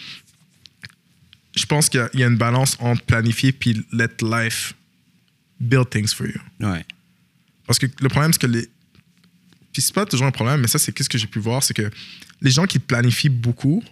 je 1.56 1.66
pense 1.66 1.88
qu'il 1.88 2.00
y 2.00 2.02
a- 2.02 2.10
il 2.14 2.20
y 2.20 2.24
a 2.24 2.26
une 2.26 2.36
balance 2.36 2.76
entre 2.80 3.02
planifier 3.02 3.52
puis 3.52 3.84
let 3.92 4.08
life 4.20 4.74
build 5.60 5.88
things 5.88 6.12
for 6.14 6.26
you. 6.26 6.40
Ouais. 6.60 6.84
Parce 7.66 7.78
que 7.78 7.86
le 8.00 8.08
problème, 8.10 8.32
c'est 8.32 8.40
que 8.42 8.46
les. 8.46 8.68
Puis 9.74 9.82
c'est 9.82 9.92
pas 9.94 10.06
toujours 10.06 10.26
un 10.26 10.30
problème, 10.30 10.60
mais 10.62 10.68
ça, 10.68 10.78
c'est 10.78 10.92
qu'est-ce 10.92 11.10
que 11.10 11.18
j'ai 11.18 11.26
pu 11.26 11.38
voir, 11.40 11.62
c'est 11.62 11.74
que 11.74 11.90
les 12.40 12.50
gens 12.50 12.64
qui 12.64 12.78
planifient 12.78 13.28
beaucoup 13.28 13.82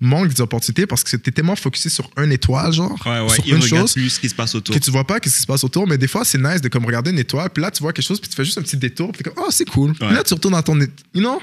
manquent 0.00 0.28
des 0.34 0.40
opportunités 0.40 0.84
parce 0.84 1.04
que 1.04 1.16
t'es 1.16 1.30
tellement 1.30 1.54
focusé 1.54 1.88
sur 1.88 2.10
une 2.18 2.32
étoile, 2.32 2.72
genre, 2.72 3.00
Ouais, 3.06 3.20
ouais. 3.20 3.28
sur 3.36 3.44
une 3.46 3.62
chose, 3.62 3.92
plus 3.94 4.10
ce 4.10 4.18
qui 4.20 4.28
se 4.28 4.34
passe 4.34 4.52
autour. 4.56 4.74
que 4.74 4.80
tu 4.80 4.90
vois 4.90 5.06
pas 5.06 5.20
qu'est-ce 5.20 5.36
qui 5.36 5.40
se 5.42 5.46
passe 5.46 5.62
autour. 5.64 5.86
Mais 5.86 5.96
des 5.96 6.08
fois, 6.08 6.24
c'est 6.24 6.38
nice 6.38 6.60
de 6.60 6.68
comme 6.68 6.84
regarder 6.84 7.10
une 7.12 7.20
étoile, 7.20 7.48
puis 7.50 7.62
là, 7.62 7.70
tu 7.70 7.80
vois 7.82 7.92
quelque 7.92 8.04
chose, 8.04 8.20
puis 8.20 8.28
tu 8.28 8.34
fais 8.36 8.44
juste 8.44 8.58
un 8.58 8.62
petit 8.62 8.76
détour, 8.76 9.12
puis 9.12 9.22
t'es 9.22 9.30
comme, 9.30 9.42
oh, 9.44 9.50
c'est 9.50 9.64
cool. 9.68 9.92
Puis 9.94 10.12
là, 10.12 10.22
tu 10.24 10.34
retournes 10.34 10.54
dans 10.54 10.62
ton. 10.62 10.76
You 10.78 10.88
know? 11.20 11.40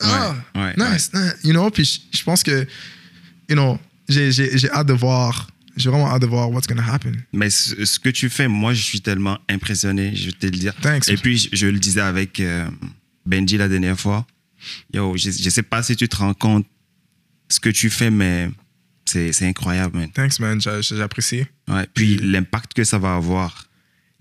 Ah, 0.00 0.34
nice, 0.78 1.10
nice. 1.12 1.34
You 1.44 1.52
know? 1.52 1.68
Puis 1.70 2.02
je- 2.12 2.22
pense 2.24 2.42
que 2.42 2.66
you 3.50 3.54
know, 3.54 3.78
j'ai 4.08 4.70
hâte 4.70 4.86
de 4.86 4.92
voir. 4.94 5.48
J'ai 5.76 5.90
vraiment 5.90 6.08
hâte 6.08 6.22
de 6.22 6.26
voir 6.26 6.50
what's 6.50 6.66
gonna 6.68 6.84
happen. 6.92 7.12
Mais 7.32 7.50
ce, 7.50 7.84
ce 7.84 7.98
que 7.98 8.08
tu 8.08 8.28
fais, 8.30 8.46
moi, 8.48 8.74
je 8.74 8.82
suis 8.82 9.00
tellement 9.00 9.38
impressionné, 9.48 10.14
je 10.14 10.26
vais 10.26 10.32
te 10.32 10.46
le 10.46 10.52
dire. 10.52 10.74
Thanks. 10.80 11.08
Et 11.08 11.16
puis, 11.16 11.36
je, 11.36 11.48
je 11.52 11.66
le 11.66 11.78
disais 11.78 12.00
avec 12.00 12.38
euh, 12.40 12.68
Benji 13.26 13.56
la 13.56 13.68
dernière 13.68 13.98
fois. 13.98 14.26
Yo, 14.92 15.16
je, 15.16 15.30
je 15.30 15.50
sais 15.50 15.62
pas 15.62 15.82
si 15.82 15.96
tu 15.96 16.08
te 16.08 16.16
rends 16.16 16.34
compte 16.34 16.66
ce 17.48 17.58
que 17.60 17.68
tu 17.70 17.90
fais, 17.90 18.10
mais 18.10 18.50
c'est 19.04 19.42
incroyable, 19.42 19.98
man. 19.98 20.10
Thanks, 20.12 20.38
man. 20.40 20.60
J'a- 20.60 20.80
J'apprécie. 20.80 21.44
Ouais. 21.68 21.86
Puis, 21.92 22.16
l'impact 22.18 22.72
que 22.74 22.84
ça 22.84 22.98
va 22.98 23.14
avoir. 23.16 23.66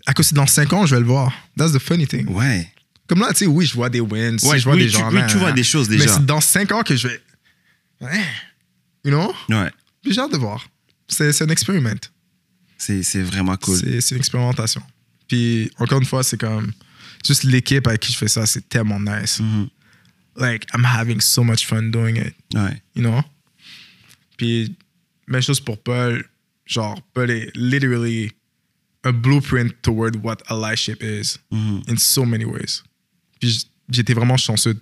À 0.05 0.13
cause 0.13 0.33
dans 0.33 0.47
5 0.47 0.73
ans, 0.73 0.85
je 0.85 0.95
vais 0.95 1.01
le 1.01 1.07
voir. 1.07 1.31
That's 1.57 1.71
the 1.71 1.79
funny 1.79 2.05
thing. 2.07 2.27
Ouais. 2.29 2.67
Comme 3.07 3.19
là, 3.19 3.29
tu 3.29 3.39
sais, 3.39 3.45
oui, 3.45 3.65
je 3.65 3.73
vois 3.73 3.89
des 3.89 4.01
wins. 4.01 4.37
Ouais, 4.43 4.59
je 4.59 4.63
vois 4.63 4.73
oui, 4.75 4.85
des 4.85 4.89
tu- 4.91 4.97
gens. 4.97 5.09
oui, 5.09 5.15
là, 5.19 5.27
tu 5.27 5.37
vois 5.37 5.49
là. 5.49 5.53
des 5.53 5.63
choses 5.63 5.87
Mais 5.89 5.97
déjà. 5.97 6.15
c'est 6.15 6.25
dans 6.25 6.41
5 6.41 6.71
ans 6.71 6.83
que 6.83 6.95
je 6.95 7.07
vais. 7.07 7.21
You 9.05 9.11
know? 9.11 9.33
Ouais. 9.49 9.69
Puis 10.01 10.13
j'ai 10.13 10.21
hâte 10.21 10.31
de 10.33 10.37
voir. 10.37 10.65
C'est 11.07 11.41
un 11.41 11.47
experiment. 11.49 11.99
C'est 12.77 13.21
vraiment 13.21 13.55
cool. 13.57 13.77
C'est 13.77 14.11
une 14.11 14.17
expérimentation. 14.17 14.81
Puis 15.27 15.71
encore 15.77 15.99
une 15.99 16.05
fois, 16.05 16.23
c'est 16.23 16.37
comme. 16.37 16.71
Juste 17.25 17.43
l'équipe 17.43 17.87
avec 17.87 18.01
qui 18.01 18.11
je 18.11 18.17
fais 18.17 18.27
ça, 18.27 18.45
c'est 18.45 18.67
tellement 18.67 18.99
nice. 18.99 19.39
Mhm. 19.39 19.69
Like, 20.35 20.65
I'm 20.73 20.83
having 20.83 21.21
so 21.21 21.43
much 21.43 21.65
fun 21.65 21.83
doing 21.83 22.17
it. 22.17 22.33
Ouais. 22.53 22.81
you 22.95 23.01
know? 23.01 23.21
Puis, 24.37 24.75
même 25.27 25.41
chose 25.41 25.59
pour 25.61 25.81
Paul. 25.81 26.25
Genre, 26.65 26.99
Paul 27.13 27.29
est 27.31 27.51
literally 27.55 28.31
a 29.03 29.11
blueprint 29.11 29.73
toward 29.81 30.17
what 30.23 30.37
allyship 30.49 31.01
is 31.01 31.37
Mhm. 31.51 31.83
in 31.87 31.97
so 31.97 32.25
many 32.25 32.43
ways. 32.45 32.81
Puis, 33.39 33.65
j'étais 33.89 34.13
vraiment 34.13 34.37
chanceux, 34.37 34.75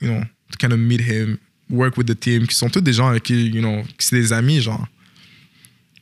you 0.00 0.08
know, 0.08 0.22
to 0.50 0.56
kind 0.58 0.72
of 0.72 0.78
meet 0.78 1.00
him, 1.00 1.38
work 1.70 1.96
with 1.96 2.06
the 2.08 2.18
team, 2.18 2.46
qui 2.46 2.54
sont 2.56 2.70
tous 2.70 2.80
des 2.80 2.92
gens 2.92 3.08
avec 3.08 3.22
qui, 3.24 3.46
you 3.50 3.60
know, 3.60 3.82
qui 3.98 4.06
c'est 4.06 4.16
des 4.16 4.32
amis, 4.32 4.60
genre. 4.60 4.86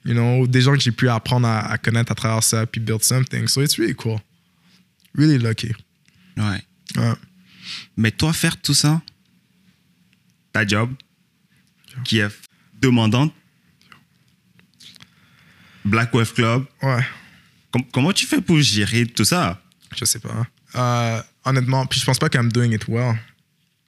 You 0.04 0.14
know, 0.14 0.46
des 0.48 0.60
gens 0.62 0.72
que 0.74 0.80
j'ai 0.80 0.90
pu 0.92 1.08
apprendre 1.08 1.46
à, 1.46 1.70
à 1.70 1.78
connaître 1.78 2.10
à 2.10 2.14
travers 2.14 2.42
ça, 2.42 2.66
puis 2.66 2.80
build 2.80 3.02
something. 3.04 3.46
So, 3.46 3.62
it's 3.62 3.76
really 3.78 3.94
cool. 3.94 4.18
Really 5.16 5.38
lucky. 5.38 5.72
Ouais. 6.36 6.60
Ouais. 6.96 7.12
Mais 7.96 8.10
toi, 8.10 8.32
faire 8.32 8.60
tout 8.60 8.74
ça, 8.74 9.00
ta 10.52 10.66
job, 10.66 10.92
qui 12.04 12.18
est 12.18 12.28
demandante, 12.80 13.32
Black 15.84 16.12
Wave 16.14 16.32
Club, 16.32 16.64
Ouais. 16.82 17.04
com- 17.72 17.84
comment 17.92 18.12
tu 18.12 18.26
fais 18.26 18.40
pour 18.40 18.60
gérer 18.60 19.06
tout 19.06 19.24
ça? 19.24 19.60
Je 19.96 20.04
sais 20.04 20.18
pas. 20.20 20.46
Euh, 20.74 21.22
honnêtement, 21.44 21.86
puis 21.86 22.00
je 22.00 22.04
pense 22.04 22.18
pas 22.18 22.28
qu'I'm 22.28 22.50
doing 22.50 22.72
it 22.72 22.86
well. 22.88 23.16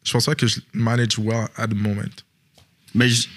Je 0.04 0.12
pense 0.12 0.26
pas 0.26 0.34
que 0.34 0.46
je 0.46 0.60
manage 0.72 1.18
well 1.18 1.48
at 1.56 1.68
the 1.68 1.74
moment. 1.74 2.02
Mais 2.94 3.08
je- 3.08 3.28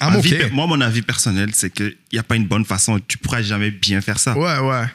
Okay. 0.00 0.38
pe- 0.38 0.50
moi, 0.50 0.66
mon 0.66 0.80
avis 0.80 1.02
personnel, 1.02 1.50
c'est 1.54 1.70
qu'il 1.70 1.96
n'y 2.12 2.18
a 2.18 2.22
pas 2.22 2.36
une 2.36 2.46
bonne 2.46 2.64
façon. 2.64 2.98
Tu 3.06 3.18
pourras 3.18 3.42
jamais 3.42 3.70
bien 3.70 4.00
faire 4.00 4.18
ça. 4.18 4.36
Ouais, 4.36 4.58
ouais. 4.58 4.86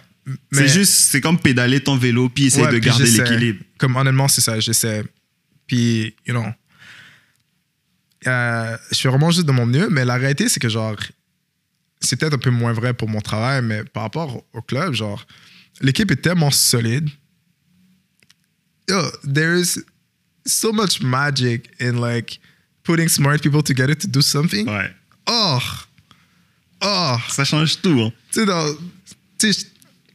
c'est 0.51 0.67
juste, 0.67 0.93
c'est 0.93 1.21
comme 1.21 1.39
pédaler 1.39 1.79
ton 1.79 1.95
vélo 1.95 2.29
puis 2.29 2.45
essayer 2.45 2.65
ouais, 2.65 2.71
de 2.71 2.79
puis 2.79 2.87
garder 2.87 3.09
l'équilibre. 3.09 3.63
Comme 3.77 3.95
honnêtement, 3.95 4.27
c'est 4.27 4.41
ça, 4.41 4.59
j'essaie. 4.59 5.03
Puis, 5.67 6.15
you 6.25 6.33
know, 6.33 6.45
euh, 8.25 8.77
je 8.91 8.97
fais 8.97 9.09
vraiment 9.09 9.31
juste 9.31 9.45
de 9.45 9.51
mon 9.51 9.65
mieux, 9.65 9.89
mais 9.89 10.03
la 10.03 10.15
réalité, 10.15 10.49
c'est 10.49 10.59
que 10.59 10.69
genre, 10.69 10.95
c'est 11.99 12.15
peut-être 12.17 12.33
un 12.33 12.39
peu 12.39 12.49
moins 12.49 12.73
vrai 12.73 12.93
pour 12.93 13.07
mon 13.07 13.21
travail, 13.21 13.61
mais 13.61 13.83
par 13.83 14.03
rapport 14.03 14.43
au 14.53 14.61
club, 14.61 14.93
genre, 14.93 15.25
l'équipe 15.81 16.09
est 16.11 16.21
tellement 16.21 16.51
solide. 16.51 17.09
Yo, 18.89 19.01
there 19.23 19.59
is 19.59 19.79
so 20.45 20.71
much 20.71 21.01
magic 21.01 21.69
in 21.79 21.93
like 22.01 22.39
putting 22.87 23.09
smart 23.09 23.41
people 23.43 23.61
together 23.61 23.93
to 23.95 24.07
do 24.07 24.21
something? 24.21 24.65
Ouais. 24.67 24.89
Oh! 25.27 25.59
Oh! 26.81 27.17
Ça 27.29 27.43
change 27.43 27.81
tout. 27.81 27.99
hein. 27.99 28.13
Tu 28.31 28.39
sais, 29.53 29.67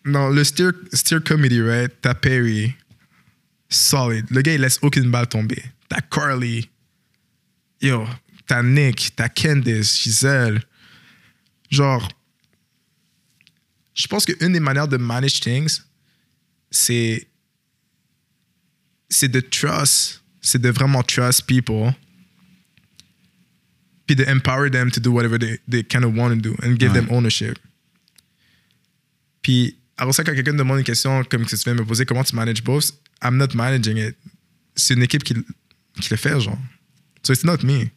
dans, 0.05 0.29
le 0.31 0.43
steer, 0.43 0.73
steer 0.93 1.20
committee, 1.20 1.61
right? 1.61 1.93
T'as 2.01 2.14
Perry, 2.14 2.75
solid. 3.68 4.27
Le 4.31 4.41
gars, 4.43 4.55
il 4.55 4.61
laisse 4.62 4.79
aucune 4.83 5.11
balle 5.11 5.29
tomber. 5.29 5.62
T'as 5.89 6.01
Carly, 6.01 6.68
yo, 7.81 8.07
t'as 8.47 8.62
Nick, 8.62 9.12
t'as 9.14 9.29
Candice, 9.29 10.03
Giselle. 10.03 10.62
Genre, 11.70 12.09
je 13.95 14.07
pense 14.07 14.25
qu'une 14.25 14.53
des 14.53 14.61
manières 14.61 14.89
de 14.89 14.97
manage 14.97 15.41
things, 15.41 15.81
c'est 16.70 17.29
c'est 19.11 19.29
de 19.29 19.41
trust, 19.41 20.23
c'est 20.41 20.61
de 20.61 20.70
vraiment 20.70 21.03
trust 21.03 21.45
people, 21.47 21.93
puis 24.07 24.17
de 24.17 24.25
empower 24.25 24.71
them 24.71 24.91
to 24.91 25.01
do 25.01 25.13
whatever 25.13 25.39
they, 25.39 25.59
they 25.69 25.83
kind 25.83 26.05
of 26.05 26.17
want 26.17 26.31
to 26.31 26.37
do 26.37 26.55
and 26.63 26.79
give 26.79 26.93
them 26.93 27.07
ownership. 27.11 27.59
Puis 29.43 29.77
après 29.97 30.13
ça, 30.13 30.25
quand 30.25 30.35
quelqu'un 30.35 30.53
me 30.53 30.59
demande 30.59 30.79
une 30.79 30.85
question 30.85 31.23
comme 31.25 31.45
que 31.45 31.51
tu 31.51 31.63
viens 31.65 31.75
de 31.75 31.81
me 31.81 31.87
poser, 31.87 32.07
comment 32.07 32.25
tu 32.25 32.35
manages 32.35 32.63
both, 32.63 32.93
I'm 33.23 33.37
not 33.37 33.55
managing 33.55 33.99
it. 33.99 34.17
C'est 34.75 34.95
une 34.95 35.03
équipe 35.03 35.23
qui, 35.23 35.35
qui 36.01 36.11
le 36.11 36.17
fait, 36.17 36.41
genre. 36.41 36.59
So 37.23 37.33
it's 37.33 37.45
not 37.45 37.59
me. 37.63 37.91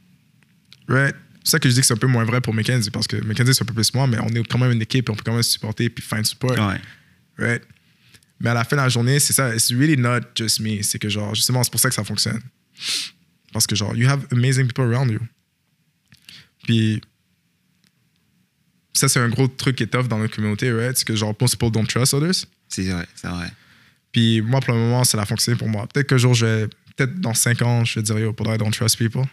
Right? 0.88 1.16
C'est 1.44 1.52
ça 1.52 1.60
que 1.60 1.70
je 1.70 1.74
dis 1.74 1.82
que 1.82 1.88
c'est 1.88 1.94
un 1.94 1.98
peu 1.98 2.08
moins 2.08 2.26
vrai 2.26 2.42
pour 2.42 2.54
Mackenzie 2.54 2.92
parce 2.92 3.08
que 3.08 3.18
Mackenzie, 3.18 3.54
c'est 3.54 3.64
un 3.64 3.66
peu 3.66 3.74
plus 3.74 3.94
moi, 3.94 4.08
mais 4.08 4.18
on 4.20 4.28
est 4.28 4.44
quand 4.48 4.58
même 4.58 4.72
une 4.72 4.82
équipe 4.82 5.08
et 5.10 5.12
on 5.12 5.16
peut 5.16 5.24
quand 5.26 5.34
même 5.34 5.44
se 5.44 5.52
supporter 5.52 5.90
puis 5.90 6.04
find 6.04 6.26
support. 6.26 6.58
Ouais. 6.58 6.82
Right? 7.38 7.64
Mais 8.40 8.50
à 8.50 8.54
la 8.54 8.64
fin 8.64 8.76
de 8.76 8.82
la 8.82 8.90
journée, 8.90 9.20
c'est 9.20 9.34
ça. 9.34 9.54
It's 9.54 9.72
really 9.72 9.98
not 9.98 10.22
just 10.36 10.60
me. 10.60 10.82
C'est 10.82 11.00
que 11.00 11.10
genre, 11.10 11.34
justement, 11.34 11.64
c'est 11.64 11.72
pour 11.72 11.80
ça 11.80 11.90
que 11.90 11.96
ça 11.96 12.04
fonctionne. 12.04 12.42
Parce 13.54 13.66
que 13.66 13.76
genre, 13.76 13.96
you 13.96 14.08
have 14.08 14.26
amazing 14.32 14.68
people 14.68 14.84
around 14.84 15.10
you. 15.10 15.22
Puis, 16.66 17.02
ça, 18.94 19.08
c'est 19.08 19.20
un 19.20 19.30
gros 19.30 19.48
truc 19.48 19.76
qui 19.76 19.84
est 19.84 19.88
tough 19.88 20.08
dans 20.08 20.18
notre 20.18 20.36
communauté, 20.36 20.72
right? 20.72 20.98
C'est 20.98 21.06
que 21.06 21.16
genre, 21.16 21.36
most 21.40 21.56
people 21.58 21.72
don't 21.72 21.86
trust 21.88 22.14
others. 22.14 22.46
C'est 22.70 22.84
vrai, 22.90 23.06
c'est 23.16 23.28
vrai. 23.28 23.52
Puis 24.12 24.42
moi, 24.42 24.62
pour 24.62 24.74
le 24.74 24.80
moment, 24.80 25.04
ça 25.04 25.22
a 25.22 25.26
fonctionné 25.26 25.58
pour 25.58 25.68
moi. 25.68 25.88
Peut-être 25.88 26.08
qu'un 26.08 26.18
jour, 26.18 26.34
je 26.34 26.46
vais, 26.46 26.68
peut-être 26.96 27.20
dans 27.20 27.34
5 27.34 27.62
ans, 27.62 27.84
je 27.86 28.00
vais 28.00 28.04
dire, 28.04 28.18
yo, 28.20 28.34
pour 28.34 28.48
I 28.54 28.58
don't 28.58 28.72
trust 28.72 28.98
people. 28.98 29.24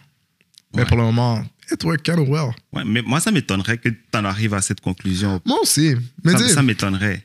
Mais 0.75 0.81
Ouais. 0.81 0.87
pour 0.87 0.97
le 0.97 1.03
moment, 1.03 1.45
it 1.71 1.83
worked 1.83 2.03
kind 2.03 2.19
of 2.19 2.27
well. 2.27 2.51
Ouais, 2.73 2.83
mais 2.83 3.01
moi, 3.01 3.19
ça 3.19 3.31
m'étonnerait 3.31 3.77
que 3.77 3.89
tu 3.89 3.97
en 4.15 4.25
arrives 4.25 4.53
à 4.53 4.61
cette 4.61 4.81
conclusion. 4.81 5.39
Moi 5.45 5.59
aussi. 5.61 5.95
Mais 6.23 6.37
ça 6.49 6.61
m'étonnerait. 6.61 7.23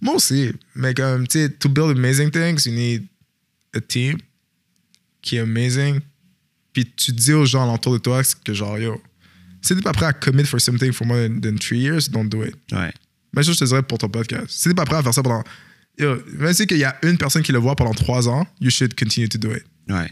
Moi 0.00 0.14
aussi. 0.14 0.52
Mais 0.74 0.94
comme, 0.94 1.26
tu 1.26 1.40
sais, 1.40 1.50
to 1.50 1.68
build 1.68 1.90
amazing 1.96 2.30
things, 2.30 2.66
you 2.66 2.72
need 2.72 3.06
a 3.74 3.80
team 3.80 4.18
qui 5.22 5.36
est 5.36 5.40
amazing. 5.40 6.00
Puis 6.72 6.90
tu 6.94 7.12
dis 7.12 7.32
aux 7.32 7.44
gens 7.46 7.64
alentour 7.64 7.94
de 7.94 7.98
toi 7.98 8.22
que 8.44 8.54
genre, 8.54 8.78
yo, 8.78 9.02
si 9.62 9.74
t'es 9.74 9.82
pas 9.82 9.92
prêt 9.92 10.06
à 10.06 10.12
commit 10.12 10.44
for 10.44 10.60
something 10.60 10.92
for 10.92 11.06
more 11.06 11.18
than, 11.18 11.40
than 11.40 11.56
three 11.56 11.80
years, 11.80 12.08
don't 12.08 12.28
do 12.28 12.44
it. 12.44 12.54
Ouais. 12.72 12.92
Même 13.32 13.44
chose, 13.44 13.54
je 13.54 13.60
te 13.60 13.64
dirais 13.64 13.82
pour 13.82 13.98
ton 13.98 14.08
podcast. 14.08 14.46
Si 14.48 14.68
t'es 14.68 14.74
pas 14.74 14.84
prêt 14.84 14.96
à 14.96 15.02
faire 15.02 15.14
ça 15.14 15.22
pendant. 15.22 15.44
Yo, 15.98 16.16
même 16.38 16.52
si 16.52 16.66
qu'il 16.66 16.78
y 16.78 16.84
a 16.84 16.96
une 17.02 17.18
personne 17.18 17.42
qui 17.42 17.52
le 17.52 17.58
voit 17.58 17.76
pendant 17.76 17.92
trois 17.92 18.28
ans, 18.28 18.46
you 18.60 18.70
should 18.70 18.98
continue 18.98 19.28
to 19.28 19.38
do 19.38 19.50
it. 19.52 19.64
Ouais. 19.88 20.10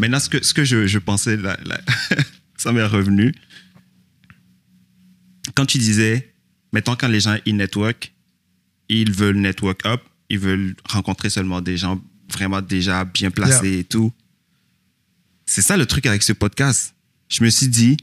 Maintenant, 0.00 0.20
ce 0.20 0.28
que, 0.28 0.44
ce 0.44 0.54
que 0.54 0.64
je, 0.64 0.86
je 0.86 0.98
pensais, 0.98 1.36
là, 1.36 1.58
là, 1.64 1.80
ça 2.56 2.72
m'est 2.72 2.84
revenu. 2.84 3.34
Quand 5.54 5.66
tu 5.66 5.78
disais, 5.78 6.32
mettons, 6.72 6.96
quand 6.96 7.08
les 7.08 7.20
gens 7.20 7.36
ils 7.46 7.56
network, 7.56 8.12
ils 8.88 9.12
veulent 9.12 9.38
network 9.38 9.84
up, 9.86 10.02
ils 10.28 10.38
veulent 10.38 10.74
rencontrer 10.88 11.30
seulement 11.30 11.60
des 11.60 11.76
gens 11.76 12.02
vraiment 12.32 12.60
déjà 12.60 13.04
bien 13.04 13.30
placés 13.30 13.78
et 13.78 13.84
tout. 13.84 14.12
C'est 15.46 15.62
ça 15.62 15.76
le 15.76 15.86
truc 15.86 16.06
avec 16.06 16.22
ce 16.22 16.32
podcast. 16.32 16.94
Je 17.28 17.42
me 17.42 17.48
suis 17.48 17.68
dit, 17.68 17.96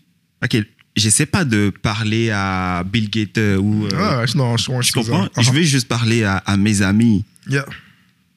OK, 0.43 0.57
j'essaie 0.95 1.25
pas 1.25 1.45
de 1.45 1.71
parler 1.81 2.29
à 2.31 2.83
Bill 2.85 3.09
Gates 3.09 3.37
euh, 3.37 3.57
ou. 3.57 3.85
euh, 3.85 3.89
Ah, 3.97 4.25
non, 4.35 4.57
je, 4.57 4.65
tu 4.81 4.91
comprends? 4.93 5.27
Je 5.39 5.51
vais 5.51 5.63
juste 5.63 5.87
parler 5.87 6.23
à, 6.23 6.37
à 6.37 6.57
mes 6.57 6.81
amis. 6.81 7.23
Yeah. 7.49 7.65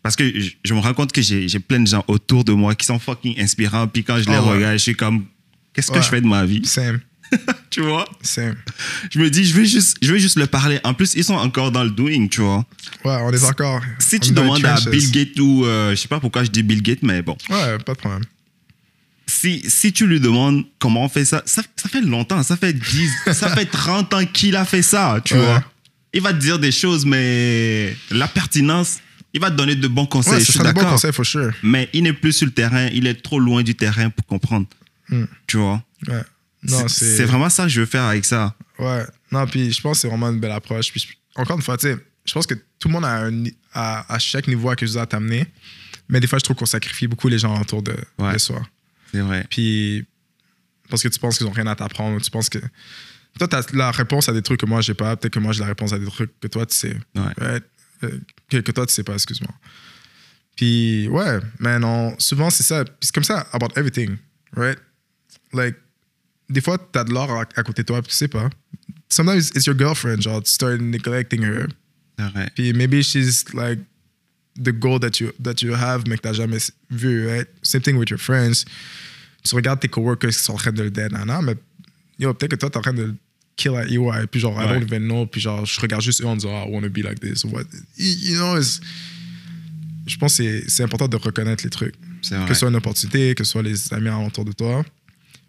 Parce 0.03 0.16
que 0.16 0.24
je, 0.40 0.51
je 0.64 0.74
me 0.74 0.78
rends 0.80 0.94
compte 0.94 1.12
que 1.12 1.20
j'ai 1.22 1.49
plein 1.59 1.80
de 1.80 1.86
gens 1.86 2.05
autour 2.09 2.44
de 2.44 2.53
moi 2.53 2.74
qui 2.74 2.86
sont 2.86 2.99
fucking 2.99 3.38
inspirants. 3.40 3.88
Puis 3.88 4.05
quand 4.05 4.18
je 4.18 4.26
les 4.28 4.34
Ah 4.36 4.42
ouais. 4.42 4.51
regarde, 4.53 4.74
je 4.74 4.82
suis 4.82 4.94
comme, 4.96 5.24
qu'est-ce 5.72 5.90
que 5.90 6.01
je 6.01 6.09
fais 6.09 6.20
de 6.20 6.26
ma 6.26 6.44
vie? 6.46 6.64
Same. 6.64 7.01
tu 7.70 7.82
vois? 7.82 8.09
Same. 8.22 8.55
Je 9.11 9.18
me 9.18 9.28
dis, 9.28 9.44
je 9.44 9.55
vais, 9.55 9.66
juste, 9.66 9.99
je 10.01 10.11
vais 10.11 10.18
juste 10.18 10.38
leur 10.38 10.49
parler. 10.49 10.78
En 10.84 10.94
plus, 10.94 11.12
ils 11.14 11.24
sont 11.24 11.34
encore 11.34 11.70
dans 11.72 11.84
le 11.84 11.90
doing, 11.90 12.26
tu 12.28 12.40
vois. 12.40 12.64
Ouais, 13.05 13.18
on 13.22 13.30
est 13.32 13.44
encore. 13.44 13.82
Si 13.99 14.16
on 14.16 14.18
tu 14.18 14.32
demandes 14.32 14.64
à. 14.64 14.80
Bill 14.90 15.11
Gates 15.11 15.38
ou, 15.40 15.66
euh, 15.66 15.90
je 15.90 15.96
sais 15.96 16.09
pas 16.09 16.20
pourquoi 16.20 16.44
je 16.44 16.51
dis 16.51 16.62
Bill 16.62 16.80
Gates, 16.80 17.03
mais 17.03 17.20
bon. 17.20 17.36
Ouais, 17.51 17.76
pas 17.84 17.92
de 17.92 17.99
problème. 17.99 18.22
Si, 19.41 19.62
si 19.68 19.93
tu 19.93 20.07
lui 20.07 20.20
demandes 20.20 20.64
comment 20.78 21.05
on 21.05 21.09
fait 21.09 21.24
ça, 21.24 21.43
ça, 21.47 21.62
ça 21.76 21.89
fait 21.89 22.01
longtemps, 22.01 22.43
ça 22.43 22.57
fait 22.57 22.72
10, 22.72 23.11
ça 23.32 23.49
fait 23.55 23.66
30 23.66 24.14
ans 24.14 24.24
qu'il 24.26 24.57
a 24.57 24.64
fait 24.64 24.82
ça, 24.82 25.20
tu 25.24 25.34
Ouais. 25.34 25.41
vois. 25.45 25.64
Il 26.12 26.22
va 26.22 26.32
te 26.32 26.39
dire 26.39 26.59
des 26.59 26.72
choses, 26.72 27.05
mais 27.05 27.95
la 28.11 28.26
pertinence, 28.26 28.99
il 29.34 29.41
va 29.41 29.51
te 29.51 29.57
donner 29.57 29.76
de 29.76 29.86
bons 29.89 30.07
conseils. 30.07 30.34
Ouais, 30.34 30.41
je 30.41 30.51
suis 30.53 30.59
d'accord. 30.61 30.91
conseils, 30.91 31.12
for 31.12 31.24
sure. 31.26 31.53
mais 31.62 31.89
il 31.93 32.03
n'est 32.05 32.12
plus 32.14 32.32
sur 32.32 32.47
le 32.47 32.53
terrain, 32.53 32.86
il 32.93 33.07
est 33.07 33.22
trop 33.22 33.39
loin 33.39 33.62
du 33.62 33.74
terrain 33.74 34.09
pour 34.11 34.24
comprendre. 34.26 34.66
Hmm. 35.09 35.24
Tu 35.47 35.59
vois 35.59 35.82
Ouais. 36.09 36.22
Non, 36.64 36.89
C'est 36.89 37.24
vraiment 37.24 37.49
ça 37.49 37.64
que 37.64 37.68
je 37.68 37.80
veux 37.80 37.86
faire 37.86 38.03
avec 38.05 38.24
ça. 38.24 38.55
Ouais. 38.78 39.05
Non, 39.30 39.47
puis 39.47 39.70
je 39.72 39.80
pense 39.80 39.99
que 39.99 40.01
c'est 40.03 40.09
vraiment 40.09 40.30
une 40.30 40.41
belle 40.41 40.51
approche. 40.53 40.91
Puis 40.91 41.07
encore 41.36 41.57
une 41.57 41.62
fois, 41.62 41.76
tu 41.76 41.86
sais, 41.89 41.97
je 42.24 42.32
pense 42.32 42.47
que 42.47 42.55
tout 42.55 42.89
le 42.89 42.93
monde 42.95 43.05
a 43.05 43.26
un 43.26 43.45
à 43.72 44.18
chaque 44.18 44.49
niveau 44.49 44.68
à 44.70 44.74
quelque 44.76 44.89
chose 44.89 44.99
à 44.99 45.07
t'amener. 45.07 45.47
Mais 46.09 46.18
des 46.20 46.26
fois, 46.26 46.39
je 46.39 46.45
trouve 46.45 46.57
qu'on 46.57 46.66
sacrifie 46.66 47.07
beaucoup 47.07 47.28
les 47.28 47.39
gens 47.39 47.61
autour 47.61 47.82
de, 47.82 47.95
Ouais. 48.18 48.32
de 48.32 48.39
soi. 48.39 48.61
C'est 49.11 49.21
vrai. 49.21 49.47
Puis 49.49 50.07
parce 50.89 51.03
que 51.03 51.09
tu 51.09 51.19
penses 51.19 51.39
qu'ils 51.39 51.47
ont 51.47 51.53
rien 51.53 51.67
à 51.67 51.77
t'apprendre, 51.77 52.21
tu 52.21 52.31
penses 52.31 52.49
que. 52.49 52.59
Toi, 53.39 53.47
tu 53.47 53.57
as 53.57 53.73
la 53.73 53.91
réponse 53.91 54.29
à 54.29 54.33
des 54.33 54.43
trucs 54.43 54.61
que 54.61 54.67
moi, 54.67 54.81
j'ai 54.81 54.95
pas. 54.95 55.17
Peut-être 55.17 55.35
que 55.35 55.39
moi, 55.39 55.53
j'ai 55.53 55.61
la 55.61 55.67
réponse 55.67 55.93
à 55.93 55.99
des 55.99 56.07
trucs 56.07 56.39
que 56.41 56.49
toi, 56.49 56.67
tu 56.67 56.75
sais. 56.75 56.97
Ouais. 57.15 57.61
Euh, 58.05 58.19
que, 58.49 58.59
que 58.59 58.73
toi, 58.73 58.87
tu 58.87 58.95
sais 58.95 59.05
pas, 59.05 59.15
excuse-moi. 59.15 59.53
Puis, 60.57 61.09
ouais, 61.09 61.39
mais 61.61 61.79
non, 61.79 62.15
souvent, 62.19 62.51
c'est 62.51 62.65
ça. 62.65 62.85
Puis 62.85 62.95
c'est 63.03 63.15
comme 63.15 63.25
ça, 63.25 63.47
about 63.53 63.69
everything, 63.77 64.17
right? 64.57 64.79
Like, 65.53 65.77
des 66.49 66.61
fois, 66.61 66.79
t'as 66.79 67.05
de 67.05 67.13
l'or 67.13 67.31
à, 67.31 67.41
à 67.55 67.63
côté 67.63 67.83
de 67.83 67.87
toi, 67.87 68.03
puis 68.03 68.11
tu 68.11 68.17
sais 68.17 68.29
pas. 68.29 68.51
Sometimes 69.09 69.51
it's 69.55 69.67
your 69.67 69.77
girlfriend, 69.79 70.23
genre, 70.23 70.43
tu 70.43 70.51
start 70.51 70.81
neglecting 70.81 71.43
her. 71.43 71.69
Puis 72.55 72.73
maybe 72.73 73.03
she's 73.03 73.45
like 73.55 73.79
the 74.63 74.73
goal 74.73 74.99
that 75.01 75.21
you, 75.21 75.33
that 75.43 75.63
you 75.63 75.75
have, 75.75 76.05
mais 76.09 76.17
que 76.17 76.23
t'as 76.23 76.33
jamais 76.33 76.59
vu, 76.91 77.27
right? 77.29 77.49
Same 77.63 77.81
thing 77.83 77.97
with 77.97 78.11
your 78.11 78.19
friends. 78.21 78.65
Tu 79.45 79.55
regardes 79.55 79.81
tes 79.81 79.89
coworkers 79.89 80.31
qui 80.33 80.43
sont 80.43 80.55
en 80.55 80.57
train 80.59 80.73
de 80.73 80.83
le 80.83 80.91
dead, 80.91 81.13
nana, 81.13 81.41
mais 81.43 81.55
yo, 82.19 82.35
peut-être 82.35 82.51
que 82.53 82.57
toi, 82.57 82.71
t'es 82.71 82.77
en 82.79 82.83
train 82.83 82.93
de 82.93 83.15
kill 83.57 83.75
at 83.77 83.87
EY, 83.87 84.27
puis 84.31 84.41
genre, 84.41 84.61
I 84.61 84.67
don't 84.69 84.83
even 84.83 85.05
know, 85.05 85.27
puis 85.27 85.41
genre, 85.41 85.65
je 85.65 85.81
regarde 85.81 86.03
juste 86.03 86.21
eux 86.23 86.27
en 86.27 86.37
disant, 86.37 86.51
oh, 86.65 86.69
I 86.69 86.73
want 86.73 86.83
to 86.83 86.91
be 86.91 86.99
like 87.05 87.21
this, 87.21 87.45
what? 87.45 87.65
You 87.97 88.37
know, 88.37 88.57
it's- 88.59 88.81
je 90.07 90.17
pense 90.17 90.37
que 90.39 90.69
c'est- 90.69 90.83
important 90.83 91.09
de 91.09 91.17
reconnaître 91.17 91.65
les 91.65 91.71
trucs. 91.71 91.95
Que 92.47 92.55
ce 92.55 92.61
soit 92.61 92.69
une 92.69 92.77
opportunité, 92.77 93.35
que 93.35 93.45
ce 93.45 93.51
soit 93.53 93.63
les 93.63 93.93
amis 93.93 94.09
autour 94.27 94.45
de 94.45 94.53
toi. 94.53 94.85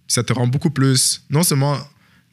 Ça 0.07 0.23
te 0.23 0.33
rend 0.33 0.47
beaucoup 0.47 0.69
plus. 0.69 1.23
Non 1.29 1.43
seulement 1.43 1.77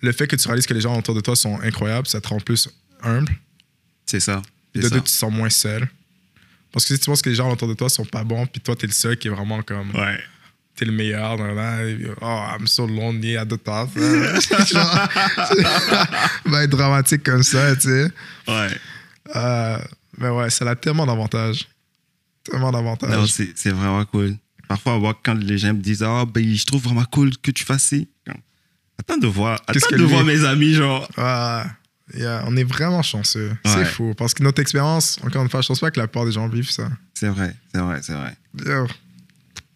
le 0.03 0.13
fait 0.13 0.27
que 0.27 0.37
tu 0.37 0.47
réalises 0.49 0.67
que 0.67 0.75
les 0.75 0.81
gens 0.81 0.97
autour 0.99 1.15
de 1.15 1.21
toi 1.21 1.37
sont 1.37 1.59
incroyables, 1.61 2.07
ça 2.07 2.21
te 2.21 2.29
rend 2.29 2.41
plus 2.41 2.69
humble. 3.03 3.33
C'est 4.07 4.21
ça. 4.21 4.43
De 4.75 4.83
ça. 4.83 4.89
deux, 4.91 4.97
tu 4.97 5.05
te 5.05 5.09
sens 5.11 5.33
moins 5.33 5.51
seul. 5.51 5.89
Parce 6.73 6.85
que 6.85 6.95
si 6.95 7.01
tu 7.01 7.07
penses 7.07 7.23
que 7.23 7.31
les 7.31 7.37
gens 7.37 7.51
autour 7.51 7.69
de 7.69 7.75
toi 7.75 7.89
sont 7.89 8.05
pas 8.05 8.25
bons, 8.25 8.47
puis 8.47 8.61
toi, 8.61 8.77
t'es 8.77 8.87
le 8.87 8.93
seul 8.93 9.17
qui 9.17 9.29
est 9.29 9.31
vraiment 9.31 9.63
comme. 9.63 9.91
Ouais. 9.95 10.19
T'es 10.77 10.85
le 10.85 10.93
meilleur. 10.93 11.39
nan, 11.39 11.89
et, 11.89 12.07
oh, 12.21 12.43
I'm 12.53 12.67
so 12.67 12.87
lonely 12.87 13.37
at 13.37 13.47
the 13.47 13.63
top. 13.63 13.89
Va 16.45 16.65
être 16.65 16.71
dramatique 16.71 17.23
comme 17.23 17.43
ça, 17.43 17.75
tu 17.77 17.89
sais. 17.89 18.11
Ouais. 18.47 18.69
Euh, 19.35 19.79
mais 20.19 20.29
ouais, 20.29 20.51
ça 20.51 20.69
a 20.69 20.77
tellement 20.77 21.07
d'avantages. 21.07 21.67
Tellement 22.45 22.71
d'avantages. 22.71 23.11
Non, 23.11 23.27
c'est 23.27 23.71
vraiment 23.71 24.05
cool. 24.05 24.37
Parfois, 24.69 25.01
quand 25.23 25.35
les 25.35 25.59
gens 25.59 25.73
me 25.73 25.81
disent 25.81 26.03
Ah, 26.03 26.25
ben, 26.27 26.45
je 26.55 26.67
trouve 26.67 26.83
vraiment 26.83 27.05
cool 27.11 27.31
que 27.39 27.51
tu 27.51 27.65
fasses 27.65 27.85
ci. 27.85 28.09
Attends 28.99 29.19
de 29.19 29.27
voir. 29.27 29.61
Qu'est-ce 29.67 29.87
Attends 29.87 29.97
de 29.97 30.05
voir 30.05 30.25
mes 30.25 30.45
amis, 30.45 30.75
genre. 30.75 31.09
Ouais. 31.17 31.63
Yeah, 32.15 32.45
on 32.47 32.57
est 32.57 32.65
vraiment 32.65 33.03
chanceux. 33.03 33.53
C'est 33.65 33.85
fou. 33.85 34.15
Parce 34.17 34.33
que 34.33 34.43
notre 34.43 34.61
expérience, 34.63 35.19
encore 35.25 35.43
une 35.43 35.49
fois, 35.51 35.61
je 35.61 35.69
pense 35.69 35.81
pas 35.81 35.91
que 35.91 35.99
la 35.99 36.07
plupart 36.07 36.25
des 36.25 36.33
gens 36.33 36.49
vivent 36.49 36.71
ça. 36.71 36.89
C'est 37.15 37.29
vrai, 37.29 37.55
c'est 37.75 37.81
vrai, 37.81 38.01
c'est 38.03 38.13
vrai. 38.13 38.37
Yo. 38.65 38.87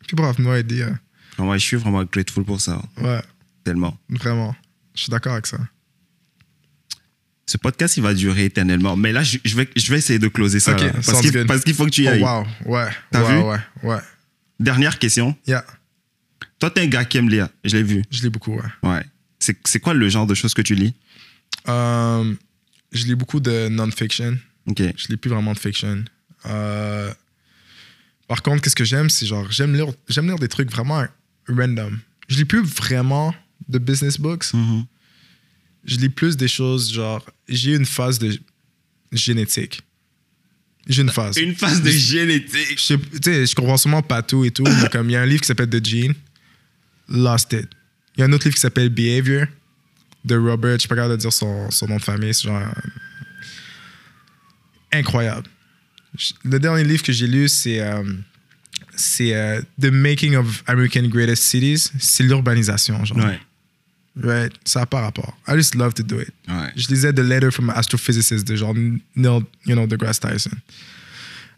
Puis 0.07 0.15
bravo, 0.17 0.41
nous 0.43 0.55
aider. 0.55 0.83
hein. 0.85 0.99
Vraiment, 1.37 1.55
je 1.55 1.59
suis 1.65 1.77
vraiment 1.77 2.05
grateful 2.05 2.45
pour 2.45 2.61
ça. 2.61 2.81
Ouais, 3.01 3.21
Tellement. 3.65 3.97
vraiment. 4.09 4.55
Je 4.95 5.03
suis 5.03 5.11
d'accord 5.11 5.33
avec 5.33 5.47
ça. 5.47 5.59
Ce 7.47 7.57
podcast, 7.57 7.97
il 7.97 8.03
va 8.05 8.15
durer 8.15 8.45
éternellement. 8.45 8.97
Mais 8.97 9.11
là, 9.13 9.23
je, 9.25 9.39
je 9.45 9.57
vais, 9.57 9.69
je 9.75 9.91
vais 9.91 9.99
essayer 9.99 10.19
de 10.21 10.29
closer 10.29 10.61
ça. 10.61 10.75
Parce 10.75 11.65
qu'il 11.65 11.75
faut 11.75 11.85
que 11.87 11.91
tu 11.91 12.03
y 12.05 12.09
Oh, 12.09 12.11
ailles. 12.13 12.23
wow. 12.23 12.47
Ouais. 12.67 12.89
T'as 13.11 13.23
vu? 13.25 13.39
Ouais, 13.41 13.59
ouais. 13.83 13.99
Dernière 14.61 14.99
question. 15.01 15.37
Yeah. 15.47 15.65
Toi, 16.61 16.71
t'es 16.71 16.83
un 16.83 16.87
gars 16.87 17.05
qui 17.05 17.19
aime 17.19 17.29
lire. 17.29 17.49
Je 17.65 17.77
l'ai 17.77 17.83
vu. 17.83 18.05
Je 18.11 18.23
lis 18.23 18.31
beaucoup, 18.31 18.55
ouais. 18.55 18.89
Ouais. 18.89 19.05
C'est 19.41 19.57
c'est 19.67 19.81
quoi 19.81 19.95
le 19.95 20.09
genre 20.09 20.27
de 20.27 20.35
choses 20.35 20.55
que 20.55 20.63
tu 20.63 20.75
lis? 20.75 20.95
Euh, 21.69 22.35
je 22.93 23.05
lis 23.05 23.15
beaucoup 23.15 23.41
de 23.41 23.69
non-fiction. 23.69 24.39
Ok. 24.67 24.83
Je 24.97 25.09
lis 25.09 25.17
plus 25.17 25.31
vraiment 25.31 25.53
de 25.53 25.59
fiction. 25.59 26.05
Euh, 26.47 27.13
par 28.29 28.43
contre, 28.43 28.63
qu'est-ce 28.63 28.77
que 28.77 28.85
j'aime, 28.85 29.11
c'est 29.11 29.27
genre, 29.27 29.51
j'aime 29.51 29.75
lire, 29.75 29.89
j'aime 30.09 30.27
lire 30.27 30.39
des 30.39 30.49
trucs 30.49 30.71
vraiment 30.71 31.05
random. 31.49 31.99
Je 32.29 32.37
lis 32.37 32.45
plus 32.45 32.63
vraiment 32.63 33.35
de 33.69 33.79
business 33.79 34.19
books. 34.19 34.53
Mhm. 34.55 34.85
Je 35.85 35.97
lis 35.97 36.09
plus 36.09 36.37
des 36.37 36.49
choses 36.49 36.93
genre, 36.93 37.25
j'ai 37.49 37.75
une 37.75 37.87
phase 37.87 38.19
de 38.19 38.39
génétique. 39.13 39.83
J'ai 40.87 41.03
une 41.03 41.11
phase. 41.11 41.37
Une 41.39 41.55
phase 41.55 41.83
de 41.83 41.91
génétique. 41.91 42.79
Je 42.79 42.97
sais, 43.23 43.47
je 43.47 43.55
comprends 43.55 43.77
sûrement 43.77 44.03
pas 44.03 44.23
tout 44.23 44.45
et 44.45 44.51
tout, 44.51 44.65
mais 44.65 44.89
comme 44.91 45.11
il 45.11 45.13
y 45.13 45.17
a 45.17 45.23
un 45.23 45.27
livre 45.27 45.41
qui 45.41 45.47
s'appelle 45.47 45.69
The 45.69 45.85
Gene, 45.85 46.15
Lost 47.09 47.53
It. 47.53 47.69
Il 48.17 48.21
y 48.21 48.23
a 48.23 48.27
un 48.27 48.33
autre 48.33 48.45
livre 48.45 48.55
qui 48.55 48.61
s'appelle 48.61 48.89
Behavior, 48.89 49.47
de 50.25 50.37
Robert, 50.37 50.77
je 50.77 50.83
sais 50.83 50.89
pas 50.89 50.95
capable 50.97 51.15
de 51.17 51.21
dire 51.21 51.33
son, 51.33 51.71
son 51.71 51.87
nom 51.89 51.97
de 51.97 52.03
famille, 52.03 52.35
c'est 52.35 52.45
genre. 52.49 52.63
incroyable. 54.93 55.47
Je- 56.17 56.33
Le 56.45 56.59
dernier 56.59 56.85
livre 56.85 57.03
que 57.03 57.13
j'ai 57.13 57.27
lu, 57.27 57.49
c'est. 57.49 57.81
euh, 57.81 58.03
c'est 58.97 59.35
euh, 59.35 59.61
The 59.81 59.87
Making 59.87 60.37
of 60.37 60.63
American 60.67 61.05
Greatest 61.09 61.43
Cities. 61.45 61.91
C'est 61.99 62.23
l'urbanisation, 62.25 63.03
genre. 63.05 63.19
Ouais. 63.19 63.41
Right? 64.23 64.53
Ça 64.65 64.81
n'a 64.81 64.87
pas 64.87 65.01
rapport. 65.03 65.39
I 65.49 65.55
just 65.55 65.75
love 65.75 65.95
to 65.95 66.03
do 66.03 66.21
it. 66.21 66.33
Ouais. 66.49 66.71
Je 66.77 66.89
lisais 66.89 67.13
The 67.13 67.21
Letter 67.21 67.51
from 67.51 67.71
an 67.71 67.75
Astrophysicist 67.75 68.47
de 68.47 68.57
genre 68.57 68.75
Neil, 68.75 69.41
you 69.67 69.75
know, 69.75 69.87
deGrasse 69.87 70.19
Tyson. 70.21 70.51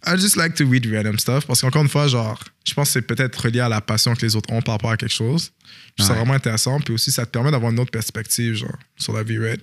I 0.04 0.16
just 0.16 0.36
like 0.36 0.54
to 0.56 0.64
read 0.68 0.86
random 0.86 1.18
stuff 1.18 1.46
parce 1.46 1.60
qu'encore 1.60 1.82
une 1.82 1.88
fois, 1.88 2.08
genre, 2.08 2.42
je 2.66 2.74
pense 2.74 2.88
que 2.88 2.92
c'est 2.94 3.02
peut-être 3.02 3.36
relié 3.36 3.60
à 3.60 3.68
la 3.68 3.80
passion 3.80 4.14
que 4.14 4.22
les 4.22 4.34
autres 4.34 4.52
ont 4.52 4.60
par 4.60 4.74
rapport 4.74 4.90
à 4.90 4.96
quelque 4.96 5.12
chose. 5.12 5.52
Ouais. 5.98 6.04
vraiment 6.06 6.34
intéressant. 6.34 6.80
Puis 6.80 6.94
aussi, 6.94 7.12
ça 7.12 7.24
te 7.24 7.30
permet 7.30 7.50
d'avoir 7.50 7.70
une 7.70 7.78
autre 7.78 7.90
perspective, 7.90 8.54
genre, 8.54 8.76
sur 8.96 9.12
la 9.12 9.22
vie, 9.22 9.38
right? 9.38 9.60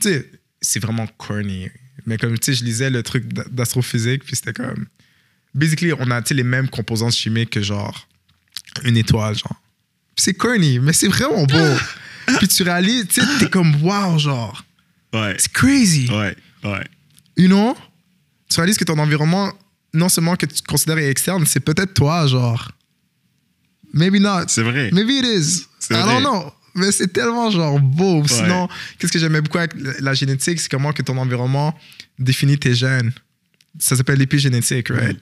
Tu 0.00 0.08
sais, 0.08 0.30
c'est 0.60 0.80
vraiment 0.80 1.06
corny. 1.18 1.68
Mais 2.06 2.18
comme, 2.18 2.38
tu 2.38 2.52
sais, 2.52 2.58
je 2.58 2.64
lisais 2.64 2.90
le 2.90 3.02
truc 3.02 3.32
d'a- 3.32 3.44
d'astrophysique, 3.50 4.24
puis 4.24 4.36
c'était 4.36 4.52
comme. 4.52 4.86
Basically, 5.54 5.92
on 5.92 6.10
a, 6.10 6.20
les 6.30 6.42
mêmes 6.42 6.68
composantes 6.68 7.14
chimiques 7.14 7.50
que, 7.50 7.62
genre, 7.62 8.06
une 8.82 8.96
étoile, 8.96 9.36
genre. 9.38 9.60
C'est 10.16 10.34
corny, 10.34 10.80
mais 10.80 10.92
c'est 10.92 11.08
vraiment 11.08 11.44
beau. 11.44 11.76
puis 12.38 12.48
tu 12.48 12.62
réalises, 12.62 13.06
tu 13.08 13.20
sais, 13.20 13.26
t'es 13.38 13.48
comme, 13.48 13.74
wow, 13.82 14.18
genre. 14.18 14.64
Ouais. 15.12 15.36
C'est 15.38 15.52
crazy. 15.52 16.10
Ouais. 16.10 16.36
Ouais. 16.64 16.84
You 17.36 17.46
know? 17.48 17.76
Tu 18.54 18.60
réalises 18.60 18.76
que 18.78 18.84
ton 18.84 18.98
environnement, 18.98 19.52
non 19.92 20.08
seulement 20.08 20.36
que 20.36 20.46
tu 20.46 20.62
considères 20.62 20.98
est 20.98 21.10
externe, 21.10 21.44
c'est 21.44 21.58
peut-être 21.58 21.92
toi, 21.92 22.24
genre. 22.28 22.70
Maybe 23.92 24.20
not. 24.20 24.44
C'est 24.48 24.62
vrai. 24.62 24.90
Maybe 24.92 25.10
it 25.10 25.24
is. 25.24 25.66
I 25.90 25.94
vrai. 25.94 26.02
don't 26.04 26.20
know. 26.22 26.52
Mais 26.76 26.92
c'est 26.92 27.08
tellement 27.12 27.50
genre 27.50 27.78
beau. 27.80 28.22
Sinon, 28.28 28.68
qu'est-ce 28.98 29.12
que 29.12 29.18
j'aimais 29.18 29.40
beaucoup 29.40 29.58
avec 29.58 29.72
la- 30.00 30.14
génétique, 30.14 30.60
c'est 30.60 30.68
comment 30.68 30.92
que 30.92 31.02
ton 31.02 31.16
environnement 31.18 31.76
définit 32.18 32.58
tes 32.58 32.74
gènes. 32.74 33.12
Ça 33.78 33.96
s'appelle 33.96 34.18
l'épigénétique, 34.18 34.88
right? 34.88 35.16
Mm. 35.16 35.20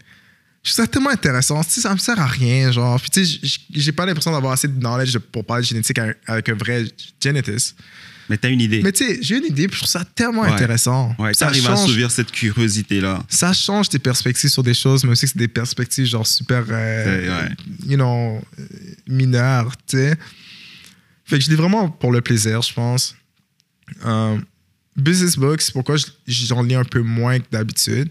Je 0.64 0.70
trouve 0.72 0.84
ça 0.84 0.86
tellement 0.86 1.10
intéressant. 1.10 1.62
Tu 1.64 1.70
sais, 1.70 1.80
ça 1.82 1.92
me 1.92 1.98
sert 1.98 2.18
à 2.20 2.26
rien, 2.26 2.70
genre. 2.70 3.00
Puis 3.00 3.10
tu 3.10 3.24
sais, 3.26 3.38
j'ai 3.70 3.92
pas 3.92 4.04
l'impression 4.06 4.30
d'avoir 4.32 4.52
assez 4.52 4.68
de 4.68 4.78
knowledge 4.78 5.18
pour 5.18 5.44
parler 5.44 5.62
de 5.62 5.68
génétique 5.68 5.98
avec- 5.98 6.18
avec 6.26 6.48
un 6.50 6.54
vrai 6.54 6.84
génétiste. 7.22 7.76
Mais 8.32 8.38
t'as 8.38 8.48
une 8.48 8.62
idée. 8.62 8.80
Mais 8.82 8.92
tu 8.92 9.04
sais, 9.04 9.18
j'ai 9.20 9.36
une 9.36 9.44
idée, 9.44 9.66
puis 9.68 9.74
je 9.74 9.80
trouve 9.80 9.90
ça 9.90 10.06
tellement 10.06 10.40
Ouais. 10.40 10.52
intéressant. 10.52 11.14
ouais, 11.18 11.34
ça 11.34 11.44
t'arrives 11.46 11.66
à 11.66 11.72
assouvir 11.74 12.10
cette 12.10 12.32
curiosité-là. 12.32 13.22
ça 13.28 13.52
change 13.52 13.90
tes 13.90 13.98
perspectives 13.98 14.48
sur 14.48 14.62
des 14.62 14.72
choses, 14.72 15.04
mais 15.04 15.10
aussi 15.10 15.26
que 15.26 15.32
c'est 15.32 15.38
des 15.38 15.48
perspectives 15.48 16.06
genre 16.06 16.26
super, 16.26 16.64
euh, 16.70 17.42
Ouais, 17.42 17.50
you 17.86 17.96
know, 17.96 18.40
euh, 18.58 18.66
mineures, 19.06 19.76
tu 19.86 19.98
sais. 19.98 20.16
Fait 21.26 21.38
que 21.38 21.44
je 21.44 21.50
lis 21.50 21.56
vraiment 21.56 21.90
pour 21.90 22.10
le 22.10 22.22
plaisir, 22.22 22.62
je 22.62 22.72
pense. 22.72 23.14
Euh, 24.06 24.38
business 24.96 25.36
books, 25.36 25.60
c'est 25.60 25.72
pourquoi 25.72 25.96
je- 25.98 26.06
j'en 26.26 26.62
lis 26.62 26.74
un 26.74 26.84
peu 26.84 27.02
moins 27.02 27.38
que 27.38 27.44
d'habitude. 27.52 28.08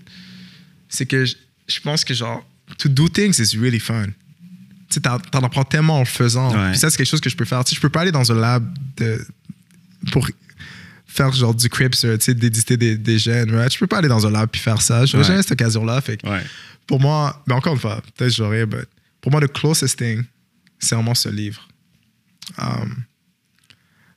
C'est 0.87 1.07
que 1.07 1.25
je, 1.25 1.33
je 1.67 1.79
pense 1.79 2.03
que 2.05 2.13
genre, 2.13 2.47
to 2.77 2.89
do 2.89 3.07
things 3.09 3.39
is 3.39 3.57
really 3.57 3.79
fun. 3.79 4.05
Tu 4.89 4.95
sais, 4.95 4.99
t'en 4.99 5.19
t'en 5.19 5.39
apprends 5.39 5.63
tellement 5.63 5.95
en 5.97 5.99
le 5.99 6.05
faisant. 6.05 6.53
Ouais. 6.53 6.71
Puis 6.71 6.79
ça, 6.79 6.89
c'est 6.89 6.97
quelque 6.97 7.07
chose 7.07 7.21
que 7.21 7.29
je 7.29 7.37
peux 7.37 7.45
faire. 7.45 7.63
Tu 7.63 7.69
sais, 7.69 7.75
je 7.77 7.81
peux 7.81 7.87
pas 7.89 8.01
aller 8.01 8.11
dans 8.11 8.29
un 8.29 8.35
lab 8.35 8.77
de, 8.97 9.25
pour 10.11 10.27
faire 11.05 11.31
genre 11.33 11.53
du 11.53 11.67
Crips, 11.69 12.03
euh, 12.05 12.17
tu 12.17 12.25
sais, 12.25 12.33
d'éditer 12.33 12.77
des, 12.77 12.97
des 12.97 13.19
gènes, 13.19 13.53
right? 13.53 13.71
Je 13.73 13.77
peux 13.79 13.87
pas 13.87 13.97
aller 13.97 14.07
dans 14.07 14.25
un 14.25 14.31
lab 14.31 14.49
puis 14.49 14.61
faire 14.61 14.81
ça. 14.81 15.05
Je 15.05 15.17
Ouais. 15.17 15.23
jamais 15.23 15.41
cette 15.41 15.51
occasion-là. 15.53 15.99
Fait 16.01 16.17
que 16.17 16.27
pour 16.87 16.99
moi, 16.99 17.43
mais 17.47 17.53
encore 17.53 17.73
une 17.73 17.79
fois, 17.79 18.01
peut-être 18.15 18.33
j'aurais, 18.33 18.65
mais 18.65 18.83
pour 19.19 19.31
moi, 19.31 19.41
le 19.41 19.47
closest 19.47 19.97
thing, 19.97 20.23
c'est 20.79 20.95
vraiment 20.95 21.13
ce 21.15 21.29
livre. 21.29 21.67
Um, 22.57 23.03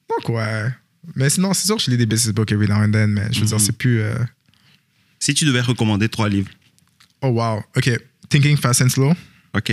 donc, 0.08 0.28
ouais. 0.28 0.70
Mais 1.14 1.28
sinon, 1.28 1.52
c'est 1.52 1.66
sûr 1.66 1.76
que 1.76 1.82
je 1.82 1.90
lis 1.90 1.96
des 1.98 2.06
business 2.06 2.32
books 2.34 2.50
every 2.52 2.68
now 2.68 2.76
and 2.76 2.90
then, 2.92 3.10
mais 3.10 3.26
je 3.32 3.40
veux 3.40 3.46
dire, 3.46 3.56
Mhm. 3.58 3.62
c'est 3.64 3.76
plus. 3.76 4.00
euh, 4.00 4.14
Si 5.18 5.32
tu 5.34 5.44
devais 5.46 5.60
recommander 5.62 6.08
trois 6.08 6.28
livres. 6.28 6.50
Oh, 7.22 7.28
wow. 7.28 7.62
OK. 7.76 7.90
Thinking 8.28 8.56
Fast 8.56 8.82
and 8.82 8.88
Slow, 8.90 9.14
Ok. 9.54 9.72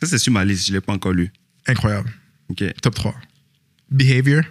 Ça, 0.00 0.06
c'est 0.06 0.18
sur 0.18 0.32
ma 0.32 0.44
liste. 0.44 0.66
Je 0.68 0.72
l'ai 0.72 0.80
pas 0.80 0.92
encore 0.92 1.12
lu. 1.12 1.30
incroyable. 1.66 2.10
Ok. 2.48 2.64
Top 2.82 2.94
3. 2.94 3.14
Behavior 3.90 4.42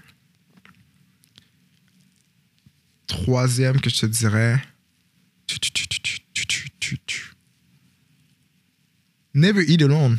troisième 3.10 3.81
que 3.81 3.90
je 3.90 3.99
te 3.99 4.06
dirais. 4.06 4.61
Never 9.34 9.64
Eat 9.69 9.81
Alone. 9.81 10.18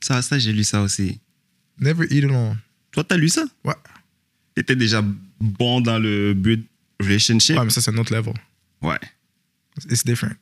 Ça, 0.00 0.20
ça 0.22 0.38
j'ai 0.38 0.52
lu 0.52 0.64
ça 0.64 0.82
aussi. 0.82 1.20
Never 1.78 2.06
Eat 2.10 2.24
Alone. 2.24 2.58
Toi, 2.90 3.04
t'as 3.04 3.16
lu 3.16 3.28
ça? 3.28 3.44
Ouais. 3.64 3.74
T'étais 4.54 4.74
déjà 4.74 5.04
bon 5.40 5.80
dans 5.80 5.98
le 5.98 6.34
but 6.34 6.66
relationship? 7.00 7.56
Ouais, 7.56 7.64
mais 7.64 7.70
ça, 7.70 7.80
c'est 7.80 7.92
un 7.92 7.98
autre 7.98 8.12
level. 8.12 8.34
Ouais. 8.82 8.98
It's 9.88 10.04
different. 10.04 10.34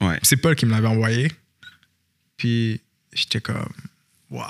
Ouais. 0.00 0.18
C'est 0.22 0.36
Paul 0.36 0.56
qui 0.56 0.66
me 0.66 0.72
l'avait 0.72 0.88
envoyé. 0.88 1.30
Puis, 2.36 2.80
j'étais 3.12 3.40
comme, 3.40 3.72
waouh. 4.30 4.48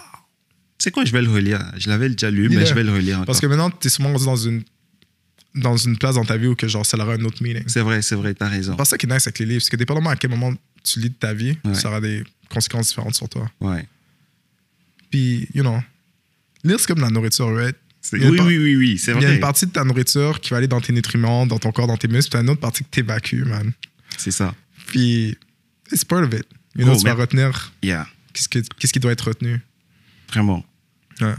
Tu 0.78 0.84
sais 0.84 0.90
quoi, 0.90 1.05
je 1.05 1.12
vais 1.12 1.22
le 1.22 1.30
relire. 1.30 1.60
Je 1.76 1.89
l'avais 1.89 2.09
déjà 2.09 2.30
lu, 2.30 2.48
mais 2.48 2.64
je 2.64 2.74
vais 2.74 2.84
le 2.84 2.93
relire. 2.93 3.24
Parce 3.26 3.40
que 3.40 3.47
maintenant, 3.47 3.70
t'es 3.70 3.89
souvent 3.89 4.12
dans 4.12 4.36
une 4.36 4.64
dans 5.54 5.76
une 5.76 5.98
place 5.98 6.14
dans 6.14 6.24
ta 6.24 6.36
vie 6.36 6.46
où 6.46 6.54
que 6.54 6.66
genre, 6.68 6.84
ça 6.86 6.96
aura 6.98 7.14
un 7.14 7.24
autre 7.24 7.42
meaning. 7.42 7.64
C'est 7.66 7.80
vrai, 7.80 8.00
c'est 8.02 8.14
vrai, 8.14 8.34
t'as 8.34 8.48
raison. 8.48 8.72
C'est 8.72 8.78
pas 8.78 8.84
ça 8.84 8.96
qui 8.98 9.06
est 9.06 9.12
nice 9.12 9.26
avec 9.26 9.38
les 9.38 9.46
livres, 9.46 9.62
c'est 9.62 9.70
que 9.70 9.76
dépendamment 9.76 10.10
à 10.10 10.16
quel 10.16 10.30
moment 10.30 10.52
tu 10.82 11.00
lis 11.00 11.10
de 11.10 11.14
ta 11.14 11.34
vie, 11.34 11.56
Ouais. 11.64 11.74
ça 11.74 11.88
aura 11.88 12.00
des 12.00 12.24
conséquences 12.48 12.88
différentes 12.88 13.14
sur 13.14 13.28
toi. 13.28 13.50
Ouais. 13.60 13.86
Puis, 15.10 15.46
you 15.54 15.62
know, 15.62 15.78
lire, 16.64 16.80
c'est 16.80 16.86
comme 16.86 17.00
la 17.00 17.10
nourriture, 17.10 17.54
right? 17.54 17.76
C'est- 18.00 18.16
Oui, 18.28 18.36
par- 18.36 18.46
oui, 18.46 18.58
oui, 18.58 18.76
oui, 18.76 18.98
c'est 18.98 19.12
Il 19.12 19.14
y 19.14 19.18
a 19.18 19.20
vrai. 19.28 19.34
une 19.34 19.40
partie 19.40 19.66
de 19.66 19.70
ta 19.72 19.84
nourriture 19.84 20.40
qui 20.40 20.50
va 20.50 20.56
aller 20.56 20.66
dans 20.68 20.80
tes 20.80 20.92
nutriments, 20.92 21.46
dans 21.46 21.58
ton 21.58 21.70
corps, 21.70 21.86
dans 21.86 21.96
tes 21.96 22.08
muscles, 22.08 22.30
puis 22.30 22.38
t'as 22.38 22.42
une 22.42 22.50
autre 22.50 22.60
partie 22.60 22.82
que 22.82 22.88
t'évacues, 22.90 23.44
man. 23.44 23.72
C'est 24.16 24.30
ça. 24.32 24.54
Puis, 24.86 25.36
it's 25.92 26.04
part 26.04 26.22
of 26.22 26.32
it. 26.34 26.46
You 26.74 26.84
know, 26.84 26.94
Oh, 26.94 26.98
tu 26.98 27.04
vas 27.04 27.14
retenir 27.14 27.72
Yeah, 27.82 28.06
qu'est-ce, 28.32 28.48
que- 28.48 28.58
qu'est-ce 28.78 28.92
qui 28.92 28.98
doit 29.00 29.12
être 29.12 29.28
retenu. 29.28 29.60
vraiment. 30.30 30.64
Ouais. 31.20 31.34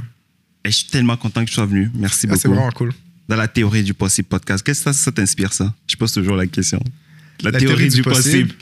Et 0.66 0.72
je 0.72 0.78
suis 0.78 0.88
tellement 0.88 1.18
content 1.18 1.44
que 1.44 1.50
tu 1.50 1.56
sois 1.56 1.66
venu. 1.66 1.90
Merci 1.96 2.28
Ah, 2.30 2.36
c'est 2.38 2.48
beaucoup. 2.48 2.60
vraiment 2.60 2.72
cool. 2.72 2.94
Dans 3.34 3.40
la 3.40 3.48
théorie 3.48 3.82
du 3.82 3.96
possible 3.96 4.28
podcast, 4.28 4.64
qu'est-ce 4.64 4.84
que 4.84 4.94
ça, 4.94 4.94
ça 4.94 5.12
t'inspire, 5.12 5.52
ça? 5.54 5.74
Je 5.88 5.96
pose 5.96 6.14
toujours 6.14 6.36
la 6.36 6.46
question. 6.46 6.80
La, 7.42 7.52
théorie, 7.52 7.90
du, 7.90 8.04
possible? 8.04 8.54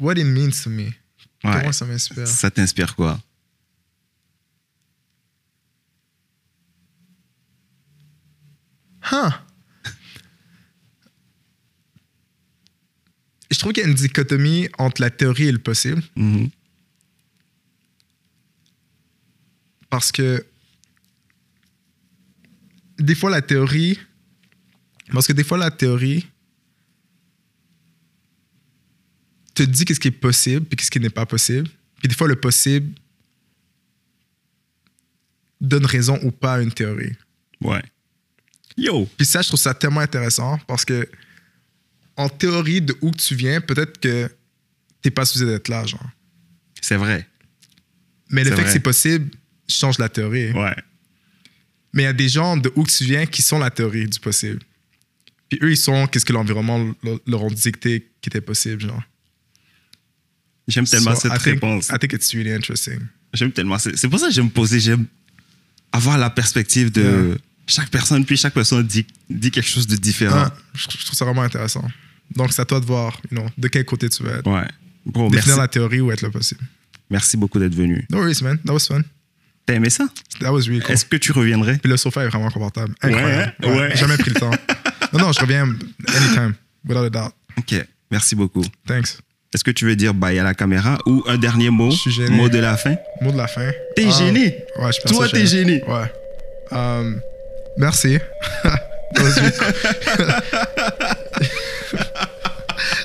What 0.00 0.14
it 0.14 0.26
means 0.26 0.50
to 0.64 0.70
me. 0.70 0.86
Ouais. 0.86 0.92
Comment 1.44 1.70
ça 1.70 1.86
m'inspire? 1.86 2.26
Ça 2.26 2.50
t'inspire 2.50 2.96
quoi? 2.96 3.20
Huh. 9.12 9.30
Je 13.48 13.58
trouve 13.60 13.74
qu'il 13.74 13.84
y 13.84 13.86
a 13.86 13.88
une 13.88 13.94
dichotomie 13.94 14.68
entre 14.76 15.00
la 15.00 15.10
théorie 15.10 15.46
et 15.46 15.52
le 15.52 15.60
possible. 15.60 16.02
Mhm. 16.16 16.50
Parce 19.90 20.12
que 20.12 20.46
des 23.00 23.14
fois, 23.14 23.30
la 23.30 23.42
théorie. 23.42 23.98
Parce 25.12 25.26
que 25.26 25.32
des 25.32 25.44
fois, 25.44 25.58
la 25.58 25.70
théorie 25.70 26.26
te 29.54 29.62
dit 29.62 29.84
qu'est-ce 29.84 29.98
qui 29.98 30.08
est 30.08 30.12
possible 30.12 30.64
puis 30.66 30.76
qu'est-ce 30.76 30.90
qui 30.90 31.00
n'est 31.00 31.10
pas 31.10 31.26
possible. 31.26 31.68
Puis 31.98 32.08
des 32.08 32.14
fois, 32.14 32.28
le 32.28 32.36
possible 32.36 32.94
donne 35.60 35.84
raison 35.84 36.18
ou 36.22 36.30
pas 36.30 36.54
à 36.54 36.60
une 36.60 36.72
théorie. 36.72 37.16
Ouais. 37.60 37.82
Yo 38.76 39.06
Puis 39.16 39.26
ça, 39.26 39.42
je 39.42 39.48
trouve 39.48 39.60
ça 39.60 39.74
tellement 39.74 40.00
intéressant 40.00 40.58
parce 40.66 40.84
que, 40.84 41.08
en 42.16 42.28
théorie, 42.28 42.80
de 42.80 42.96
où 43.00 43.10
que 43.10 43.18
tu 43.18 43.34
viens, 43.34 43.60
peut-être 43.60 43.98
que 43.98 44.30
t'es 45.02 45.10
pas 45.10 45.24
supposé 45.24 45.46
d'être 45.46 45.68
là, 45.68 45.84
genre. 45.84 46.08
C'est 46.80 46.96
vrai. 46.96 47.28
Mais 48.30 48.44
le 48.44 48.50
fait 48.50 48.56
vrai. 48.56 48.64
que 48.64 48.70
c'est 48.70 48.80
possible 48.80 49.30
change 49.70 49.98
la 49.98 50.08
théorie. 50.08 50.52
Ouais. 50.52 50.74
Mais 51.92 52.02
il 52.02 52.06
y 52.06 52.08
a 52.08 52.12
des 52.12 52.28
gens 52.28 52.56
de 52.56 52.72
où 52.76 52.86
tu 52.86 53.04
viens 53.04 53.26
qui 53.26 53.42
sont 53.42 53.58
la 53.58 53.70
théorie 53.70 54.06
du 54.08 54.18
possible. 54.20 54.60
Puis 55.48 55.58
eux, 55.62 55.70
ils 55.72 55.76
sont 55.76 56.06
qu'est-ce 56.06 56.24
que 56.24 56.32
l'environnement 56.32 56.92
leur- 57.26 57.42
ont 57.42 57.50
dicté 57.50 58.08
qui 58.20 58.28
était 58.28 58.40
possible, 58.40 58.80
genre. 58.82 59.02
J'aime 60.68 60.84
tellement 60.86 61.14
So, 61.16 61.22
cette 61.22 61.32
I 61.32 61.42
think- 61.42 61.54
réponse. 61.54 61.88
I 61.88 61.98
think 61.98 62.12
it's 62.12 62.32
really 62.34 62.52
interesting. 62.52 63.00
J'aime 63.34 63.50
tellement. 63.52 63.78
C'est 63.78 64.08
pour 64.08 64.20
ça 64.20 64.26
que 64.28 64.32
j'aime 64.32 64.50
poser, 64.50 64.78
j'aime 64.80 65.06
avoir 65.92 66.18
la 66.18 66.30
perspective 66.30 66.92
de 66.92 67.00
Yeah. 67.02 67.38
chaque 67.66 67.90
personne, 67.90 68.24
puis 68.24 68.36
chaque 68.36 68.54
personne 68.54 68.86
dit, 68.86 69.04
dit 69.28 69.50
quelque 69.50 69.68
chose 69.68 69.86
de 69.88 69.96
différent. 69.96 70.44
Ah, 70.46 70.54
je, 70.74 70.82
je 70.98 71.04
trouve 71.04 71.16
ça 71.18 71.24
vraiment 71.24 71.42
intéressant. 71.42 71.84
Donc, 72.36 72.52
c'est 72.52 72.62
à 72.62 72.64
toi 72.64 72.78
de 72.78 72.84
voir, 72.86 73.20
you 73.30 73.38
know, 73.38 73.48
de 73.58 73.66
quel 73.68 73.84
côté 73.84 74.08
tu 74.08 74.22
veux 74.22 74.30
être. 74.32 74.46
Ouais. 74.48 74.68
Merci, 75.06 75.30
Définir 75.32 75.56
la 75.56 75.66
théorie 75.68 76.00
ou 76.00 76.12
être 76.12 76.22
le 76.22 76.30
possible. 76.30 76.60
merci 77.08 77.36
beaucoup 77.36 77.58
d'être 77.58 77.74
venu. 77.74 78.06
No 78.10 78.18
worries, 78.18 78.40
man. 78.42 78.58
That 78.64 78.72
was 78.72 78.86
fun. 78.86 79.02
T'as 79.70 79.76
aimé 79.76 79.88
ça? 79.88 80.04
That 80.40 80.50
was 80.52 80.62
really 80.66 80.80
cool. 80.80 80.90
Est-ce 80.92 81.04
que 81.04 81.16
tu 81.16 81.30
reviendrais? 81.30 81.78
Puis 81.78 81.88
le 81.88 81.96
sofa 81.96 82.24
est 82.24 82.28
vraiment 82.28 82.50
confortable. 82.50 82.92
Incroyable. 83.02 83.54
Ouais, 83.62 83.68
ouais. 83.68 83.96
Jamais 83.96 84.16
pris 84.16 84.30
le 84.32 84.40
temps. 84.40 84.50
Non, 85.12 85.18
non, 85.20 85.32
je 85.32 85.40
reviens 85.40 85.62
anytime, 86.08 86.54
without 86.88 87.04
a 87.06 87.10
doubt. 87.10 87.32
Ok, 87.58 87.74
merci 88.12 88.34
beaucoup. 88.36 88.62
Thanks. 88.86 89.18
Est-ce 89.54 89.62
que 89.64 89.70
tu 89.72 89.84
veux 89.84 89.94
dire 89.96 90.12
bye 90.14 90.38
à 90.38 90.42
la 90.44 90.54
caméra 90.54 90.98
ou 91.06 91.22
un 91.28 91.36
dernier 91.36 91.70
mot? 91.70 91.90
Je 91.92 91.96
suis 91.96 92.10
gêné. 92.12 92.30
Mot 92.36 92.48
de 92.48 92.58
la 92.58 92.76
fin? 92.76 92.94
Mot 93.20 93.30
de 93.32 93.36
la 93.36 93.46
fin. 93.48 93.70
T'es 93.96 94.08
gêné 94.10 94.56
Ouais, 94.78 94.90
je 94.92 95.00
pense 95.02 95.12
Toi, 95.12 95.28
t'es 95.28 95.46
gêné 95.46 95.82
Ouais. 95.84 96.12
Um, 96.72 97.20
merci. 97.76 98.18
That 98.62 99.22
was 99.22 99.34
really- 99.40 99.52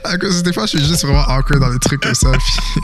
À 0.04 0.18
cause 0.18 0.42
des 0.44 0.54
fois, 0.54 0.66
je 0.68 0.78
suis 0.78 0.86
juste 0.86 1.02
vraiment 1.04 1.26
awkward 1.28 1.60
dans 1.60 1.72
des 1.74 1.80
trucs 1.80 2.02
comme 2.02 2.14
ça. 2.16 2.32
puis- 2.32 2.82